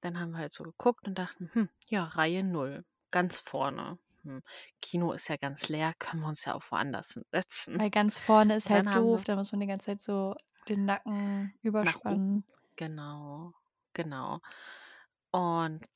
dann 0.02 0.20
haben 0.20 0.32
wir 0.32 0.38
halt 0.38 0.52
so 0.52 0.64
geguckt 0.64 1.08
und 1.08 1.18
dachten, 1.18 1.50
hm, 1.52 1.68
ja, 1.88 2.04
Reihe 2.04 2.44
0, 2.44 2.84
ganz 3.10 3.38
vorne. 3.38 3.98
Hm, 4.24 4.42
Kino 4.80 5.12
ist 5.12 5.28
ja 5.28 5.36
ganz 5.36 5.68
leer, 5.68 5.94
können 5.98 6.22
wir 6.22 6.28
uns 6.28 6.44
ja 6.44 6.54
auch 6.54 6.64
woanders 6.70 7.18
setzen. 7.32 7.78
Weil 7.78 7.90
ganz 7.90 8.18
vorne 8.18 8.56
ist 8.56 8.70
halt 8.70 8.86
doof, 8.94 9.24
da 9.24 9.36
muss 9.36 9.52
man 9.52 9.60
die 9.60 9.66
ganze 9.66 9.86
Zeit 9.86 10.00
so 10.00 10.34
den 10.68 10.84
Nacken 10.84 11.54
überspannen. 11.62 12.44
genau, 12.76 13.52
genau. 13.94 14.40
Und 15.30 15.86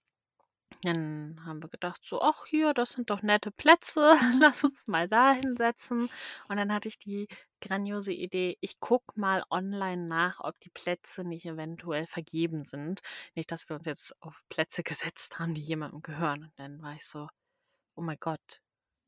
dann 0.83 1.41
haben 1.45 1.63
wir 1.63 1.69
gedacht, 1.69 2.01
so, 2.05 2.21
ach 2.21 2.47
hier, 2.47 2.75
das 2.75 2.93
sind 2.93 3.11
doch 3.11 3.23
nette 3.23 3.51
Plätze, 3.51 4.15
lass 4.41 4.65
uns 4.65 4.87
mal 4.87 5.09
da 5.09 5.33
hinsetzen. 5.33 6.09
Und 6.49 6.57
dann 6.57 6.73
hatte 6.73 6.89
ich 6.89 6.99
die 6.99 7.29
grandiose 7.61 8.13
Idee, 8.13 8.59
ich 8.61 8.79
gucke 8.81 9.19
mal 9.19 9.43
online 9.51 10.07
nach, 10.07 10.41
ob 10.41 10.59
die 10.61 10.71
Plätze 10.71 11.25
nicht 11.25 11.47
eventuell 11.47 12.07
vergeben 12.07 12.65
sind. 12.65 13.01
Nicht, 13.35 13.51
dass 13.53 13.69
wir 13.69 13.77
uns 13.77 13.87
jetzt 13.87 14.21
auf 14.23 14.43
Plätze 14.49 14.83
gesetzt 14.85 15.39
haben, 15.39 15.55
die 15.55 15.63
jemandem 15.63 16.03
gehören. 16.03 16.45
Und 16.45 16.53
dann 16.57 16.83
war 16.83 16.95
ich 16.95 17.07
so, 17.07 17.29
oh 17.95 18.03
mein 18.03 18.19
Gott, 18.21 18.61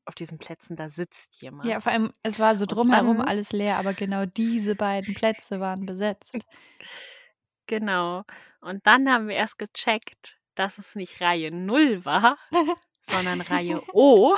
auf 0.05 0.15
diesen 0.15 0.39
Plätzen, 0.39 0.75
da 0.75 0.89
sitzt 0.89 1.41
Ja, 1.41 1.51
jemand. 1.51 1.83
vor 1.83 1.91
allem, 1.91 2.13
es 2.23 2.39
war 2.39 2.57
so 2.57 2.65
drumherum 2.65 3.21
alles 3.21 3.51
leer, 3.51 3.77
aber 3.77 3.93
genau 3.93 4.25
diese 4.25 4.75
beiden 4.75 5.13
Plätze 5.13 5.59
waren 5.59 5.85
besetzt. 5.85 6.33
genau. 7.67 8.23
Und 8.59 8.85
dann 8.87 9.07
haben 9.07 9.27
wir 9.27 9.35
erst 9.35 9.59
gecheckt, 9.59 10.38
dass 10.59 10.77
es 10.77 10.95
nicht 10.95 11.21
Reihe 11.21 11.51
0 11.51 12.05
war, 12.05 12.37
sondern 13.03 13.41
Reihe 13.41 13.81
O. 13.93 14.35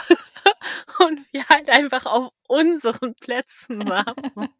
Und 1.05 1.33
wir 1.33 1.47
halt 1.49 1.69
einfach 1.69 2.05
auf 2.05 2.31
unseren 2.47 3.15
Plätzen 3.15 3.81
saßen. 3.85 4.49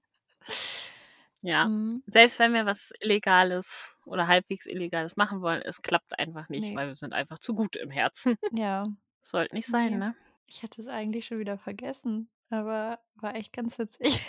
Ja, 1.44 1.66
Mhm. 1.68 2.04
selbst 2.06 2.38
wenn 2.38 2.54
wir 2.54 2.68
was 2.68 2.92
Illegales 3.00 3.98
oder 4.06 4.28
halbwegs 4.28 4.68
Illegales 4.68 5.16
machen 5.18 5.42
wollen, 5.42 5.64
es 5.64 5.82
klappt 5.82 6.20
einfach 6.20 6.50
nicht, 6.50 6.62
Nee. 6.68 6.76
weil 6.76 6.88
wir 6.88 6.94
sind 6.96 7.14
einfach 7.14 7.40
zu 7.40 7.56
gut 7.56 7.76
im 7.78 7.90
Herzen. 7.90 8.38
Ja. 8.52 8.86
Sollte 9.24 9.56
nicht 9.56 9.68
sein, 9.68 9.92
Nee. 9.94 9.98
ne? 9.98 10.16
Ich 10.46 10.62
hatte 10.62 10.82
es 10.82 10.88
eigentlich 10.88 11.26
schon 11.26 11.40
wieder 11.40 11.58
vergessen, 11.58 12.30
aber 12.52 13.00
war 13.16 13.34
echt 13.36 13.54
ganz 13.54 13.80
witzig. 13.80 14.20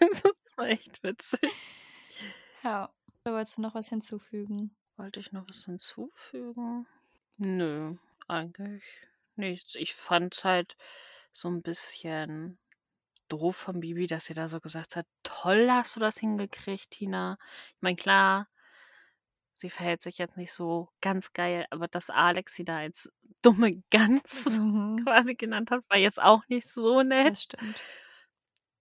Das 0.00 0.32
war 0.56 0.66
echt 0.68 1.02
witzig. 1.04 1.52
Ja. 2.64 2.92
Oder 3.24 3.34
wolltest 3.34 3.58
du 3.58 3.62
noch 3.62 3.74
was 3.76 3.88
hinzufügen? 3.88 4.74
Wollte 4.96 5.20
ich 5.20 5.32
noch 5.32 5.48
was 5.48 5.64
hinzufügen? 5.64 6.86
Nö, 7.38 7.96
eigentlich 8.28 8.84
nichts. 9.36 9.74
Ich 9.74 9.94
fand's 9.94 10.44
halt 10.44 10.76
so 11.32 11.48
ein 11.48 11.62
bisschen 11.62 12.58
doof 13.28 13.56
von 13.56 13.80
Bibi, 13.80 14.06
dass 14.08 14.26
sie 14.26 14.34
da 14.34 14.48
so 14.48 14.60
gesagt 14.60 14.96
hat: 14.96 15.06
„Toll 15.24 15.68
hast 15.70 15.96
du 15.96 16.00
das 16.00 16.18
hingekriegt, 16.18 16.90
Tina.“ 16.92 17.38
Ich 17.76 17.82
meine, 17.82 17.96
klar, 17.96 18.48
sie 19.56 19.70
verhält 19.70 20.02
sich 20.02 20.18
jetzt 20.18 20.36
nicht 20.36 20.52
so 20.52 20.90
ganz 21.00 21.32
geil, 21.32 21.66
aber 21.70 21.88
dass 21.88 22.10
Alex 22.10 22.54
sie 22.54 22.64
da 22.64 22.78
als 22.78 23.12
dumme 23.42 23.82
Gans 23.90 24.46
Mhm. 24.48 25.02
quasi 25.02 25.34
genannt 25.34 25.70
hat, 25.70 25.84
war 25.88 25.98
jetzt 25.98 26.20
auch 26.22 26.42
nicht 26.48 26.68
so 26.68 27.02
nett. 27.02 27.34
Das 27.34 27.42
stimmt. 27.42 27.82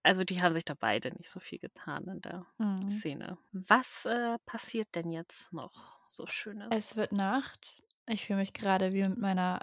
Also, 0.04 0.24
die 0.24 0.42
haben 0.42 0.54
sich 0.54 0.64
da 0.66 0.74
beide 0.74 1.10
nicht 1.18 1.30
so 1.30 1.40
viel 1.42 1.60
getan 1.60 2.08
in 2.08 2.22
der 2.22 2.46
Mhm. 2.60 2.90
Szene. 2.90 3.38
Was, 3.52 4.06
äh, 4.06 4.38
passiert 4.46 4.94
denn 4.96 5.12
jetzt 5.12 5.52
noch 5.52 5.95
so 6.16 6.26
Schönes? 6.26 6.68
Es 6.72 6.96
wird 6.96 7.12
Nacht. 7.12 7.84
Ich 8.08 8.26
fühle 8.26 8.40
mich 8.40 8.54
gerade 8.54 8.94
wie 8.94 9.08
mit 9.08 9.18
meiner 9.18 9.60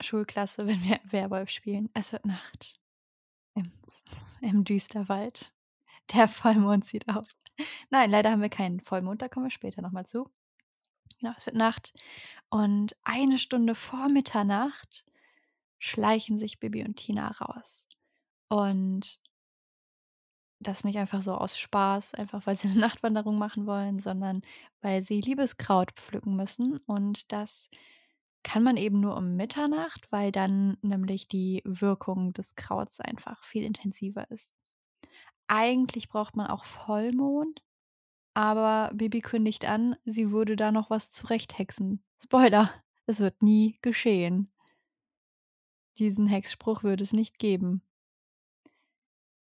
Schulklasse, 0.00 0.66
wenn 0.66 0.82
wir 0.82 1.00
Werwolf 1.04 1.50
spielen. 1.50 1.90
Es 1.94 2.12
wird 2.12 2.26
Nacht. 2.26 2.74
Im, 3.54 3.72
im 4.40 4.64
Düsterwald. 4.64 5.52
Der 6.12 6.28
Vollmond 6.28 6.84
zieht 6.84 7.08
auf. 7.08 7.24
Nein, 7.90 8.10
leider 8.10 8.30
haben 8.30 8.42
wir 8.42 8.48
keinen 8.48 8.80
Vollmond, 8.80 9.22
da 9.22 9.28
kommen 9.28 9.46
wir 9.46 9.50
später 9.50 9.82
nochmal 9.82 10.06
zu. 10.06 10.30
Genau, 11.18 11.32
es 11.36 11.46
wird 11.46 11.56
Nacht. 11.56 11.94
Und 12.50 12.94
eine 13.02 13.38
Stunde 13.38 13.74
vor 13.74 14.08
Mitternacht 14.08 15.06
schleichen 15.78 16.38
sich 16.38 16.60
Bibi 16.60 16.84
und 16.84 16.96
Tina 16.96 17.28
raus. 17.28 17.86
Und 18.48 19.18
das 20.58 20.84
nicht 20.84 20.98
einfach 20.98 21.20
so 21.20 21.32
aus 21.34 21.58
Spaß, 21.58 22.14
einfach 22.14 22.46
weil 22.46 22.56
sie 22.56 22.68
eine 22.68 22.78
Nachtwanderung 22.80 23.38
machen 23.38 23.66
wollen, 23.66 24.00
sondern 24.00 24.42
weil 24.80 25.02
sie 25.02 25.20
Liebeskraut 25.20 25.92
pflücken 25.92 26.36
müssen. 26.36 26.78
Und 26.86 27.32
das 27.32 27.70
kann 28.42 28.62
man 28.62 28.76
eben 28.76 29.00
nur 29.00 29.16
um 29.16 29.34
Mitternacht, 29.36 30.10
weil 30.10 30.32
dann 30.32 30.78
nämlich 30.80 31.28
die 31.28 31.62
Wirkung 31.64 32.32
des 32.32 32.54
Krauts 32.54 33.00
einfach 33.00 33.42
viel 33.44 33.64
intensiver 33.64 34.30
ist. 34.30 34.54
Eigentlich 35.48 36.08
braucht 36.08 36.36
man 36.36 36.46
auch 36.48 36.64
Vollmond, 36.64 37.62
aber 38.34 38.92
Bibi 38.94 39.20
kündigt 39.20 39.64
an, 39.64 39.96
sie 40.04 40.30
würde 40.30 40.56
da 40.56 40.72
noch 40.72 40.90
was 40.90 41.10
zurechthexen. 41.10 42.04
Spoiler, 42.22 42.70
es 43.06 43.20
wird 43.20 43.42
nie 43.42 43.78
geschehen. 43.82 44.52
Diesen 45.98 46.26
Hexspruch 46.26 46.82
würde 46.82 47.02
es 47.02 47.12
nicht 47.12 47.38
geben. 47.38 47.82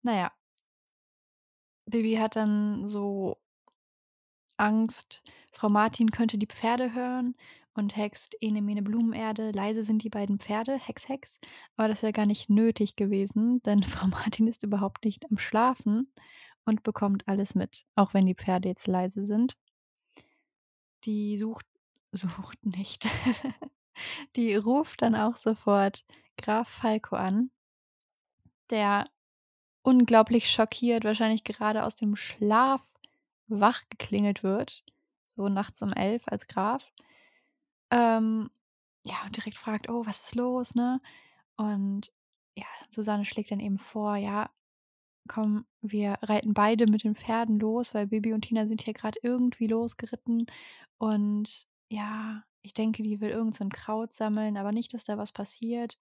Naja, 0.02 0.30
Bibi 1.86 2.14
hat 2.16 2.36
dann 2.36 2.84
so 2.84 3.38
Angst, 4.56 5.22
Frau 5.52 5.68
Martin 5.68 6.10
könnte 6.10 6.38
die 6.38 6.46
Pferde 6.46 6.94
hören 6.94 7.34
und 7.74 7.96
hext 7.96 8.36
Ene 8.40 8.62
Mene 8.62 8.82
Blumenerde. 8.82 9.50
Leise 9.50 9.82
sind 9.82 10.02
die 10.02 10.08
beiden 10.08 10.38
Pferde, 10.38 10.78
Hex, 10.78 11.08
Hex. 11.08 11.38
Aber 11.76 11.88
das 11.88 12.02
wäre 12.02 12.12
gar 12.12 12.26
nicht 12.26 12.50
nötig 12.50 12.96
gewesen, 12.96 13.62
denn 13.66 13.82
Frau 13.82 14.06
Martin 14.08 14.46
ist 14.48 14.62
überhaupt 14.62 15.04
nicht 15.04 15.30
am 15.30 15.38
Schlafen 15.38 16.12
und 16.64 16.82
bekommt 16.82 17.28
alles 17.28 17.54
mit, 17.54 17.86
auch 17.94 18.14
wenn 18.14 18.26
die 18.26 18.34
Pferde 18.34 18.68
jetzt 18.68 18.86
leise 18.86 19.24
sind. 19.24 19.56
Die 21.04 21.36
sucht, 21.36 21.66
sucht 22.12 22.64
nicht. 22.64 23.08
die 24.36 24.54
ruft 24.54 25.02
dann 25.02 25.14
auch 25.14 25.36
sofort 25.36 26.04
Graf 26.36 26.68
Falco 26.68 27.16
an, 27.16 27.50
der 28.70 29.06
unglaublich 29.86 30.50
schockiert, 30.50 31.04
wahrscheinlich 31.04 31.44
gerade 31.44 31.84
aus 31.84 31.94
dem 31.94 32.16
Schlaf 32.16 32.82
wach 33.46 33.82
geklingelt 33.88 34.42
wird, 34.42 34.84
so 35.36 35.48
nachts 35.48 35.80
um 35.80 35.92
elf 35.92 36.24
als 36.26 36.48
Graf. 36.48 36.92
Ähm, 37.92 38.50
ja, 39.04 39.14
und 39.24 39.36
direkt 39.36 39.56
fragt, 39.56 39.88
oh, 39.88 40.04
was 40.04 40.24
ist 40.26 40.34
los, 40.34 40.74
ne? 40.74 41.00
Und 41.56 42.12
ja, 42.56 42.66
Susanne 42.88 43.24
schlägt 43.24 43.52
dann 43.52 43.60
eben 43.60 43.78
vor, 43.78 44.16
ja, 44.16 44.50
komm, 45.28 45.66
wir 45.82 46.18
reiten 46.22 46.52
beide 46.52 46.86
mit 46.86 47.04
den 47.04 47.14
Pferden 47.14 47.60
los, 47.60 47.94
weil 47.94 48.08
Bibi 48.08 48.32
und 48.32 48.42
Tina 48.42 48.66
sind 48.66 48.82
hier 48.82 48.94
gerade 48.94 49.20
irgendwie 49.22 49.68
losgeritten. 49.68 50.46
Und 50.98 51.66
ja, 51.88 52.42
ich 52.62 52.74
denke, 52.74 53.04
die 53.04 53.20
will 53.20 53.30
irgend 53.30 53.54
so 53.54 53.62
ein 53.64 53.70
Kraut 53.70 54.12
sammeln, 54.12 54.56
aber 54.56 54.72
nicht, 54.72 54.94
dass 54.94 55.04
da 55.04 55.16
was 55.16 55.30
passiert. 55.30 55.96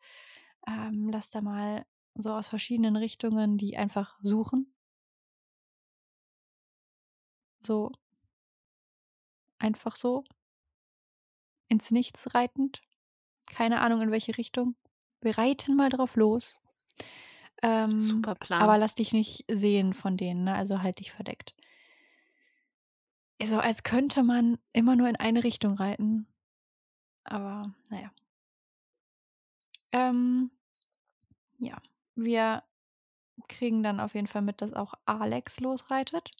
Ähm, 0.68 1.10
lass 1.12 1.30
da 1.30 1.42
mal 1.42 1.86
so 2.16 2.34
aus 2.34 2.48
verschiedenen 2.48 2.96
Richtungen 2.96 3.58
die 3.58 3.78
einfach 3.78 4.18
suchen. 4.22 4.74
So 7.62 7.92
einfach 9.60 9.96
so 9.96 10.24
ins 11.68 11.92
Nichts 11.92 12.34
reitend. 12.34 12.82
Keine 13.52 13.82
Ahnung, 13.82 14.02
in 14.02 14.12
welche 14.12 14.38
Richtung. 14.38 14.76
Wir 15.22 15.38
reiten 15.38 15.76
mal 15.76 15.90
drauf 15.90 16.16
los. 16.16 16.58
Ähm, 17.62 18.02
Super 18.02 18.32
aber 18.32 18.40
Plan. 18.40 18.80
lass 18.80 18.96
dich 18.96 19.12
nicht 19.14 19.46
sehen 19.50 19.94
von 19.94 20.18
denen, 20.18 20.44
ne? 20.44 20.56
Also 20.56 20.82
halt 20.82 21.00
dich 21.00 21.12
verdeckt. 21.12 21.56
So 23.44 23.60
als 23.60 23.84
könnte 23.84 24.24
man 24.24 24.58
immer 24.74 24.96
nur 24.96 25.10
in 25.10 25.16
eine 25.16 25.44
Richtung 25.44 25.74
reiten. 25.76 26.28
Aber 27.24 27.74
naja. 27.90 28.12
Ähm, 29.92 30.52
ja, 31.58 31.82
wir 32.16 32.64
kriegen 33.48 33.84
dann 33.84 34.00
auf 34.00 34.16
jeden 34.16 34.28
Fall 34.28 34.42
mit, 34.42 34.62
dass 34.62 34.74
auch 34.74 34.94
Alex 35.06 35.60
losreitet. 35.60 36.32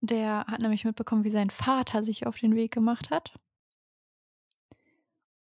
Der 0.00 0.44
hat 0.46 0.60
nämlich 0.60 0.84
mitbekommen, 0.84 1.24
wie 1.24 1.30
sein 1.30 1.50
Vater 1.50 2.04
sich 2.04 2.26
auf 2.26 2.38
den 2.38 2.54
Weg 2.54 2.72
gemacht 2.72 3.10
hat. 3.10 3.38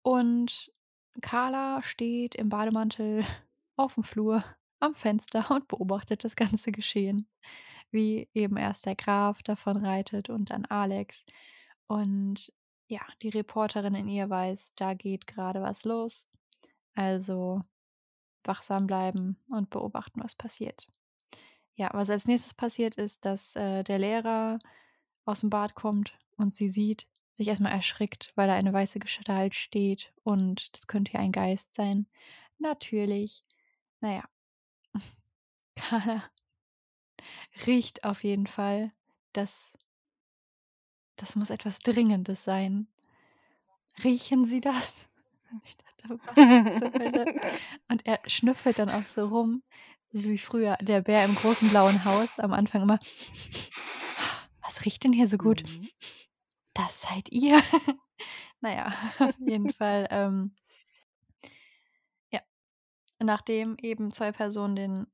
Und 0.02 0.72
Carla 1.22 1.82
steht 1.84 2.36
im 2.36 2.50
Bademantel 2.50 3.26
auf 3.76 3.96
dem 3.96 4.04
Flur 4.04 4.44
am 4.80 4.94
Fenster 4.94 5.50
und 5.52 5.68
beobachtet 5.68 6.24
das 6.24 6.36
ganze 6.36 6.72
Geschehen. 6.72 7.28
Wie 7.92 8.30
eben 8.34 8.58
erst 8.58 8.86
der 8.86 8.96
Graf 8.96 9.42
davon 9.44 9.78
reitet 9.78 10.30
und 10.30 10.50
dann 10.50 10.66
Alex. 10.66 11.26
Und 11.88 12.52
ja, 12.88 13.02
die 13.22 13.30
Reporterin 13.30 13.96
in 13.96 14.08
ihr 14.08 14.30
weiß, 14.30 14.74
da 14.76 14.94
geht 14.94 15.28
gerade 15.28 15.62
was 15.62 15.86
los. 15.86 16.28
Also 16.94 17.62
wachsam 18.48 18.88
bleiben 18.88 19.38
und 19.52 19.70
beobachten, 19.70 20.22
was 20.24 20.36
passiert. 20.36 20.88
Ja, 21.76 21.90
was 21.94 22.10
als 22.10 22.26
nächstes 22.26 22.54
passiert 22.54 22.96
ist, 22.96 23.26
dass 23.26 23.56
äh, 23.56 23.84
der 23.84 24.00
Lehrer 24.00 24.60
aus 25.26 25.42
dem 25.42 25.50
Bad 25.50 25.76
kommt 25.76 26.18
und 26.38 26.54
sie 26.54 26.70
sieht, 26.70 27.08
sich 27.34 27.50
erstmal 27.50 27.74
erschrickt, 27.74 28.32
weil 28.36 28.48
da 28.48 28.56
eine 28.56 28.72
weiße 28.72 29.00
Gestalt 29.00 29.56
steht 29.56 30.14
und 30.24 30.74
das 30.74 30.88
könnte 30.88 31.14
ja 31.14 31.20
ein 31.20 31.34
Geist 31.34 31.74
sein. 31.74 32.08
Natürlich. 32.60 33.44
Naja. 34.00 34.24
Carla 35.76 36.24
riecht 37.66 38.06
auf 38.06 38.24
jeden 38.24 38.48
Fall, 38.48 38.92
dass 39.34 39.78
das 41.18 41.36
muss 41.36 41.50
etwas 41.50 41.80
Dringendes 41.80 42.44
sein. 42.44 42.88
Riechen 44.04 44.46
Sie 44.46 44.62
das? 44.62 45.08
Ich 46.12 46.36
dachte, 46.36 46.66
was 46.66 46.80
zur 46.80 46.94
Hölle? 46.94 47.42
Und 47.90 48.06
er 48.06 48.20
schnüffelt 48.28 48.80
dann 48.80 48.90
auch 48.90 49.06
so 49.06 49.28
rum, 49.28 49.64
wie 50.12 50.38
früher 50.38 50.78
der 50.82 51.02
Bär 51.02 51.26
im 51.26 51.36
großen 51.36 51.70
blauen 51.70 52.06
Haus 52.06 52.40
am 52.40 52.54
Anfang 52.54 52.84
immer. 52.84 53.00
Was 54.62 54.86
riecht 54.86 55.04
denn 55.04 55.14
hier 55.14 55.28
so 55.28 55.38
gut? 55.38 55.64
Mhm. 55.64 55.90
Das 56.74 57.02
seid 57.02 57.32
ihr. 57.32 57.62
naja, 58.62 58.94
auf 59.20 59.38
jeden 59.40 59.72
Fall. 59.72 60.08
Ähm, 60.10 60.56
ja, 62.32 62.42
nachdem 63.20 63.78
eben 63.82 64.12
zwei 64.12 64.32
Personen 64.32 64.76
den, 64.76 65.08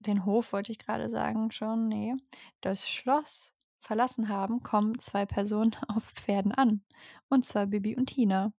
den 0.00 0.24
Hof, 0.24 0.52
wollte 0.52 0.72
ich 0.72 0.78
gerade 0.78 1.08
sagen, 1.08 1.50
schon, 1.50 1.88
nee, 1.88 2.14
das 2.60 2.88
Schloss 2.88 3.52
verlassen 3.80 4.28
haben, 4.28 4.62
kommen 4.62 4.98
zwei 5.00 5.26
Personen 5.26 5.74
auf 5.88 6.10
Pferden 6.10 6.52
an. 6.52 6.84
Und 7.28 7.44
zwar 7.44 7.66
Bibi 7.66 7.96
und 7.96 8.06
Tina. 8.06 8.52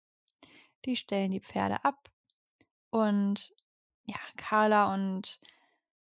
Die 0.85 0.95
stellen 0.95 1.31
die 1.31 1.39
Pferde 1.39 1.83
ab. 1.83 2.09
Und 2.89 3.55
ja, 4.05 4.17
Carla 4.37 4.93
und 4.93 5.39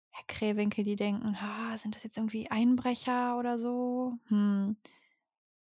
Herr 0.10 0.26
Krähwinkel, 0.28 0.84
die 0.84 0.95
denken, 0.95 1.36
ah, 1.36 1.76
sind 1.78 1.95
das 1.95 2.04
jetzt 2.04 2.18
irgendwie 2.18 2.52
Einbrecher 2.52 3.38
oder 3.38 3.58
so? 3.58 4.14
Hm. 4.28 4.78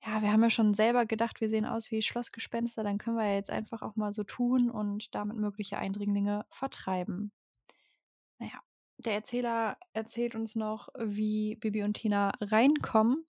Ja, 0.06 0.22
wir 0.22 0.34
haben 0.34 0.44
ja 0.44 0.50
schon 0.50 0.74
selber 0.74 1.06
gedacht, 1.06 1.40
wir 1.40 1.48
sehen 1.48 1.66
aus 1.66 1.90
wie 1.92 2.02
Schlossgespenster, 2.02 2.84
dann 2.84 2.98
können 2.98 3.16
wir 3.16 3.26
ja 3.26 3.36
jetzt 3.36 3.50
einfach 3.50 3.82
auch 3.82 3.96
mal 3.96 4.12
so 4.12 4.24
tun 4.26 4.70
und 4.70 5.16
damit 5.16 5.38
mögliche 5.38 5.78
Eindringlinge 5.78 6.46
vertreiben. 6.50 7.32
Naja, 8.38 8.60
der 8.98 9.14
Erzähler 9.14 9.78
erzählt 9.94 10.36
uns 10.36 10.56
noch, 10.56 10.90
wie 10.98 11.56
Bibi 11.56 11.84
und 11.84 11.94
Tina 11.94 12.34
reinkommen. 12.42 13.26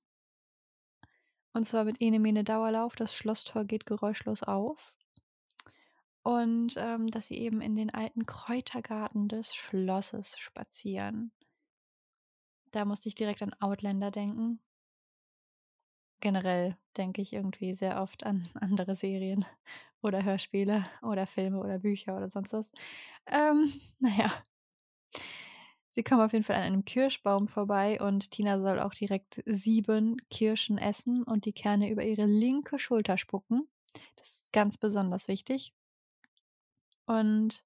Und 1.52 1.64
zwar 1.64 1.84
mit 1.84 2.00
Ene 2.00 2.18
Mene 2.18 2.42
Dauerlauf. 2.42 2.96
Das 2.96 3.14
Schlosstor 3.14 3.64
geht 3.64 3.86
geräuschlos 3.86 4.42
auf. 4.42 4.94
Und 6.24 6.76
ähm, 6.78 7.08
dass 7.08 7.28
sie 7.28 7.38
eben 7.38 7.60
in 7.60 7.76
den 7.76 7.92
alten 7.92 8.24
Kräutergarten 8.24 9.28
des 9.28 9.54
Schlosses 9.54 10.38
spazieren. 10.38 11.32
Da 12.72 12.84
musste 12.86 13.08
ich 13.08 13.14
direkt 13.14 13.42
an 13.42 13.54
Outlander 13.60 14.10
denken. 14.10 14.58
Generell 16.20 16.78
denke 16.96 17.20
ich 17.20 17.34
irgendwie 17.34 17.74
sehr 17.74 18.00
oft 18.00 18.24
an 18.24 18.48
andere 18.54 18.94
Serien 18.94 19.44
oder 20.02 20.24
Hörspiele 20.24 20.86
oder 21.02 21.26
Filme 21.26 21.60
oder 21.60 21.78
Bücher 21.78 22.16
oder 22.16 22.30
sonst 22.30 22.54
was. 22.54 22.72
Ähm, 23.26 23.70
naja. 23.98 24.32
Sie 25.92 26.02
kommen 26.02 26.22
auf 26.22 26.32
jeden 26.32 26.44
Fall 26.44 26.56
an 26.56 26.62
einem 26.62 26.84
Kirschbaum 26.86 27.46
vorbei 27.46 28.00
und 28.00 28.30
Tina 28.30 28.58
soll 28.58 28.80
auch 28.80 28.94
direkt 28.94 29.42
sieben 29.46 30.16
Kirschen 30.30 30.78
essen 30.78 31.22
und 31.22 31.44
die 31.44 31.52
Kerne 31.52 31.90
über 31.90 32.02
ihre 32.02 32.24
linke 32.24 32.80
Schulter 32.80 33.18
spucken. 33.18 33.68
Das 34.16 34.30
ist 34.30 34.52
ganz 34.52 34.78
besonders 34.78 35.28
wichtig. 35.28 35.72
Und 37.06 37.64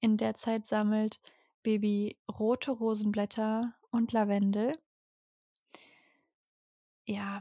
in 0.00 0.16
der 0.16 0.34
Zeit 0.34 0.64
sammelt 0.64 1.20
Baby 1.62 2.16
rote 2.30 2.70
Rosenblätter 2.70 3.74
und 3.90 4.12
Lavendel. 4.12 4.78
Ja, 7.06 7.40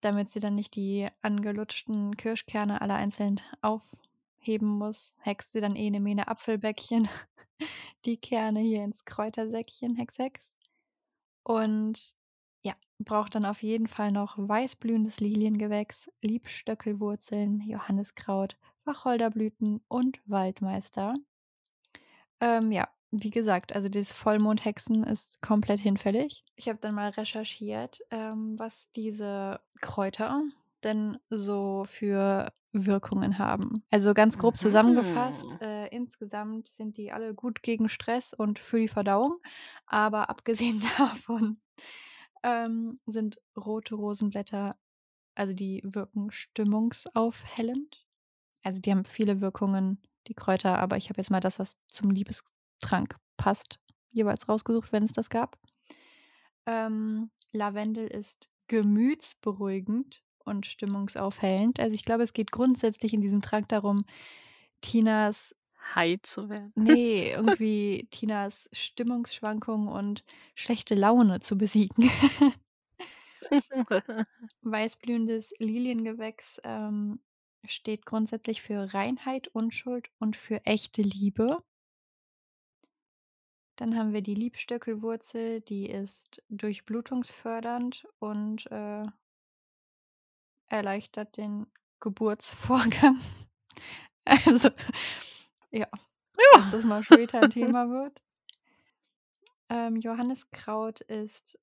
damit 0.00 0.28
sie 0.28 0.40
dann 0.40 0.54
nicht 0.54 0.74
die 0.76 1.08
angelutschten 1.22 2.16
Kirschkerne 2.16 2.80
alle 2.80 2.94
einzeln 2.94 3.40
aufheben 3.62 4.68
muss, 4.68 5.16
hext 5.20 5.52
sie 5.52 5.60
dann 5.60 5.76
ene 5.76 6.00
mene 6.00 6.28
Apfelbäckchen 6.28 7.08
die 8.04 8.16
Kerne 8.16 8.60
hier 8.60 8.84
ins 8.84 9.04
Kräutersäckchen, 9.04 9.96
Hex 9.96 10.18
Hex. 10.18 10.56
Und 11.42 12.14
ja, 12.62 12.74
braucht 12.98 13.34
dann 13.34 13.44
auf 13.44 13.62
jeden 13.62 13.86
Fall 13.86 14.10
noch 14.10 14.36
weißblühendes 14.36 15.20
Liliengewächs, 15.20 16.10
Liebstöckelwurzeln, 16.22 17.60
Johanniskraut, 17.60 18.58
Wacholderblüten 18.86 19.82
und 19.88 20.20
Waldmeister. 20.26 21.14
Ähm, 22.40 22.72
ja, 22.72 22.88
wie 23.10 23.30
gesagt, 23.30 23.74
also 23.74 23.88
dieses 23.88 24.12
Vollmondhexen 24.12 25.04
ist 25.04 25.40
komplett 25.40 25.80
hinfällig. 25.80 26.44
Ich 26.56 26.68
habe 26.68 26.78
dann 26.80 26.94
mal 26.94 27.10
recherchiert, 27.10 28.00
ähm, 28.10 28.58
was 28.58 28.90
diese 28.92 29.60
Kräuter 29.80 30.42
denn 30.82 31.18
so 31.30 31.84
für 31.86 32.52
Wirkungen 32.72 33.38
haben. 33.38 33.84
Also 33.90 34.14
ganz 34.14 34.36
grob 34.36 34.56
zusammengefasst, 34.56 35.58
Mhm. 35.60 35.60
äh, 35.60 35.88
insgesamt 35.94 36.66
sind 36.68 36.96
die 36.96 37.12
alle 37.12 37.34
gut 37.34 37.62
gegen 37.62 37.88
Stress 37.88 38.34
und 38.34 38.58
für 38.58 38.80
die 38.80 38.88
Verdauung. 38.88 39.38
Aber 39.86 40.28
abgesehen 40.30 40.80
davon 40.98 41.60
ähm, 42.42 43.00
sind 43.06 43.40
rote 43.56 43.94
Rosenblätter, 43.94 44.76
also 45.36 45.54
die 45.54 45.82
wirken 45.84 46.30
stimmungsaufhellend. 46.32 48.03
Also 48.64 48.80
die 48.80 48.90
haben 48.90 49.04
viele 49.04 49.40
Wirkungen, 49.40 50.02
die 50.26 50.34
Kräuter, 50.34 50.78
aber 50.78 50.96
ich 50.96 51.10
habe 51.10 51.20
jetzt 51.20 51.30
mal 51.30 51.40
das, 51.40 51.58
was 51.58 51.76
zum 51.88 52.10
Liebestrank 52.10 53.16
passt, 53.36 53.78
jeweils 54.10 54.48
rausgesucht, 54.48 54.90
wenn 54.90 55.04
es 55.04 55.12
das 55.12 55.30
gab. 55.30 55.58
Ähm, 56.66 57.30
Lavendel 57.52 58.06
ist 58.06 58.48
gemütsberuhigend 58.68 60.22
und 60.44 60.66
stimmungsaufhellend. 60.66 61.78
Also 61.78 61.94
ich 61.94 62.04
glaube, 62.04 62.22
es 62.22 62.32
geht 62.32 62.50
grundsätzlich 62.50 63.12
in 63.12 63.20
diesem 63.20 63.42
Trank 63.42 63.68
darum, 63.68 64.04
Tinas, 64.80 65.54
High 65.94 66.22
zu 66.22 66.48
werden. 66.48 66.72
nee, 66.74 67.32
irgendwie 67.36 68.08
Tinas 68.10 68.70
Stimmungsschwankungen 68.72 69.88
und 69.88 70.24
schlechte 70.54 70.94
Laune 70.94 71.40
zu 71.40 71.58
besiegen. 71.58 72.10
Weißblühendes 74.62 75.54
Liliengewächs 75.58 76.60
ähm, 76.64 77.20
steht 77.66 78.06
grundsätzlich 78.06 78.62
für 78.62 78.94
Reinheit, 78.94 79.48
Unschuld 79.48 80.10
und 80.18 80.36
für 80.36 80.64
echte 80.64 81.02
Liebe. 81.02 81.62
Dann 83.76 83.96
haben 83.96 84.12
wir 84.12 84.22
die 84.22 84.34
Liebstöckelwurzel, 84.34 85.60
die 85.60 85.90
ist 85.90 86.42
durchblutungsfördernd 86.48 88.06
und 88.20 88.70
äh, 88.70 89.06
erleichtert 90.68 91.36
den 91.36 91.66
Geburtsvorgang. 92.00 93.18
Also, 94.26 94.70
ja, 95.70 95.86
falls 96.54 96.70
das 96.70 96.84
mal 96.84 97.02
später 97.02 97.42
ein 97.42 97.50
Thema 97.50 97.90
wird. 97.90 98.22
Ähm, 99.68 99.96
Johanniskraut 99.96 101.00
ist 101.00 101.58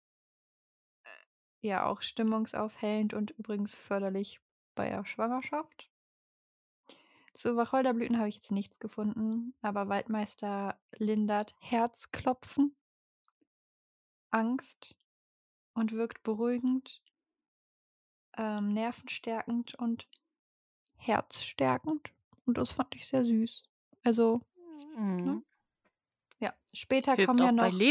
äh, 1.04 1.68
ja 1.68 1.88
auch 1.88 2.04
stimmungsaufhellend 2.04 3.16
und 3.16 3.32
übrigens 3.32 3.74
förderlich 3.74 4.42
bei 4.76 4.90
der 4.90 5.06
Schwangerschaft. 5.06 5.91
Zu 7.34 7.58
Wacholderblüten 7.58 8.18
habe 8.18 8.30
ich 8.30 8.36
jetzt 8.36 8.54
nichts 8.54 8.80
gefunden, 8.80 9.54
aber 9.62 9.90
Waldmeister 9.90 10.80
lindert 10.98 11.56
Herzklopfen, 11.60 12.78
Angst 14.32 14.98
und 15.74 15.94
wirkt 15.94 16.24
beruhigend, 16.24 17.02
ähm, 18.38 18.74
nervenstärkend 18.74 19.76
und 19.76 20.08
herzstärkend. 20.98 22.14
Und 22.46 22.58
das 22.58 22.72
fand 22.74 22.96
ich 22.96 23.08
sehr 23.08 23.24
süß. 23.26 23.64
Also, 24.04 24.42
ne? 25.24 25.38
Mhm. 25.38 25.44
Ja, 26.40 26.54
später 26.74 27.18
Hilft 27.18 27.22
kommen 27.22 27.42
ja 27.42 27.52
auch 27.52 27.56
bei 27.58 27.70
noch. 27.70 27.86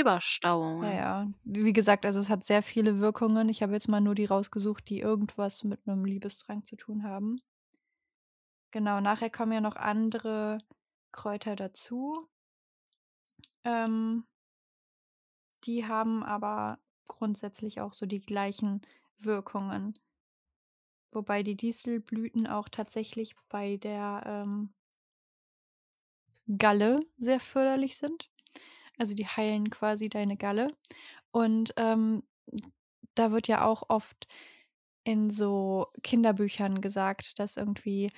Ja, 0.81 0.91
ja. 0.93 1.33
Wie 1.45 1.73
gesagt, 1.73 2.07
also 2.07 2.21
es 2.21 2.29
hat 2.31 2.45
sehr 2.45 2.63
viele 2.63 2.99
Wirkungen. 3.01 3.49
Ich 3.49 3.63
habe 3.63 3.73
jetzt 3.73 3.89
mal 3.89 4.01
nur 4.01 4.15
die 4.15 4.25
rausgesucht, 4.27 4.89
die 4.89 5.01
irgendwas 5.01 5.65
mit 5.65 5.87
einem 5.87 6.05
Liebestrank 6.05 6.67
zu 6.67 6.77
tun 6.77 7.05
haben. 7.05 7.41
Genau, 8.73 9.01
nachher 9.01 9.31
kommen 9.31 9.53
ja 9.53 9.61
noch 9.61 9.77
andere 9.77 10.59
Kräuter 11.13 11.55
dazu. 11.57 12.29
Ähm, 13.65 14.25
die 15.65 15.87
haben 15.87 16.23
aber 16.23 16.79
grundsätzlich 17.09 17.81
auch 17.81 17.95
so 17.95 18.05
die 18.05 18.21
gleichen 18.21 18.83
Wirkungen. 19.19 19.99
Wobei 21.13 21.45
die 21.45 21.57
Distelblüten 21.57 22.49
auch 22.49 22.69
tatsächlich 22.69 23.37
bei 23.49 23.77
der 23.77 24.25
ähm, 24.27 24.75
Galle 26.59 27.01
sehr 27.17 27.41
förderlich 27.41 27.97
sind. 27.97 28.31
Also 28.99 29.15
die 29.15 29.27
heilen 29.27 29.71
quasi 29.71 30.09
deine 30.09 30.37
Galle. 30.37 30.69
Und 31.33 31.75
ähm, 31.77 32.23
da 33.15 33.33
wird 33.33 33.49
ja 33.49 33.65
auch 33.65 33.85
oft 33.89 34.29
in 35.05 35.31
so 35.31 35.89
Kinderbüchern 36.03 36.81
gesagt, 36.81 37.39
dass 37.39 37.57
irgendwie 37.57 38.13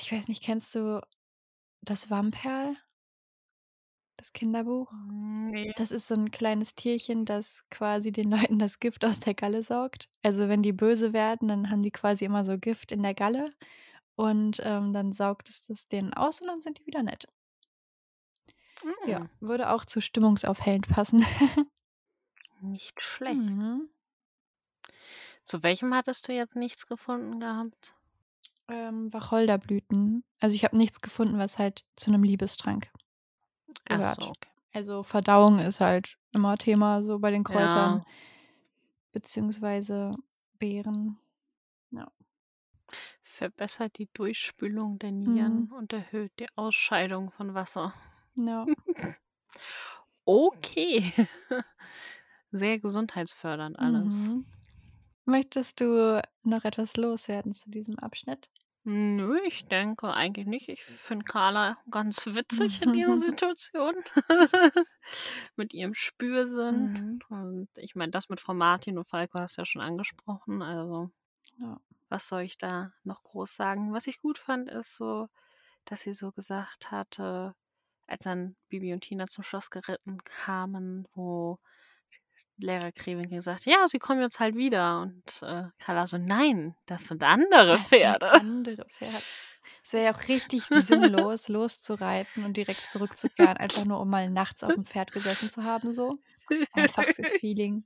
ich 0.00 0.12
weiß 0.12 0.28
nicht, 0.28 0.42
kennst 0.42 0.74
du 0.74 1.00
das 1.82 2.10
Wamperl? 2.10 2.76
Das 4.16 4.32
Kinderbuch? 4.32 4.92
Ne. 5.52 5.72
Das 5.76 5.90
ist 5.92 6.08
so 6.08 6.14
'n 6.14 6.30
kleines 6.30 6.74
Tierchen, 6.74 7.24
das 7.24 7.68
quasi 7.70 8.12
den 8.12 8.30
Leuten 8.30 8.58
das 8.58 8.80
Gift 8.80 9.04
aus 9.04 9.20
der 9.20 9.34
Galle 9.34 9.62
saugt. 9.62 10.08
Also, 10.22 10.48
wenn 10.48 10.62
die 10.62 10.72
böse 10.72 11.12
werden, 11.12 11.48
dann 11.48 11.70
haben 11.70 11.82
die 11.82 11.92
quasi 11.92 12.24
immer 12.26 12.44
so 12.44 12.58
Gift 12.58 12.92
in 12.92 13.02
der 13.02 13.14
Galle 13.14 13.54
und, 14.16 14.60
ähm, 14.64 14.92
dann 14.94 15.12
saugt 15.12 15.48
es 15.50 15.66
das 15.66 15.88
denen 15.88 16.14
aus 16.14 16.40
und 16.42 16.48
dann 16.48 16.60
sind 16.62 16.78
die 16.80 16.86
wieder 16.86 17.02
nett. 17.04 17.26
Ja, 19.04 19.18
Hm. 19.18 19.28
würde 19.40 19.70
auch 19.72 19.84
zu 19.84 20.00
stimmungsaufhellend 20.00 20.88
passen. 20.88 21.24
Nicht 22.60 23.02
schlecht. 23.02 23.58
Mhm. 23.58 23.88
Zu 25.42 25.64
welchem 25.64 25.92
hattest 25.96 26.28
du 26.28 26.32
jetzt 26.32 26.54
nichts 26.54 26.86
gefunden 26.86 27.40
gehabt? 27.40 27.92
Ähm, 28.68 29.12
Wacholderblüten. 29.12 30.24
Also, 30.40 30.54
ich 30.54 30.64
habe 30.64 30.76
nichts 30.76 31.00
gefunden, 31.00 31.38
was 31.38 31.58
halt 31.58 31.84
zu 31.96 32.10
'nem 32.10 32.22
Liebestrank 32.22 32.90
Ach 33.90 34.02
so, 34.02 34.22
gehört. 34.22 34.30
okay. 34.30 34.50
Also, 34.72 35.02
Verdauung 35.02 35.58
ist 35.60 35.80
halt 35.80 36.18
immer 36.32 36.56
Thema 36.58 37.02
so 37.04 37.18
bei 37.20 37.30
den 37.30 37.44
Kräutern 37.44 38.00
Ja. 38.00 38.06
beziehungsweise 39.14 40.12
Beeren. 40.58 41.18
Ja. 41.92 42.08
Verbessert 43.26 43.98
die 43.98 44.08
Durchspülung 44.12 44.98
der 45.00 45.10
Mhm. 45.26 45.68
Nieren 45.68 45.72
und 45.72 45.92
erhöht 45.92 46.32
die 46.38 46.46
Ausscheidung 46.56 47.30
von 47.32 47.54
Wasser. 47.54 47.92
Ja. 48.36 48.68
Okay. 50.26 51.12
Sehr 52.52 52.78
gesundheitsfördernd 52.80 53.78
alles. 53.78 54.36
Mhm. 54.36 54.46
Möchtest 55.26 55.80
du 55.80 56.22
noch 56.44 56.64
etwas 56.64 56.96
loswerden 56.96 57.54
zu 57.54 57.70
diesem 57.70 57.98
Abschnitt? 57.98 58.50
Nö, 58.90 59.38
ich 59.46 59.66
denke 59.66 60.14
eigentlich 60.14 60.46
nicht. 60.46 60.70
Ich 60.70 60.82
finde 60.82 61.26
Carla 61.26 61.76
ganz 61.90 62.24
witzig 62.24 62.80
in 62.80 62.94
dieser 62.94 63.18
Situation 63.20 63.94
mit 65.56 65.74
ihrem 65.74 65.92
Spürsinn. 65.92 66.92
Mhm. 66.94 67.20
Und 67.28 67.68
ich 67.76 67.94
meine, 67.96 68.12
das 68.12 68.30
mit 68.30 68.40
Frau 68.40 68.54
Martin 68.54 68.96
und 68.96 69.06
Falco 69.06 69.38
hast 69.38 69.58
du 69.58 69.60
ja 69.62 69.66
schon 69.66 69.82
angesprochen. 69.82 70.62
Also, 70.62 71.10
Ja. 71.58 71.78
was 72.08 72.28
soll 72.28 72.42
ich 72.42 72.56
da 72.56 72.92
noch 73.04 73.22
groß 73.24 73.54
sagen? 73.54 73.92
Was 73.92 74.06
ich 74.06 74.22
gut 74.22 74.38
fand, 74.38 74.70
ist 74.70 74.96
so, 74.96 75.28
dass 75.84 76.00
sie 76.00 76.14
so 76.14 76.32
gesagt 76.32 76.90
hatte, 76.90 77.54
als 78.06 78.24
dann 78.24 78.56
Bibi 78.70 78.94
und 78.94 79.02
Tina 79.02 79.26
zum 79.26 79.44
Schloss 79.44 79.68
geritten 79.68 80.16
kamen, 80.24 81.06
wo 81.12 81.58
Lehrer 82.58 82.92
Krähenbühl 82.92 83.28
gesagt: 83.28 83.66
„Ja, 83.66 83.86
sie 83.88 83.98
kommen 83.98 84.20
jetzt 84.20 84.40
halt 84.40 84.56
wieder.“ 84.56 85.00
Und, 85.02 85.42
äh, 85.42 85.64
Carla 85.78 86.06
so: 86.06 86.18
„Nein, 86.18 86.76
das 86.86 87.06
sind 87.08 87.22
andere 87.22 87.78
Das 87.80 87.98
sind 88.00 88.18
Pferde.“ 88.18 88.32
andere 88.32 88.86
Pferde. 88.86 89.26
Es 89.84 89.92
wäre 89.92 90.06
ja 90.06 90.14
auch 90.14 90.28
richtig 90.28 90.68
sinnlos, 90.68 91.48
loszureiten 91.48 92.44
und 92.44 92.56
direkt 92.56 92.88
zurückzukehren, 92.88 93.56
einfach 93.58 93.84
nur, 93.84 94.00
um 94.00 94.08
mal 94.10 94.30
nachts 94.30 94.64
auf'm 94.64 94.84
Pferd 94.86 95.12
gesessen 95.12 95.50
zu 95.50 95.64
haben 95.64 95.92
so. 95.92 96.20
Einfach 96.72 97.08
fürs 97.08 97.32
Feeling. 97.32 97.84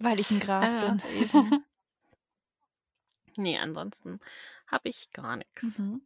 Weil 0.00 0.20
ich 0.20 0.30
'n 0.30 0.38
Graf 0.40 0.76
Ja, 0.76 0.78
bin. 0.78 1.02
eben. 1.04 1.56
Ne, 3.36 3.58
ansonsten 3.58 4.20
habe 4.66 4.88
ich 4.88 5.10
gar 5.10 5.36
nix. 5.36 5.78
Mhm. 5.78 6.02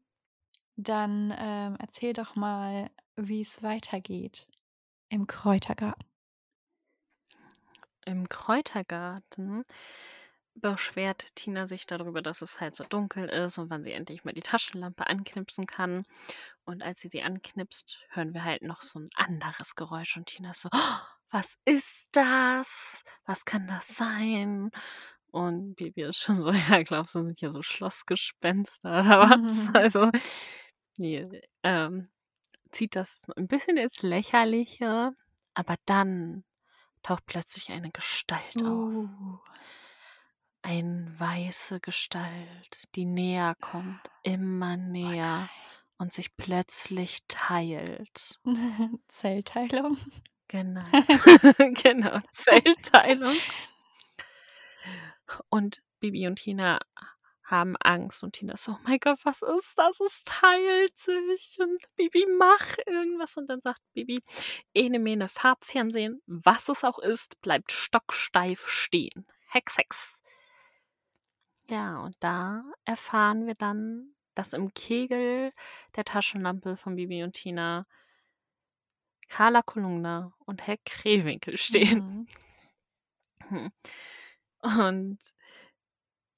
Dann, 0.76 1.34
ähm, 1.38 1.76
erzähl 1.80 2.12
doch 2.14 2.36
mal, 2.36 2.90
wie's 3.16 3.62
weitergeht 3.62 4.46
im 5.10 5.26
Kräutergarten. 5.26 6.08
Im 8.08 8.28
Kräutergarten 8.28 9.64
beschwert 10.54 11.34
Tina 11.36 11.66
sich 11.66 11.86
darüber, 11.86 12.22
dass 12.22 12.40
es 12.42 12.60
halt 12.60 12.76
so 12.76 12.84
dunkel 12.84 13.28
ist 13.28 13.58
und 13.58 13.68
wann 13.70 13.84
sie 13.84 13.92
endlich 13.92 14.24
mal 14.24 14.32
die 14.32 14.42
Taschenlampe 14.42 15.06
anknipsen 15.08 15.66
kann. 15.66 16.04
Und 16.64 16.82
als 16.84 17.00
sie 17.00 17.08
sie 17.10 17.22
anknipst, 17.22 18.00
hören 18.10 18.34
wir 18.34 18.44
halt 18.44 18.62
noch 18.62 18.82
so 18.82 19.00
'n 19.00 19.10
anderes 19.16 19.74
Geräusch 19.76 20.16
und 20.16 20.26
Tina 20.26 20.52
ist 20.52 20.62
so: 20.62 20.70
„Was 21.32 21.56
ist 21.66 22.10
das? 22.12 23.02
Was 23.26 23.44
kann 23.44 23.66
das 23.68 23.88
sein?“ 23.88 24.70
Und 25.32 25.76
Bibi 25.76 26.02
ist 26.04 26.18
schon 26.18 26.36
so: 26.42 26.50
„Ja, 26.78 26.82
glaubst 26.84 27.14
du, 27.16 27.24
sind 27.24 27.40
hier 27.40 27.52
so 27.52 27.62
Schlossgespenster 27.62 29.00
oder 29.00 29.20
was?“ 29.30 29.40
Also, 29.76 30.10
ne, 30.98 31.42
ähm, 31.64 32.08
zieht 32.72 32.96
das 32.96 33.20
'n 33.36 33.48
bisschen 33.48 33.76
ins 33.78 34.02
Lächerliche, 34.02 35.12
aber 35.54 35.76
dann 35.86 36.44
taucht 37.06 37.26
plötzlich 37.26 37.70
eine 37.70 37.90
Gestalt 37.90 38.56
auf. 38.64 38.90
Uh. 38.92 39.38
Ein 40.62 41.14
weiße 41.18 41.78
Gestalt, 41.78 42.88
die 42.96 43.04
näher 43.04 43.54
kommt, 43.60 44.00
immer 44.24 44.76
Oh 44.76 44.90
näher 44.90 45.36
nein. 45.38 45.48
und 45.98 46.12
sich 46.12 46.36
plötzlich 46.36 47.20
teilt. 47.28 48.40
Zellteilung? 49.08 49.96
Genau. 50.48 50.84
Genau, 51.82 52.18
Zellteilung. 52.32 53.36
Und 55.48 55.82
Bibi 56.00 56.26
und 56.26 56.36
Tina 56.40 56.80
haben 57.46 57.76
Angst 57.80 58.22
und 58.22 58.34
Tina 58.34 58.54
ist 58.54 58.64
so: 58.64 58.72
„Oh 58.72 58.78
mein 58.84 58.98
Gott, 59.00 59.18
was 59.24 59.42
ist 59.42 59.74
das? 59.78 60.00
Es 60.00 60.24
teilt 60.24 60.96
sich 60.96 61.56
und 61.60 61.82
Bibi, 61.96 62.26
mach 62.38 62.76
irgendwas.“ 62.86 63.36
Und 63.36 63.48
dann 63.48 63.60
sagt 63.60 63.80
Bibi: 63.94 64.22
„Ene 64.74 64.98
Mene 64.98 65.28
Farbfernsehen, 65.28 66.20
was 66.26 66.68
es 66.68 66.84
auch 66.84 66.98
ist, 66.98 67.40
bleibt 67.40 67.72
stocksteif 67.72 68.66
stehen. 68.68 69.26
Hex, 69.48 69.78
Hex.“ 69.78 70.12
Ja, 71.68 71.98
und 72.00 72.16
da 72.20 72.62
erfahren 72.84 73.46
wir 73.46 73.54
dann, 73.54 74.14
dass 74.34 74.52
im 74.52 74.72
Kegel 74.74 75.52
der 75.96 76.04
Taschenlampe 76.04 76.76
von 76.76 76.96
Bibi 76.96 77.22
und 77.24 77.34
Tina 77.34 77.86
Carla 79.28 79.62
Kolumna 79.62 80.32
und 80.46 80.66
Herr 80.66 80.78
Krähwinkel 80.84 81.56
stehen. 81.58 82.26
Mhm. 83.48 83.48
Hm. 83.48 83.70
Und 84.62 85.18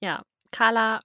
ja, 0.00 0.22
Carla 0.52 1.00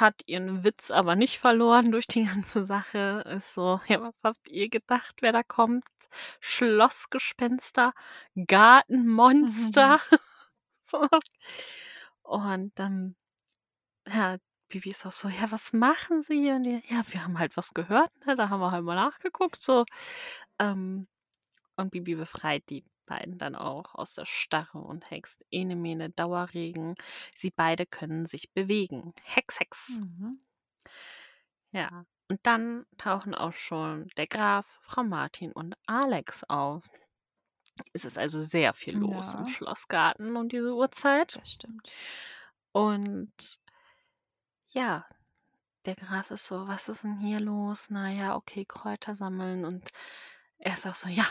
hat 0.00 0.22
ihren 0.26 0.64
Witz 0.64 0.90
aber 0.90 1.14
nicht 1.16 1.38
verloren 1.38 1.92
durch 1.92 2.06
die 2.06 2.24
ganze 2.24 2.64
Sache. 2.64 3.22
Ist 3.36 3.54
so: 3.54 3.80
„Ja, 3.86 4.00
was 4.02 4.16
habt 4.24 4.48
ihr 4.48 4.68
gedacht, 4.68 5.16
wer 5.20 5.32
da 5.32 5.42
kommt? 5.42 5.84
Schlossgespenster, 6.40 7.92
Gartenmonster?“ 8.46 10.00
Und 12.22 12.72
dann 12.78 13.16
ja, 14.08 14.38
Bibi 14.68 14.90
ist 14.90 15.06
auch 15.06 15.12
so: 15.12 15.28
„Ja, 15.28 15.50
was 15.52 15.72
machen 15.72 16.22
sie?“ 16.22 16.50
Und 16.50 16.64
die: 16.64 16.82
„Ja, 16.88 17.02
wir 17.08 17.24
haben 17.24 17.38
halt 17.38 17.56
was 17.56 17.74
gehört, 17.74 18.10
ne? 18.26 18.36
Da 18.36 18.48
haben 18.50 18.60
wir 18.60 18.70
halt 18.72 18.84
mal 18.84 18.94
nachgeguckt 18.96 19.62
so.“ 19.62 19.84
Ähm, 20.60 21.08
und 21.76 21.90
Bibi 21.92 22.16
befreit 22.16 22.64
die 22.70 22.84
beiden 23.10 23.38
dann 23.38 23.56
auch 23.56 23.94
aus 23.96 24.14
der 24.14 24.26
Starre 24.26 24.78
und 24.80 25.10
hext: 25.12 25.44
„Ene 25.52 25.76
Mene 25.76 26.10
Dauerregen, 26.10 26.96
sie 27.36 27.52
beide 27.52 27.86
können 27.86 28.26
sich 28.26 28.52
bewegen. 28.54 29.14
Hex, 29.24 29.60
Hex.“ 29.60 29.78
Mhm. 29.88 30.40
Ja, 31.72 32.04
und 32.28 32.40
dann 32.44 32.84
tauchen 32.98 33.34
auch 33.34 33.52
schon 33.52 34.08
der 34.16 34.26
Graf, 34.26 34.78
Frau 34.82 35.04
Martin 35.04 35.52
und 35.52 35.74
Alex 35.86 36.42
auf. 36.48 36.84
Es 37.92 38.04
ist 38.04 38.18
also 38.18 38.40
sehr 38.42 38.74
viel 38.74 38.96
los 38.96 39.34
im 39.34 39.44
Ja. 39.44 39.46
Schlossgarten 39.46 40.36
um 40.36 40.48
diese 40.48 40.74
Uhrzeit. 40.74 41.36
Das 41.36 41.48
stimmt. 41.52 41.94
Und 42.74 43.58
ja, 44.72 45.04
der 45.86 45.96
Graf 45.96 46.30
ist 46.32 46.46
so: 46.46 46.68
„Was 46.68 46.88
ist 46.88 47.04
'n 47.04 47.18
hier 47.18 47.40
los?“ 47.40 47.88
„Na 47.90 48.10
ja, 48.12 48.36
okay, 48.36 48.64
Kräuter 48.66 49.16
sammeln.“ 49.16 49.64
Und 49.66 49.90
er 50.58 50.74
ist 50.74 50.86
auch 50.86 50.94
so: 50.96 51.08
„Ja“ 51.08 51.26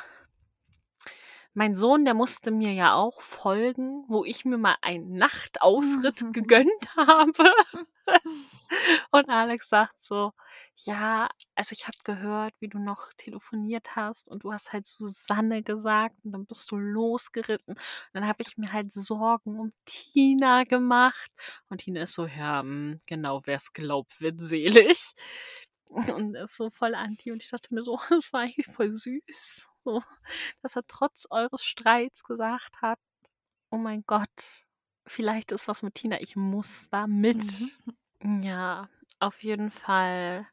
„mein 1.53 1.75
Sohn, 1.75 2.05
der 2.05 2.13
musste 2.13 2.51
mir 2.51 2.73
ja 2.73 2.93
auch 2.95 3.21
folgen, 3.21 4.05
wo 4.07 4.23
ich 4.25 4.45
mir 4.45 4.57
mal 4.57 4.75
einen 4.81 5.13
Nachtausritt 5.13 6.23
gegönnt 6.33 6.95
habe.“ 6.97 7.51
Und 9.11 9.29
Alex 9.29 9.69
sagt 9.69 10.01
so: 10.03 10.33
„Ja, 10.77 11.29
also 11.55 11.73
ich 11.73 11.87
habe 11.87 11.97
gehört, 12.03 12.53
wie 12.59 12.67
du 12.69 12.79
noch 12.79 13.11
telefoniert 13.17 13.95
hast 13.95 14.27
und 14.27 14.43
du 14.43 14.53
hast 14.53 14.71
halt 14.73 14.87
Susanne 14.87 15.63
gesagt 15.63 16.15
und 16.23 16.31
dann 16.33 16.45
bist 16.45 16.71
du 16.71 16.77
losgeritten. 16.77 17.75
Dann 18.13 18.27
habe 18.27 18.41
ich 18.41 18.57
mir 18.57 18.71
halt 18.73 18.93
Sorgen 18.93 19.59
um 19.59 19.73
Tina 19.85 20.63
gemacht.“ 20.63 21.31
Und 21.69 21.79
Tina 21.81 22.03
ist 22.03 22.13
so: 22.13 22.25
„Ja, 22.27 22.61
hm, 22.61 22.99
genau, 23.07 23.41
wer's 23.45 23.73
glaubt, 23.73 24.19
wird 24.21 24.39
selig.“ 24.39 25.13
Und 25.89 26.35
ist 26.35 26.55
so 26.57 26.69
voll 26.69 26.95
anti 26.95 27.31
und 27.31 27.43
ich 27.43 27.49
dachte 27.49 27.73
mir 27.73 27.83
so: 27.83 27.95
„Oh, 27.95 27.99
das 28.09 28.31
war 28.33 28.41
eigentlich 28.41 28.67
voll 28.67 28.93
süß, 28.93 29.67
so, 29.83 30.01
dass 30.61 30.75
er 30.75 30.83
trotz 30.87 31.27
eures 31.29 31.63
Streits 31.63 32.23
gesagt 32.23 32.81
hat: 32.81 32.99
‚Oh 33.71 33.77
mein 33.77 34.03
Gott, 34.07 34.65
vielleicht 35.07 35.51
ist 35.51 35.67
was 35.67 35.83
mit 35.83 35.95
Tina, 35.95 36.21
ich 36.21 36.35
muss 36.35 36.89
da 36.91 37.07
mit.'“ 37.07 37.61
Mhm. 38.21 38.41
Ja, 38.41 38.89
auf 39.19 39.43
jeden 39.43 39.71
Fall 39.71 40.47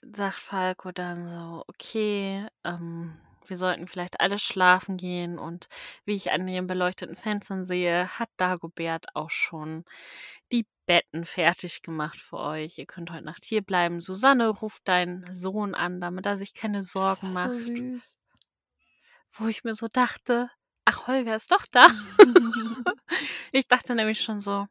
sagt 0.00 0.38
Falco 0.40 0.92
dann 0.92 1.28
so: 1.28 1.64
„Okay, 1.68 2.46
ähm, 2.64 3.18
wir 3.46 3.56
sollten 3.56 3.86
vielleicht 3.86 4.20
alle 4.20 4.38
schlafen 4.38 4.96
gehen. 4.96 5.38
Und 5.38 5.68
wie 6.04 6.14
ich 6.14 6.32
an 6.32 6.46
den 6.46 6.66
beleuchteten 6.66 7.16
Fenstern 7.16 7.64
sehe, 7.66 8.08
hat 8.18 8.28
Dagobert 8.36 9.06
auch 9.14 9.30
schon 9.30 9.84
die 10.52 10.66
Betten 10.86 11.24
fertig 11.24 11.82
gemacht 11.82 12.20
für 12.20 12.38
euch. 12.38 12.78
Ihr 12.78 12.86
könnt 12.86 13.10
heute 13.10 13.24
Nacht 13.24 13.44
hier 13.44 13.62
bleiben. 13.62 14.00
Susanne 14.00 14.48
ruft 14.48 14.86
deinen 14.86 15.32
Sohn 15.32 15.74
an, 15.74 16.00
damit 16.00 16.26
er 16.26 16.36
sich 16.36 16.54
keine 16.54 16.82
Sorgen 16.82 17.32
macht. 17.32 17.52
so 17.52 17.58
süß. 17.58 18.16
Wo 19.32 19.46
ich 19.46 19.64
mir 19.64 19.74
so 19.74 19.88
dachte, 19.88 20.50
ach, 20.84 21.06
Holger 21.06 21.34
ist 21.34 21.50
doch 21.52 21.66
da. 21.70 21.88
ich 23.52 23.66
dachte 23.66 23.94
nämlich 23.94 24.20
schon 24.20 24.40
so, 24.40 24.66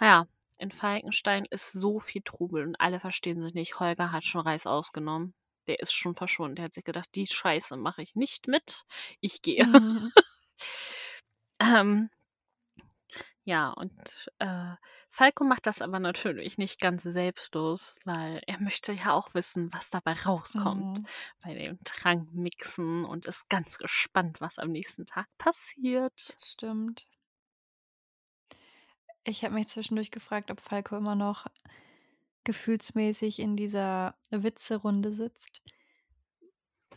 ja, 0.00 0.26
in 0.58 0.70
Falkenstein 0.70 1.44
ist 1.50 1.72
so 1.72 1.98
viel 1.98 2.22
Trubel 2.22 2.64
und 2.64 2.80
alle 2.80 3.00
verstehen 3.00 3.42
sich 3.42 3.54
nicht. 3.54 3.80
Holger 3.80 4.12
hat 4.12 4.24
schon 4.24 4.42
Reis 4.42 4.66
ausgenommen. 4.66 5.34
Der 5.66 5.80
ist 5.80 5.92
schon 5.92 6.14
verschwunden. 6.14 6.56
Der 6.56 6.66
hat 6.66 6.74
sich 6.74 6.84
gedacht, 6.84 7.08
die 7.14 7.26
Scheiße 7.26 7.76
mache 7.76 8.02
ich 8.02 8.14
nicht 8.14 8.46
mit. 8.46 8.84
Ich 9.20 9.42
gehe. 9.42 9.66
Mhm. 9.66 10.12
ähm, 11.60 12.10
ja, 13.44 13.70
und 13.70 14.30
äh, 14.38 14.74
Falco 15.10 15.44
macht 15.44 15.66
das 15.66 15.82
aber 15.82 15.98
natürlich 15.98 16.58
nicht 16.58 16.80
ganz 16.80 17.02
selbstlos, 17.02 17.94
weil 18.04 18.40
er 18.46 18.60
möchte 18.60 18.92
ja 18.92 19.12
auch 19.12 19.34
wissen, 19.34 19.72
was 19.72 19.90
dabei 19.90 20.12
rauskommt 20.14 20.86
Mhm. 20.94 21.08
bei 21.40 21.54
dem 21.54 21.78
Trankmixen 21.84 23.04
und 23.04 23.26
ist 23.26 23.48
ganz 23.48 23.78
gespannt, 23.78 24.40
was 24.40 24.58
am 24.58 24.70
nächsten 24.70 25.06
Tag 25.06 25.26
passiert. 25.38 26.36
Das 26.36 26.50
stimmt. 26.50 27.06
Ich 29.24 29.44
habe 29.44 29.54
mich 29.54 29.66
zwischendurch 29.68 30.10
gefragt, 30.12 30.50
ob 30.52 30.60
Falco 30.60 30.96
immer 30.96 31.14
noch 31.16 31.46
gefühlsmäßig 32.44 33.40
in 33.40 33.56
dieser 33.56 34.16
Witze-Runde 34.30 35.12
sitzt, 35.12 35.62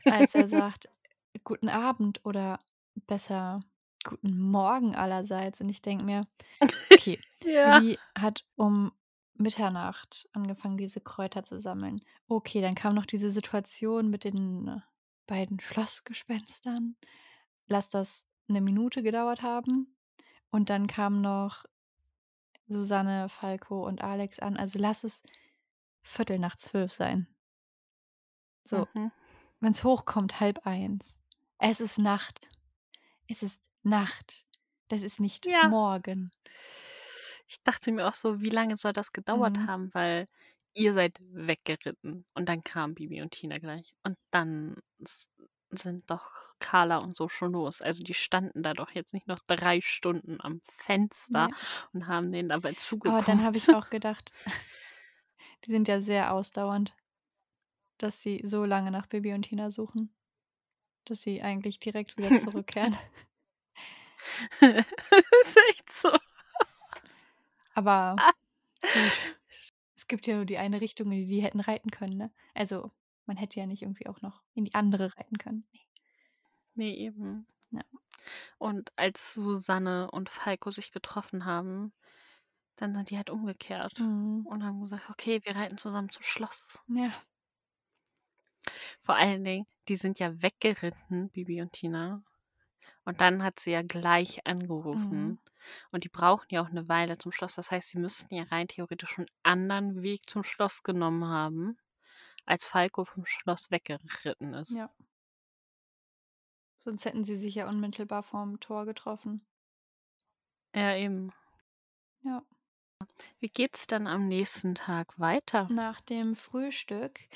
als 0.08 0.34
er 0.36 0.48
sagt: 0.48 0.90
„Guten 1.44 1.70
Abend“ 1.70 2.26
oder 2.26 2.58
besser 2.96 3.60
„Guten 4.06 4.40
Morgen 4.40 4.96
allerseits.“ 4.96 5.62
Und 5.62 5.70
ich 5.70 5.82
denke 5.82 6.06
mir: 6.06 6.28
„Okay, 6.92 7.20
Ja. 7.44 7.82
Bibi 7.82 8.04
hat 8.18 8.46
um 8.56 8.94
Mitternacht 9.36 10.30
angefangen, 10.34 10.78
diese 10.78 11.02
Kräuter 11.02 11.44
zu 11.44 11.60
sammeln. 11.60 12.02
Okay, 12.30 12.62
dann 12.62 12.76
kam 12.76 12.96
noch 12.96 13.06
diese 13.08 13.30
Situation 13.32 14.10
mit 14.10 14.24
den, 14.26 14.68
äh, 14.68 14.80
beiden 15.28 15.60
Schlossgespenstern. 15.60 16.98
Lass 17.68 17.90
das 17.90 18.28
'ne 18.50 18.62
Minute 18.62 19.04
gedauert 19.04 19.42
haben. 19.44 19.98
Und 20.52 20.70
dann 20.72 20.88
kamen 20.88 21.22
noch 21.22 21.66
Susanne, 22.68 23.30
Falco 23.30 23.86
und 23.88 24.04
Alex 24.04 24.40
an. 24.40 24.58
Also, 24.58 24.80
lass 24.80 25.04
es 25.04 25.24
Viertel 26.04 26.40
nach 26.40 26.56
zwölf 26.58 26.94
sein. 26.94 27.28
So, 28.68 28.88
Mhm. 28.96 29.12
wenn's 29.62 29.84
hochkommt, 29.84 30.40
12:30. 30.40 31.18
Es 31.60 31.80
ist 31.80 31.98
Nacht. 32.00 32.50
Es 33.28 33.44
ist 33.44 33.62
Nacht. 33.86 34.46
Das 34.90 35.02
ist 35.02 35.20
nicht 35.20 35.46
Ja. 35.46 35.62
morgen. 35.62 36.32
Ich 37.48 37.62
dachte 37.64 37.92
mir 37.92 38.08
auch 38.08 38.14
so, 38.16 38.42
wie 38.42 38.50
lange 38.50 38.78
soll 38.78 38.94
das 38.94 39.12
gedauert 39.12 39.58
Mhm. 39.58 39.68
haben, 39.68 39.90
weil 39.94 40.26
ihr 40.74 40.94
seid 40.94 41.18
weggeritten 41.22 42.26
und 42.34 42.50
dann 42.50 42.64
kamen 42.64 42.96
Bibi 42.96 43.22
und 43.22 43.32
Tina 43.32 43.58
gleich 43.58 43.96
und 44.04 44.18
dann 44.32 44.76
sind 45.72 46.10
doch 46.10 46.32
Carla 46.60 46.98
und 47.00 47.18
so 47.18 47.28
schon 47.30 47.52
los. 47.54 47.82
Also, 47.82 48.04
die 48.04 48.14
standen 48.14 48.64
da 48.64 48.74
doch 48.74 48.92
jetzt 48.92 49.14
nicht 49.14 49.28
noch 49.28 49.40
3 49.48 49.82
Stunden 49.82 50.40
am 50.42 50.62
Fenster 50.64 51.50
Ne. 51.50 51.56
und 51.94 52.08
haben 52.08 52.32
denen 52.32 52.50
dabei 52.50 52.74
Aber 53.04 53.22
zugeguckt. 53.22 53.24
dann 53.24 53.42
habe 53.44 53.58
ich 53.58 53.72
auch 53.72 53.90
gedacht, 53.90 54.32
die 55.66 55.72
sind 55.72 55.88
ja 55.90 56.00
sehr 56.00 56.34
ausdauernd, 56.34 56.96
dass 57.98 58.22
sie 58.22 58.42
so 58.46 58.64
lange 58.66 58.90
nach 58.92 59.06
Bibi 59.08 59.34
und 59.34 59.44
Tina 59.44 59.70
suchen, 59.70 60.14
dass 61.06 61.22
sie 61.24 61.42
eigentlich 61.44 61.80
direkt 61.80 62.18
wieder 62.18 62.34
zurückkehren. 62.36 62.98
Ist 64.62 65.58
echt 65.70 65.90
so. 65.92 66.12
Aber 67.76 68.22
gut. 68.92 69.28
Es 69.98 70.08
gibt 70.08 70.28
ja 70.28 70.36
nur 70.38 70.46
die 70.46 70.58
eine 70.60 70.82
Richtung, 70.82 71.08
in 71.12 71.20
die 71.22 71.28
die 71.28 71.42
hätten 71.44 71.60
reiten 71.62 71.92
können, 71.92 72.18
ne? 72.18 72.32
Also, 72.56 72.92
man 73.28 73.38
hätte 73.38 73.60
ja 73.60 73.68
nicht 73.68 73.84
irgendwie 73.84 74.08
auch 74.08 74.22
noch 74.22 74.44
in 74.56 74.66
die 74.66 74.76
andere 74.76 75.16
reiten 75.18 75.38
können. 75.40 75.68
Ne. 75.74 75.80
Ne, 76.76 76.96
eben. 76.98 77.48
Ja. 77.72 77.82
Und 78.60 78.92
als 78.98 79.34
Susanne 79.34 80.12
und 80.12 80.30
Falco 80.30 80.72
sich 80.72 80.92
getroffen 80.92 81.46
haben, 81.46 81.94
dann 82.78 82.94
sind 82.96 83.10
die 83.12 83.18
halt 83.18 83.30
umgekehrt 83.32 84.00
Mhm. 84.00 84.46
und 84.48 84.64
haben 84.66 84.82
gesagt: 84.82 85.10
„Okay, 85.12 85.42
wir 85.46 85.56
reiten 85.56 85.78
zusammen 85.80 86.10
zum 86.12 86.24
Schloss.“ 86.24 86.82
Ja. 86.90 87.12
Vor 89.06 89.16
allen 89.16 89.44
Dingen, 89.44 89.68
die 89.88 89.96
sind 89.98 90.20
ja 90.20 90.42
weggeritten, 90.42 91.30
Bibi 91.30 91.62
und 91.62 91.74
Tina. 91.74 92.24
Und 93.06 93.22
dann 93.22 93.44
hat 93.44 93.60
sie 93.60 93.72
ja 93.72 93.84
gleich 93.84 94.46
Mhm. 94.94 95.36
angerufen. 95.36 95.40
Und 95.92 96.04
die 96.04 96.10
brauchen 96.10 96.48
ja 96.52 96.62
auch 96.64 96.70
'ne 96.72 96.90
Weile 96.90 97.18
zum 97.20 97.32
Schloss. 97.32 97.56
Das 97.56 97.72
heißt, 97.72 97.90
sie 97.90 98.00
müssten 98.00 98.36
ja 98.36 98.44
rein 98.46 98.68
theoretisch 98.68 99.18
'n 99.20 99.28
anderen 99.44 100.02
Weg 100.04 100.30
zum 100.30 100.44
Schloss 100.44 100.84
genommen 100.84 101.26
haben, 101.26 101.78
als 102.46 102.66
Falco 102.66 103.06
vom 103.06 103.26
Schloss 103.26 103.72
weggeritten 103.72 104.54
ist. 104.56 104.70
Ja. 104.70 104.90
Sonst 106.84 107.06
hätten 107.06 107.24
sie 107.24 107.36
sich 107.36 107.56
ja 107.56 107.68
unmittelbar 107.68 108.22
vorm 108.22 108.60
Tor 108.60 108.86
getroffen. 108.86 109.42
Ja, 110.76 110.96
eben. 110.96 111.32
Ja. 112.24 112.46
Wie 113.42 113.50
geht's 113.50 113.86
dann 113.88 114.08
am 114.08 114.28
nächsten 114.30 114.76
Tag 114.76 115.20
weiter? 115.20 115.70
Nach 115.70 116.00
dem 116.02 116.36
Frühstück 116.36 117.28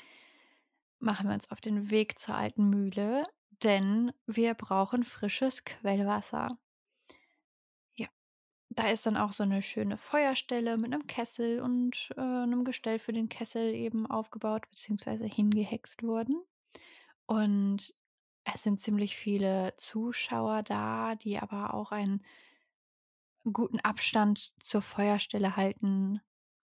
machen 1.02 1.28
wir 1.28 1.34
uns 1.34 1.50
auf 1.50 1.60
den 1.62 1.90
Weg 1.90 2.18
zur 2.18 2.34
alten 2.36 2.68
Mühle, 2.68 3.24
denn 3.64 4.12
wir 4.26 4.54
brauchen 4.54 5.04
frisches 5.04 5.64
Quellwasser. 5.64 6.58
Ja. 7.96 8.08
Da 8.70 8.88
ist 8.90 9.06
dann 9.06 9.16
auch 9.16 9.32
so 9.32 9.44
'ne 9.44 9.62
schöne 9.62 9.96
Feuerstelle 9.96 10.78
mit 10.78 10.90
'nem 10.90 11.06
Kessel 11.06 11.60
und, 11.60 12.10
äh, 12.18 12.46
'nem 12.46 12.64
Gestell 12.64 12.98
für 12.98 13.12
den 13.14 13.28
Kessel 13.28 13.74
eben 13.74 14.06
aufgebaut 14.06 14.68
beziehungsweise 14.70 15.26
hingehext 15.26 16.02
worden. 16.04 16.42
Und 17.26 17.94
es 18.44 18.62
sind 18.64 18.80
ziemlich 18.80 19.16
viele 19.16 19.74
Zuschauer 19.78 20.62
da, 20.64 21.14
die 21.16 21.38
aber 21.40 21.74
auch 21.74 21.92
einen 21.92 22.22
guten 23.52 23.80
Abstand 23.80 24.52
zur 24.62 24.82
Feuerstelle 24.82 25.56
halten, 25.56 26.20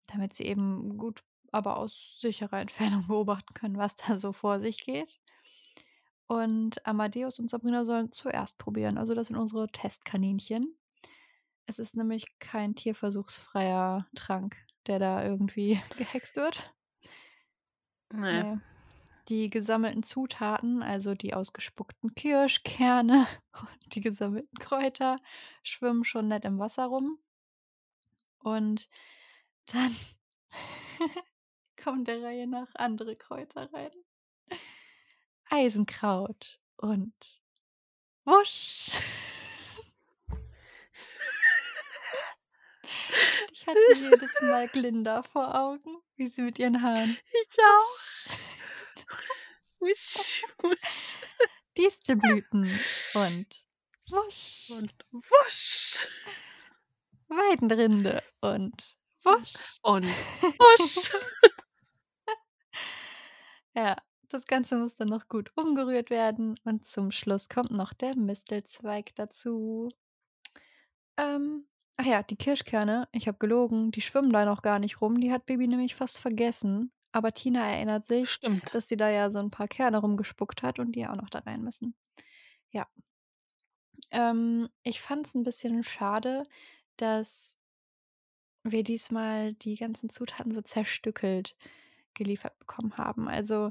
damit 0.08 0.34
sie 0.34 0.44
eben 0.44 0.98
gut, 0.98 1.22
aber 1.52 1.76
aus 1.78 2.18
sicherer 2.20 2.60
Entfernung 2.60 3.06
beobachten 3.08 3.54
können, 3.54 3.78
was 3.78 3.94
da 3.96 4.16
so 4.18 4.32
vor 4.32 4.60
sich 4.60 4.80
geht. 4.84 5.20
Und 6.28 6.84
Amadeus 6.84 7.38
und 7.38 7.48
Sabrina 7.50 7.84
sollen 7.84 8.10
zuerst 8.10 8.58
probieren. 8.58 8.98
Also, 8.98 9.14
das 9.14 9.28
sind 9.28 9.36
unsere 9.36 9.68
Testkaninchen. 9.68 10.76
Es 11.66 11.78
ist 11.78 11.96
nämlich 11.96 12.38
kein 12.38 12.74
tierversuchsfreier 12.74 14.06
Trank, 14.14 14.56
der 14.86 14.98
da 14.98 15.24
irgendwie 15.24 15.80
gehext 15.98 16.36
wird. 16.36 16.72
Ne. 18.12 18.42
Ne. 18.42 18.62
Die 19.28 19.50
gesammelten 19.50 20.04
Zutaten, 20.04 20.84
also 20.84 21.14
die 21.14 21.34
ausgespuckten 21.34 22.14
Kirschkerne 22.14 23.26
und 23.60 23.94
die 23.94 24.00
gesammelten 24.00 24.56
Kräuter 24.58 25.18
schwimmen 25.64 26.04
schon 26.04 26.28
nett 26.28 26.44
im 26.44 26.60
Wasser 26.60 26.86
rum. 26.86 27.18
Und 28.38 28.88
dann 29.66 29.90
kommen 31.82 32.04
der 32.04 32.22
Reihe 32.22 32.46
nach 32.46 32.72
andere 32.76 33.16
Kräuter 33.16 33.72
rein. 33.72 33.90
Eisenkraut 35.50 36.60
und 36.76 37.14
wusch. 38.24 38.90
Ich 43.52 43.66
hatte 43.66 43.78
jedes 43.96 44.40
Mal 44.42 44.68
Glinda 44.68 45.22
vor 45.22 45.54
Augen, 45.54 45.96
wie 46.16 46.26
sie 46.26 46.42
mit 46.42 46.58
ihren 46.58 46.82
Haaren 46.82 47.16
Ich 47.42 47.56
auch. 47.58 48.36
wusch. 49.80 50.42
Wusch. 50.58 51.16
Distelblüten 51.76 52.64
und 53.14 53.46
wusch. 54.08 54.70
Und 54.70 54.92
wusch. 55.10 56.08
Weidenrinde 57.28 58.22
und 58.40 58.96
wusch. 59.24 59.78
Und 59.82 60.04
wusch. 60.42 61.10
Ja, 63.74 63.96
das 64.28 64.46
Ganze 64.46 64.76
muss 64.78 64.94
dann 64.96 65.08
noch 65.08 65.28
gut 65.28 65.52
umgerührt 65.56 66.10
werden 66.10 66.58
und 66.64 66.86
zum 66.86 67.10
Schluss 67.12 67.48
kommt 67.48 67.70
noch 67.70 67.92
der 67.92 68.16
Mistelzweig 68.16 69.14
dazu. 69.14 69.88
Ähm, 71.18 71.66
ach 71.96 72.04
ja, 72.06 72.22
die 72.22 72.36
Kirschkerne, 72.36 73.08
ich 73.12 73.26
habe 73.28 73.38
gelogen, 73.38 73.90
die 73.90 74.00
schwimmen 74.00 74.30
da 74.32 74.44
noch 74.44 74.62
gar 74.62 74.78
nicht 74.78 75.00
rum, 75.00 75.20
die 75.20 75.32
hat 75.32 75.46
Bibi 75.46 75.66
nämlich 75.66 75.94
fast 75.94 76.18
vergessen. 76.18 76.92
Aber 77.12 77.32
Tina 77.32 77.66
erinnert 77.66 78.06
sich, 78.06 78.34
Stimmt. 78.34 78.68
dass 78.70 78.88
sie 78.88 78.96
da 78.96 79.08
ja 79.10 79.30
so 79.30 79.38
'n 79.38 79.50
paar 79.50 79.68
Kerne 79.68 79.98
rumgespuckt 79.98 80.62
hat 80.62 80.78
und 80.78 80.92
die 80.92 81.06
auch 81.06 81.16
noch 81.16 81.30
da 81.30 81.38
rein 81.40 81.62
müssen. 81.62 81.94
Ja. 82.70 82.86
Ähm, 84.10 84.68
ich 84.82 85.00
fand's 85.00 85.34
'n 85.34 85.44
bisschen 85.44 85.82
schade, 85.82 86.42
dass 86.96 87.58
wir 88.64 88.82
diesmal 88.82 89.54
die 89.54 89.76
ganzen 89.76 90.08
Zutaten 90.08 90.52
so 90.52 90.60
zerstückelt 90.62 91.56
geliefert 92.14 92.58
bekommen 92.58 92.96
haben. 92.98 93.28
Also 93.28 93.70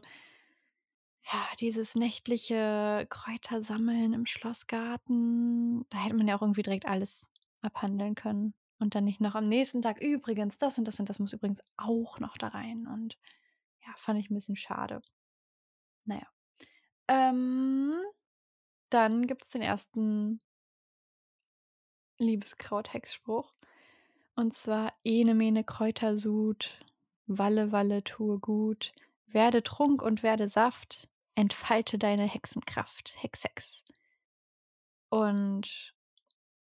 ja, 1.32 1.48
dieses 1.60 1.96
nächtliche 1.96 3.08
Kräutersammeln 3.10 4.14
im 4.14 4.26
Schlossgarten, 4.26 5.86
da 5.90 5.98
hätte 5.98 6.16
man 6.16 6.28
ja 6.28 6.36
auch 6.36 6.42
irgendwie 6.42 6.62
direkt 6.62 6.88
alles 6.88 7.32
abhandeln 7.62 8.16
können. 8.16 8.54
Und 8.78 8.94
dann 8.94 9.06
nicht 9.06 9.22
noch 9.22 9.36
am 9.36 9.48
nächsten 9.48 9.82
Tag, 9.82 10.02
übrigens, 10.02 10.58
das 10.58 10.78
und 10.78 10.88
das 10.88 11.00
und 11.00 11.10
das 11.10 11.20
muss 11.20 11.34
übrigens 11.34 11.62
auch 11.78 12.20
noch 12.20 12.38
da 12.38 12.50
rein. 12.50 12.88
Und 12.88 13.18
ja, 13.86 13.94
fand 13.96 14.20
ich 14.20 14.30
ein 14.30 14.36
bisschen 14.36 14.58
schade. 14.58 15.02
Naja. 16.04 16.28
Ähm, 17.08 17.94
dann 18.90 19.26
gibt 19.26 19.46
es 19.46 19.52
den 19.52 19.62
ersten 19.62 20.42
Liebeskraut-Hexspruch. 22.20 23.56
Und 24.36 24.54
zwar 24.54 24.94
Ene 25.04 25.34
mene 25.34 25.64
Kräutersud, 25.64 26.86
Walle, 27.26 27.72
Walle, 27.72 28.04
tue 28.04 28.40
gut, 28.40 28.94
werde 29.26 29.64
Trunk 29.64 30.02
und 30.02 30.22
werde 30.22 30.48
Saft, 30.48 31.10
entfalte 31.36 31.98
deine 31.98 32.24
Hexenkraft, 32.24 33.16
Hex, 33.22 33.44
Hex. 33.44 33.84
Und 35.10 35.94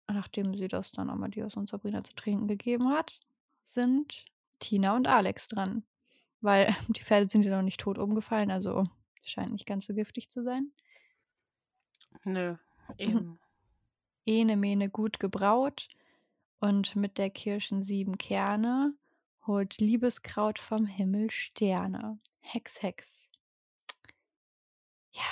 nachdem 0.07 0.56
sie 0.56 0.68
das 0.68 0.91
dann 0.91 1.10
Amadeus 1.10 1.56
und 1.56 1.69
Sabrina 1.69 2.03
zu 2.03 2.14
trinken 2.14 2.47
gegeben 2.47 2.89
hat, 2.89 3.19
sind 3.61 4.26
Tina 4.60 4.95
und 4.95 5.07
Alex 5.07 5.47
dran. 5.47 5.84
Weil 6.41 6.76
die 6.89 7.03
Pferde 7.03 7.27
sind 7.27 7.45
ja 7.45 7.56
noch 7.56 7.64
nicht 7.64 7.80
tot 7.80 7.97
umgefallen, 7.97 8.52
also 8.52 8.85
scheint 9.23 9.52
nicht 9.52 9.65
ganz 9.65 9.85
so 9.85 9.93
giftig 9.93 10.30
zu 10.30 10.43
sein. 10.43 10.72
Nö, 12.23 12.56
eben. 12.97 13.39
Ene 14.26 14.57
mene 14.57 14.89
gut 14.89 15.19
gebraut 15.19 15.88
und 16.60 16.95
mit 16.95 17.18
der 17.18 17.30
Kirschen 17.30 17.84
sieben 17.84 18.18
Kerne 18.18 18.95
holt 19.45 19.77
Liebeskraut 19.77 20.57
vom 20.57 20.88
Himmel 20.88 21.30
Sterne. 21.30 22.19
Hex, 22.39 22.81
Hex. 22.81 23.30
Ja, 25.16 25.24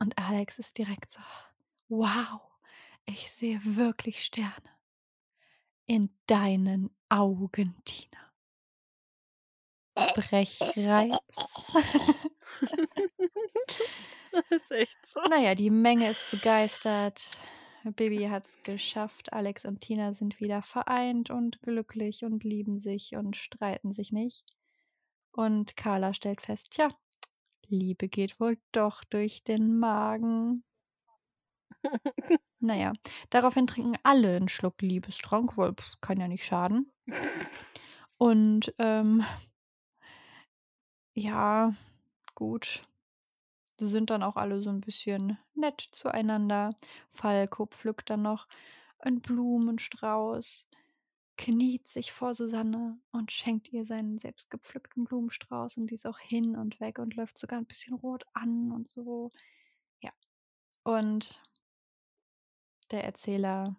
und 0.00 0.18
Alex 0.18 0.58
ist 0.58 0.78
direkt 0.78 1.10
so, 1.10 1.20
wow, 1.88 2.40
ich 3.06 3.30
sehe 3.30 3.60
wirklich 3.62 4.24
Sterne. 4.24 4.70
In 5.86 6.08
deinen 6.26 6.96
Augen, 7.10 7.76
Tina. 7.84 8.32
Brechreiz. 9.94 10.58
das 14.32 14.44
ist 14.50 14.70
echt 14.70 14.96
so. 15.06 15.20
naja, 15.28 15.54
die 15.54 15.70
Menge 15.70 16.08
ist 16.10 16.30
begeistert. 16.30 17.36
Bibi 17.84 18.28
hat 18.28 18.46
es 18.46 18.62
geschafft. 18.62 19.32
Alex 19.34 19.66
und 19.66 19.80
Tina 19.82 20.12
sind 20.12 20.40
wieder 20.40 20.62
vereint 20.62 21.28
und 21.28 21.60
glücklich 21.60 22.24
und 22.24 22.42
lieben 22.42 22.78
sich 22.78 23.14
und 23.14 23.36
streiten 23.36 23.92
sich 23.92 24.10
nicht. 24.10 24.46
Und 25.32 25.76
Carla 25.76 26.14
stellt 26.14 26.40
fest, 26.40 26.70
tja, 26.70 26.88
Liebe 27.68 28.08
geht 28.08 28.40
wohl 28.40 28.58
doch 28.72 29.04
durch 29.04 29.44
den 29.44 29.78
Magen. 29.78 30.64
naja, 32.60 32.92
daraufhin 33.30 33.66
trinken 33.66 33.96
alle 34.02 34.36
einen 34.36 34.48
Schluck 34.48 34.80
Liebestrank, 34.82 35.56
weil 35.56 35.74
pff, 35.74 36.00
kann 36.00 36.20
ja 36.20 36.28
nicht 36.28 36.44
schaden. 36.44 36.90
Und 38.18 38.74
ähm, 38.78 39.24
ja, 41.14 41.72
gut. 42.34 42.82
Sie 43.78 43.88
sind 43.88 44.10
dann 44.10 44.22
auch 44.22 44.36
alle 44.36 44.60
so 44.60 44.70
ein 44.70 44.80
bisschen 44.80 45.38
nett 45.54 45.80
zueinander. 45.80 46.74
Falco 47.08 47.66
pflückt 47.66 48.10
dann 48.10 48.22
noch 48.22 48.46
einen 48.98 49.20
Blumenstrauß, 49.20 50.66
kniet 51.36 51.86
sich 51.86 52.12
vor 52.12 52.34
Susanne 52.34 52.98
und 53.12 53.32
schenkt 53.32 53.72
ihr 53.72 53.84
seinen 53.84 54.18
selbstgepflückten 54.18 55.04
Blumenstrauß 55.04 55.76
und 55.78 55.88
die 55.90 55.94
ist 55.94 56.06
auch 56.06 56.18
hin 56.18 56.56
und 56.56 56.80
weg 56.80 56.98
und 56.98 57.14
läuft 57.16 57.38
sogar 57.38 57.58
ein 57.58 57.66
bisschen 57.66 57.94
rot 57.96 58.24
an 58.34 58.72
und 58.72 58.88
so. 58.88 59.32
Ja. 60.02 60.12
Und 60.84 61.42
der 62.90 63.04
Erzähler 63.04 63.76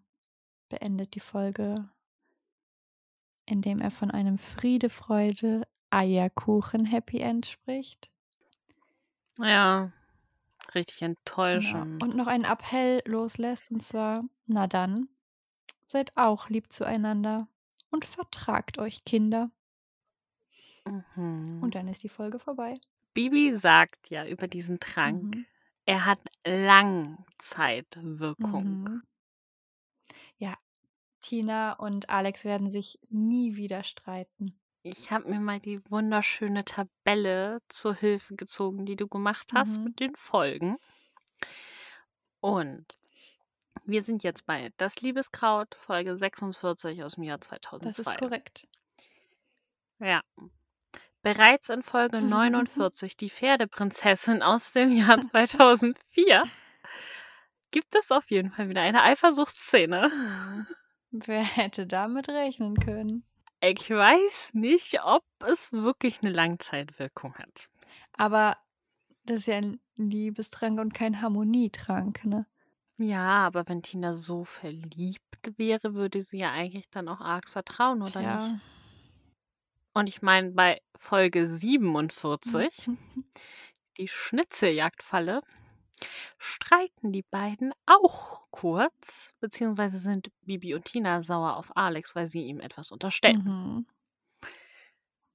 beendet 0.69 1.15
die 1.15 1.19
Folge, 1.22 1.90
indem 3.48 3.80
er 3.82 3.90
von 3.90 4.11
einem 4.11 4.38
Friede, 4.38 4.90
Freude, 4.90 5.64
Eierkuchen 5.90 6.86
Happy 6.86 7.19
End 7.19 7.48
spricht. 7.48 8.11
Ja, 9.38 9.91
richtig 10.76 11.02
Genau. 11.49 11.86
enttäuschend. 11.86 12.02
Und 12.02 12.15
noch 12.15 12.27
einen 12.27 12.45
Appell 12.45 13.02
loslässt, 13.06 13.72
und 13.72 13.82
zwar, 13.82 14.23
na 14.45 14.68
dann, 14.68 15.10
seid 15.86 16.16
auch 16.18 16.49
lieb 16.49 16.72
zueinander 16.72 17.48
und 17.91 18.06
vertragt 18.06 18.78
euch 18.78 19.03
Kinder. 19.06 19.52
Mhm. 20.86 21.60
Und 21.64 21.76
dann 21.76 21.88
ist 21.88 22.03
die 22.03 22.10
Folge 22.10 22.40
vorbei. 22.40 22.76
Bibi 23.14 23.56
sagt 23.57 24.10
ja 24.10 24.26
über 24.28 24.48
diesen 24.48 24.80
Trank, 24.80 25.36
Mhm. 25.36 25.45
er 25.86 26.06
hat 26.06 26.20
Langzeitwirkung. 26.45 28.84
Mhm. 28.84 29.03
Ja, 30.38 30.56
Tina 31.22 31.74
und 31.74 32.10
Alex 32.10 32.45
werden 32.45 32.70
sich 32.70 32.99
nie 33.10 33.56
wieder 33.56 33.84
streiten. 33.84 34.60
Ich 34.84 35.12
habe 35.12 35.30
mir 35.30 35.40
mal 35.40 35.60
die 35.60 35.80
wunderschöne 35.90 36.64
Tabelle 36.66 37.62
zur 37.70 37.95
Hilfe 37.95 38.36
gezogen, 38.36 38.86
die 38.86 38.95
du 38.95 39.07
gemacht 39.07 39.52
hast 39.53 39.78
Mhm. 39.78 39.84
mit 39.86 39.99
den 39.99 40.16
Folgen. 40.16 40.78
Und 42.41 42.98
wir 43.84 44.04
sind 44.04 44.24
jetzt 44.24 44.46
bei 44.46 44.72
Das 44.78 45.02
Liebeskraut, 45.02 45.76
Folge 45.76 46.18
46 46.18 47.04
aus 47.04 47.16
dem 47.16 47.24
Jahr 47.24 47.42
2002. 47.42 47.88
Das 47.88 48.00
ist 48.00 48.20
korrekt. 48.20 48.68
Ja. 50.00 50.22
Bereits 51.22 51.70
in 51.70 51.84
Folge 51.84 52.22
49, 52.22 53.18
die 53.18 53.30
Pferdeprinzessin 53.30 54.42
aus 54.42 54.72
dem 54.72 54.92
Jahr 54.92 55.22
2004, 55.22 56.44
gibt 57.72 57.96
es 57.96 58.12
auf 58.12 58.30
jeden 58.30 58.52
Fall 58.52 58.70
wieder 58.70 58.82
eine 58.82 59.04
Eifersuchtsszene. 59.04 60.12
Wer 61.12 61.44
hätte 61.44 61.88
damit 61.88 62.30
rechnen 62.30 62.76
können? 62.76 63.26
Ich 63.62 63.90
weiß 63.90 64.52
nicht, 64.54 65.02
ob 65.04 65.24
es 65.40 65.72
wirklich 65.72 66.20
eine 66.22 66.32
Langzeitwirkung 66.32 67.34
hat. 67.36 67.70
Aber 68.14 68.58
das 69.24 69.42
ist 69.42 69.48
ja 69.48 69.56
ein 69.56 69.80
Liebestrank 69.96 70.80
und 70.80 70.94
kein 70.94 71.22
Harmonietrank, 71.22 72.26
ne? 72.26 72.46
Ja, 72.98 73.46
aber 73.46 73.68
wenn 73.68 73.82
Tina 73.82 74.14
so 74.14 74.46
verliebt 74.46 75.52
wäre, 75.58 75.94
würde 75.96 76.22
sie 76.22 76.40
ja 76.40 76.52
eigentlich 76.52 76.90
dann 76.90 77.10
auch 77.10 77.20
arg 77.20 77.50
vertrauen, 77.50 78.02
oder 78.02 78.20
nicht? 78.20 78.48
Tja. 78.48 78.60
Und 79.94 80.08
ich 80.08 80.22
meine, 80.22 80.52
bei 80.52 80.82
Folge 80.98 81.48
47, 81.48 82.90
die 83.98 84.08
Schnitzeljagdfalle, 84.08 85.42
streiten 86.38 87.12
die 87.12 87.24
beiden 87.24 87.74
auch 87.86 88.46
kurz, 88.52 89.34
beziehungsweise 89.40 90.00
sind 90.00 90.32
Bibi 90.42 90.74
und 90.76 90.86
Tina 90.86 91.24
sauer 91.24 91.56
auf 91.56 91.76
Alex, 91.76 92.16
weil 92.16 92.28
sie 92.28 92.44
ihm 92.44 92.60
etwas 92.60 92.92
unterstellen. 92.92 93.44
Mhm. 93.44 93.86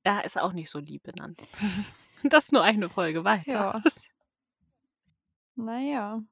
Er 0.03 0.25
ist 0.25 0.39
auch 0.39 0.53
nicht 0.53 0.71
so 0.71 0.79
lieb 0.79 1.03
benannt. 1.03 1.43
Das 2.23 2.53
nur 2.53 2.63
eine 2.63 2.91
Folge 2.91 3.25
weiter. 3.25 3.51
Ja. 3.51 3.83
Naja. 5.57 6.23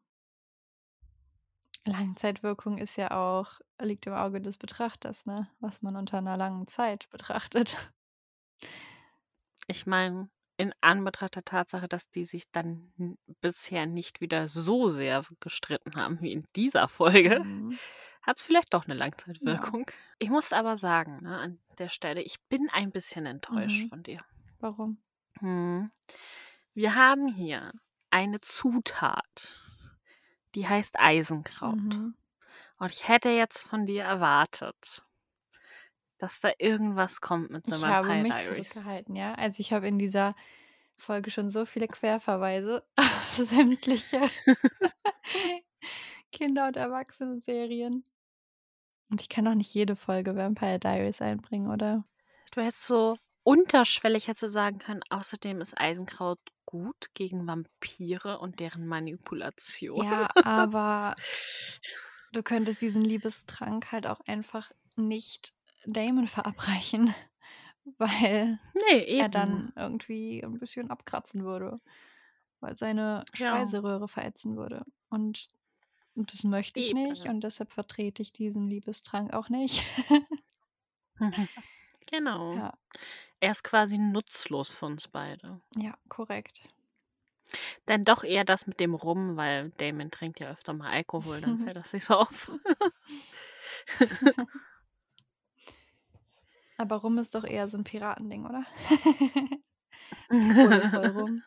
Langzeitwirkung 1.89 2.79
ist 2.79 2.97
ja 2.97 3.11
auch, 3.13 3.61
liegt 3.81 4.07
im 4.07 4.13
Auge 4.15 4.41
des 4.41 4.59
Betrachters, 4.59 5.27
ne? 5.27 5.49
Was 5.61 5.83
man 5.83 5.97
unter 5.97 6.19
einer 6.19 6.37
langen 6.37 6.67
Zeit 6.69 7.09
betrachtet. 7.11 7.77
Ich 9.67 9.87
meine, 9.87 10.31
in 10.57 10.73
Anbetracht 10.81 11.37
der 11.37 11.45
Tatsache, 11.45 11.89
dass 11.89 12.11
die 12.11 12.25
sich 12.25 12.51
dann 12.51 12.93
bisher 13.41 13.87
nicht 13.87 14.21
wieder 14.21 14.49
so 14.49 14.89
sehr 14.89 15.25
gestritten 15.41 15.95
haben 15.97 16.21
wie 16.21 16.33
in 16.33 16.45
dieser 16.57 16.89
Folge, 16.89 17.41
Mhm. 17.45 17.79
hat 18.23 18.39
es 18.39 18.43
vielleicht 18.43 18.75
doch 18.75 18.85
eine 18.87 18.95
Langzeitwirkung. 18.95 19.87
Ich 20.19 20.31
muss 20.31 20.53
aber 20.53 20.77
sagen, 20.77 21.23
ne, 21.23 21.39
an 21.39 21.61
der 21.79 21.89
Stelle, 21.89 22.23
ich 22.23 22.37
bin 22.49 22.69
ein 22.73 22.91
bisschen 22.91 23.27
enttäuscht 23.27 23.85
Mhm. 23.85 23.89
von 23.89 24.03
dir. 24.03 24.21
Warum? 24.59 24.99
Hm. 25.39 25.93
Wir 26.75 26.95
haben 26.97 27.29
hier 27.29 27.73
eine 28.11 28.41
Zutat, 28.41 29.55
die 30.55 30.67
heißt 30.67 30.99
Eisenkraut. 30.99 31.77
Mhm. 31.77 32.15
Und 32.79 32.93
ich 32.93 33.09
hätte 33.09 33.29
jetzt 33.31 33.63
von 33.63 33.87
dir 33.87 34.05
erwartet, 34.05 35.03
dass 36.19 36.41
da 36.41 36.51
irgendwas 36.59 37.21
kommt 37.21 37.51
mit 37.51 37.65
The 37.67 37.77
Ich 37.77 37.85
habe 37.85 38.09
mich 38.15 38.33
Diaries. 38.33 38.47
zurückgehalten, 38.49 39.17
ja. 39.17 39.35
Also 39.35 39.61
ich 39.61 39.73
habe 39.73 39.87
in 39.89 39.99
dieser 39.99 40.35
Folge 40.97 41.31
schon 41.31 41.51
so 41.51 41.65
viele 41.65 41.89
Querverweise 41.89 42.85
auf 42.97 43.33
sämtliche 43.35 44.21
Kinder- 46.33 46.67
und 46.67 46.77
Erwachsenen-Serien. 46.77 48.05
Und 49.11 49.21
ich 49.23 49.29
kann 49.29 49.47
auch 49.49 49.55
nicht 49.55 49.73
jede 49.73 49.97
Folge 49.97 50.37
Vampire 50.37 50.79
Diaries 50.79 51.23
einbringen, 51.23 51.71
oder? 51.71 52.05
Du 52.53 52.61
hättest 52.61 52.87
so 52.87 53.17
unterschwellig 53.43 54.29
hättest 54.29 54.43
du 54.43 54.49
sagen 54.49 54.79
können, 54.79 55.01
außerdem 55.09 55.61
ist 55.61 55.79
Eisenkraut 55.81 56.39
gut 56.71 57.09
gegen 57.15 57.47
Vampire 57.47 58.39
und 58.41 58.61
deren 58.61 58.87
Manipulation. 58.87 60.05
Ja, 60.05 60.29
aber 60.45 61.15
du 62.33 62.43
könntest 62.43 62.83
diesen 62.83 63.03
Liebestrank 63.03 63.91
halt 63.91 64.07
auch 64.07 64.21
einfach 64.27 64.71
nicht 64.97 65.55
Damon 65.87 66.27
verabreichen, 66.29 67.15
weil 67.99 68.59
Nee, 68.91 69.05
er 69.19 69.29
dann 69.31 69.73
irgendwie 69.77 70.43
ein 70.45 70.59
bisschen 70.59 70.91
abkratzen 70.91 71.45
würde. 71.45 71.81
weil 72.61 72.77
seine 72.77 73.25
Ja. 73.35 73.47
Speiseröhre 73.55 74.09
verätzen 74.09 74.57
würde. 74.57 74.85
Und 75.09 75.49
das 76.17 76.43
möchte 76.45 76.81
ich 76.81 76.93
nicht 76.93 77.25
Eben. 77.25 77.35
und 77.37 77.45
deshalb 77.45 77.73
vertrete 77.73 78.21
ich 78.23 78.33
diesen 78.33 78.65
Liebestrank 78.65 79.33
auch 79.33 79.49
nicht. 79.49 79.85
Genau. 82.11 82.55
Ja. 82.55 82.73
Er 83.41 83.53
ist 83.53 83.63
quasi 83.63 83.99
nutzlos 83.99 84.71
für 84.73 84.87
uns 84.87 85.07
beide. 85.09 85.59
Ja, 85.77 85.97
korrekt. 86.09 86.63
Dann 87.87 88.05
doch 88.05 88.25
eher 88.25 88.45
das 88.45 88.67
mit 88.67 88.81
dem 88.81 88.95
Rum, 88.95 89.37
weil 89.37 89.71
Damon 89.79 90.11
trinkt 90.11 90.41
ja 90.41 90.51
öfter 90.51 90.73
mal 90.75 90.91
Alkohol, 90.91 91.41
dann 91.41 91.59
fällt 91.65 91.77
das 91.77 91.93
nicht 91.93 92.05
so 92.05 92.15
auf. 92.15 92.51
Aber 96.77 96.97
Rum 96.97 97.19
ist 97.19 97.35
doch 97.35 97.45
eher 97.45 97.69
so 97.69 97.77
'n 97.77 97.85
Piratending, 97.85 98.47
oder? 98.47 98.65
Voll 100.31 101.07
Rum. 101.09 101.43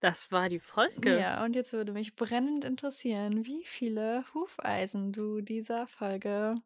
Das 0.00 0.30
war 0.30 0.48
die 0.50 0.60
Folge. 0.60 1.18
Ja, 1.18 1.42
und 1.44 1.56
jetzt 1.56 1.72
würde 1.72 1.92
mich 1.92 2.14
brennend 2.14 2.64
interessieren, 2.64 3.46
wie 3.46 3.64
viele 3.64 4.24
Hufeisen 4.34 5.12
du 5.12 5.40
dieser 5.40 5.86
Folge 5.86 6.56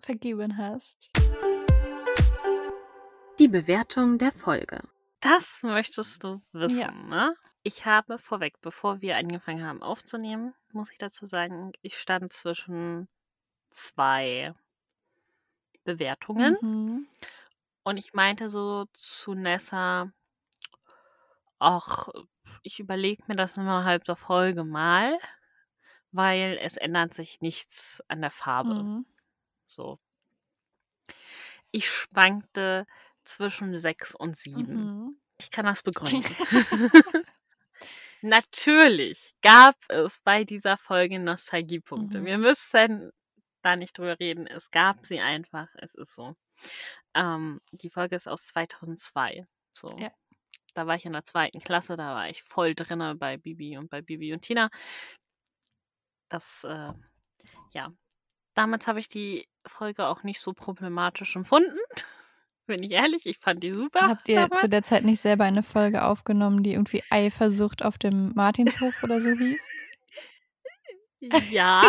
vergeben 0.00 0.56
hast. 0.56 1.10
Die 3.42 3.48
Bewertung 3.48 4.18
der 4.18 4.30
Folge. 4.30 4.78
Das 5.20 5.62
möchtest 5.62 6.22
du 6.22 6.42
wissen, 6.52 6.76
Ja. 6.76 6.92
ne? 7.08 7.34
Ich 7.62 7.86
habe 7.86 8.18
vorweg, 8.18 8.60
bevor 8.60 9.00
wir 9.00 9.16
angefangen 9.16 9.64
haben 9.66 9.82
aufzunehmen, 9.82 10.54
muss 10.72 10.90
ich 10.90 10.98
dazu 10.98 11.26
sagen, 11.26 11.72
ich 11.80 11.96
stand 11.98 12.32
zwischen 12.32 13.08
2 13.72 14.52
Bewertungen. 15.84 16.56
Mhm. 16.62 17.06
Und 17.84 17.96
ich 17.96 18.12
meinte 18.12 18.50
so 18.50 18.86
zu 18.94 19.34
Nessa: 19.34 20.12
„Ach, 21.58 22.08
ich 22.62 22.78
überlege 22.80 23.22
mir 23.26 23.36
das 23.36 23.56
innerhalb 23.56 24.04
der 24.04 24.16
Folge 24.16 24.64
mal, 24.64 25.18
weil 26.12 26.58
es 26.62 26.76
ändert 26.76 27.14
sich 27.14 27.40
nichts 27.40 28.02
an 28.08 28.20
der 28.22 28.30
Farbe.“ 28.30 28.88
Mhm. 28.88 29.04
So. 29.68 29.98
Ich 31.74 31.88
schwankte 31.90 32.86
zwischen 33.24 33.76
6 33.76 34.14
und 34.14 34.36
7. 34.36 34.74
Mhm. 34.74 35.16
Ich 35.38 35.50
kann 35.50 35.66
das 35.66 35.82
begründen. 35.82 36.24
Natürlich 38.22 39.34
gab 39.42 39.74
es 39.88 40.20
bei 40.20 40.44
dieser 40.44 40.76
Folge 40.78 41.18
Nostalgiepunkte. 41.18 42.24
Wir 42.24 42.36
Mhm. 42.38 42.44
müssen 42.44 43.10
da 43.62 43.74
nicht 43.76 43.98
drüber 43.98 44.18
reden. 44.20 44.46
Es 44.46 44.70
gab 44.70 45.04
sie 45.06 45.20
einfach. 45.20 45.68
Es 45.74 45.94
ist 45.94 46.14
so. 46.14 46.36
Ähm, 47.14 47.60
die 47.72 47.90
Folge 47.90 48.16
ist 48.16 48.28
aus 48.28 48.46
2002. 48.46 49.46
So. 49.72 49.94
Ja. 49.98 50.10
Da 50.74 50.86
war 50.86 50.94
ich 50.94 51.04
in 51.04 51.12
der 51.12 51.24
2. 51.24 51.50
Klasse, 51.64 51.96
da 51.96 52.14
war 52.14 52.28
ich 52.30 52.42
voll 52.44 52.74
drinne 52.74 53.14
bei 53.14 53.36
Bibi 53.36 53.76
und 53.76 53.90
bei 53.90 54.00
Bibi 54.02 54.32
und 54.32 54.42
Tina. 54.42 54.70
Das, 56.28 56.64
äh, 56.64 56.92
ja. 57.72 57.92
Damals 58.54 58.86
habe 58.86 59.00
ich 59.00 59.08
die 59.08 59.48
Folge 59.66 60.06
auch 60.06 60.22
nicht 60.22 60.40
so 60.40 60.52
problematisch 60.52 61.36
empfunden. 61.36 61.76
Bin 62.66 62.82
ich 62.82 62.92
ehrlich, 62.92 63.26
ich 63.26 63.38
fand 63.38 63.62
die 63.62 63.72
super 63.74 64.08
Habt 64.08 64.28
ihr 64.28 64.42
damals. 64.42 64.60
zu 64.60 64.68
der 64.68 64.82
Zeit 64.82 65.04
nicht 65.04 65.20
selber 65.20 65.44
eine 65.44 65.62
Folge 65.62 66.04
aufgenommen, 66.04 66.62
die 66.62 66.72
irgendwie 66.72 67.02
Eifersucht 67.10 67.84
auf 67.84 67.98
dem 67.98 68.32
Martinshof 68.34 69.02
oder 69.02 69.20
so 69.20 69.30
hieß? 69.30 69.60
Ja, 71.50 71.82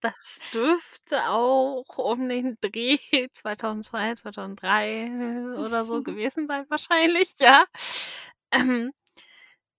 das 0.00 0.40
dürfte 0.52 1.28
auch 1.28 1.98
um 1.98 2.28
den 2.28 2.56
Dreh 2.60 2.98
2002, 3.32 4.14
2003 4.16 5.56
oder 5.58 5.84
so 5.84 6.02
gewesen 6.04 6.46
sein 6.46 6.64
wahrscheinlich, 6.68 7.32
ja. 7.40 7.64
Ähm, 8.52 8.92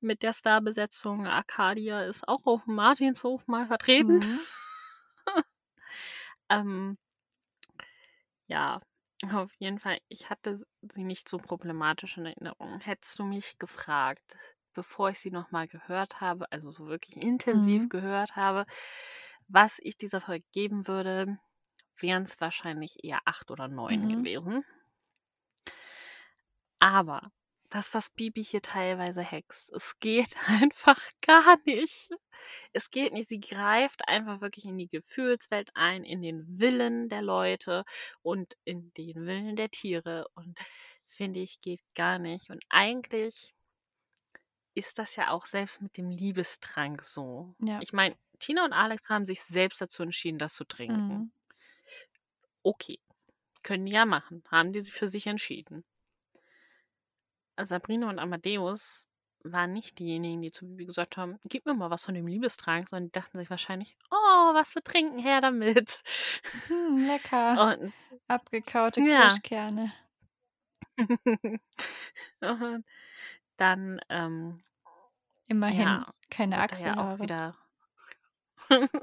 mit 0.01 0.23
der 0.23 0.33
Starbesetzung 0.33 1.27
Arcadia 1.27 2.03
ist 2.03 2.27
auch 2.27 2.45
auf 2.45 2.63
dem 2.65 2.75
Martinshof 2.75 3.47
mal 3.47 3.67
vertreten. 3.67 4.19
Mhm. 4.19 4.39
Ähm, 6.51 6.97
ja, 8.47 8.81
auf 9.33 9.53
jeden 9.59 9.79
Fall, 9.79 9.99
ich 10.07 10.29
hatte 10.29 10.65
sie 10.81 11.03
nicht 11.03 11.29
so 11.29 11.37
problematisch 11.37 12.17
in 12.17 12.25
Erinnerung. 12.25 12.79
Hättest 12.81 13.19
du 13.19 13.23
mich 13.25 13.57
gefragt, 13.59 14.35
bevor 14.73 15.09
ich 15.09 15.19
sie 15.19 15.31
noch 15.31 15.51
mal 15.51 15.67
gehört 15.67 16.21
habe, 16.21 16.51
also 16.51 16.71
so 16.71 16.87
wirklich 16.87 17.17
intensiv 17.17 17.87
Mhm. 17.87 17.89
gehört 17.89 18.35
habe, 18.35 18.65
was 19.47 19.79
ich 19.81 19.97
dieser 19.97 20.21
Folge 20.21 20.45
geben 20.53 20.87
würde, 20.87 21.39
wären's 21.99 22.39
wahrscheinlich 22.41 23.03
eher 23.03 23.21
8 23.25 23.51
oder 23.51 23.67
9 23.67 24.07
Mhm. 24.07 24.09
gewesen. 24.09 24.65
Aber 26.81 27.31
das, 27.69 27.93
was 27.93 28.09
Bibi 28.09 28.43
hier 28.43 28.61
teilweise 28.61 29.21
hext, 29.21 29.71
es 29.71 29.99
geht 29.99 30.35
einfach 30.47 31.01
gar 31.21 31.57
nicht. 31.65 32.09
Es 32.73 32.89
geht 32.89 33.13
nicht. 33.13 33.29
Sie 33.29 33.39
greift 33.39 34.07
einfach 34.07 34.41
wirklich 34.41 34.65
in 34.65 34.77
die 34.77 34.87
Gefühlswelt 34.87 35.69
ein, 35.75 36.03
in 36.03 36.21
den 36.21 36.59
Willen 36.59 37.09
der 37.09 37.21
Leute 37.21 37.83
und 38.21 38.55
in 38.63 38.91
den 38.93 39.25
Willen 39.25 39.55
der 39.55 39.69
Tiere 39.69 40.27
und 40.35 40.57
finde 41.05 41.39
ich, 41.39 41.61
geht 41.61 41.81
gar 41.95 42.19
nicht. 42.19 42.49
Und 42.49 42.63
eigentlich 42.69 43.53
ist 44.73 44.97
das 44.97 45.15
ja 45.15 45.31
auch 45.31 45.45
selbst 45.45 45.81
mit 45.81 45.97
dem 45.97 46.09
Liebestrank 46.09 47.05
so. 47.05 47.55
Ja. 47.59 47.79
Ich 47.81 47.93
meine, 47.93 48.15
Tina 48.39 48.63
und 48.63 48.73
Alex 48.73 49.09
haben 49.09 49.25
sich 49.25 49.41
selbst 49.41 49.81
dazu 49.81 50.03
entschieden, 50.03 50.39
das 50.39 50.53
zu 50.53 50.63
trinken. 50.63 51.07
Mhm. 51.07 51.31
Okay, 52.63 52.99
können 53.63 53.85
die 53.85 53.91
ja 53.91 54.05
machen. 54.05 54.43
Haben 54.49 54.71
die 54.71 54.81
sich 54.81 54.93
für 54.93 55.09
sich 55.09 55.27
entschieden. 55.27 55.83
Sabrina 57.65 58.09
und 58.09 58.19
Amadeus 58.19 59.07
waren 59.43 59.73
nicht 59.73 59.99
diejenigen, 59.99 60.41
die 60.41 60.51
zu 60.51 60.65
Bibi 60.67 60.85
gesagt 60.85 61.17
haben: 61.17 61.37
„Gib 61.45 61.65
mir 61.65 61.73
mal 61.73 61.89
was 61.91 62.05
von 62.05 62.15
dem 62.15 62.27
Liebestrank“, 62.27 62.89
sondern 62.89 63.05
die 63.07 63.11
dachten 63.11 63.39
sich 63.39 63.49
wahrscheinlich: 63.49 63.97
„Oh, 64.11 64.15
was 64.53 64.73
für 64.73 64.83
trinken, 64.83 65.19
her 65.19 65.41
damit.“ 65.41 66.01
Hm, 66.67 67.05
lecker. 67.07 67.59
Und 67.79 67.93
Abgekaute 68.27 69.03
Ja. 69.03 69.03
Kirschkerne. 69.03 69.93
und 72.41 72.85
dann, 73.57 73.99
ähm, 74.09 74.63
Immerhin 75.47 76.05
ja, 76.05 76.11
keine 76.29 76.59
da 76.67 76.77
ja 76.77 76.95
Achselhaare. 76.95 77.17
wieder 77.17 77.57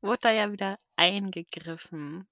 wurde 0.00 0.18
da 0.22 0.30
ja 0.30 0.52
wieder 0.52 0.78
eingegriffen. 0.96 2.26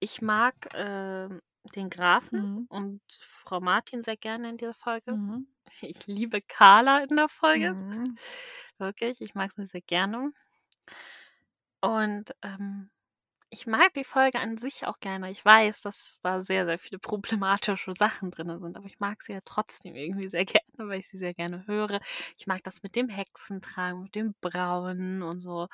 Ich 0.00 0.22
mag, 0.22 0.54
ähm, 0.74 1.40
den 1.74 1.90
Grafen 1.90 2.50
Mhm. 2.56 2.68
und 2.68 3.02
Frau 3.20 3.60
Martin 3.60 4.02
sehr 4.04 4.16
gerne 4.16 4.50
in 4.50 4.56
dieser 4.58 4.74
Folge. 4.74 5.12
Mhm. 5.12 5.46
Ich 5.82 6.06
liebe 6.06 6.42
Carla 6.42 7.04
in 7.04 7.16
der 7.16 7.28
Folge. 7.28 7.76
Mhm. 7.76 8.18
Wirklich, 8.78 9.20
ich 9.20 9.34
mag 9.34 9.52
sie 9.52 9.66
sehr 9.66 9.80
gerne. 9.82 10.32
Und, 11.82 12.34
ähm, 12.42 12.90
ich 13.50 13.66
mag 13.66 13.94
die 13.94 14.04
Folge 14.04 14.40
an 14.40 14.58
sich 14.58 14.86
auch 14.86 15.00
gerne. 15.00 15.30
Ich 15.30 15.44
weiß, 15.44 15.82
dass 15.82 16.20
da 16.22 16.42
sehr, 16.42 16.66
sehr 16.66 16.78
viele 16.78 16.98
problematische 17.00 17.94
Sachen 17.98 18.30
drin 18.32 18.60
sind, 18.60 18.76
aber 18.76 18.86
ich 18.86 19.00
mag 19.00 19.22
sie 19.22 19.32
ja 19.34 19.40
trotzdem 19.44 19.96
irgendwie 19.96 20.28
sehr 20.28 20.44
gerne, 20.78 20.88
weil 20.90 21.00
ich 21.00 21.08
sie 21.08 21.18
sehr 21.18 21.34
gerne 21.34 21.66
höre. 21.66 22.00
Ich 22.38 22.46
mag 22.48 22.64
das 22.64 22.82
mit 22.82 22.96
dem 22.96 23.08
Hexentrank, 23.10 24.02
mit 24.04 24.14
dem 24.16 24.34
Brauen 24.42 25.22
und 25.22 25.40
so. 25.40 25.68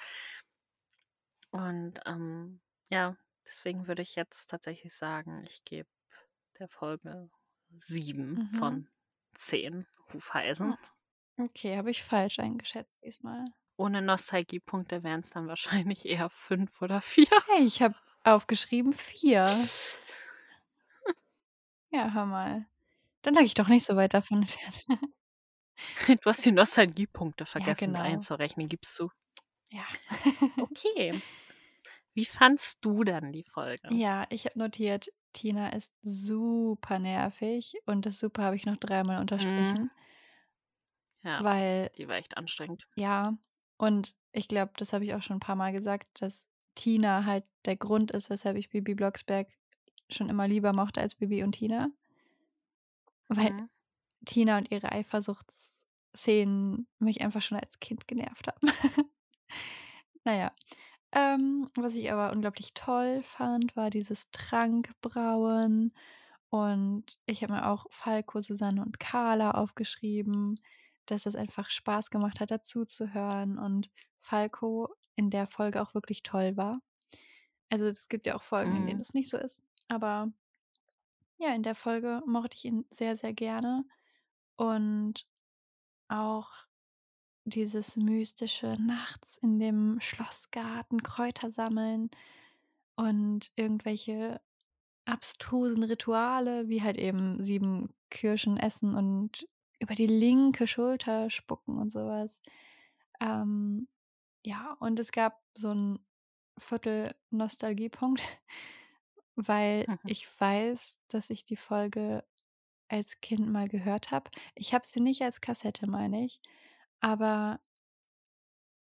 Und, 1.51 2.01
ähm, 2.07 2.61
ja, 2.91 3.17
deswegen 3.49 3.87
würde 3.89 4.03
ich 4.03 4.15
jetzt 4.17 4.49
tatsächlich 4.51 4.95
sagen, 4.95 5.45
ich 5.47 5.65
gebe 5.65 5.89
der 6.59 6.69
Folge 6.69 7.31
7 7.81 8.35
Mhm. 8.35 8.59
von 8.59 8.89
10 9.35 9.87
Hufeisen. 10.13 10.77
Hm. 11.39 11.47
Okay, 11.47 11.77
habe 11.77 11.91
ich 11.91 12.03
falsch 12.03 12.39
eingeschätzt 12.39 12.99
diesmal. 13.05 13.45
Ohne 13.77 14.01
Nostalgiepunkte 14.01 15.03
wären's 15.03 15.31
dann 15.31 15.49
wahrscheinlich 15.49 16.07
eher 16.07 16.31
5 16.31 16.81
oder 16.81 17.01
4. 17.03 17.29
Hey, 17.49 17.67
ich 17.67 17.83
habe 17.83 17.95
aufgeschrieben 18.25 18.93
4. 18.93 19.47
Ja, 21.91 22.11
hör 22.13 22.27
mal. 22.27 22.67
Dann 23.23 23.35
lag 23.35 23.43
ich 23.43 23.55
doch 23.55 23.69
nicht 23.69 23.87
so 23.87 23.97
weit 23.97 24.15
davon 24.15 24.43
entfernt. 24.43 24.87
Du 26.23 26.31
hast 26.31 26.45
die 26.45 26.53
Nostalgiepunkte 26.53 27.45
Ja, 27.57 27.75
vergessen 27.75 27.93
mit 27.93 28.01
genau. 28.01 28.05
einzurechnen, 28.05 28.69
gibst 28.69 28.99
du. 28.99 29.11
Ja. 29.71 29.85
Okay. 30.59 31.21
Wie 32.17 32.25
fandst 32.25 32.85
du 32.85 33.05
denn 33.05 33.31
die 33.33 33.45
Folge? 33.45 33.91
Ja, 33.91 34.27
ich 34.31 34.45
habe 34.47 34.59
notiert, 34.59 35.13
Tina 35.33 35.69
ist 35.71 35.93
super 36.03 36.99
nervig 36.99 37.75
und 37.87 38.07
das 38.07 38.19
super 38.19 38.43
habe 38.45 38.57
ich 38.57 38.65
noch 38.67 38.77
dreimal 38.77 39.21
Mhm. 39.21 39.21
unterstrichen. 39.21 39.91
Ja, 41.23 41.45
Weil 41.45 41.91
die 41.97 42.09
war 42.09 42.17
echt 42.17 42.37
anstrengend. 42.37 42.89
ja, 42.95 43.37
und 43.79 44.15
ich 44.33 44.49
glaube, 44.49 44.73
das 44.77 44.93
habe 44.93 45.05
ich 45.05 45.15
auch 45.15 45.23
schon 45.23 45.37
'n 45.39 45.41
paarmal 45.41 45.73
gesagt, 45.73 46.09
dass 46.23 46.49
Tina 46.75 47.25
halt 47.25 47.45
der 47.65 47.77
Grund 47.77 48.11
ist, 48.11 48.31
weshalb 48.31 48.57
ich 48.57 48.71
Bibi 48.71 48.95
Blocksberg 48.95 49.49
schon 50.11 50.29
immer 50.29 50.49
lieber 50.49 50.73
mochte 50.73 51.01
als 51.01 51.15
Bibi 51.17 51.43
und 51.43 51.53
Tina. 51.53 51.91
Weil 53.29 53.51
Mhm. 53.51 53.69
Tina 54.27 54.59
und 54.59 54.71
ihre 54.73 54.93
Eifersuchtsszenen 54.93 56.89
mich 56.99 57.23
einfach 57.23 57.43
schon 57.43 57.59
als 57.59 57.81
Kind 57.81 58.09
genervt 58.09 58.49
haben. 58.49 58.69
Na 60.25 60.33
ja, 60.35 60.51
ähm, 61.13 61.71
was 61.77 61.95
ich 61.95 62.13
aber 62.13 62.33
unglaublich 62.33 62.75
toll 62.75 63.23
fand, 63.23 63.77
war 63.77 63.91
dieses 63.91 64.31
Trankbrauen 64.31 65.93
Und 66.51 67.19
ich 67.27 67.43
habe 67.45 67.55
mir 67.55 67.69
auch 67.71 67.87
Falco, 67.91 68.41
Susanne 68.41 68.83
und 68.83 69.01
Carla 69.01 69.53
aufgeschrieben, 69.53 70.61
dass 71.07 71.27
es 71.27 71.37
einfach 71.37 71.71
Spaß 71.71 72.11
gemacht 72.11 72.41
hat, 72.41 72.51
dazuzuhören 72.53 73.59
und 73.59 73.91
Falco 74.17 74.91
in 75.17 75.31
der 75.31 75.47
Folge 75.49 75.83
auch 75.83 75.95
wirklich 75.95 76.23
toll 76.25 76.57
war. 76.59 76.81
Also 77.71 77.87
es 77.87 78.09
gibt 78.09 78.27
ja 78.27 78.37
auch 78.37 78.43
Folgen, 78.45 78.77
in 78.77 78.87
denen 78.87 78.99
Mhm. 78.99 79.01
das 79.01 79.15
nicht 79.15 79.31
so 79.31 79.39
ist, 79.39 79.65
aber 79.89 80.33
ja, 81.39 81.55
in 81.55 81.63
der 81.63 81.75
Folge 81.75 82.23
mochte 82.27 82.57
ich 82.57 82.65
ihn 82.65 82.87
sehr, 82.91 83.17
sehr 83.17 83.33
gerne 83.33 83.85
und 84.57 85.27
auch 86.09 86.66
dieses 87.47 87.97
mystische 87.97 88.77
nachts 88.81 89.39
in 89.39 89.59
dem 89.61 89.99
Schlossgarten 90.01 91.03
Kräuter 91.03 91.51
sammeln 91.51 92.11
und 92.97 93.53
irgendwelche 93.57 94.41
abstrusen 95.07 95.85
Rituale, 95.85 96.69
wie 96.69 96.83
halt 96.83 96.99
eben 96.99 97.43
7 97.43 97.95
Kirschen 98.11 98.57
essen 98.59 98.95
und 98.97 99.49
über 99.81 99.95
die 99.95 100.07
linke 100.09 100.67
Schulter 100.67 101.31
spucken 101.31 101.79
und 101.79 101.91
so 101.91 102.01
was. 102.07 102.43
Ähm, 103.21 103.89
ja, 104.47 104.77
und 104.81 104.99
es 105.01 105.13
gab 105.13 105.43
so 105.55 105.71
'n 105.71 106.01
Viertel-Nostalgiepunkt, 106.59 108.23
weil 109.37 109.89
Mhm. 109.89 109.97
ich 110.05 110.29
weiß, 110.41 111.01
dass 111.09 111.31
ich 111.31 111.47
die 111.47 111.57
Folge 111.57 112.25
als 112.89 113.21
Kind 113.21 113.49
mal 113.51 113.69
gehört 113.69 114.11
habe. 114.13 114.31
Ich 114.57 114.75
habe 114.75 114.87
sie 114.87 115.01
nicht 115.01 115.23
als 115.23 115.41
Kassette, 115.43 115.89
meine 115.91 116.25
ich, 116.25 116.41
aber 117.07 117.61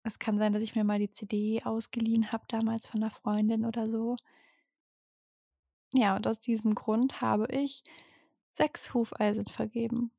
es 0.06 0.20
kann 0.20 0.38
sein, 0.38 0.52
dass 0.54 0.64
ich 0.64 0.76
mir 0.76 0.84
mal 0.84 1.00
die 1.00 1.12
CD 1.12 1.62
ausgeliehen 1.64 2.32
habe 2.32 2.44
damals 2.48 2.86
von 2.86 3.00
'ner 3.02 3.10
Freundin 3.12 3.66
oder 3.66 3.90
so. 3.90 4.16
Ja, 5.96 6.16
und 6.16 6.26
aus 6.28 6.40
diesem 6.40 6.76
Grund 6.76 7.22
habe 7.22 7.46
ich 7.52 7.84
6 8.52 8.94
Hufeisen 8.94 9.48
vergeben. 9.48 10.12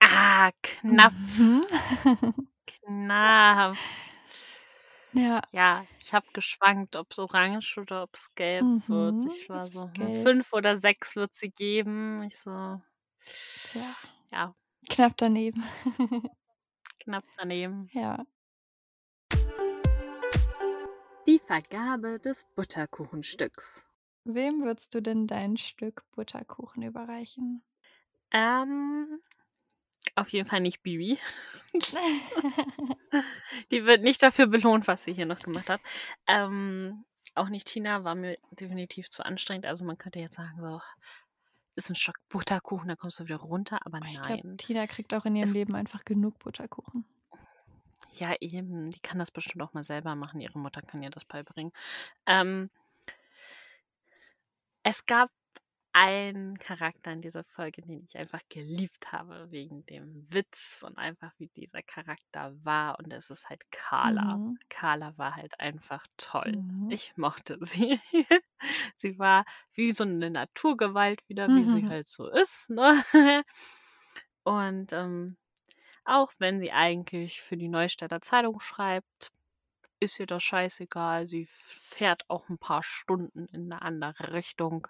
Ah, 0.00 0.52
knapp. 0.62 1.14
Mhm. 1.20 1.66
Knapp. 2.68 3.78
Ja. 5.14 5.42
Ja, 5.54 5.86
ich 5.98 6.14
habe 6.14 6.26
geschwankt, 6.32 6.96
ob's 6.96 7.18
orange 7.18 7.76
oder 7.78 8.04
ob's 8.04 8.34
gelb 8.34 8.68
wird. 8.88 9.16
Mhm, 9.18 9.26
Ich 9.26 9.48
war 9.50 9.68
es 9.68 9.70
so: 9.70 9.80
ist 9.84 9.92
„Hm, 9.98 10.14
gelb. 10.14 10.14
5 10.14 10.50
oder 10.54 10.78
6 10.78 11.14
wird 11.14 11.34
sie 11.34 11.50
geben.“ 11.50 12.22
Ich 12.22 12.38
so 12.40 12.80
Tja, 13.64 13.94
ja, 14.32 14.54
knapp 14.90 15.16
daneben. 15.18 15.62
knapp 17.02 17.24
daneben. 17.36 17.88
Ja. 17.92 18.24
Die 21.26 21.38
Vergabe 21.38 22.18
des 22.18 22.46
Butterkuchenstücks. 22.54 23.88
Wem 24.24 24.62
würdest 24.62 24.94
du 24.94 25.00
denn 25.00 25.26
dein 25.26 25.56
Stück 25.56 26.04
Butterkuchen 26.12 26.82
überreichen? 26.82 27.64
Ähm, 28.30 29.20
auf 30.14 30.28
jeden 30.28 30.48
Fall 30.48 30.60
nicht 30.60 30.82
Bibi. 30.82 31.18
Die 33.70 33.86
wird 33.86 34.02
nicht 34.02 34.22
dafür 34.22 34.46
belohnt, 34.46 34.86
was 34.86 35.04
sie 35.04 35.12
hier 35.12 35.26
noch 35.26 35.40
gemacht 35.40 35.68
hat. 35.70 35.80
Ähm, 36.26 37.04
auch 37.34 37.48
nicht 37.48 37.66
Tina, 37.66 38.04
war 38.04 38.14
mir 38.14 38.38
definitiv 38.50 39.10
zu 39.10 39.24
anstrengend. 39.24 39.66
Also, 39.66 39.84
man 39.84 39.98
könnte 39.98 40.18
jetzt 40.18 40.36
sagen 40.36 40.60
so: 40.60 40.80
„Ist 41.78 41.88
'n 41.88 41.94
Stock 41.96 42.16
Butterkuchen, 42.28 42.88
dann 42.88 42.98
kommst 42.98 43.18
du 43.20 43.24
wieder 43.24 43.36
runter“, 43.38 43.80
aber 43.86 44.00
Oh, 44.00 44.06
ich 44.10 44.20
nein. 44.20 44.58
Tina 44.58 44.86
kriegt 44.86 45.14
auch 45.14 45.24
in 45.26 45.36
ihrem 45.36 45.50
Es 45.50 45.52
Leben 45.52 45.74
einfach 45.74 46.04
genug 46.04 46.38
Butterkuchen. 46.38 47.04
Ja, 48.10 48.34
eben. 48.40 48.90
Die 48.90 49.00
kann 49.00 49.18
das 49.18 49.30
bestimmt 49.30 49.62
auch 49.62 49.72
mal 49.74 49.84
selber 49.84 50.14
machen. 50.14 50.40
Ihre 50.40 50.58
Mutter 50.58 50.82
kann 50.82 51.02
ihr 51.02 51.10
das 51.10 51.24
beibringen. 51.24 51.72
Ähm 52.26 52.70
es 54.84 55.06
gab 55.06 55.30
einen 55.94 56.58
Charakter 56.58 57.12
in 57.12 57.22
dieser 57.22 57.44
Folge, 57.44 57.82
den 57.82 58.02
ich 58.04 58.16
einfach 58.16 58.40
geliebt 58.48 59.12
habe 59.12 59.50
wegen 59.50 59.84
dem 59.86 60.26
Witz 60.32 60.82
und 60.86 60.98
einfach 60.98 61.32
wie 61.38 61.48
dieser 61.48 61.82
Charakter 61.82 62.54
war 62.64 62.98
und 62.98 63.12
es 63.12 63.30
ist 63.30 63.48
halt 63.50 63.62
Carla. 63.70 64.40
Mhm. 64.42 64.58
Carla 64.70 65.16
war 65.18 65.36
halt 65.36 65.60
einfach 65.60 66.06
toll. 66.16 66.52
Mhm. 66.52 66.82
Ich 66.88 67.16
mochte 67.16 67.58
sie. 67.64 68.00
Sie 68.98 69.18
war 69.18 69.44
wie 69.74 69.92
so 69.92 70.04
'ne 70.04 70.30
Naturgewalt 70.30 71.20
wieder, 71.28 71.54
wie 71.54 71.64
sie 71.64 71.86
halt 71.88 72.08
so 72.08 72.28
ist, 72.30 72.70
ne? 72.70 73.02
Und, 74.46 74.92
ähm, 74.92 75.36
auch 76.04 76.32
wenn 76.38 76.60
sie 76.60 76.72
eigentlich 76.72 77.42
für 77.42 77.56
die 77.56 77.68
Neustädter 77.68 78.20
Zeitung 78.22 78.60
schreibt, 78.60 79.30
ist 80.00 80.20
ihr 80.20 80.26
das 80.26 80.42
scheißegal. 80.44 81.28
Sie 81.28 81.46
fährt 81.48 82.24
auch 82.30 82.48
'n 82.50 82.58
paar 82.58 82.82
Stunden 82.84 83.46
in 83.48 83.68
'ne 83.68 83.82
andere 83.82 84.32
Richtung, 84.34 84.88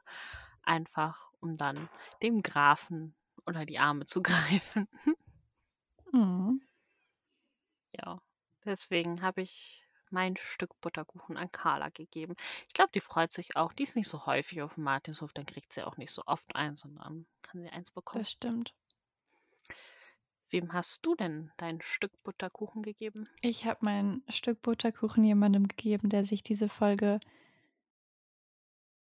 einfach 0.63 1.33
um 1.41 1.57
dann 1.57 1.89
dem 2.23 2.43
Grafen 2.43 3.15
unter 3.45 3.67
die 3.67 3.79
Arme 3.79 4.07
zu 4.07 4.23
greifen. 4.23 4.89
Mhm. 6.13 6.63
Ja, 7.93 8.21
deswegen 8.65 9.23
habe 9.23 9.43
ich 9.43 9.87
mein 10.11 10.37
Stück 10.37 10.79
Butterkuchen 10.81 11.37
an 11.37 11.51
Carla 11.51 11.89
gegeben. 11.89 12.37
Ich 12.69 12.75
glaube, 12.75 12.91
die 12.95 13.01
freut 13.01 13.33
sich 13.33 13.57
auch. 13.57 13.73
Die 13.73 13.83
ist 13.83 13.97
nicht 13.97 14.09
so 14.09 14.27
häufig 14.27 14.63
auf'm 14.63 14.83
Martinshof, 14.83 15.33
dann 15.33 15.47
kriegt 15.47 15.73
sie 15.73 15.83
auch 15.83 15.97
nicht 15.97 16.13
so 16.13 16.23
oft 16.27 16.55
eins 16.55 16.85
und 16.85 16.97
dann 16.97 17.27
kann 17.41 17.63
sie 17.63 17.71
eins 17.71 17.91
bekommen. 17.91 18.23
Das 18.23 18.31
stimmt. 18.31 18.75
Wem 20.51 20.75
hast 20.75 21.05
du 21.07 21.15
denn 21.15 21.51
dein 21.57 21.81
Stück 21.81 22.13
Butterkuchen 22.25 22.83
gegeben? 22.83 23.27
Ich 23.41 23.65
habe 23.65 23.79
mein 23.83 24.23
Stück 24.29 24.61
Butterkuchen 24.61 25.25
jemandem 25.25 25.67
gegeben, 25.67 26.11
der 26.11 26.25
sich 26.25 26.43
diese 26.43 26.69
Folge 26.69 27.21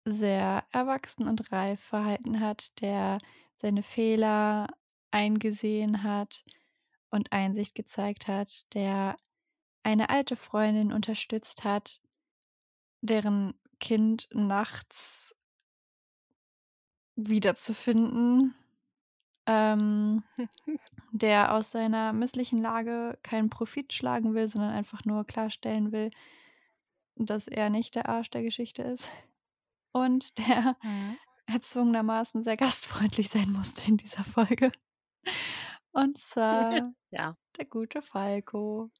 sehr 0.04 0.64
erwachsen 0.72 1.28
und 1.28 1.52
reif 1.52 1.80
verhalten 1.80 2.40
hat, 2.40 2.80
der 2.80 3.18
seine 3.54 3.82
Fehler 3.82 4.66
eingesehen 5.10 6.02
hat 6.02 6.44
und 7.10 7.32
Einsicht 7.32 7.74
gezeigt 7.74 8.26
hat, 8.26 8.72
der 8.74 9.16
eine 9.82 10.10
alte 10.10 10.36
Freundin 10.36 10.92
unterstützt 10.92 11.64
hat, 11.64 12.00
deren 13.00 13.54
Kind 13.80 14.28
nachts 14.32 15.36
wiederzufinden, 17.14 18.54
ähm, 19.46 20.22
der 21.12 21.54
aus 21.54 21.72
seiner 21.72 22.12
misslichen 22.12 22.58
Lage 22.58 23.18
keinen 23.22 23.50
Profit 23.50 23.92
schlagen 23.92 24.34
will, 24.34 24.48
sondern 24.48 24.70
einfach 24.70 25.04
nur 25.04 25.24
klarstellen 25.24 25.92
will, 25.92 26.10
dass 27.16 27.48
er 27.48 27.70
nicht 27.70 27.94
der 27.94 28.08
Arsch 28.08 28.30
der 28.30 28.42
Geschichte 28.42 28.82
ist 28.82 29.10
und 29.92 30.38
der 30.38 30.76
Mhm. 30.84 31.18
erzwungenermaßen 31.46 32.42
sehr 32.42 32.56
gastfreundlich 32.56 33.30
sein 33.30 33.50
musste 33.52 33.88
in 33.90 33.96
dieser 33.98 34.24
Folge. 34.24 34.72
Und 35.94 36.16
zwar 36.18 36.82
Ja. 37.10 37.36
der 37.58 37.66
gute 37.66 38.02
Falco. 38.02 38.90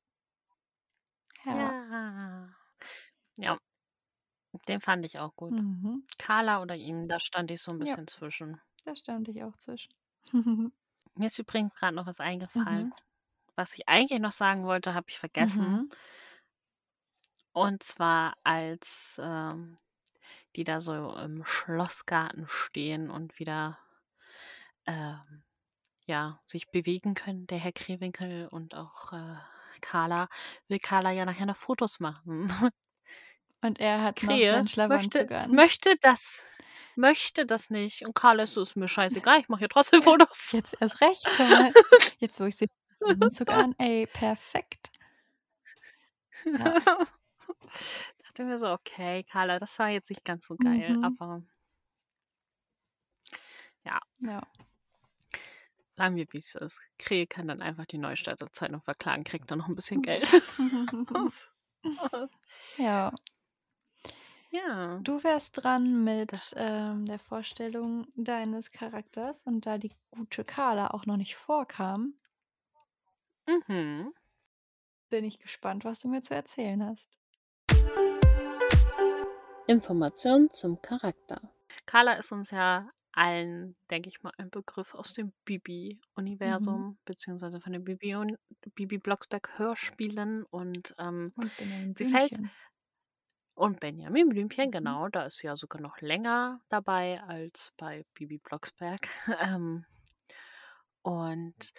Ja. 1.44 1.74
Ja. 1.76 2.56
Ja. 3.36 3.58
Den 4.68 4.80
fand 4.80 5.04
ich 5.04 5.18
auch 5.18 5.34
gut. 5.36 5.60
Mhm. 5.60 6.02
Carla 6.18 6.62
oder 6.62 6.76
ihm, 6.76 7.08
da 7.08 7.20
stand 7.20 7.50
ich 7.50 7.62
so 7.62 7.72
'n 7.72 7.78
Ja. 7.80 7.96
bisschen 7.96 8.06
zwischen. 8.08 8.60
Da 8.84 8.94
stand 8.96 9.28
ich 9.28 9.42
auch 9.44 9.56
zwischen. 9.56 9.92
Mir 11.16 11.26
ist 11.26 11.38
übrigens 11.38 11.74
grad 11.74 11.94
noch 11.94 12.06
was 12.06 12.20
eingefallen. 12.20 12.88
Mhm. 12.88 12.92
Was 13.56 13.74
ich 13.74 13.88
eigentlich 13.88 14.20
noch 14.20 14.32
sagen 14.32 14.64
wollte, 14.64 14.94
habe 14.94 15.06
ich 15.10 15.18
vergessen. 15.18 15.76
Mhm. 15.76 15.92
Und 17.56 17.82
zwar, 17.82 18.34
als, 18.44 19.20
ähm, 19.22 19.76
die 20.56 20.64
da 20.64 20.80
so 20.80 21.14
im 21.16 21.44
Schlossgarten 21.44 22.46
stehen 22.48 23.10
und 23.10 23.38
wieder, 23.38 23.78
ähm, 24.86 25.42
ja, 26.06 26.40
sich 26.46 26.70
bewegen 26.70 27.14
können, 27.14 27.46
der 27.48 27.58
Herr 27.58 27.72
Krähwinkel 27.72 28.48
und 28.48 28.74
auch, 28.76 29.12
äh, 29.12 29.36
Carla, 29.82 30.28
will 30.68 30.78
Carla 30.80 31.10
ja 31.12 31.26
nachher 31.26 31.46
noch 31.46 31.56
Fotos 31.58 32.00
machen. 32.00 32.48
Und 33.60 33.80
er 33.80 34.02
hat 34.02 34.22
noch 34.22 34.42
Krähe 34.42 34.44
seinen 34.44 34.68
möchte 34.86 35.28
Schlafanzug 35.28 35.32
an. 35.32 35.58
möchte 35.58 35.96
das 36.00 36.38
möchte 36.94 37.46
das 37.46 37.70
nicht. 37.70 38.04
Und 38.06 38.14
Carla 38.14 38.44
ist 38.44 38.54
so: 38.54 38.62
„Ist 38.62 38.76
mir 38.76 38.88
scheißegal, 38.88 39.40
ich 39.40 39.48
mache 39.48 39.60
hier 39.60 39.68
trotzdem 39.68 40.02
Fotos.“ 40.02 40.52
Jetzt 40.52 40.76
erst 40.80 41.00
recht. 41.00 41.30
Jetzt, 42.18 42.40
wo 42.40 42.44
ich 42.44 42.56
sehe 42.56 42.68
Anzug 43.08 43.50
an, 43.50 43.74
ey, 43.78 44.06
perfekt. 44.06 44.90
Ja. 46.56 46.74
Dachte 48.34 48.44
mir 48.48 48.58
so: 48.58 48.70
„Okay, 48.72 49.24
Carla, 49.24 49.58
das 49.58 49.78
war 49.78 49.88
jetzt 49.90 50.08
nicht 50.08 50.24
ganz 50.24 50.46
so 50.46 50.56
geil“, 50.56 50.96
Mhm. 50.96 51.02
aber 51.02 51.42
ja. 53.84 53.98
Ja. 54.20 54.40
Sagen 55.96 56.16
wir, 56.16 56.26
wie's 56.32 56.54
ist. 56.54 56.80
Krähe 56.98 57.26
kann 57.26 57.48
dann 57.48 57.60
einfach 57.62 57.86
die 57.86 57.98
Neustädter 57.98 58.50
Zeitung 58.52 58.82
verklagen, 58.82 59.24
kriegt 59.24 59.50
dann 59.50 59.58
noch 59.58 59.68
'n 59.68 59.74
bisschen 59.74 60.00
Geld. 60.02 60.28
Ja. 62.78 63.12
Ja. 64.50 65.04
Du 65.04 65.22
wärst 65.22 65.62
dran 65.62 66.02
mit, 66.02 66.54
ähm, 66.56 67.04
der 67.06 67.18
Vorstellung 67.18 68.06
deines 68.16 68.70
Charakters 68.70 69.44
und 69.46 69.66
da 69.66 69.76
die 69.78 69.92
gute 70.10 70.44
Carla 70.44 70.88
auch 70.92 71.04
noch 71.06 71.16
nicht 71.18 71.36
vorkam 71.36 72.14
Mhm. 73.48 74.12
bin 75.10 75.22
ich 75.24 75.38
gespannt, 75.38 75.84
was 75.84 76.00
du 76.00 76.08
mir 76.08 76.22
zu 76.22 76.34
erzählen 76.34 76.82
hast. 76.84 77.16
Informationen 79.72 80.50
zum 80.50 80.80
Charakter. 80.82 81.40
Carla 81.86 82.14
ist 82.14 82.32
uns 82.32 82.50
ja 82.50 82.90
allen, 83.12 83.76
denke 83.90 84.08
ich 84.08 84.22
mal, 84.22 84.32
ein 84.38 84.50
Begriff 84.50 84.94
aus 84.94 85.12
dem 85.12 85.26
Mhm. 85.26 85.32
Bibi-Universum, 85.44 86.98
beziehungsweise 87.04 87.60
von 87.60 87.72
den 87.72 87.84
Bibi 87.84 88.14
und 88.16 88.38
Bibi 88.74 88.98
Blocksberg-Hörspielen 88.98 90.44
und 90.44 90.94
ähm, 90.98 91.32
Und 91.36 91.56
Benjamin 91.56 91.94
sie 91.94 92.06
fällt 92.06 92.32
und 93.54 93.80
Benjamin 93.80 94.28
Blümchen, 94.28 94.70
Mhm. 94.70 94.70
genau, 94.70 95.08
da 95.08 95.24
ist 95.26 95.38
sie 95.38 95.46
ja 95.46 95.56
sogar 95.56 95.80
noch 95.82 96.00
länger 96.00 96.60
dabei 96.68 97.20
als 97.22 97.74
bei 97.76 98.04
Bibi 98.14 98.38
Blocksberg. 98.38 99.08
ähm, 99.40 99.84
und 101.02 101.72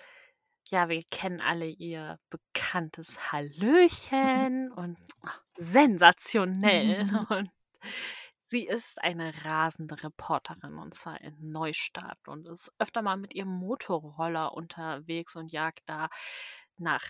ja, 0.69 0.89
wir 0.89 1.01
kennen 1.11 1.41
alle 1.41 1.67
ihr 1.67 2.19
bekanntes 2.29 3.31
Hallöchen 3.31 4.71
und 4.71 4.97
ach, 5.23 5.41
sensationell. 5.57 7.07
Und 7.29 7.49
sie 8.47 8.65
ist 8.67 9.01
eine 9.01 9.45
rasende 9.45 10.03
Reporterin 10.03 10.77
und 10.77 10.93
zwar 10.93 11.21
in 11.21 11.35
Neustadt 11.51 12.27
und 12.27 12.47
ist 12.47 12.71
öfter 12.79 13.01
mal 13.01 13.17
mit 13.17 13.33
ihrem 13.33 13.49
Motorroller 13.51 14.53
unterwegs 14.53 15.35
und 15.35 15.51
jagt 15.51 15.81
da 15.87 16.09
nach 16.77 17.03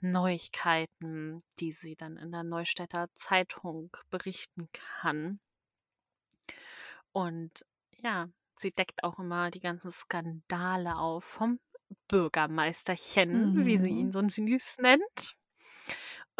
Neuigkeiten, 0.00 1.42
die 1.60 1.72
sie 1.72 1.96
dann 1.96 2.16
in 2.16 2.32
der 2.32 2.44
Neustädter 2.44 3.08
Zeitung 3.14 3.90
berichten 4.10 4.68
kann. 4.72 5.40
Und 7.12 7.64
ja, 8.02 8.28
sie 8.58 8.70
deckt 8.70 9.02
auch 9.04 9.18
immer 9.18 9.50
die 9.50 9.60
ganzen 9.60 9.90
Skandale 9.90 10.96
auf 10.96 11.24
vom 11.24 11.60
Bürgermeisterchen, 12.08 13.64
wie 13.64 13.78
sie 13.78 13.90
ihn 13.92 14.12
Mhm. 14.12 14.12
so 14.12 14.26
süß 14.28 14.78
nennt. 14.78 15.36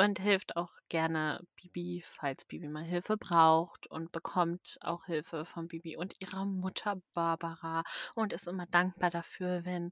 Und 0.01 0.21
hilft 0.21 0.57
auch 0.57 0.71
gerne 0.89 1.45
Bibi, 1.57 2.05
falls 2.07 2.45
Bibi 2.45 2.69
mal 2.69 2.85
Hilfe 2.85 3.17
braucht 3.17 3.89
und 3.89 4.13
bekommt 4.13 4.79
auch 4.81 5.07
Hilfe 5.07 5.45
von 5.45 5.67
Bibi 5.67 5.97
und 5.97 6.15
ihrer 6.21 6.45
Mutter 6.45 7.03
Barbara 7.15 7.83
und 8.15 8.33
ist 8.33 8.47
immer 8.47 8.67
dankbar 8.67 9.11
dafür, 9.11 9.65
wenn 9.65 9.91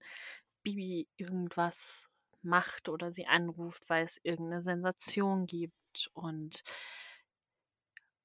Bibi 0.63 1.09
irgendwas 1.17 2.09
macht 2.43 2.89
oder 2.89 3.11
sie 3.11 3.27
anruft, 3.27 3.83
weil 3.89 4.05
es 4.05 4.21
irgendeine 4.23 4.63
Sensation 4.63 5.49
gibt. 5.49 6.09
Und 6.15 6.63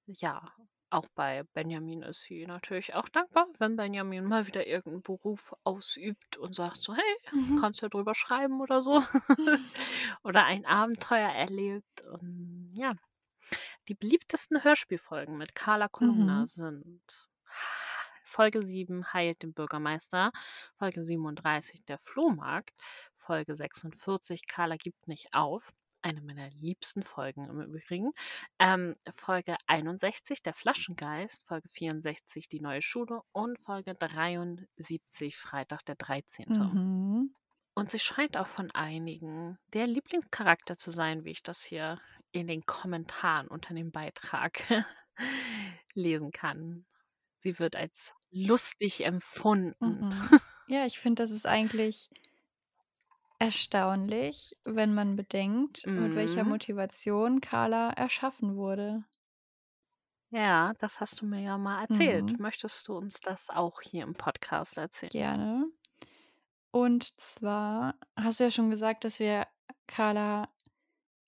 ja, 0.06 0.54
auch 0.92 1.08
bei 1.16 1.44
Benjamin 1.54 2.02
ist 2.04 2.24
sie 2.24 2.46
natürlich 2.46 2.96
auch 2.96 3.10
dankbar, 3.10 3.48
wenn 3.60 3.76
Benjamin 3.76 4.26
mal 4.26 4.48
wieder 4.48 4.68
irgendeinen 4.68 5.02
Beruf 5.04 5.54
ausübt 5.64 6.38
und 6.38 6.56
sagt 6.56 6.82
so, 6.82 6.94
hey, 6.96 7.16
Mhm. 7.32 7.58
kannst 7.60 7.82
ja 7.82 7.90
drüber 7.90 8.16
schreiben 8.16 8.62
oder 8.62 8.82
so. 8.82 9.02
oder 10.24 10.46
ein 10.46 10.66
Abenteuer 10.66 11.30
erlebt. 11.30 12.02
Und 12.06 12.70
ja, 12.76 12.94
die 13.88 13.96
beliebtesten 13.96 14.64
Hörspielfolgen 14.64 15.38
mit 15.38 15.56
Carla 15.56 15.88
Kolumna 15.90 16.46
Mhm. 16.46 16.48
sind 16.48 17.30
Folge 18.24 18.62
7 18.66 19.14
heilt 19.14 19.44
den 19.44 19.54
Bürgermeister, 19.54 20.32
Folge 20.78 21.04
37 21.04 21.84
der 21.86 21.98
Flohmarkt, 22.00 22.72
Folge 23.18 23.56
46 23.56 24.48
Carla 24.48 24.78
gibt 24.78 25.08
nicht 25.08 25.34
auf, 25.34 25.72
eine 26.02 26.22
meiner 26.22 26.50
liebsten 26.52 27.04
Folgen 27.04 27.50
im 27.50 27.62
Übrigen, 27.62 28.12
ähm, 28.60 28.96
Folge 29.16 29.56
61 29.68 30.42
der 30.44 30.54
Flaschengeist, 30.54 31.44
Folge 31.44 31.70
64 31.70 32.50
die 32.50 32.60
neue 32.60 32.82
Schule 32.82 33.22
und 33.32 33.60
Folge 33.60 33.96
73 33.96 35.38
Freitag 35.38 35.86
der 35.86 35.96
13. 35.96 36.46
Mhm. 36.50 37.36
Und 37.74 37.92
sie 37.92 38.00
scheint 38.00 38.36
auch 38.38 38.48
von 38.48 38.70
einigen 38.72 39.58
der 39.74 39.88
Lieblingscharakter 39.88 40.78
zu 40.78 40.92
sein, 40.92 41.24
wie 41.24 41.32
ich 41.32 41.44
das 41.44 41.64
hier 41.64 42.00
in 42.32 42.48
den 42.48 42.66
Kommentaren 42.66 43.48
unter 43.48 43.74
dem 43.74 43.92
Beitrag 43.92 44.62
lesen 45.94 46.32
kann. 46.32 46.86
Sie 47.40 47.60
wird 47.60 47.76
als 47.76 48.16
lustig 48.30 49.06
empfunden. 49.06 50.10
Mhm. 50.10 50.40
Ja, 50.68 50.86
ich 50.86 51.00
finde, 51.00 51.22
das 51.22 51.32
ist 51.32 51.46
eigentlich 51.46 52.10
erstaunlich, 53.42 54.58
wenn 54.64 54.94
man 54.94 55.18
bedenkt, 55.18 55.90
mit 55.96 56.16
welcher 56.16 56.44
Mhm. 56.44 56.46
Motivation 56.46 57.42
Carla 57.42 57.90
erschaffen 57.92 58.56
wurde. 58.56 59.04
Ja, 60.30 60.74
das 60.80 61.00
hast 61.00 61.22
du 61.22 61.26
mir 61.26 61.42
ja 61.42 61.58
mal 61.58 61.82
erzählt. 61.82 62.34
Mhm. 62.34 62.40
Möchtest 62.40 62.88
du 62.90 62.98
uns 62.98 63.22
das 63.22 63.50
auch 63.50 63.80
hier 63.82 64.04
im 64.04 64.14
Podcast 64.16 64.78
erzählen? 64.78 65.12
Gerne. 65.12 65.72
Und 66.72 67.20
zwar 67.20 67.96
hast 68.16 68.40
du 68.40 68.46
ja 68.46 68.52
schon 68.52 68.70
gesagt, 68.70 69.04
dass 69.04 69.20
wir 69.20 69.48
Carla 69.88 70.50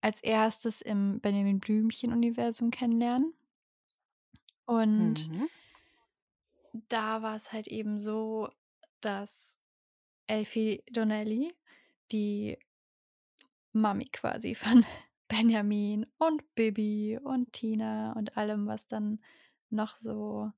als 0.02 0.22
erstes 0.24 0.82
im 0.82 1.22
Benjamin 1.22 1.60
Blümchen-Universum 1.60 2.72
kennenlernen. 2.72 3.34
Und 4.66 5.30
Mhm. 5.30 5.48
da 6.90 7.22
war 7.22 7.36
es 7.36 7.52
halt 7.52 7.68
eben 7.68 8.00
so, 8.00 8.50
dass 9.02 9.60
Elfie 10.28 10.84
Donnelly, 10.92 11.54
die 12.14 12.58
Mami 13.74 14.06
quasi 14.06 14.56
von 14.56 14.86
Benjamin 15.28 16.06
und 16.18 16.56
Bibi 16.56 17.20
und 17.22 17.52
Tina 17.54 18.14
und 18.14 18.38
allem, 18.38 18.68
was 18.68 18.88
dann 18.88 19.20
noch 19.70 19.96
so 19.96 20.52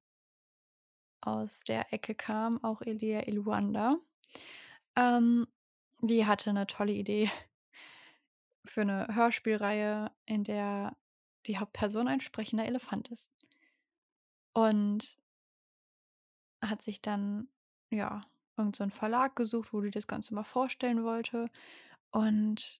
aus 1.21 1.61
der 1.61 1.91
Ecke 1.93 2.13
kam, 2.13 2.63
auch 2.63 2.81
Elia 2.81 3.21
Iluanda. 3.27 3.95
Ähm, 4.95 5.47
die 6.01 6.25
hatte 6.25 6.49
eine 6.49 6.67
tolle 6.67 6.91
Idee 6.91 7.31
für 8.65 8.81
eine 8.81 9.07
Hörspielreihe, 9.15 10.11
in 10.25 10.43
der 10.43 10.95
die 11.45 11.57
Hauptperson 11.57 12.07
ein 12.07 12.19
sprechender 12.19 12.65
Elefant 12.65 13.09
ist. 13.09 13.31
Und 14.53 15.17
hat 16.61 16.81
sich 16.81 17.01
dann, 17.01 17.49
ja, 17.89 18.21
irgend 18.57 18.75
so 18.75 18.87
Verlag 18.89 19.35
gesucht, 19.35 19.73
wo 19.73 19.81
die 19.81 19.91
das 19.91 20.07
Ganze 20.07 20.33
mal 20.33 20.43
vorstellen 20.43 21.03
wollte. 21.03 21.49
Und 22.11 22.79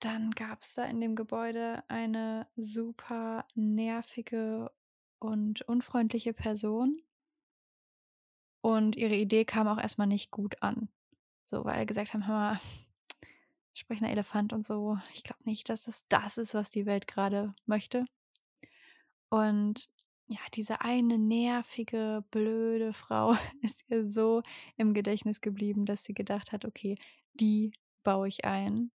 dann 0.00 0.30
gab's 0.32 0.74
da 0.74 0.84
in 0.84 1.00
dem 1.00 1.14
Gebäude 1.16 1.84
eine 1.88 2.46
super 2.56 3.46
nervige 3.54 4.70
und 5.18 5.62
unfreundliche 5.62 6.32
Person. 6.32 7.02
Und 8.64 8.96
ihre 8.96 9.14
Idee 9.14 9.44
kam 9.44 9.68
auch 9.68 9.78
erst 9.78 9.98
mal 9.98 10.06
nicht 10.06 10.30
gut 10.30 10.62
an. 10.62 10.88
So, 11.44 11.64
weil 11.64 11.86
gesagt 11.86 12.14
haben: 12.14 12.26
„Hör 12.26 12.34
mal, 12.34 12.60
sprechender 13.74 14.12
Elefant 14.12 14.52
und 14.52 14.66
so, 14.66 14.98
ich 15.14 15.24
glaube 15.24 15.42
nicht, 15.44 15.68
dass 15.68 15.84
das 15.84 16.06
das 16.08 16.38
ist, 16.38 16.54
was 16.54 16.70
die 16.70 16.86
Welt 16.86 17.08
grade 17.08 17.54
möchte.“ 17.66 18.06
Und 19.32 19.88
ja, 20.30 20.38
diese 20.54 20.80
eine 20.82 21.18
nervige, 21.18 22.24
blöde 22.30 22.92
Frau 22.92 23.34
ist 23.62 23.84
ihr 23.88 24.06
so 24.06 24.42
im 24.76 24.94
Gedächtnis 24.94 25.40
geblieben, 25.40 25.86
dass 25.86 26.04
sie 26.04 26.14
gedacht 26.14 26.52
hat: 26.52 26.64
„Okay, 26.64 26.96
die 27.34 27.72
baue 28.04 28.28
ich 28.28 28.44
ein. 28.44 28.92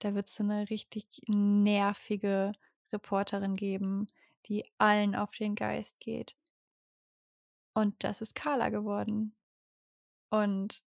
Da 0.00 0.14
wird's 0.14 0.36
so 0.36 0.44
'ne 0.44 0.70
richtig 0.70 1.06
nervige 1.28 2.52
Reporterin 2.92 3.56
geben, 3.56 4.08
die 4.46 4.64
allen 4.78 5.14
auf 5.16 5.32
den 5.32 5.54
Geist 5.56 6.00
geht.“ 6.00 6.36
Und 7.72 8.02
das 8.02 8.20
ist 8.20 8.34
Carla 8.34 8.68
geworden. 8.70 9.36
Und 10.30 10.84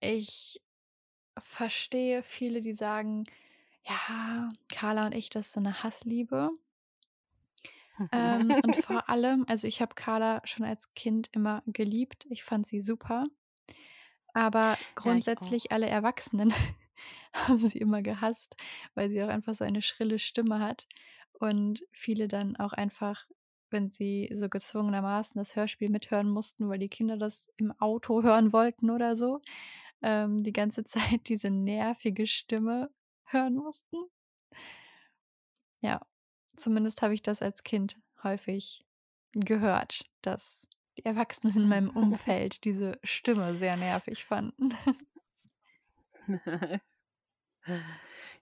ich 0.00 0.60
verstehe 1.38 2.22
viele, 2.22 2.60
die 2.62 2.72
sagen: 2.74 3.24
„Ja, 3.86 4.50
Carla 4.70 5.06
und 5.06 5.14
ich, 5.14 5.30
das 5.30 5.48
ist 5.48 5.52
so 5.54 5.60
'ne 5.60 5.82
Hassliebe.“ 5.84 6.50
Ähm, 8.12 8.54
und 8.64 8.76
vor 8.76 9.08
allem 9.08 9.44
also, 9.48 9.66
ich 9.66 9.80
habe 9.80 9.94
Carla 9.94 10.42
schon 10.44 10.64
als 10.64 10.94
Kind 10.94 11.28
immer 11.32 11.62
geliebt. 11.66 12.26
Ich 12.30 12.44
fand 12.44 12.66
sie 12.66 12.80
super. 12.80 13.24
Aber 14.34 14.60
Ja, 14.60 14.76
grundsätzlich 14.94 15.72
alle 15.72 15.86
Erwachsenen 15.86 16.52
haben 17.32 17.58
sie 17.58 17.78
immer 17.78 18.02
gehasst, 18.02 18.56
weil 18.94 19.08
sie 19.08 19.22
auch 19.22 19.28
einfach 19.28 19.54
so 19.54 19.64
eine 19.64 19.82
schrille 19.82 20.18
Stimme 20.18 20.60
hat 20.60 20.86
und 21.32 21.84
viele 21.92 22.28
dann 22.28 22.56
auch 22.56 22.72
einfach, 22.72 23.26
wenn 23.70 23.90
sie 23.90 24.28
so 24.32 24.48
gezwungenermaßen 24.48 25.38
das 25.38 25.56
Hörspiel 25.56 25.90
mithören 25.90 26.28
mussten, 26.28 26.68
weil 26.68 26.78
die 26.78 26.88
Kinder 26.88 27.16
das 27.16 27.48
im 27.56 27.72
Auto 27.80 28.22
hören 28.22 28.52
wollten 28.52 28.90
oder 28.90 29.16
so, 29.16 29.40
ähm, 30.02 30.36
die 30.38 30.52
ganze 30.52 30.84
Zeit 31.20 31.28
diese 31.28 31.50
nervige 31.50 32.26
Stimme 32.26 32.90
hören 33.24 33.54
mussten. 33.54 33.96
Ja, 35.80 36.00
zumindest 36.56 37.02
habe 37.02 37.14
ich 37.14 37.22
das 37.22 37.42
als 37.42 37.62
Kind 37.64 37.98
häufig 38.22 38.84
gehört, 39.32 40.06
dass 40.22 40.66
die 40.98 41.04
Erwachsenen 41.04 41.56
in 41.56 41.68
meinem 41.68 41.90
Umfeld 41.90 42.64
diese 42.64 42.98
Stimme 43.04 43.54
sehr 43.54 43.76
nervig 43.76 44.24
fanden. 44.24 44.72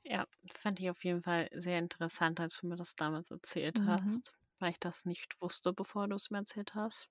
Ja, 0.04 0.26
fand 0.52 0.78
ich 0.78 0.88
auf 0.90 1.02
jeden 1.04 1.22
Fall 1.24 1.48
sehr 1.52 1.78
interessant, 1.80 2.38
als 2.38 2.58
du 2.60 2.68
mir 2.68 2.76
das 2.76 2.94
damals 2.94 3.30
erzählt 3.32 3.84
Mhm. 3.84 3.84
hast, 3.86 4.32
weil 4.60 4.70
ich 4.70 4.78
das 4.78 5.04
nicht 5.04 5.40
wusste, 5.40 5.72
bevor 5.72 6.06
du 6.08 6.14
es 6.14 6.30
mir 6.30 6.38
erzählt 6.38 6.74
hast. 6.76 7.08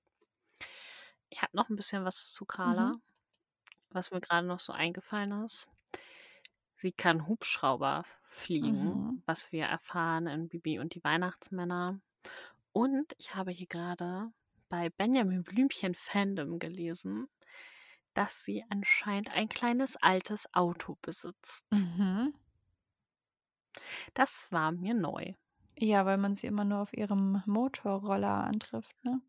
Ich 1.29 1.41
habe 1.41 1.55
noch 1.57 1.69
ein 1.69 1.75
bisschen 1.75 2.05
was 2.05 2.27
zu 2.31 2.45
Mhm. 2.63 2.93
Carla, 2.93 2.95
was 3.89 4.11
mir 4.11 4.21
gerade 4.21 4.47
noch 4.47 4.59
so 4.61 4.73
eingefallen 4.73 5.45
ist. 5.45 5.69
Sie 6.75 6.91
kann 6.91 7.25
Hubschrauber 7.25 8.05
fliegen, 8.33 9.07
Mhm. 9.13 9.23
was 9.25 9.51
wir 9.51 9.65
erfahren 9.65 10.27
in 10.27 10.49
Bibi 10.49 10.79
und 10.79 10.95
die 10.95 11.03
Weihnachtsmänner. 11.03 11.99
Und 12.73 13.13
ich 13.17 13.35
habe 13.35 13.51
hier 13.51 13.67
gerade 13.67 14.31
bei 14.69 14.89
Benjamin 14.89 15.43
Blümchen 15.43 15.95
Fandom 15.95 16.59
gelesen, 16.59 17.29
dass 18.13 18.43
sie 18.43 18.63
anscheinend 18.69 19.31
ein 19.31 19.49
kleines 19.49 19.97
altes 19.97 20.53
Auto 20.53 20.97
besitzt. 21.01 21.65
Mhm. 21.71 22.33
Das 24.15 24.51
war 24.51 24.71
mir 24.71 24.93
neu. 24.95 25.33
Ja, 25.77 26.05
weil 26.05 26.17
man 26.17 26.33
sie 26.33 26.47
immer 26.47 26.65
nur 26.65 26.79
auf 26.79 26.93
ihrem 26.93 27.43
Motorroller 27.45 28.43
antrifft, 28.45 28.95
ne? 29.03 29.21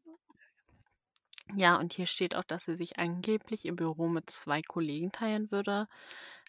Ja, 1.55 1.79
und 1.79 1.93
hier 1.93 2.07
steht 2.07 2.35
auch, 2.35 2.45
dass 2.45 2.65
sie 2.67 2.77
sich 2.77 2.99
angeblich 2.99 3.65
ihr 3.65 3.75
Büro 3.77 4.09
mit 4.09 4.31
zwei 4.31 4.63
Kollegen 4.63 5.13
teilen 5.13 5.51
würde. 5.51 5.89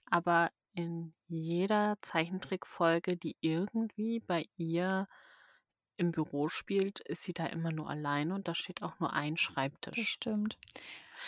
Aber 0.10 0.52
in 0.76 1.14
jeder 1.28 1.98
Zeichentrickfolge, 2.02 3.18
die 3.18 3.36
irgendwie 3.42 4.20
bei 4.20 4.46
ihr 4.58 5.08
im 5.98 6.12
Büro 6.12 6.50
spielt, 6.50 7.00
ist 7.00 7.24
sie 7.24 7.34
da 7.34 7.46
immer 7.46 7.72
nur 7.72 7.90
alleine 7.90 8.36
und 8.36 8.48
da 8.48 8.54
steht 8.56 8.84
auch 8.84 9.00
nur 9.00 9.14
ein 9.14 9.36
Das 9.36 9.42
Schreibtisch. 9.42 10.10
stimmt. 10.10 10.58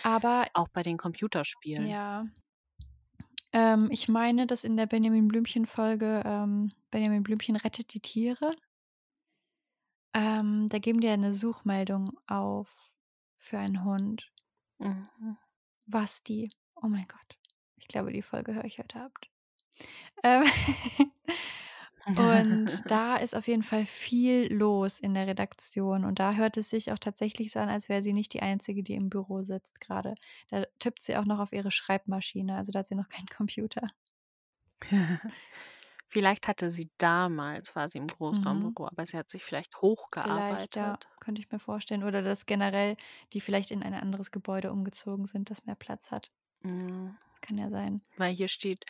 Aber 0.04 0.46
Auch 0.54 0.68
bei 0.68 0.84
den 0.84 0.98
Computerspielen. 0.98 1.88
ja. 1.88 2.26
Ähm, 3.54 3.88
ich 3.92 4.10
meine, 4.10 4.46
dass 4.46 4.66
in 4.66 4.76
der 4.76 4.88
Benjamin 4.88 5.30
Blümchen-Folge 5.30 6.22
ähm, 6.26 6.74
Benjamin 6.92 7.24
Blümchen 7.24 7.56
rettet 7.56 7.94
die 7.94 8.02
Tiere. 8.02 8.52
Ähm, 10.14 10.68
da 10.68 10.80
geben 10.80 11.00
die 11.00 11.08
eine 11.08 11.34
Suchmeldung 11.34 12.12
auf 12.28 12.98
für 13.36 13.58
einen 13.58 13.86
Hund. 13.86 14.32
Mhm. 14.80 15.38
Was 15.86 16.24
die? 16.24 16.52
Oh 16.76 16.88
mein 16.88 17.08
Gott. 17.08 17.38
Ich 17.78 17.88
glaube, 17.88 18.12
die 18.12 18.22
Folge 18.22 18.54
höre 18.54 18.66
ich 18.66 18.80
heute 18.80 19.00
Abend. 19.00 19.30
Ähm, 20.24 20.44
und 22.16 22.90
da 22.92 23.18
ist 23.18 23.36
auf 23.36 23.48
jeden 23.48 23.64
Fall 23.64 23.86
viel 23.86 24.52
los 24.54 25.00
in 25.00 25.14
der 25.14 25.28
Redaktion. 25.28 26.04
Und 26.06 26.20
da 26.20 26.34
hört 26.34 26.58
es 26.58 26.70
sich 26.70 26.92
auch 26.92 27.00
tatsächlich 27.00 27.52
so 27.52 27.60
an, 27.60 27.70
als 27.70 27.90
wäre 27.90 28.02
sie 28.02 28.14
nicht 28.14 28.34
die 28.34 28.42
Einzige, 28.42 28.84
die 28.84 28.96
im 28.96 29.10
Büro 29.10 29.42
sitzt 29.44 29.80
gerade. 29.82 30.16
Da 30.50 30.66
tippt 30.80 31.04
sie 31.04 31.16
auch 31.18 31.26
noch 31.26 31.40
auf 31.40 31.54
ihre 31.54 31.72
Schreibmaschine. 31.72 32.56
Also 32.58 32.72
da 32.72 32.80
hat 32.80 32.88
sie 32.88 32.96
noch 32.96 33.10
keinen 33.10 33.28
Computer. 33.28 33.88
Vielleicht 36.10 36.48
hatte 36.48 36.72
sie 36.72 36.92
damals, 36.98 37.76
war 37.76 37.88
sie 37.90 37.98
im 38.00 38.08
Mhm. 38.32 38.78
Großraumbüro, 38.88 38.88
aber 38.88 39.06
sie 39.06 39.18
hat 39.18 39.30
sich 39.30 39.44
vielleicht 39.44 39.82
Vielleicht, 40.22 40.76
hochgearbeitet. 40.76 40.76
ja, 40.76 41.00
könnte 41.20 41.42
ich 41.42 41.50
mir 41.52 41.58
vorstellen. 41.60 42.04
Oder 42.04 42.22
dass 42.22 42.46
generell 42.46 42.98
die 43.34 43.42
vielleicht 43.42 43.72
in 43.72 43.82
ein 43.84 43.94
anderes 43.96 44.30
Gebäude 44.32 44.72
umgezogen 44.72 45.26
sind, 45.26 45.50
das 45.50 45.66
mehr 45.66 45.74
Platz 45.76 46.12
hat. 46.12 46.32
Mhm. 46.64 47.18
Das 47.30 47.42
kann 47.42 47.58
ja 47.58 47.70
sein. 47.70 48.02
Weil 48.18 48.34
hier 48.36 48.48
steht, 48.48 48.86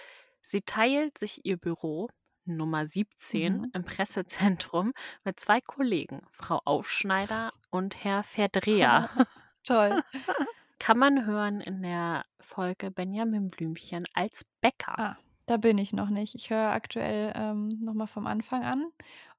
sie 0.47 0.61
teilt 0.61 1.17
sich 1.17 1.45
ihr 1.45 1.57
Büro 1.57 2.09
Nummer 2.45 2.87
17 2.87 3.57
Mhm. 3.57 3.71
im 3.73 3.83
Pressezentrum 3.83 4.93
mit 5.25 5.39
zwei 5.39 5.59
Kollegen, 5.61 6.21
Frau 6.31 6.61
Aufschneider 6.63 7.51
und 7.69 8.03
Herr 8.03 8.23
Verdreher. 8.23 9.09
Toll. 9.63 10.01
Kann 10.79 10.97
man 10.97 11.25
hören 11.25 11.59
in 11.59 11.81
der 11.81 12.23
Folge 12.39 12.91
Benjamin 12.91 13.49
Blümchen 13.49 14.05
als 14.13 14.45
Bäcker. 14.61 14.97
Ah, 14.97 15.17
da 15.47 15.57
bin 15.57 15.77
ich 15.77 15.91
noch 15.91 16.09
nicht. 16.09 16.35
Ich 16.35 16.49
höre 16.51 16.71
aktuell 16.71 17.33
ähm, 17.35 17.67
nochmal 17.83 18.07
vom 18.07 18.27
Anfang 18.27 18.63
an 18.63 18.85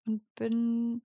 und 0.05 0.23
bin. 0.35 1.03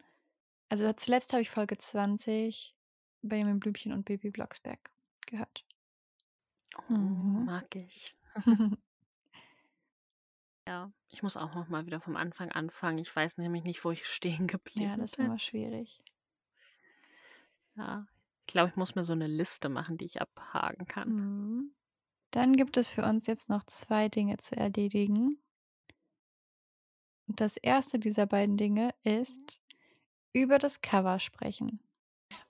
Also 0.70 0.92
zuletzt 0.94 1.32
habe 1.34 1.42
ich 1.44 1.52
Folge 1.52 1.78
20 1.78 2.76
Benjamin 3.22 3.60
Blümchen 3.60 3.94
und 3.94 4.04
Baby 4.06 4.32
Blocksberg 4.32 4.92
gehört. 5.28 5.64
Oh, 6.90 6.94
Mhm. 6.94 7.46
mag 7.46 7.74
ich. 7.76 8.14
Ja, 10.68 10.92
ich 11.10 11.24
muss 11.24 11.36
auch 11.36 11.54
noch 11.56 11.68
mal 11.68 11.86
wieder 11.86 12.00
vom 12.00 12.16
Anfang 12.16 12.52
anfangen. 12.52 12.98
Ich 12.98 13.14
weiß 13.14 13.38
nämlich 13.38 13.64
nicht, 13.64 13.84
wo 13.84 13.92
ich 13.92 14.06
stehen 14.08 14.48
geblieben 14.48 14.90
ja, 14.90 14.98
das 14.98 15.12
ist 15.12 15.18
bin. 15.18 15.28
immer 15.28 15.40
schwierig. 15.40 16.02
Ja, 17.76 18.06
ich 18.46 18.54
glaube, 18.54 18.70
ich 18.70 18.76
muss 18.76 18.96
mir 18.96 19.04
so 19.04 19.14
eine 19.14 19.28
Liste 19.28 19.70
machen, 19.70 19.98
die 19.98 20.06
ich 20.06 20.22
abhaken 20.22 20.86
kann. 20.86 21.10
Mhm. 21.10 21.76
Dann 22.32 22.56
gibt 22.56 22.78
es 22.78 22.90
für 22.90 23.04
uns 23.04 23.28
jetzt 23.28 23.50
noch 23.50 23.64
zwei 23.64 24.10
Dinge 24.10 24.38
zu 24.38 24.56
erledigen. 24.56 25.38
Und 27.28 27.42
das 27.42 27.58
erste 27.58 28.00
dieser 28.00 28.26
beiden 28.26 28.58
Dinge 28.58 28.94
ist 29.04 29.62
über 30.34 30.58
das 30.58 30.82
Cover 30.82 31.20
sprechen. 31.20 31.80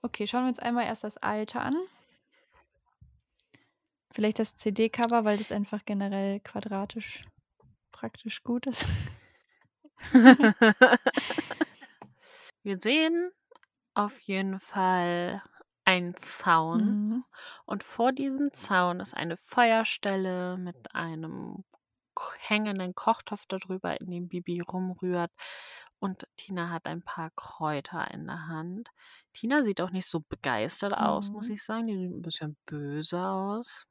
Okay, 0.02 0.26
schauen 0.26 0.44
wir 0.44 0.48
uns 0.48 0.58
einmal 0.58 0.86
erst 0.86 1.04
das 1.04 1.18
alte 1.18 1.60
an. 1.60 1.76
Vielleicht 4.10 4.38
das 4.38 4.54
CD-Cover, 4.54 5.24
weil 5.24 5.36
das 5.36 5.52
einfach 5.52 5.84
generell 5.84 6.40
quadratisch 6.40 7.24
praktisch 7.94 8.42
gut 8.42 8.66
ist. 8.66 8.86
Wir 12.62 12.78
sehen 12.78 13.30
auf 13.94 14.18
jeden 14.20 14.60
Fall 14.60 15.42
einen 15.84 16.16
Zaun 16.16 16.80
Mhm. 16.84 17.24
und 17.66 17.82
vor 17.84 18.12
diesem 18.12 18.52
Zaun 18.52 19.00
ist 19.00 19.14
eine 19.14 19.36
Feuerstelle 19.36 20.56
mit 20.56 20.94
einem 20.94 21.64
hängenden 22.38 22.94
Kochtopf 22.94 23.44
darüber, 23.48 24.00
in 24.00 24.10
dem 24.10 24.28
Bibi 24.28 24.60
rumrührt 24.60 25.32
und 26.00 26.26
Tina 26.36 26.70
hat 26.70 26.86
ein 26.86 27.02
paar 27.02 27.30
Kräuter 27.36 28.10
in 28.12 28.26
der 28.26 28.46
Hand. 28.48 28.88
Tina 29.32 29.64
sieht 29.64 29.80
auch 29.80 29.90
nicht 29.90 30.08
so 30.08 30.20
begeistert 30.28 30.94
aus, 30.94 31.30
muss 31.30 31.48
Mhm. 31.48 31.54
ich 31.54 31.64
sagen. 31.64 31.86
Die 31.88 31.96
sieht 31.98 32.12
ein 32.12 32.22
bisschen 32.22 32.56
böse 32.66 33.20
aus. 33.26 33.86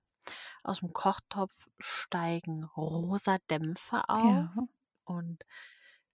Aus 0.64 0.80
dem 0.80 0.94
Kochtopf 0.94 1.68
steigen 1.80 2.64
rosa 2.64 3.38
Dämpfe 3.50 4.08
auf. 4.10 4.24
Ja. 4.34 4.54
Und 5.06 5.44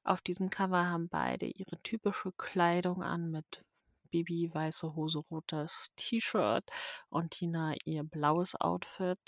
auf 0.04 0.22
diesem 0.22 0.50
Cover 0.50 0.86
haben 0.88 1.10
beide 1.10 1.46
ihre 1.46 1.82
typische 1.84 2.32
Kleidung 2.34 3.04
an 3.04 3.30
mit 3.32 3.64
Bibi 4.12 4.50
weiße 4.54 4.96
Hose, 4.96 5.20
rotes 5.30 5.90
T-Shirt 5.96 6.64
und 7.10 7.32
Tina 7.32 7.76
ihr 7.86 8.04
blaues 8.04 8.56
Outfit. 8.56 9.20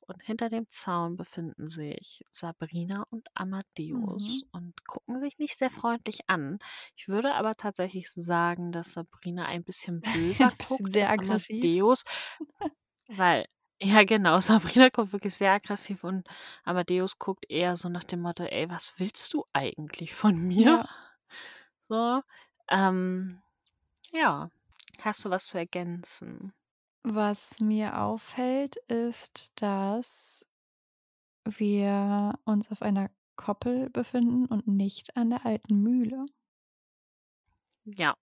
Und 0.00 0.22
hinter 0.24 0.48
dem 0.48 0.68
Zaun 0.70 1.16
befinden 1.16 1.68
sich 1.68 2.24
Sabrina 2.32 3.04
und 3.10 3.28
Amadeus 3.34 4.42
Mhm. 4.42 4.48
und 4.52 4.84
gucken 4.86 5.20
sich 5.20 5.38
nicht 5.38 5.56
sehr 5.56 5.70
freundlich 5.70 6.28
an. 6.28 6.58
Ich 6.96 7.06
würde 7.08 7.34
aber 7.34 7.54
tatsächlich 7.54 8.10
sagen, 8.10 8.72
dass 8.72 8.92
Sabrina 8.94 9.46
ein 9.46 9.62
bisschen 9.64 10.00
böser 10.48 10.50
bisschen 10.58 10.88
guckt 10.88 10.92
sehr 10.92 11.10
als 11.10 11.20
aggressiv. 11.20 11.62
Amadeus, 11.64 12.04
weil 13.08 13.46
ja, 13.82 14.04
genau. 14.04 14.38
Sabrina 14.40 14.88
guckt 14.88 15.12
wirklich 15.12 15.34
sehr 15.34 15.52
aggressiv 15.52 16.04
und 16.04 16.26
Amadeus 16.64 17.18
guckt 17.18 17.46
eher 17.50 17.76
so 17.76 17.88
nach 17.88 18.04
dem 18.04 18.20
Motto, 18.20 18.44
ey, 18.44 18.68
was 18.68 18.94
willst 18.98 19.32
du 19.34 19.44
eigentlich 19.52 20.14
von 20.14 20.36
mir? 20.36 20.64
Ja. 20.64 20.88
So, 21.92 22.22
ähm, 22.68 23.42
ja. 24.12 24.48
Hast 25.00 25.24
du 25.24 25.30
was 25.30 25.46
zu 25.46 25.58
ergänzen? 25.58 26.52
Was 27.02 27.58
mir 27.58 27.98
auffällt, 28.00 28.76
ist, 28.86 29.50
dass 29.60 30.46
wir 31.44 32.38
uns 32.44 32.70
auf 32.70 32.82
einer 32.82 33.10
Koppel 33.34 33.90
befinden 33.90 34.46
und 34.46 34.68
nicht 34.68 35.16
an 35.16 35.30
der 35.30 35.46
alten 35.46 35.82
Mühle. 35.82 36.26
Ja, 37.84 38.16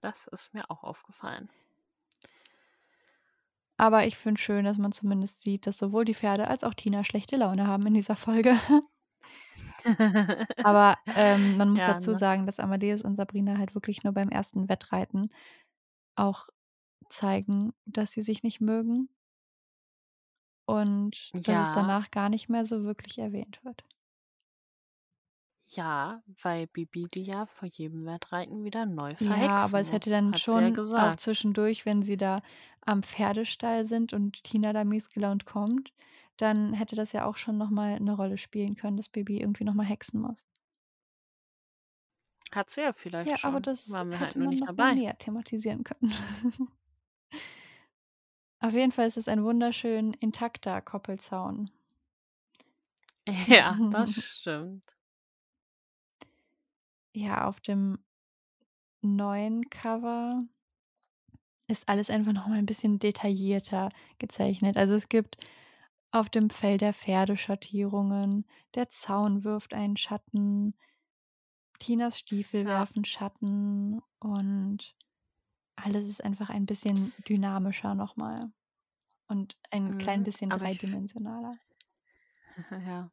das 0.00 0.28
ist 0.28 0.54
mir 0.54 0.70
auch 0.70 0.82
aufgefallen. 0.84 1.50
Aber 3.80 4.06
ich 4.06 4.16
finde 4.16 4.38
schön, 4.40 4.64
dass 4.66 4.76
man 4.78 4.92
zumindest 4.92 5.42
sieht, 5.42 5.66
dass 5.66 5.78
sowohl 5.78 6.04
die 6.04 6.14
Pferde 6.14 6.48
als 6.48 6.64
auch 6.64 6.74
Tina 6.74 7.02
schlechte 7.02 7.36
Laune 7.36 7.66
haben 7.66 7.86
in 7.86 7.94
dieser 7.94 8.14
Folge. 8.16 8.54
Aber 10.62 10.96
ähm, 11.14 11.56
man 11.56 11.70
muss 11.70 11.84
Ja, 11.84 11.86
dazu 11.86 12.14
ne? 12.14 12.14
sagen, 12.14 12.46
dass 12.46 12.60
Amadeus 12.60 13.02
und 13.02 13.16
Sabrina 13.16 13.58
halt 13.58 13.74
wirklich 13.74 14.04
nur 14.04 14.12
beim 14.12 14.28
ersten 14.30 14.68
Wettreiten 14.68 15.30
auch 16.16 16.48
zeigen, 17.08 17.72
dass 17.86 18.12
sie 18.12 18.22
sich 18.22 18.42
nicht 18.44 18.60
mögen. 18.60 19.10
Und 20.66 21.34
dass 21.46 21.58
es 21.58 21.70
Ja, 21.70 21.70
danach 21.70 22.10
gar 22.10 22.28
nicht 22.30 22.48
mehr 22.48 22.64
so 22.64 22.82
wirklich 22.84 23.18
erwähnt 23.18 23.62
wird. 23.64 23.84
Ja, 25.76 26.22
weil 26.42 26.66
Bibi 26.66 27.06
die 27.08 27.24
ja 27.24 27.46
vor 27.46 27.68
jedem 27.72 28.06
Wettreiten 28.06 28.64
wieder 28.64 28.86
neu 28.86 29.14
Ja, 29.18 29.58
verhexen 29.58 29.64
aber 29.64 29.78
es 29.80 29.92
hätte 29.92 30.10
dann 30.10 30.34
sie 30.46 30.58
ja 30.58 30.70
schon 30.70 30.80
auch 30.94 31.14
zwischendurch, 31.16 31.84
wenn 31.86 32.02
sie 32.02 32.16
da 32.16 32.42
am 32.80 33.02
Pferdestall 33.02 33.84
sind 33.84 34.12
und 34.14 34.42
Tina 34.44 34.72
da 34.72 34.84
miesgelaunt 34.84 35.44
kommt, 35.46 35.92
dann 36.38 36.72
hätte 36.72 36.96
das 36.96 37.12
ja 37.12 37.24
auch 37.26 37.36
schon 37.36 37.58
noch 37.58 37.70
mal 37.70 38.00
'ne 38.00 38.12
Rolle 38.16 38.38
spielen 38.38 38.74
können, 38.76 38.96
dass 38.96 39.08
Baby 39.08 39.38
irgendwie 39.40 39.64
noch 39.64 39.74
mal 39.74 39.84
hexen 39.86 40.20
muss. 40.20 40.44
Hat 42.52 42.70
sie 42.70 42.82
ja 42.82 42.92
vielleicht 42.92 43.36
Ja, 43.36 43.38
aber 43.42 43.60
schon. 43.60 43.60
das 43.60 44.02
Waren 44.02 44.10
wir 44.10 44.20
halt 44.20 44.36
hätte 44.36 44.38
nur 44.38 44.46
man 44.46 44.56
nicht 44.56 44.66
noch 44.68 44.68
dabei. 44.68 44.94
näher 44.94 45.16
thematisieren 45.18 45.84
können. 45.84 46.12
Auf 48.58 48.72
jeden 48.72 48.90
Fall 48.90 49.06
ist 49.06 49.18
es 49.18 49.28
ein 49.28 49.44
wunderschön 49.44 50.14
intakter 50.14 50.80
Koppelzaun. 50.80 51.70
Ja, 53.48 53.80
das 53.90 54.12
stimmt. 54.40 54.84
Ja, 57.14 57.46
auf 57.48 57.60
dem 57.60 57.98
neuen 59.02 59.70
Cover 59.70 60.44
ist 61.68 61.88
alles 61.88 62.10
einfach 62.10 62.32
noch 62.32 62.48
mal 62.48 62.58
'n 62.58 62.66
bisschen 62.66 62.98
detaillierter 62.98 63.90
gezeichnet. 64.18 64.76
Also, 64.76 64.94
es 64.94 65.08
gibt 65.08 65.36
auf 66.12 66.30
dem 66.30 66.50
Fell 66.50 66.78
der 66.78 66.92
Pferde 66.94 67.36
Schattierungen, 67.36 68.46
der 68.74 68.88
Zaun 68.90 69.44
wirft 69.44 69.74
einen 69.74 69.96
Schatten, 69.96 70.74
Tinas 71.80 72.18
Stiefel 72.18 72.66
Ja. 72.66 72.70
werfen 72.70 73.04
Schatten 73.04 74.00
und 74.20 74.96
alles 75.76 76.08
ist 76.08 76.24
einfach 76.24 76.50
ein 76.50 76.66
bisschen 76.66 77.14
dynamischer 77.18 77.94
noch 77.96 78.16
mal 78.16 78.52
und 79.28 79.58
ein 79.72 79.96
klein 79.98 80.22
Mhm, 80.22 80.24
bisschen 80.24 80.52
ich 80.56 80.62
f 80.62 80.62
dreidimensionaler. 80.62 81.58
Ja. 82.86 83.10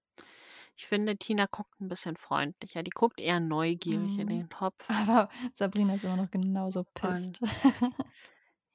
Ich 0.78 0.88
finde, 0.88 1.18
Tina 1.18 1.46
guckt 1.48 1.82
'n 1.82 1.90
bisschen 1.90 2.16
freundlicher. 2.16 2.84
Die 2.84 2.92
guckt 2.92 3.20
eher 3.20 3.40
neugierig 3.42 4.18
in 4.20 4.28
Mhm. 4.28 4.30
den 4.30 4.50
Topf. 4.50 4.90
Aber 4.90 5.30
Sabrina 5.54 5.96
ist 5.96 6.04
immer 6.04 6.18
noch 6.18 6.32
genauso 6.32 6.84
pissed. 6.94 7.42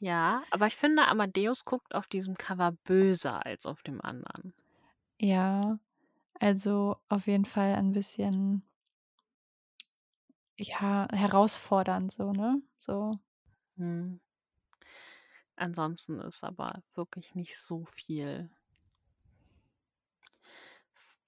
Ja, 0.01 0.45
aber 0.51 0.67
ich 0.67 0.77
finde, 0.77 1.07
Amadeus 1.09 1.65
guckt 1.65 1.95
auf 1.95 2.07
diesem 2.07 2.37
Cover 2.37 2.73
böser 2.73 3.47
als 3.47 3.65
auf 3.65 3.83
dem 3.83 4.03
anderen. 4.03 4.55
Ja, 5.21 5.79
also 6.41 6.97
auf 7.09 7.27
jeden 7.29 7.45
Fall 7.47 7.75
ein 7.77 7.93
bisschen 7.93 8.65
ja, 10.59 11.07
herausfordernd 11.13 12.13
so, 12.13 12.33
ne? 12.33 12.63
So. 12.79 13.19
Mhm. 13.77 14.21
Ansonsten 15.57 16.21
ist 16.21 16.45
aber 16.45 16.83
wirklich 16.95 17.35
nicht 17.35 17.59
so 17.59 17.87
viel 17.87 18.51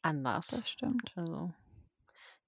anders. 0.04 0.48
Das 0.48 0.70
stimmt. 0.70 1.16
Also, 1.16 1.52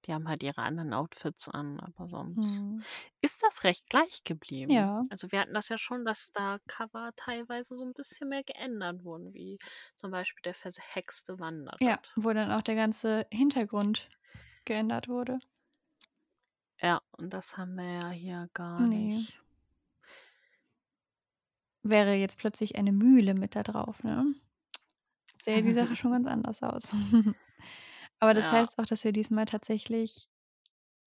die 0.05 0.13
haben 0.13 0.27
halt 0.29 0.43
ihre 0.43 0.61
anderen 0.63 0.93
Outfits 0.93 1.49
an, 1.49 1.79
aber 1.79 2.09
sonst 2.09 2.63
Mhm. 2.65 2.87
ist 3.21 3.43
das 3.43 3.63
recht 3.65 3.89
gleich 3.89 4.23
geblieben. 4.25 4.91
Ja. 4.97 5.07
Also, 5.09 5.31
wir 5.31 5.41
hatten 5.41 5.53
das 5.55 5.69
ja 5.69 5.77
schon, 5.77 6.05
dass 6.05 6.31
da 6.31 6.59
Cover 6.67 7.11
teilweise 7.15 7.77
so 7.77 7.83
'n 7.85 7.93
bisschen 7.93 8.29
mehr 8.29 8.43
geändert 8.43 9.03
wurden, 9.05 9.33
wie 9.33 9.59
zum 9.97 10.11
Beispiel 10.11 10.43
der 10.43 10.55
verhexte 10.55 11.39
Ja, 11.79 11.97
Wanderritt. 11.97 12.15
wo 12.15 12.33
dann 12.33 12.51
auch 12.51 12.61
der 12.63 12.75
ganze 12.75 13.27
Hintergrund 13.31 14.09
geändert 14.65 15.07
wurde. 15.09 15.39
Ja, 16.81 17.01
und 17.11 17.33
das 17.33 17.55
haben 17.57 17.75
wir 17.75 17.83
ja 17.91 18.09
hier 18.09 18.49
gar 18.53 18.87
Ne. 18.87 18.87
nicht. 18.87 19.39
Wäre 21.83 22.13
jetzt 22.15 22.37
plötzlich 22.37 22.77
eine 22.77 22.91
Mühle 22.91 23.33
mit 23.33 23.55
da 23.55 23.63
drauf, 23.63 24.03
ne? 24.03 24.33
Sähe 25.41 25.63
die 25.63 25.73
Sache 25.73 25.95
schon 25.95 26.11
ganz 26.11 26.27
anders 26.27 26.63
aus. 26.63 26.93
Aber 28.21 28.33
das 28.33 28.47
Ja. 28.47 28.53
heißt 28.53 28.79
auch, 28.79 28.85
dass 28.85 29.03
wir 29.03 29.11
diesmal 29.11 29.45
tatsächlich, 29.45 30.27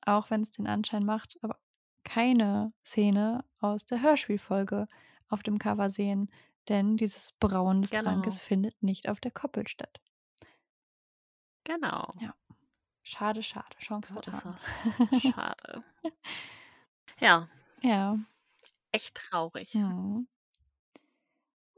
auch 0.06 0.30
wenn's 0.30 0.50
den 0.52 0.66
Anschein 0.66 1.04
macht, 1.04 1.38
aber 1.42 1.58
keine 2.04 2.72
Szene 2.84 3.44
aus 3.60 3.84
der 3.86 4.02
Hörspielfolge 4.02 4.86
auf 5.28 5.42
dem 5.42 5.58
Cover 5.58 5.90
sehen, 5.90 6.30
denn 6.68 6.96
dieses 6.96 7.32
Brauen 7.32 7.82
des 7.82 7.92
Trankes 7.92 8.38
Genau. 8.38 8.46
findet 8.48 8.82
nicht 8.82 9.08
auf 9.08 9.20
der 9.20 9.32
Koppel 9.32 9.66
statt. 9.68 10.00
Genau. 11.66 12.08
Ja. 12.20 12.34
Schade, 13.02 13.42
schade, 13.42 13.76
Chance 13.78 14.14
ist 14.14 14.24
vertan. 14.24 14.58
Schade. 15.12 15.84
Ja. 17.18 17.48
Ja. 17.82 18.18
Echt 18.92 19.14
traurig. 19.16 19.74
Mhm. 19.74 20.26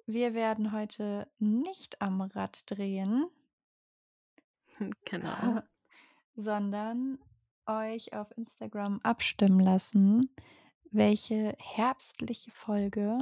Wir 0.06 0.34
werden 0.34 0.72
heute 0.72 1.30
nicht 1.38 2.00
am 2.02 2.20
Rad 2.22 2.64
drehen 2.70 3.26
genau. 5.05 5.62
sondern 6.35 7.19
euch 7.66 8.12
auf 8.12 8.36
Instagram 8.36 9.01
abstimmen 9.03 9.61
lassen, 9.61 10.35
welche 10.90 11.55
herbstliche 11.59 12.51
Folge 12.51 13.19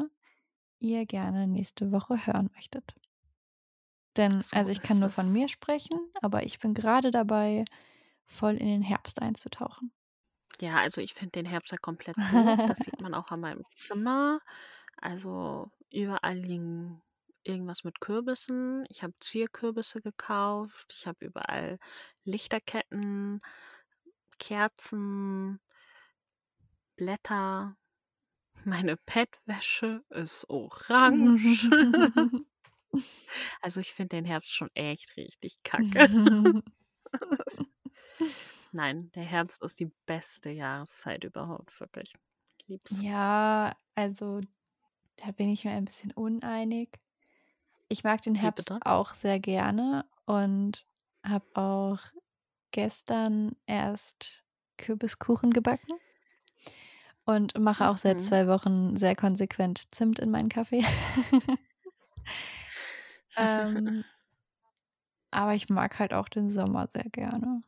ihr 0.79 1.07
gerne 1.07 1.47
nächste 1.47 1.93
Woche 1.93 2.27
hören 2.27 2.51
möchtet. 2.55 2.95
Denn 4.17 4.43
So 4.43 4.57
also, 4.57 4.73
ich 4.73 4.83
kann 4.83 4.99
nur 4.99 5.11
von 5.11 5.33
mir 5.33 5.49
sprechen, 5.49 5.99
aber 6.21 6.45
ich 6.45 6.59
bin 6.59 6.75
grade 6.75 7.11
dabei, 7.11 7.65
voll 8.25 8.57
in 8.57 8.67
den 8.67 8.83
Herbst 8.83 9.23
einzutauchen. 9.23 9.93
Ja, 10.61 10.79
also, 10.79 11.01
ich 11.01 11.15
finde 11.15 11.33
den 11.33 11.47
Herbst 11.47 11.73
ja 11.73 11.79
komplett 11.79 12.17
durch. 12.17 12.57
Das 12.67 12.79
sieht 12.79 13.01
man 13.01 13.15
auch 13.15 13.31
an 13.31 13.41
meinem 13.41 13.65
Zimmer. 13.71 14.41
Also, 14.97 15.71
überall 15.93 16.37
liegen 16.37 17.01
irgendwas 17.45 17.85
mit 17.85 18.01
Kürbissen. 18.01 18.85
Ich 18.89 19.03
habe 19.03 19.15
Zierkürbisse 19.21 20.01
gekauft. 20.01 20.95
Ich 20.97 21.07
habe 21.07 21.25
überall 21.25 21.79
Lichterketten, 22.25 23.41
Kerzen 24.39 25.61
Blätter. 26.97 27.77
Meine 28.65 28.97
Bettwäsche 28.97 30.05
ist 30.11 30.49
orange. 30.49 31.69
Also, 33.63 33.81
ich 33.81 33.93
finde 33.93 34.17
den 34.17 34.25
Herbst 34.25 34.51
schon 34.53 34.71
echt 34.75 35.17
richtig 35.17 35.63
kacke. 35.63 36.09
Nein, 38.73 39.11
der 39.15 39.25
Herbst 39.25 39.63
ist 39.63 39.81
die 39.81 39.91
beste 40.07 40.51
Jahreszeit 40.51 41.25
überhaupt, 41.25 41.79
wirklich. 41.81 42.15
Ich 42.59 42.69
liebe 42.69 42.83
es. 42.85 43.01
Ja, 43.01 43.77
also, 43.95 44.41
da 45.17 45.33
bin 45.33 45.49
ich 45.51 45.65
mir 45.65 45.73
ein 45.73 45.85
bisschen 45.85 46.13
uneinig. 46.13 47.01
Ich 47.93 48.05
mag 48.05 48.23
den 48.23 48.37
Herbst 48.37 48.71
auch 48.83 49.15
sehr 49.15 49.41
gerne 49.41 50.07
und 50.25 50.87
habe 51.27 51.45
auch 51.55 51.99
gestern 52.71 53.57
erst 53.67 54.45
Kürbiskuchen 54.79 55.51
gebacken 55.53 55.95
und 57.25 57.59
mache 57.59 57.89
auch 57.89 57.97
seit 57.97 58.21
Mhm. 58.21 58.21
2 58.21 58.47
Wochen 58.49 58.97
sehr 58.97 59.15
konsequent 59.17 59.95
Zimt 59.95 60.19
in 60.19 60.31
meinen 60.31 60.49
Kaffee. 60.49 60.85
Ähm 63.37 64.05
aber 65.33 65.55
ich 65.55 65.69
mag 65.69 65.99
halt 65.99 66.13
auch 66.13 66.29
den 66.29 66.51
Sommer 66.51 66.87
sehr 66.89 67.09
gerne. 67.11 67.63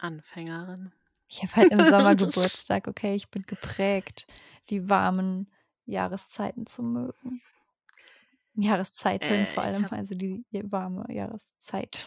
Anfängerin. 0.00 0.92
Ich 1.28 1.42
habe 1.42 1.56
halt 1.56 1.70
im 1.70 1.84
Sommer 1.84 2.16
Geburtstag, 2.16 2.88
okay? 2.88 3.14
Ich 3.14 3.30
bin 3.30 3.42
geprägt, 3.42 4.26
die 4.70 4.88
warmen 4.88 5.50
Jahreszeiten 5.88 6.66
zu 6.66 6.82
mögen. 6.82 7.40
Jahreszeiten 8.54 9.46
vor 9.46 9.62
Äh, 9.64 9.68
ich 9.68 9.74
allem, 9.74 9.84
habe 9.84 9.96
also, 9.96 10.14
die 10.14 10.44
warme 10.64 11.04
Jahreszeit. 11.12 12.06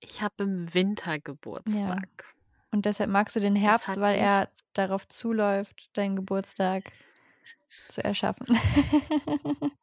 Ich 0.00 0.22
habe 0.22 0.44
im 0.44 0.72
Winter 0.74 1.12
Ja. 1.12 1.18
Geburtstag. 1.18 2.34
Und 2.72 2.86
deshalb 2.86 3.10
magst 3.10 3.34
du 3.36 3.40
den 3.40 3.56
Es 3.56 3.62
Herbst, 3.62 4.00
weil 4.00 4.18
er 4.18 4.40
nichts 4.42 4.64
darauf 4.74 5.08
zuläuft, 5.08 5.90
deinen 5.96 6.16
Geburtstag 6.16 6.92
zu 7.88 8.02
erschaffen. 8.04 8.46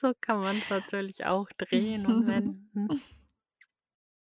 So 0.00 0.12
kann 0.20 0.40
man's 0.40 0.68
natürlich 0.68 1.24
auch 1.24 1.48
drehen 1.56 2.06
und 2.06 2.26
wenden. 2.28 2.88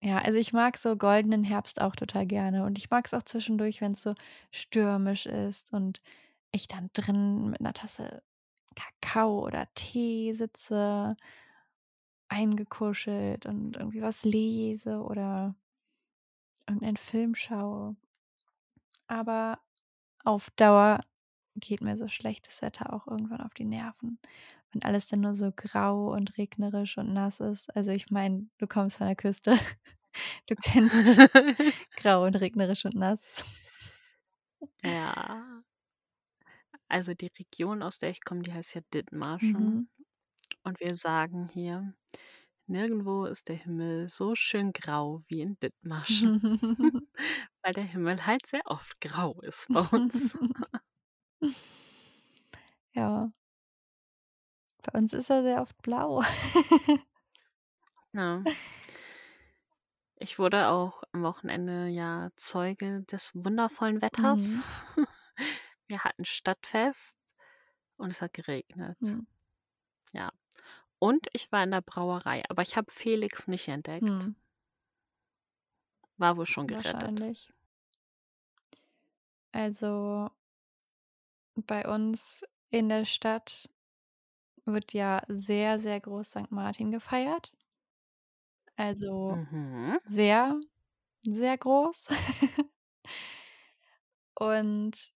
Ja, 0.02 0.18
also, 0.18 0.38
ich 0.38 0.52
mag 0.52 0.76
so 0.78 0.96
goldenen 0.96 1.42
Herbst 1.42 1.80
auch 1.80 1.96
total 1.96 2.24
gerne 2.24 2.64
und 2.64 2.78
ich 2.78 2.88
mag's 2.88 3.14
auch 3.14 3.22
zwischendurch, 3.24 3.80
wenn's 3.80 4.02
so 4.02 4.14
stürmisch 4.52 5.26
ist 5.26 5.72
und 5.72 6.00
ich 6.52 6.68
dann 6.68 6.90
drin 6.92 7.50
mit 7.50 7.60
'ner 7.60 7.72
Tasse 7.72 8.22
Kakao 8.76 9.44
oder 9.44 9.66
Tee 9.74 10.32
sitze 10.34 11.16
eingekuschelt 12.30 13.46
und 13.46 13.76
irgendwie 13.76 14.02
was 14.02 14.24
lese 14.24 15.00
oder 15.02 15.54
irgendeinen 16.68 16.98
Film 16.98 17.34
schaue. 17.34 17.96
Aber 19.10 19.58
auf 20.24 20.50
Dauer 20.52 21.00
geht 21.56 21.80
mir 21.82 21.96
so 21.96 22.08
schlechtes 22.08 22.62
Wetter 22.62 22.92
auch 22.92 23.06
irgendwann 23.08 23.40
auf 23.42 23.54
die 23.54 23.64
Nerven, 23.64 24.18
wenn 24.72 24.82
alles 24.84 25.08
dann 25.08 25.20
nur 25.20 25.34
so 25.34 25.52
grau 25.54 26.12
und 26.14 26.38
regnerisch 26.38 26.98
und 26.98 27.12
nass 27.14 27.40
ist. 27.40 27.74
Also, 27.76 27.92
ich 27.92 28.10
meine, 28.10 28.48
du 28.58 28.66
kommst 28.66 28.98
von 28.98 29.06
der 29.06 29.16
Küste. 29.16 29.58
Du 30.48 30.56
kennst 30.56 31.06
grau 31.96 32.24
und 32.26 32.36
regnerisch 32.36 32.84
und 32.84 32.94
nass. 32.96 33.44
Ja. 34.82 35.62
Also, 36.88 37.14
die 37.14 37.28
Region, 37.38 37.82
aus 37.82 37.98
der 37.98 38.10
ich 38.10 38.24
komme, 38.24 38.42
die 38.42 38.52
heißt 38.52 38.74
ja 38.74 38.80
Dithmarschen. 38.92 39.80
Mhm. 39.80 39.88
Und 40.64 40.80
wir 40.80 40.96
sagen 40.96 41.48
hier: 41.48 41.94
„Nirgendwo 42.68 43.26
ist 43.26 43.48
der 43.48 43.56
Himmel 43.56 44.08
so 44.10 44.34
schön 44.36 44.72
grau 44.72 45.24
wie 45.28 45.42
in 45.42 45.58
Dithmarschen.“ 45.60 46.42
Weil 47.62 47.74
der 47.74 47.84
Himmel 47.84 48.26
halt 48.26 48.46
sehr 48.46 48.62
oft 48.66 49.00
grau 49.00 49.40
ist 49.42 49.70
bei 49.72 49.80
uns. 49.82 50.36
Ja. 52.94 53.30
Bei 54.90 54.98
uns 55.00 55.12
ist 55.12 55.28
er 55.28 55.42
sehr 55.42 55.60
oft 55.60 55.80
blau. 55.82 56.22
Ja. 58.12 58.42
Ich 60.20 60.36
wurde 60.40 60.66
auch 60.66 61.04
am 61.12 61.22
Wochenende 61.22 61.86
ja 61.86 62.30
Zeuge 62.34 63.02
des 63.02 63.36
wundervollen 63.36 64.02
Wetters. 64.02 64.56
Mhm. 64.96 65.06
Wir 65.86 66.02
hatten 66.02 66.24
Stadtfest 66.24 67.16
und 67.98 68.10
es 68.10 68.20
hat 68.20 68.32
geregnet. 68.32 69.00
Mhm. 69.00 69.28
Ja. 70.12 70.32
Und 70.98 71.28
ich 71.34 71.52
war 71.52 71.62
in 71.62 71.70
der 71.70 71.82
Brauerei, 71.82 72.42
aber 72.48 72.62
ich 72.62 72.76
habe 72.76 72.90
Felix 72.90 73.46
nicht 73.46 73.68
entdeckt. 73.68 74.02
Mhm. 74.02 74.34
War 76.16 76.36
wohl 76.36 76.46
schon 76.46 76.66
gerettet. 76.66 76.94
Wahrscheinlich. 76.94 77.54
Also 79.52 80.28
bei 81.54 81.86
uns 81.86 82.42
in 82.70 82.88
der 82.88 83.04
Stadt 83.04 83.70
wird 84.72 84.92
ja 84.94 85.22
sehr, 85.28 85.78
sehr 85.78 86.00
groß 86.00 86.32
Sankt 86.32 86.52
Martin 86.52 86.90
gefeiert. 86.92 87.52
Also 88.78 89.40
Mhm. 89.50 89.98
sehr, 90.04 90.60
sehr 91.22 91.58
groß. 91.58 92.08
Und 94.40 95.12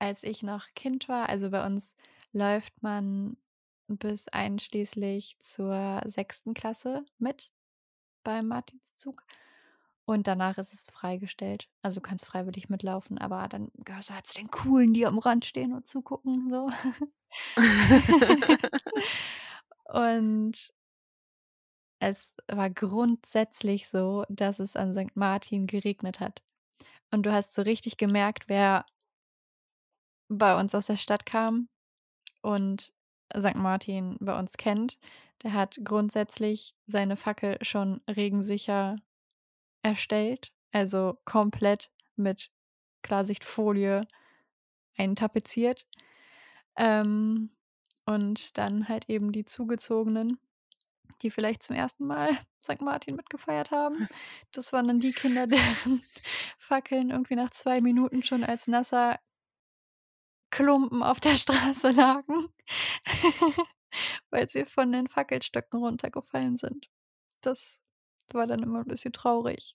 als 0.00 0.24
ich 0.24 0.42
noch 0.42 0.66
Kind 0.74 1.08
war 1.08 1.28
also, 1.28 1.50
bei 1.50 1.64
uns 1.64 1.94
läuft 2.32 2.82
man 2.82 3.36
bis 3.88 4.28
einschließlich 4.28 5.38
zur 5.38 6.00
6. 6.06 6.54
Klasse 6.54 7.04
mit 7.18 7.52
beim 8.24 8.48
Martinszug 8.48 9.24
und 10.04 10.26
danach 10.26 10.58
ist 10.58 10.72
es 10.72 10.86
freigestellt. 10.90 11.68
Also, 11.82 12.00
du 12.00 12.08
kannst 12.08 12.26
freiwillig 12.26 12.68
mitlaufen, 12.68 13.18
aber 13.18 13.48
dann 13.48 13.70
gehörst 13.84 14.10
du 14.10 14.14
halt 14.14 14.26
zu 14.26 14.38
den 14.38 14.50
Coolen, 14.50 14.92
die 14.94 15.06
am 15.06 15.18
Rand 15.18 15.44
stehen 15.44 15.72
und 15.72 15.88
zugucken, 15.88 16.50
so. 16.50 16.70
Und 19.92 20.72
es 22.00 22.36
war 22.48 22.70
grundsätzlich 22.70 23.88
so, 23.88 24.24
dass 24.28 24.58
es 24.58 24.76
an 24.76 24.94
Sankt 24.94 25.16
Martin 25.16 25.66
geregnet 25.66 26.20
hat. 26.20 26.42
Und 27.10 27.24
du 27.26 27.32
hast 27.32 27.54
so 27.54 27.62
richtig 27.62 27.98
gemerkt, 27.98 28.48
wer 28.48 28.86
bei 30.28 30.58
uns 30.58 30.74
aus 30.74 30.86
der 30.86 30.96
Stadt 30.96 31.26
kam 31.26 31.68
und 32.40 32.92
Sankt 33.34 33.58
Martin 33.58 34.16
bei 34.20 34.38
uns 34.38 34.56
kennt. 34.56 34.98
Der 35.42 35.52
hat 35.52 35.78
grundsätzlich 35.84 36.74
seine 36.86 37.16
Fackel 37.16 37.58
schon 37.62 38.00
regensicher 38.08 38.96
erstellt, 39.82 40.52
also 40.72 41.18
komplett 41.24 41.90
mit 42.16 42.50
Klarsichtfolie 43.02 44.06
eintapeziert. 44.96 45.86
Ähm, 46.76 47.50
und 48.06 48.58
dann 48.58 48.88
halt 48.88 49.08
eben 49.08 49.32
die 49.32 49.44
Zugezogenen, 49.44 50.38
die 51.22 51.30
vielleicht 51.30 51.62
zum 51.62 51.76
ersten 51.76 52.06
Mal 52.06 52.30
Sankt 52.60 52.82
Martin 52.82 53.16
mitgefeiert 53.16 53.72
haben. 53.72 54.08
Das 54.52 54.72
waren 54.72 54.86
dann 54.86 55.00
die 55.00 55.12
Kinder, 55.12 55.46
deren 55.46 56.02
Fackeln 56.58 57.10
irgendwie 57.10 57.34
nach 57.34 57.50
2 57.50 57.80
Minuten 57.80 58.22
schon 58.22 58.44
als 58.44 58.68
nasser 58.68 59.18
Klumpen 60.50 61.02
auf 61.02 61.18
der 61.18 61.34
Straße 61.34 61.90
lagen, 61.90 62.46
weil 64.30 64.48
sie 64.48 64.64
von 64.64 64.92
den 64.92 65.08
Fackelstöcken 65.08 65.80
runtergefallen 65.80 66.56
sind. 66.56 66.88
Das 67.40 67.81
war 68.32 68.46
dann 68.46 68.62
immer 68.62 68.80
'n 68.80 68.88
bisschen 68.88 69.12
traurig. 69.12 69.74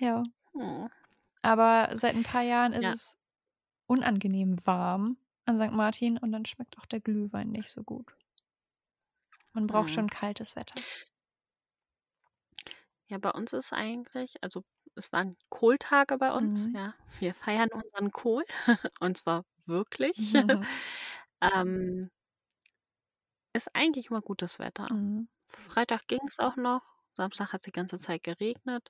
Ja. 0.00 0.32
Aber 1.44 1.90
seit 1.96 2.14
'n 2.14 2.22
paar 2.22 2.42
Jahren 2.42 2.72
ist 2.72 2.86
Ja. 2.86 2.94
es 2.94 3.16
unangenehm 3.86 4.56
warm 4.66 5.18
an 5.46 5.56
Sankt 5.58 5.74
Martin 5.76 6.18
und 6.18 6.32
dann 6.32 6.46
schmeckt 6.46 6.78
auch 6.78 6.86
der 6.86 7.00
Glühwein 7.00 7.50
nicht 7.50 7.70
so 7.70 7.84
gut. 7.84 8.16
Man 9.54 9.66
braucht 9.66 9.90
Mhm. 9.90 9.90
schon 9.90 10.08
kaltes 10.08 10.56
Wetter. 10.56 10.82
Ja, 13.10 13.18
bei 13.18 13.30
uns 13.30 13.52
ist 13.52 13.72
eigentlich 13.72 14.36
also, 14.42 14.64
es 14.94 15.12
waren 15.12 15.36
Kohltage 15.48 16.18
bei 16.18 16.32
uns, 16.32 16.68
Mhm. 16.68 16.72
ja. 16.72 16.94
Wir 17.18 17.34
feiern 17.34 17.68
unseren 17.72 18.10
Kohl 18.12 18.44
und 19.00 19.16
zwar 19.18 19.44
wirklich. 19.66 20.32
Ähm 21.42 22.10
ist 23.54 23.74
eigentlich 23.74 24.06
immer 24.10 24.22
gutes 24.22 24.58
Wetter. 24.58 24.90
Mhm. 24.90 25.28
Freitag 25.46 26.06
ging's 26.08 26.38
auch 26.38 26.56
noch, 26.56 26.82
Samstag 27.14 27.52
hat's 27.52 27.64
die 27.64 27.72
ganze 27.72 27.98
Zeit 27.98 28.22
geregnet, 28.22 28.88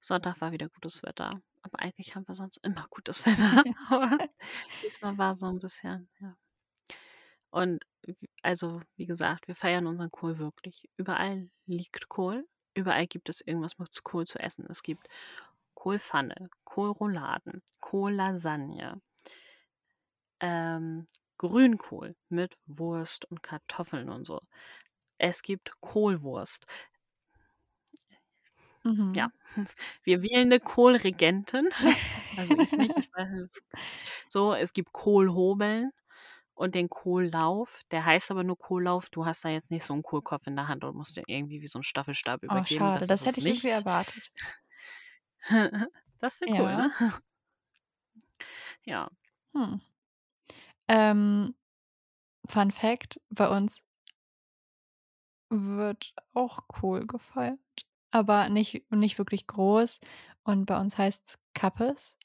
Sonntag 0.00 0.40
war 0.40 0.52
wieder 0.52 0.68
gutes 0.68 1.02
Wetter. 1.02 1.40
Aber 1.62 1.80
eigentlich 1.80 2.14
haben 2.14 2.26
wir 2.28 2.34
sonst 2.36 2.58
immer 2.64 2.86
gutes 2.90 3.26
Wetter. 3.26 3.64
Aber 3.90 4.18
diesmal 4.82 5.18
war 5.18 5.36
so 5.36 5.46
'n 5.46 5.58
bisschen, 5.60 6.08
ja. 6.20 6.36
Und 7.50 7.84
also, 8.42 8.82
wie 8.96 9.06
gesagt, 9.06 9.48
wir 9.48 9.54
feiern 9.56 9.86
unseren 9.86 10.10
Kohl 10.10 10.38
wirklich. 10.38 10.88
Überall 10.96 11.50
liegt 11.66 12.08
Kohl, 12.08 12.46
überall 12.74 13.06
gibt 13.06 13.28
es 13.28 13.40
irgendwas 13.40 13.78
mit 13.78 14.02
Kohl 14.04 14.26
zu 14.26 14.38
essen. 14.38 14.66
Es 14.70 14.82
gibt 14.82 15.08
Kohlpfanne, 15.74 16.50
Kohlrouladen, 16.64 17.62
Kohllasagne 17.80 19.00
ähm, 20.40 21.06
Grünkohl 21.38 22.16
mit 22.28 22.56
Wurst 22.66 23.24
und 23.26 23.42
Kartoffeln 23.42 24.08
und 24.08 24.26
so. 24.26 24.40
Es 25.18 25.42
gibt 25.42 25.72
Kohlwurst. 25.80 26.66
Ja, 29.14 29.28
Mhm. 29.56 29.68
wir 30.04 30.22
wählen 30.22 30.48
'ne 30.50 30.60
Kohlregentin. 30.60 31.70
Also, 32.36 32.56
ich 32.58 32.76
nicht, 32.76 32.96
ich 32.98 33.10
weiß 33.14 33.30
nicht. 33.30 33.62
So, 34.28 34.54
es 34.54 34.72
gibt 34.74 34.92
Kohlhobeln 34.92 35.90
und 36.54 36.74
den 36.76 36.88
Kohllauf. 36.90 37.82
Der 37.92 38.04
heißt 38.06 38.30
aber 38.32 38.44
nur 38.44 38.58
Kohllauf. 38.58 39.10
Du 39.10 39.26
hast 39.26 39.44
da 39.44 39.50
jetzt 39.50 39.70
nicht 39.72 39.84
so 39.84 39.94
'n 39.94 40.02
Kohlkopf 40.04 40.46
in 40.48 40.56
der 40.56 40.68
Hand 40.68 40.84
und 40.84 40.96
musst 40.96 41.16
den 41.18 41.24
irgendwie 41.28 41.62
wie 41.62 41.66
so 41.68 41.78
'n 41.80 41.84
Staffelstab 41.84 42.42
Oh, 42.50 42.64
übergeben. 42.64 42.64
schade. 42.64 43.06
Das 43.06 43.08
Das 43.08 43.26
hätte 43.26 43.40
ich 43.40 43.48
irgendwie 43.48 43.68
nicht. 43.68 43.70
erwartet. 43.70 44.30
Das 46.22 46.40
wäre 46.40 46.50
cool, 46.58 46.74
Ja. 46.74 46.76
ne? 46.76 46.90
Ja. 48.86 49.08
Hm. 49.54 49.80
Ähm, 50.88 51.54
Fun 52.48 52.70
Fact: 52.72 53.20
Bei 53.30 53.48
uns 53.56 53.82
wird 55.50 56.14
auch 56.34 56.68
Kohl 56.68 57.06
gefeiert, 57.06 57.58
aber 58.12 58.48
nicht 58.48 58.90
nicht 58.92 59.18
wirklich 59.18 59.46
groß 59.46 60.00
und 60.44 60.66
bei 60.66 60.80
uns 60.80 60.98
heißt's 60.98 61.38
Kappes. 61.54 62.16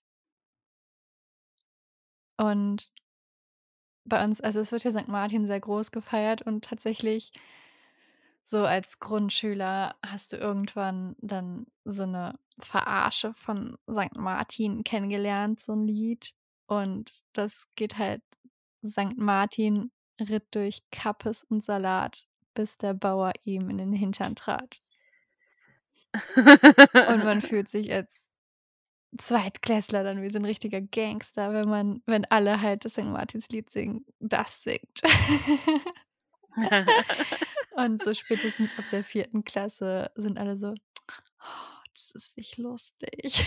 Und 2.40 2.90
bei 4.08 4.24
uns 4.24 4.42
also, 4.42 4.60
es 4.60 4.72
wird 4.74 4.84
ja 4.84 4.92
Sankt 4.92 5.10
Martin 5.10 5.48
sehr 5.48 5.60
groß 5.62 5.92
gefeiert 5.92 6.42
und 6.42 6.66
tatsächlich 6.66 7.32
so 8.52 8.66
als 8.66 9.00
Grundschüler 9.00 9.96
hast 10.06 10.34
du 10.34 10.38
irgendwann 10.38 11.16
dann 11.20 11.66
so 11.86 12.06
'ne 12.06 12.38
Verarsche 12.60 13.34
von 13.34 13.78
Sankt 13.88 14.18
Martin 14.18 14.84
kennengelernt, 14.84 15.60
so 15.62 15.72
'n 15.74 15.82
Lied. 15.84 16.34
Und 16.68 17.24
das 17.34 17.68
geht 17.76 17.98
halt: 17.98 18.22
„Sankt 18.82 19.18
Martin 19.18 19.92
ritt 20.20 20.46
durch 20.52 20.84
Kappes 20.92 21.44
und 21.46 21.64
Salat, 21.64 22.28
bis 22.54 22.78
der 22.78 22.94
Bauer 22.94 23.32
ihm 23.46 23.70
in 23.70 23.78
den 23.78 23.94
Hintern 23.94 24.36
trat.“ 24.36 24.83
Und 27.06 27.24
man 27.24 27.42
fühlt 27.42 27.68
sich 27.70 27.92
als 27.94 28.32
Zweitklässler 29.18 30.04
dann 30.04 30.22
wie 30.24 30.30
so 30.32 30.40
'n 30.40 30.46
richtiger 30.46 30.82
Gangster, 30.82 31.54
wenn 31.54 31.70
man 31.70 32.02
wenn 32.08 32.26
alle 32.26 32.62
halt 32.62 32.86
das 32.86 32.96
Sankt 32.96 33.14
Martinslied 33.14 33.70
singen 33.70 34.06
das 34.20 34.64
singt. 34.64 35.02
Und 37.72 38.02
so 38.02 38.14
spätestens 38.14 38.78
ab 38.78 38.90
der 38.90 39.04
4. 39.04 39.44
Klasse 39.46 40.12
sind 40.16 40.38
alle 40.40 40.58
so: 40.58 40.76
„Oh, 41.42 41.84
das 41.94 42.12
ist 42.14 42.38
nicht 42.38 42.58
lustig.“ 42.58 43.46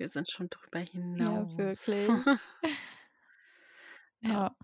Wir 0.00 0.08
sind 0.08 0.30
schon 0.30 0.48
drüber 0.48 0.78
Ja, 1.18 1.46
hinaus. 1.48 1.56
wirklich. 1.56 2.40
Ja. 4.22 4.50
Ja. 4.50 4.54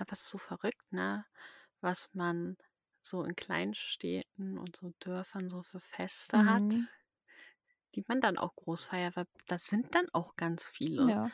Aber 0.00 0.12
es 0.12 0.20
ist 0.20 0.30
so 0.30 0.38
verrückt, 0.38 0.92
ne, 0.92 1.26
was 1.80 2.08
man 2.14 2.56
so 3.08 3.22
in 3.24 3.36
Kleinstädten 3.36 4.58
und 4.58 4.76
so 4.76 4.92
Dörfern 5.00 5.50
so 5.50 5.62
für 5.62 5.80
Feste 5.80 6.44
hat, 6.46 6.64
Mhm. 6.64 6.88
die 7.94 8.04
man 8.08 8.20
dann 8.22 8.38
auch 8.38 8.54
groß 8.56 8.86
feiert, 8.86 9.16
weil 9.16 9.26
das 9.46 9.66
sind 9.66 9.94
dann 9.94 10.06
auch 10.12 10.36
ganz 10.36 10.68
viele. 10.68 11.14
Ja. 11.14 11.30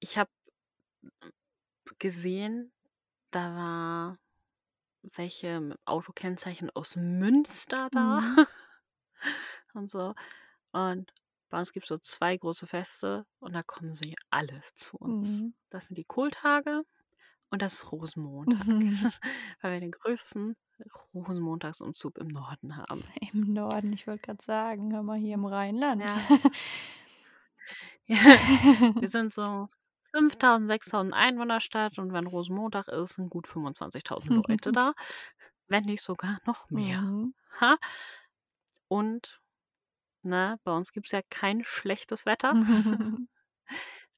Ich 0.00 0.18
habe 0.18 0.30
gesehen, 1.98 2.72
da 3.30 3.54
war 3.56 4.18
welche 5.16 5.60
mit 5.60 5.78
Autokennzeichen 5.86 6.70
aus 6.74 6.96
Münster 6.96 7.88
da 7.92 8.20
Mhm. 8.20 8.36
und 9.74 9.88
so. 9.88 10.14
Und 10.72 11.12
bei 11.50 11.58
uns 11.58 11.72
gibt's 11.72 11.88
so 11.88 11.98
2 11.98 12.36
große 12.36 12.66
Feste 12.66 13.26
und 13.40 13.52
da 13.54 13.62
kommen 13.62 13.94
sie 13.94 14.14
alle 14.30 14.60
zu 14.74 14.96
uns. 14.98 15.42
Mhm. 15.42 15.54
Das 15.70 15.86
sind 15.86 15.96
die 15.98 16.04
Kohltage 16.04 16.82
und 17.50 17.62
das 17.62 17.74
ist 17.74 17.92
Rosenmontag, 17.92 18.84
weil 19.62 19.74
wir 19.74 19.80
den 19.80 19.92
größten 19.92 20.56
Rosenmontagsumzug 21.14 22.18
im 22.18 22.28
Norden 22.28 22.76
haben. 22.76 23.02
Im 23.32 23.52
Norden, 23.52 23.92
ich 23.92 24.06
wollte 24.06 24.26
grad 24.26 24.42
sagen, 24.42 24.92
hör 24.92 25.02
mal, 25.02 25.18
hier 25.18 25.34
im 25.34 25.44
Rheinland. 25.46 26.02
Ja. 26.02 26.16
Wir 29.00 29.08
sind 29.08 29.32
so 29.32 29.68
5.000, 30.12 30.66
6.000 30.68 31.12
Einwohnerstadt 31.12 31.98
und 31.98 32.12
wenn 32.12 32.26
Rosenmontag 32.26 32.88
ist, 32.88 33.14
sind 33.16 33.30
gut 33.30 33.48
25.000 33.48 34.48
Leute 34.48 34.72
da, 34.72 34.92
wenn 35.68 35.84
nicht 35.84 36.02
sogar 36.02 36.40
noch 36.46 36.70
mehr. 36.70 37.00
Mhm. 37.00 37.34
Ha. 37.60 37.76
Und, 38.88 39.40
ne, 40.22 40.60
bei 40.62 40.72
uns 40.72 40.92
gibt's 40.92 41.10
ja 41.12 41.20
kein 41.28 41.64
schlechtes 41.64 42.24
Wetter. 42.26 42.54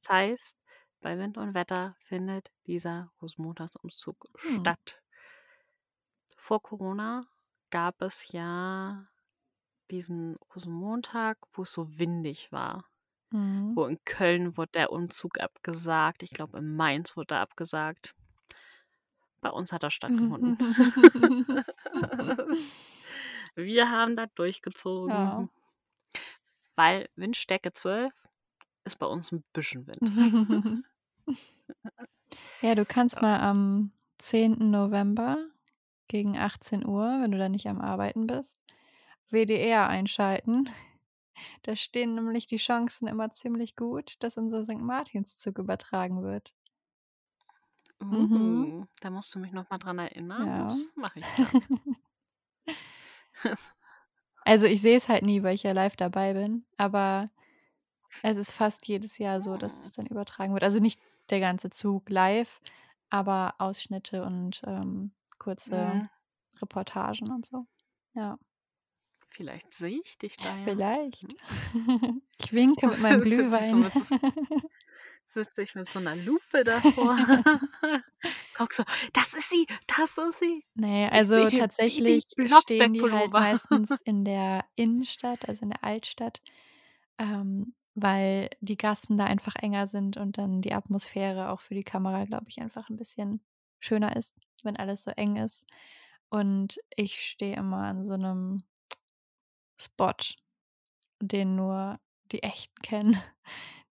Das 0.02 0.08
heißt, 0.10 0.56
bei 1.00 1.18
Wind 1.18 1.38
und 1.38 1.54
Wetter 1.54 1.96
findet 2.04 2.50
dieser 2.66 3.10
Rosenmontagsumzug 3.22 4.16
Hm. 4.40 4.60
statt. 4.60 5.00
Vor 6.48 6.62
Corona 6.62 7.20
gab 7.68 8.00
es 8.00 8.32
ja 8.32 9.06
diesen 9.90 10.36
Rosenmontag, 10.54 11.36
wo 11.52 11.64
es 11.64 11.74
so 11.74 11.98
windig 11.98 12.50
war. 12.52 12.86
Mhm. 13.32 13.76
Wo 13.76 13.84
in 13.84 14.02
Köln 14.06 14.56
wurde 14.56 14.72
der 14.72 14.90
Umzug 14.90 15.40
abgesagt. 15.40 16.22
Ich 16.22 16.30
glaube, 16.30 16.56
in 16.56 16.74
Mainz 16.74 17.18
wurde 17.18 17.34
er 17.34 17.42
abgesagt. 17.42 18.14
Bei 19.42 19.50
uns 19.50 19.72
hat 19.72 19.82
er 19.82 19.90
stattgefunden. 19.90 20.56
Wir 23.54 23.90
haben 23.90 24.16
da 24.16 24.24
durchgezogen. 24.34 25.10
Ja. 25.10 25.46
weil 26.76 27.10
Windstärke 27.14 27.74
12 27.74 28.10
ist 28.84 28.98
bei 28.98 29.04
uns 29.04 29.32
ein 29.32 29.44
bisschen 29.52 29.86
Wind. 29.86 30.84
Ja, 32.62 32.74
du 32.74 32.86
kannst 32.86 33.20
mal 33.20 33.38
am 33.38 33.92
10. 34.18 34.70
November 34.70 35.46
gegen 36.08 36.36
18 36.36 36.86
Uhr, 36.86 37.20
wenn 37.22 37.30
du 37.30 37.38
da 37.38 37.48
nicht 37.48 37.68
am 37.68 37.80
Arbeiten 37.80 38.26
bist, 38.26 38.60
WDR 39.30 39.88
einschalten. 39.88 40.68
Da 41.62 41.76
stehen 41.76 42.16
nämlich 42.16 42.48
die 42.48 42.56
Chancen 42.56 43.06
immer 43.06 43.30
ziemlich 43.30 43.76
gut, 43.76 44.16
dass 44.24 44.38
unser 44.38 44.64
St. 44.64 44.80
Martinszug 44.80 45.58
übertragen 45.58 46.24
wird. 46.24 46.52
Mhm. 48.00 48.80
Uh, 48.80 48.86
da 49.00 49.10
musst 49.10 49.34
du 49.34 49.38
mich 49.38 49.52
noch 49.52 49.68
mal 49.70 49.78
dran 49.78 49.98
erinnern. 49.98 50.46
Ja. 50.46 50.64
Das 50.64 50.92
mache 50.96 51.20
ich 51.20 51.26
dann. 51.36 51.96
Also, 54.44 54.66
ich 54.66 54.80
sehe 54.80 54.96
es 54.96 55.10
halt 55.10 55.24
nie, 55.24 55.42
weil 55.42 55.54
ich 55.54 55.62
ja 55.62 55.72
live 55.72 55.94
dabei 55.94 56.32
bin, 56.32 56.64
aber 56.78 57.30
es 58.22 58.38
ist 58.38 58.50
fast 58.50 58.88
jedes 58.88 59.18
Jahr 59.18 59.42
so, 59.42 59.58
dass 59.58 59.78
es 59.78 59.92
dann 59.92 60.06
übertragen 60.06 60.54
wird. 60.54 60.64
Also, 60.64 60.80
nicht 60.80 61.02
der 61.28 61.38
ganze 61.38 61.68
Zug 61.68 62.08
live, 62.08 62.62
aber 63.10 63.54
Ausschnitte 63.58 64.24
und, 64.24 64.62
ähm, 64.66 65.12
kurze 65.48 66.00
Mhm. 66.00 66.08
Reportagen 66.62 67.30
und 67.32 67.46
so. 67.46 67.66
Ja, 68.14 68.38
Vielleicht 69.30 69.72
sehe 69.72 70.00
ich 70.04 70.18
dich 70.18 70.38
da 70.40 70.54
ja. 70.54 70.74
vielleicht. 70.74 71.22
Hm. 71.22 71.36
Ich 72.40 72.52
winke 72.52 72.86
mit 72.88 73.00
meinem 73.00 73.20
Glühwein. 73.20 73.84
sitze 75.28 75.62
ich 75.62 75.74
mit 75.74 75.86
so 75.86 76.00
'ner 76.00 76.16
Lupe 76.16 76.64
davor. 76.64 77.16
Gucke 78.54 78.74
so: 78.74 78.84
„Das 79.12 79.34
ist 79.34 79.50
sie, 79.50 79.66
das 79.86 80.16
ist 80.18 80.38
sie.“ 80.40 80.64
Ne, 80.76 81.08
Ich 81.10 81.30
also 81.36 81.50
tatsächlich 81.50 82.22
Baby 82.36 82.48
stehen 82.48 82.92
die 82.94 83.10
halt 83.10 83.36
meistens 83.36 84.00
in 84.00 84.24
der 84.24 84.64
Innenstadt, 84.76 85.48
also 85.48 85.64
in 85.64 85.70
der 85.70 85.82
Altstadt, 85.84 86.40
ähm, 87.18 87.74
weil 87.94 88.50
die 88.60 88.76
Gassen 88.78 89.18
da 89.18 89.24
einfach 89.26 89.56
enger 89.56 89.86
sind 89.88 90.16
und 90.18 90.38
dann 90.38 90.62
die 90.62 90.74
Atmosphäre 90.74 91.50
auch 91.50 91.60
für 91.60 91.74
die 91.74 91.84
Kamera, 91.84 92.24
glaube 92.26 92.46
ich, 92.48 92.60
einfach 92.60 92.90
'n 92.90 92.96
bisschen 92.96 93.42
schöner 93.80 94.16
ist, 94.16 94.34
wenn 94.64 94.76
alles 94.76 95.04
so 95.04 95.10
eng 95.12 95.36
ist. 95.36 95.66
Und 96.30 96.78
ich 96.96 97.20
stehe 97.20 97.56
immer 97.56 97.78
an 97.84 98.04
so 98.04 98.16
'nem 98.16 98.62
Spot, 99.80 100.14
den 101.20 101.56
nur 101.56 102.00
die 102.32 102.42
Echten 102.42 102.80
kennen. 102.82 103.16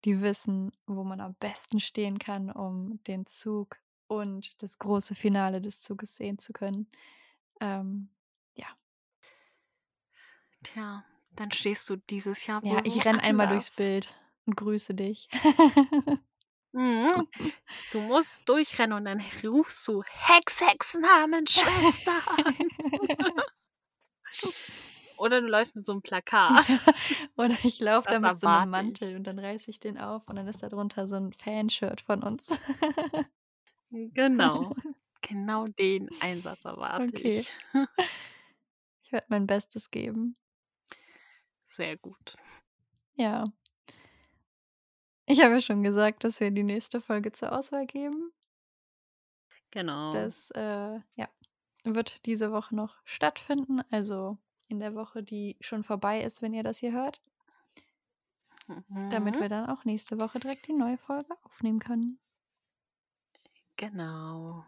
Die 0.05 0.21
wissen, 0.21 0.71
wo 0.85 1.05
man 1.05 1.21
am 1.21 1.35
besten 1.35 1.79
stehen 1.79 2.19
kann, 2.19 2.51
um 2.51 3.01
den 3.05 3.25
Zug 3.25 3.77
und 4.07 4.61
das 4.61 4.77
große 4.77 5.15
Finale 5.15 5.61
des 5.61 5.81
Zuges 5.81 6.17
sehen 6.17 6.37
zu 6.39 6.51
können. 6.53 6.89
Ähm, 7.61 8.09
ja. 8.57 8.67
Tja, 10.63 11.03
dann 11.35 11.51
stehst 11.51 11.89
du 11.89 11.97
dieses 11.97 12.45
Jahr 12.47 12.61
Ja, 12.63 12.79
ich 12.83 13.03
renne 13.05 13.21
einmal 13.23 13.47
durchs. 13.47 13.71
Bild 13.71 14.15
und 14.45 14.55
grüße 14.55 14.93
dich. 14.95 15.27
Mhm. 16.73 17.27
Du 17.91 18.01
musst 18.01 18.41
durchrennen 18.49 18.97
und 18.97 19.05
dann 19.05 19.21
rufst 19.43 19.87
du: 19.87 20.03
„Hex, 20.03 20.59
Hexennamen, 20.61 21.45
Schwestern!“ 21.47 22.23
Oder 25.17 25.41
du 25.41 25.47
läufst 25.47 25.75
mit 25.75 25.85
so 25.85 25.93
'nem 25.93 26.01
Plakat. 26.01 26.79
Oder 27.37 27.55
ich 27.63 27.79
laufe 27.79 28.07
da 28.07 28.19
mit 28.19 28.37
so 28.37 28.47
'nem 28.47 28.53
erwarte 28.53 28.69
Mantel 28.69 28.91
ich. 28.91 29.15
und 29.15 29.25
dann 29.27 29.39
reiße 29.39 29.69
ich 29.71 29.79
den 29.79 29.97
auf 29.97 30.29
und 30.29 30.35
dann 30.37 30.47
ist 30.47 30.63
da 30.63 30.69
drunter 30.69 31.07
so 31.07 31.15
'n 31.15 31.33
Fanshirt 31.33 32.01
von 32.01 32.23
uns. 32.23 32.49
Genau. 34.15 34.75
Genau 35.21 35.65
den 35.67 36.09
Einsatz 36.19 36.65
erwarte 36.65 37.13
Okay. 37.13 37.17
ich. 37.17 37.53
Ich 39.05 39.11
werde 39.11 39.25
mein 39.29 39.47
Bestes 39.47 39.91
geben. 39.91 40.35
Sehr 41.69 41.97
gut. 41.97 42.35
Ja. 43.17 43.53
Ich 45.27 45.41
habe 45.41 45.53
ja 45.55 45.61
schon 45.61 45.83
gesagt, 45.83 46.23
dass 46.25 46.39
wir 46.41 46.51
die 46.51 46.63
nächste 46.63 46.99
Folge 46.99 47.31
zur 47.31 47.57
Auswahl 47.57 47.85
geben. 47.85 48.33
Genau. 49.71 50.33
Das, 50.35 50.51
äh, 50.51 50.99
ja, 51.15 51.27
wird 51.83 52.25
diese 52.25 52.51
Woche 52.51 52.75
noch 52.75 52.97
stattfinden, 53.05 53.81
also 53.91 54.37
in 54.69 54.79
der 54.79 54.95
Woche, 54.95 55.23
die 55.23 55.57
schon 55.61 55.83
vorbei 55.83 56.21
ist, 56.23 56.41
wenn 56.41 56.53
ihr 56.53 56.63
das 56.63 56.79
hier 56.79 56.93
hört. 56.93 57.21
Damit 59.09 59.39
Mhm. 59.39 59.41
wir 59.41 59.47
dann 59.49 59.69
auch 59.69 59.85
nächste 59.85 60.19
Woche 60.19 60.39
direkt 60.39 60.67
die 60.67 60.73
neue 60.73 60.97
Folge 60.97 61.35
aufnehmen 61.43 61.79
können. 61.79 62.19
Genau. 63.77 64.65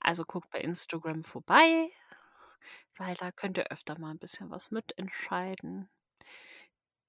Also, 0.00 0.24
guckt 0.24 0.50
bei 0.50 0.60
Instagram 0.60 1.24
vorbei, 1.24 1.90
weil 2.96 3.14
da 3.16 3.30
könnt 3.32 3.56
ihr 3.58 3.70
öfter 3.70 3.98
mal 3.98 4.10
'n 4.12 4.18
bisschen 4.18 4.50
was 4.50 4.70
mitentscheiden. 4.72 5.88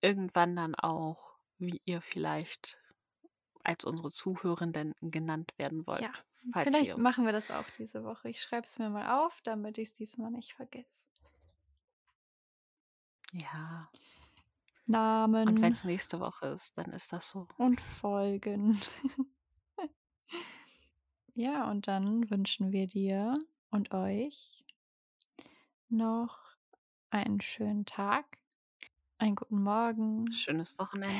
Irgendwann 0.03 0.55
dann 0.55 0.75
auch, 0.75 1.34
wie 1.57 1.81
ihr 1.85 2.01
vielleicht 2.01 2.77
als 3.63 3.83
unsere 3.83 4.11
Zuhörenden 4.11 4.93
genannt 5.01 5.53
werden 5.57 5.87
wollt, 5.87 6.01
Ja, 6.01 6.13
vielleicht 6.63 6.97
machen 6.97 7.25
wir 7.25 7.31
das 7.31 7.49
auch 7.51 7.69
diese 7.71 8.03
Woche. 8.03 8.29
Ich 8.29 8.41
schreibe 8.41 8.65
es 8.65 8.77
mir 8.77 8.89
mal 8.89 9.25
auf, 9.25 9.41
damit 9.41 9.77
ich's 9.77 9.93
diesmal 9.93 10.31
nicht 10.31 10.53
vergesse. 10.53 11.07
Ja. 13.33 13.89
Und 14.85 14.91
Namen 14.91 15.61
wenn's 15.61 15.83
nächste 15.83 16.19
Woche 16.19 16.47
ist, 16.49 16.77
dann 16.77 16.91
ist 16.93 17.11
das 17.11 17.29
so. 17.29 17.47
und 17.57 17.81
Folgen. 17.81 18.79
Ja, 21.37 21.69
und 21.69 21.89
dann 21.89 22.29
wünschen 22.29 22.71
wir 22.71 22.87
dir 22.87 23.37
und 23.69 23.93
euch 23.93 24.65
noch 25.89 26.39
einen 27.09 27.41
schönen 27.41 27.85
Tag, 27.85 28.37
einen 29.17 29.35
guten 29.35 29.61
Morgen. 29.61 30.31
Schönes 30.31 30.77
Wochenende. 30.77 31.15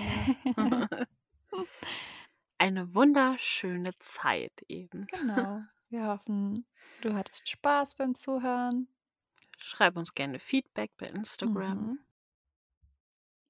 Eine 2.58 2.96
wunderschöne 2.96 3.94
Zeit 3.96 4.64
eben. 4.68 5.08
Genau. 5.08 5.62
Wir 5.90 6.08
hoffen, 6.08 6.66
du 7.02 7.14
hattest 7.14 7.48
Spaß 7.48 7.96
beim 7.96 8.16
Zuhören. 8.16 8.88
Schreib 9.58 9.96
uns 9.98 10.14
gerne 10.14 10.40
Feedback 10.40 10.92
bei 10.98 11.08
Instagram. 11.08 11.78
Mhm. 11.78 12.00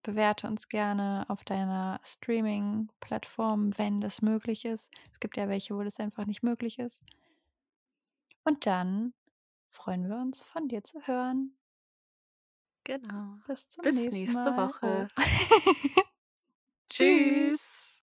Bewerte 0.04 0.48
uns 0.48 0.68
gerne 0.68 1.26
auf 1.30 1.44
deiner 1.44 2.00
Streaming-Plattform, 2.04 3.76
wenn 3.78 4.02
das 4.02 4.22
möglich 4.22 4.66
ist. 4.66 4.92
Es 5.12 5.20
gibt 5.20 5.38
ja 5.38 5.50
welche, 5.50 5.76
wo 5.76 5.82
das 5.82 6.00
einfach 6.00 6.26
nicht 6.26 6.44
möglich 6.44 6.78
ist. 6.78 7.04
Und 8.44 8.68
dann 8.68 9.14
freuen 9.70 10.08
wir 10.08 10.18
uns, 10.18 10.42
von 10.44 10.68
dir 10.68 10.84
zu 10.84 11.08
hören. 11.08 11.58
Genau. 12.86 13.40
Bis 13.48 13.68
zum 13.68 13.84
Bis 13.84 13.96
nächsten 13.96 14.22
nächste 14.22 14.52
Mal. 14.52 14.70
Woche. 14.70 15.08
Oh. 15.18 15.22
Tschüss. 16.92 17.85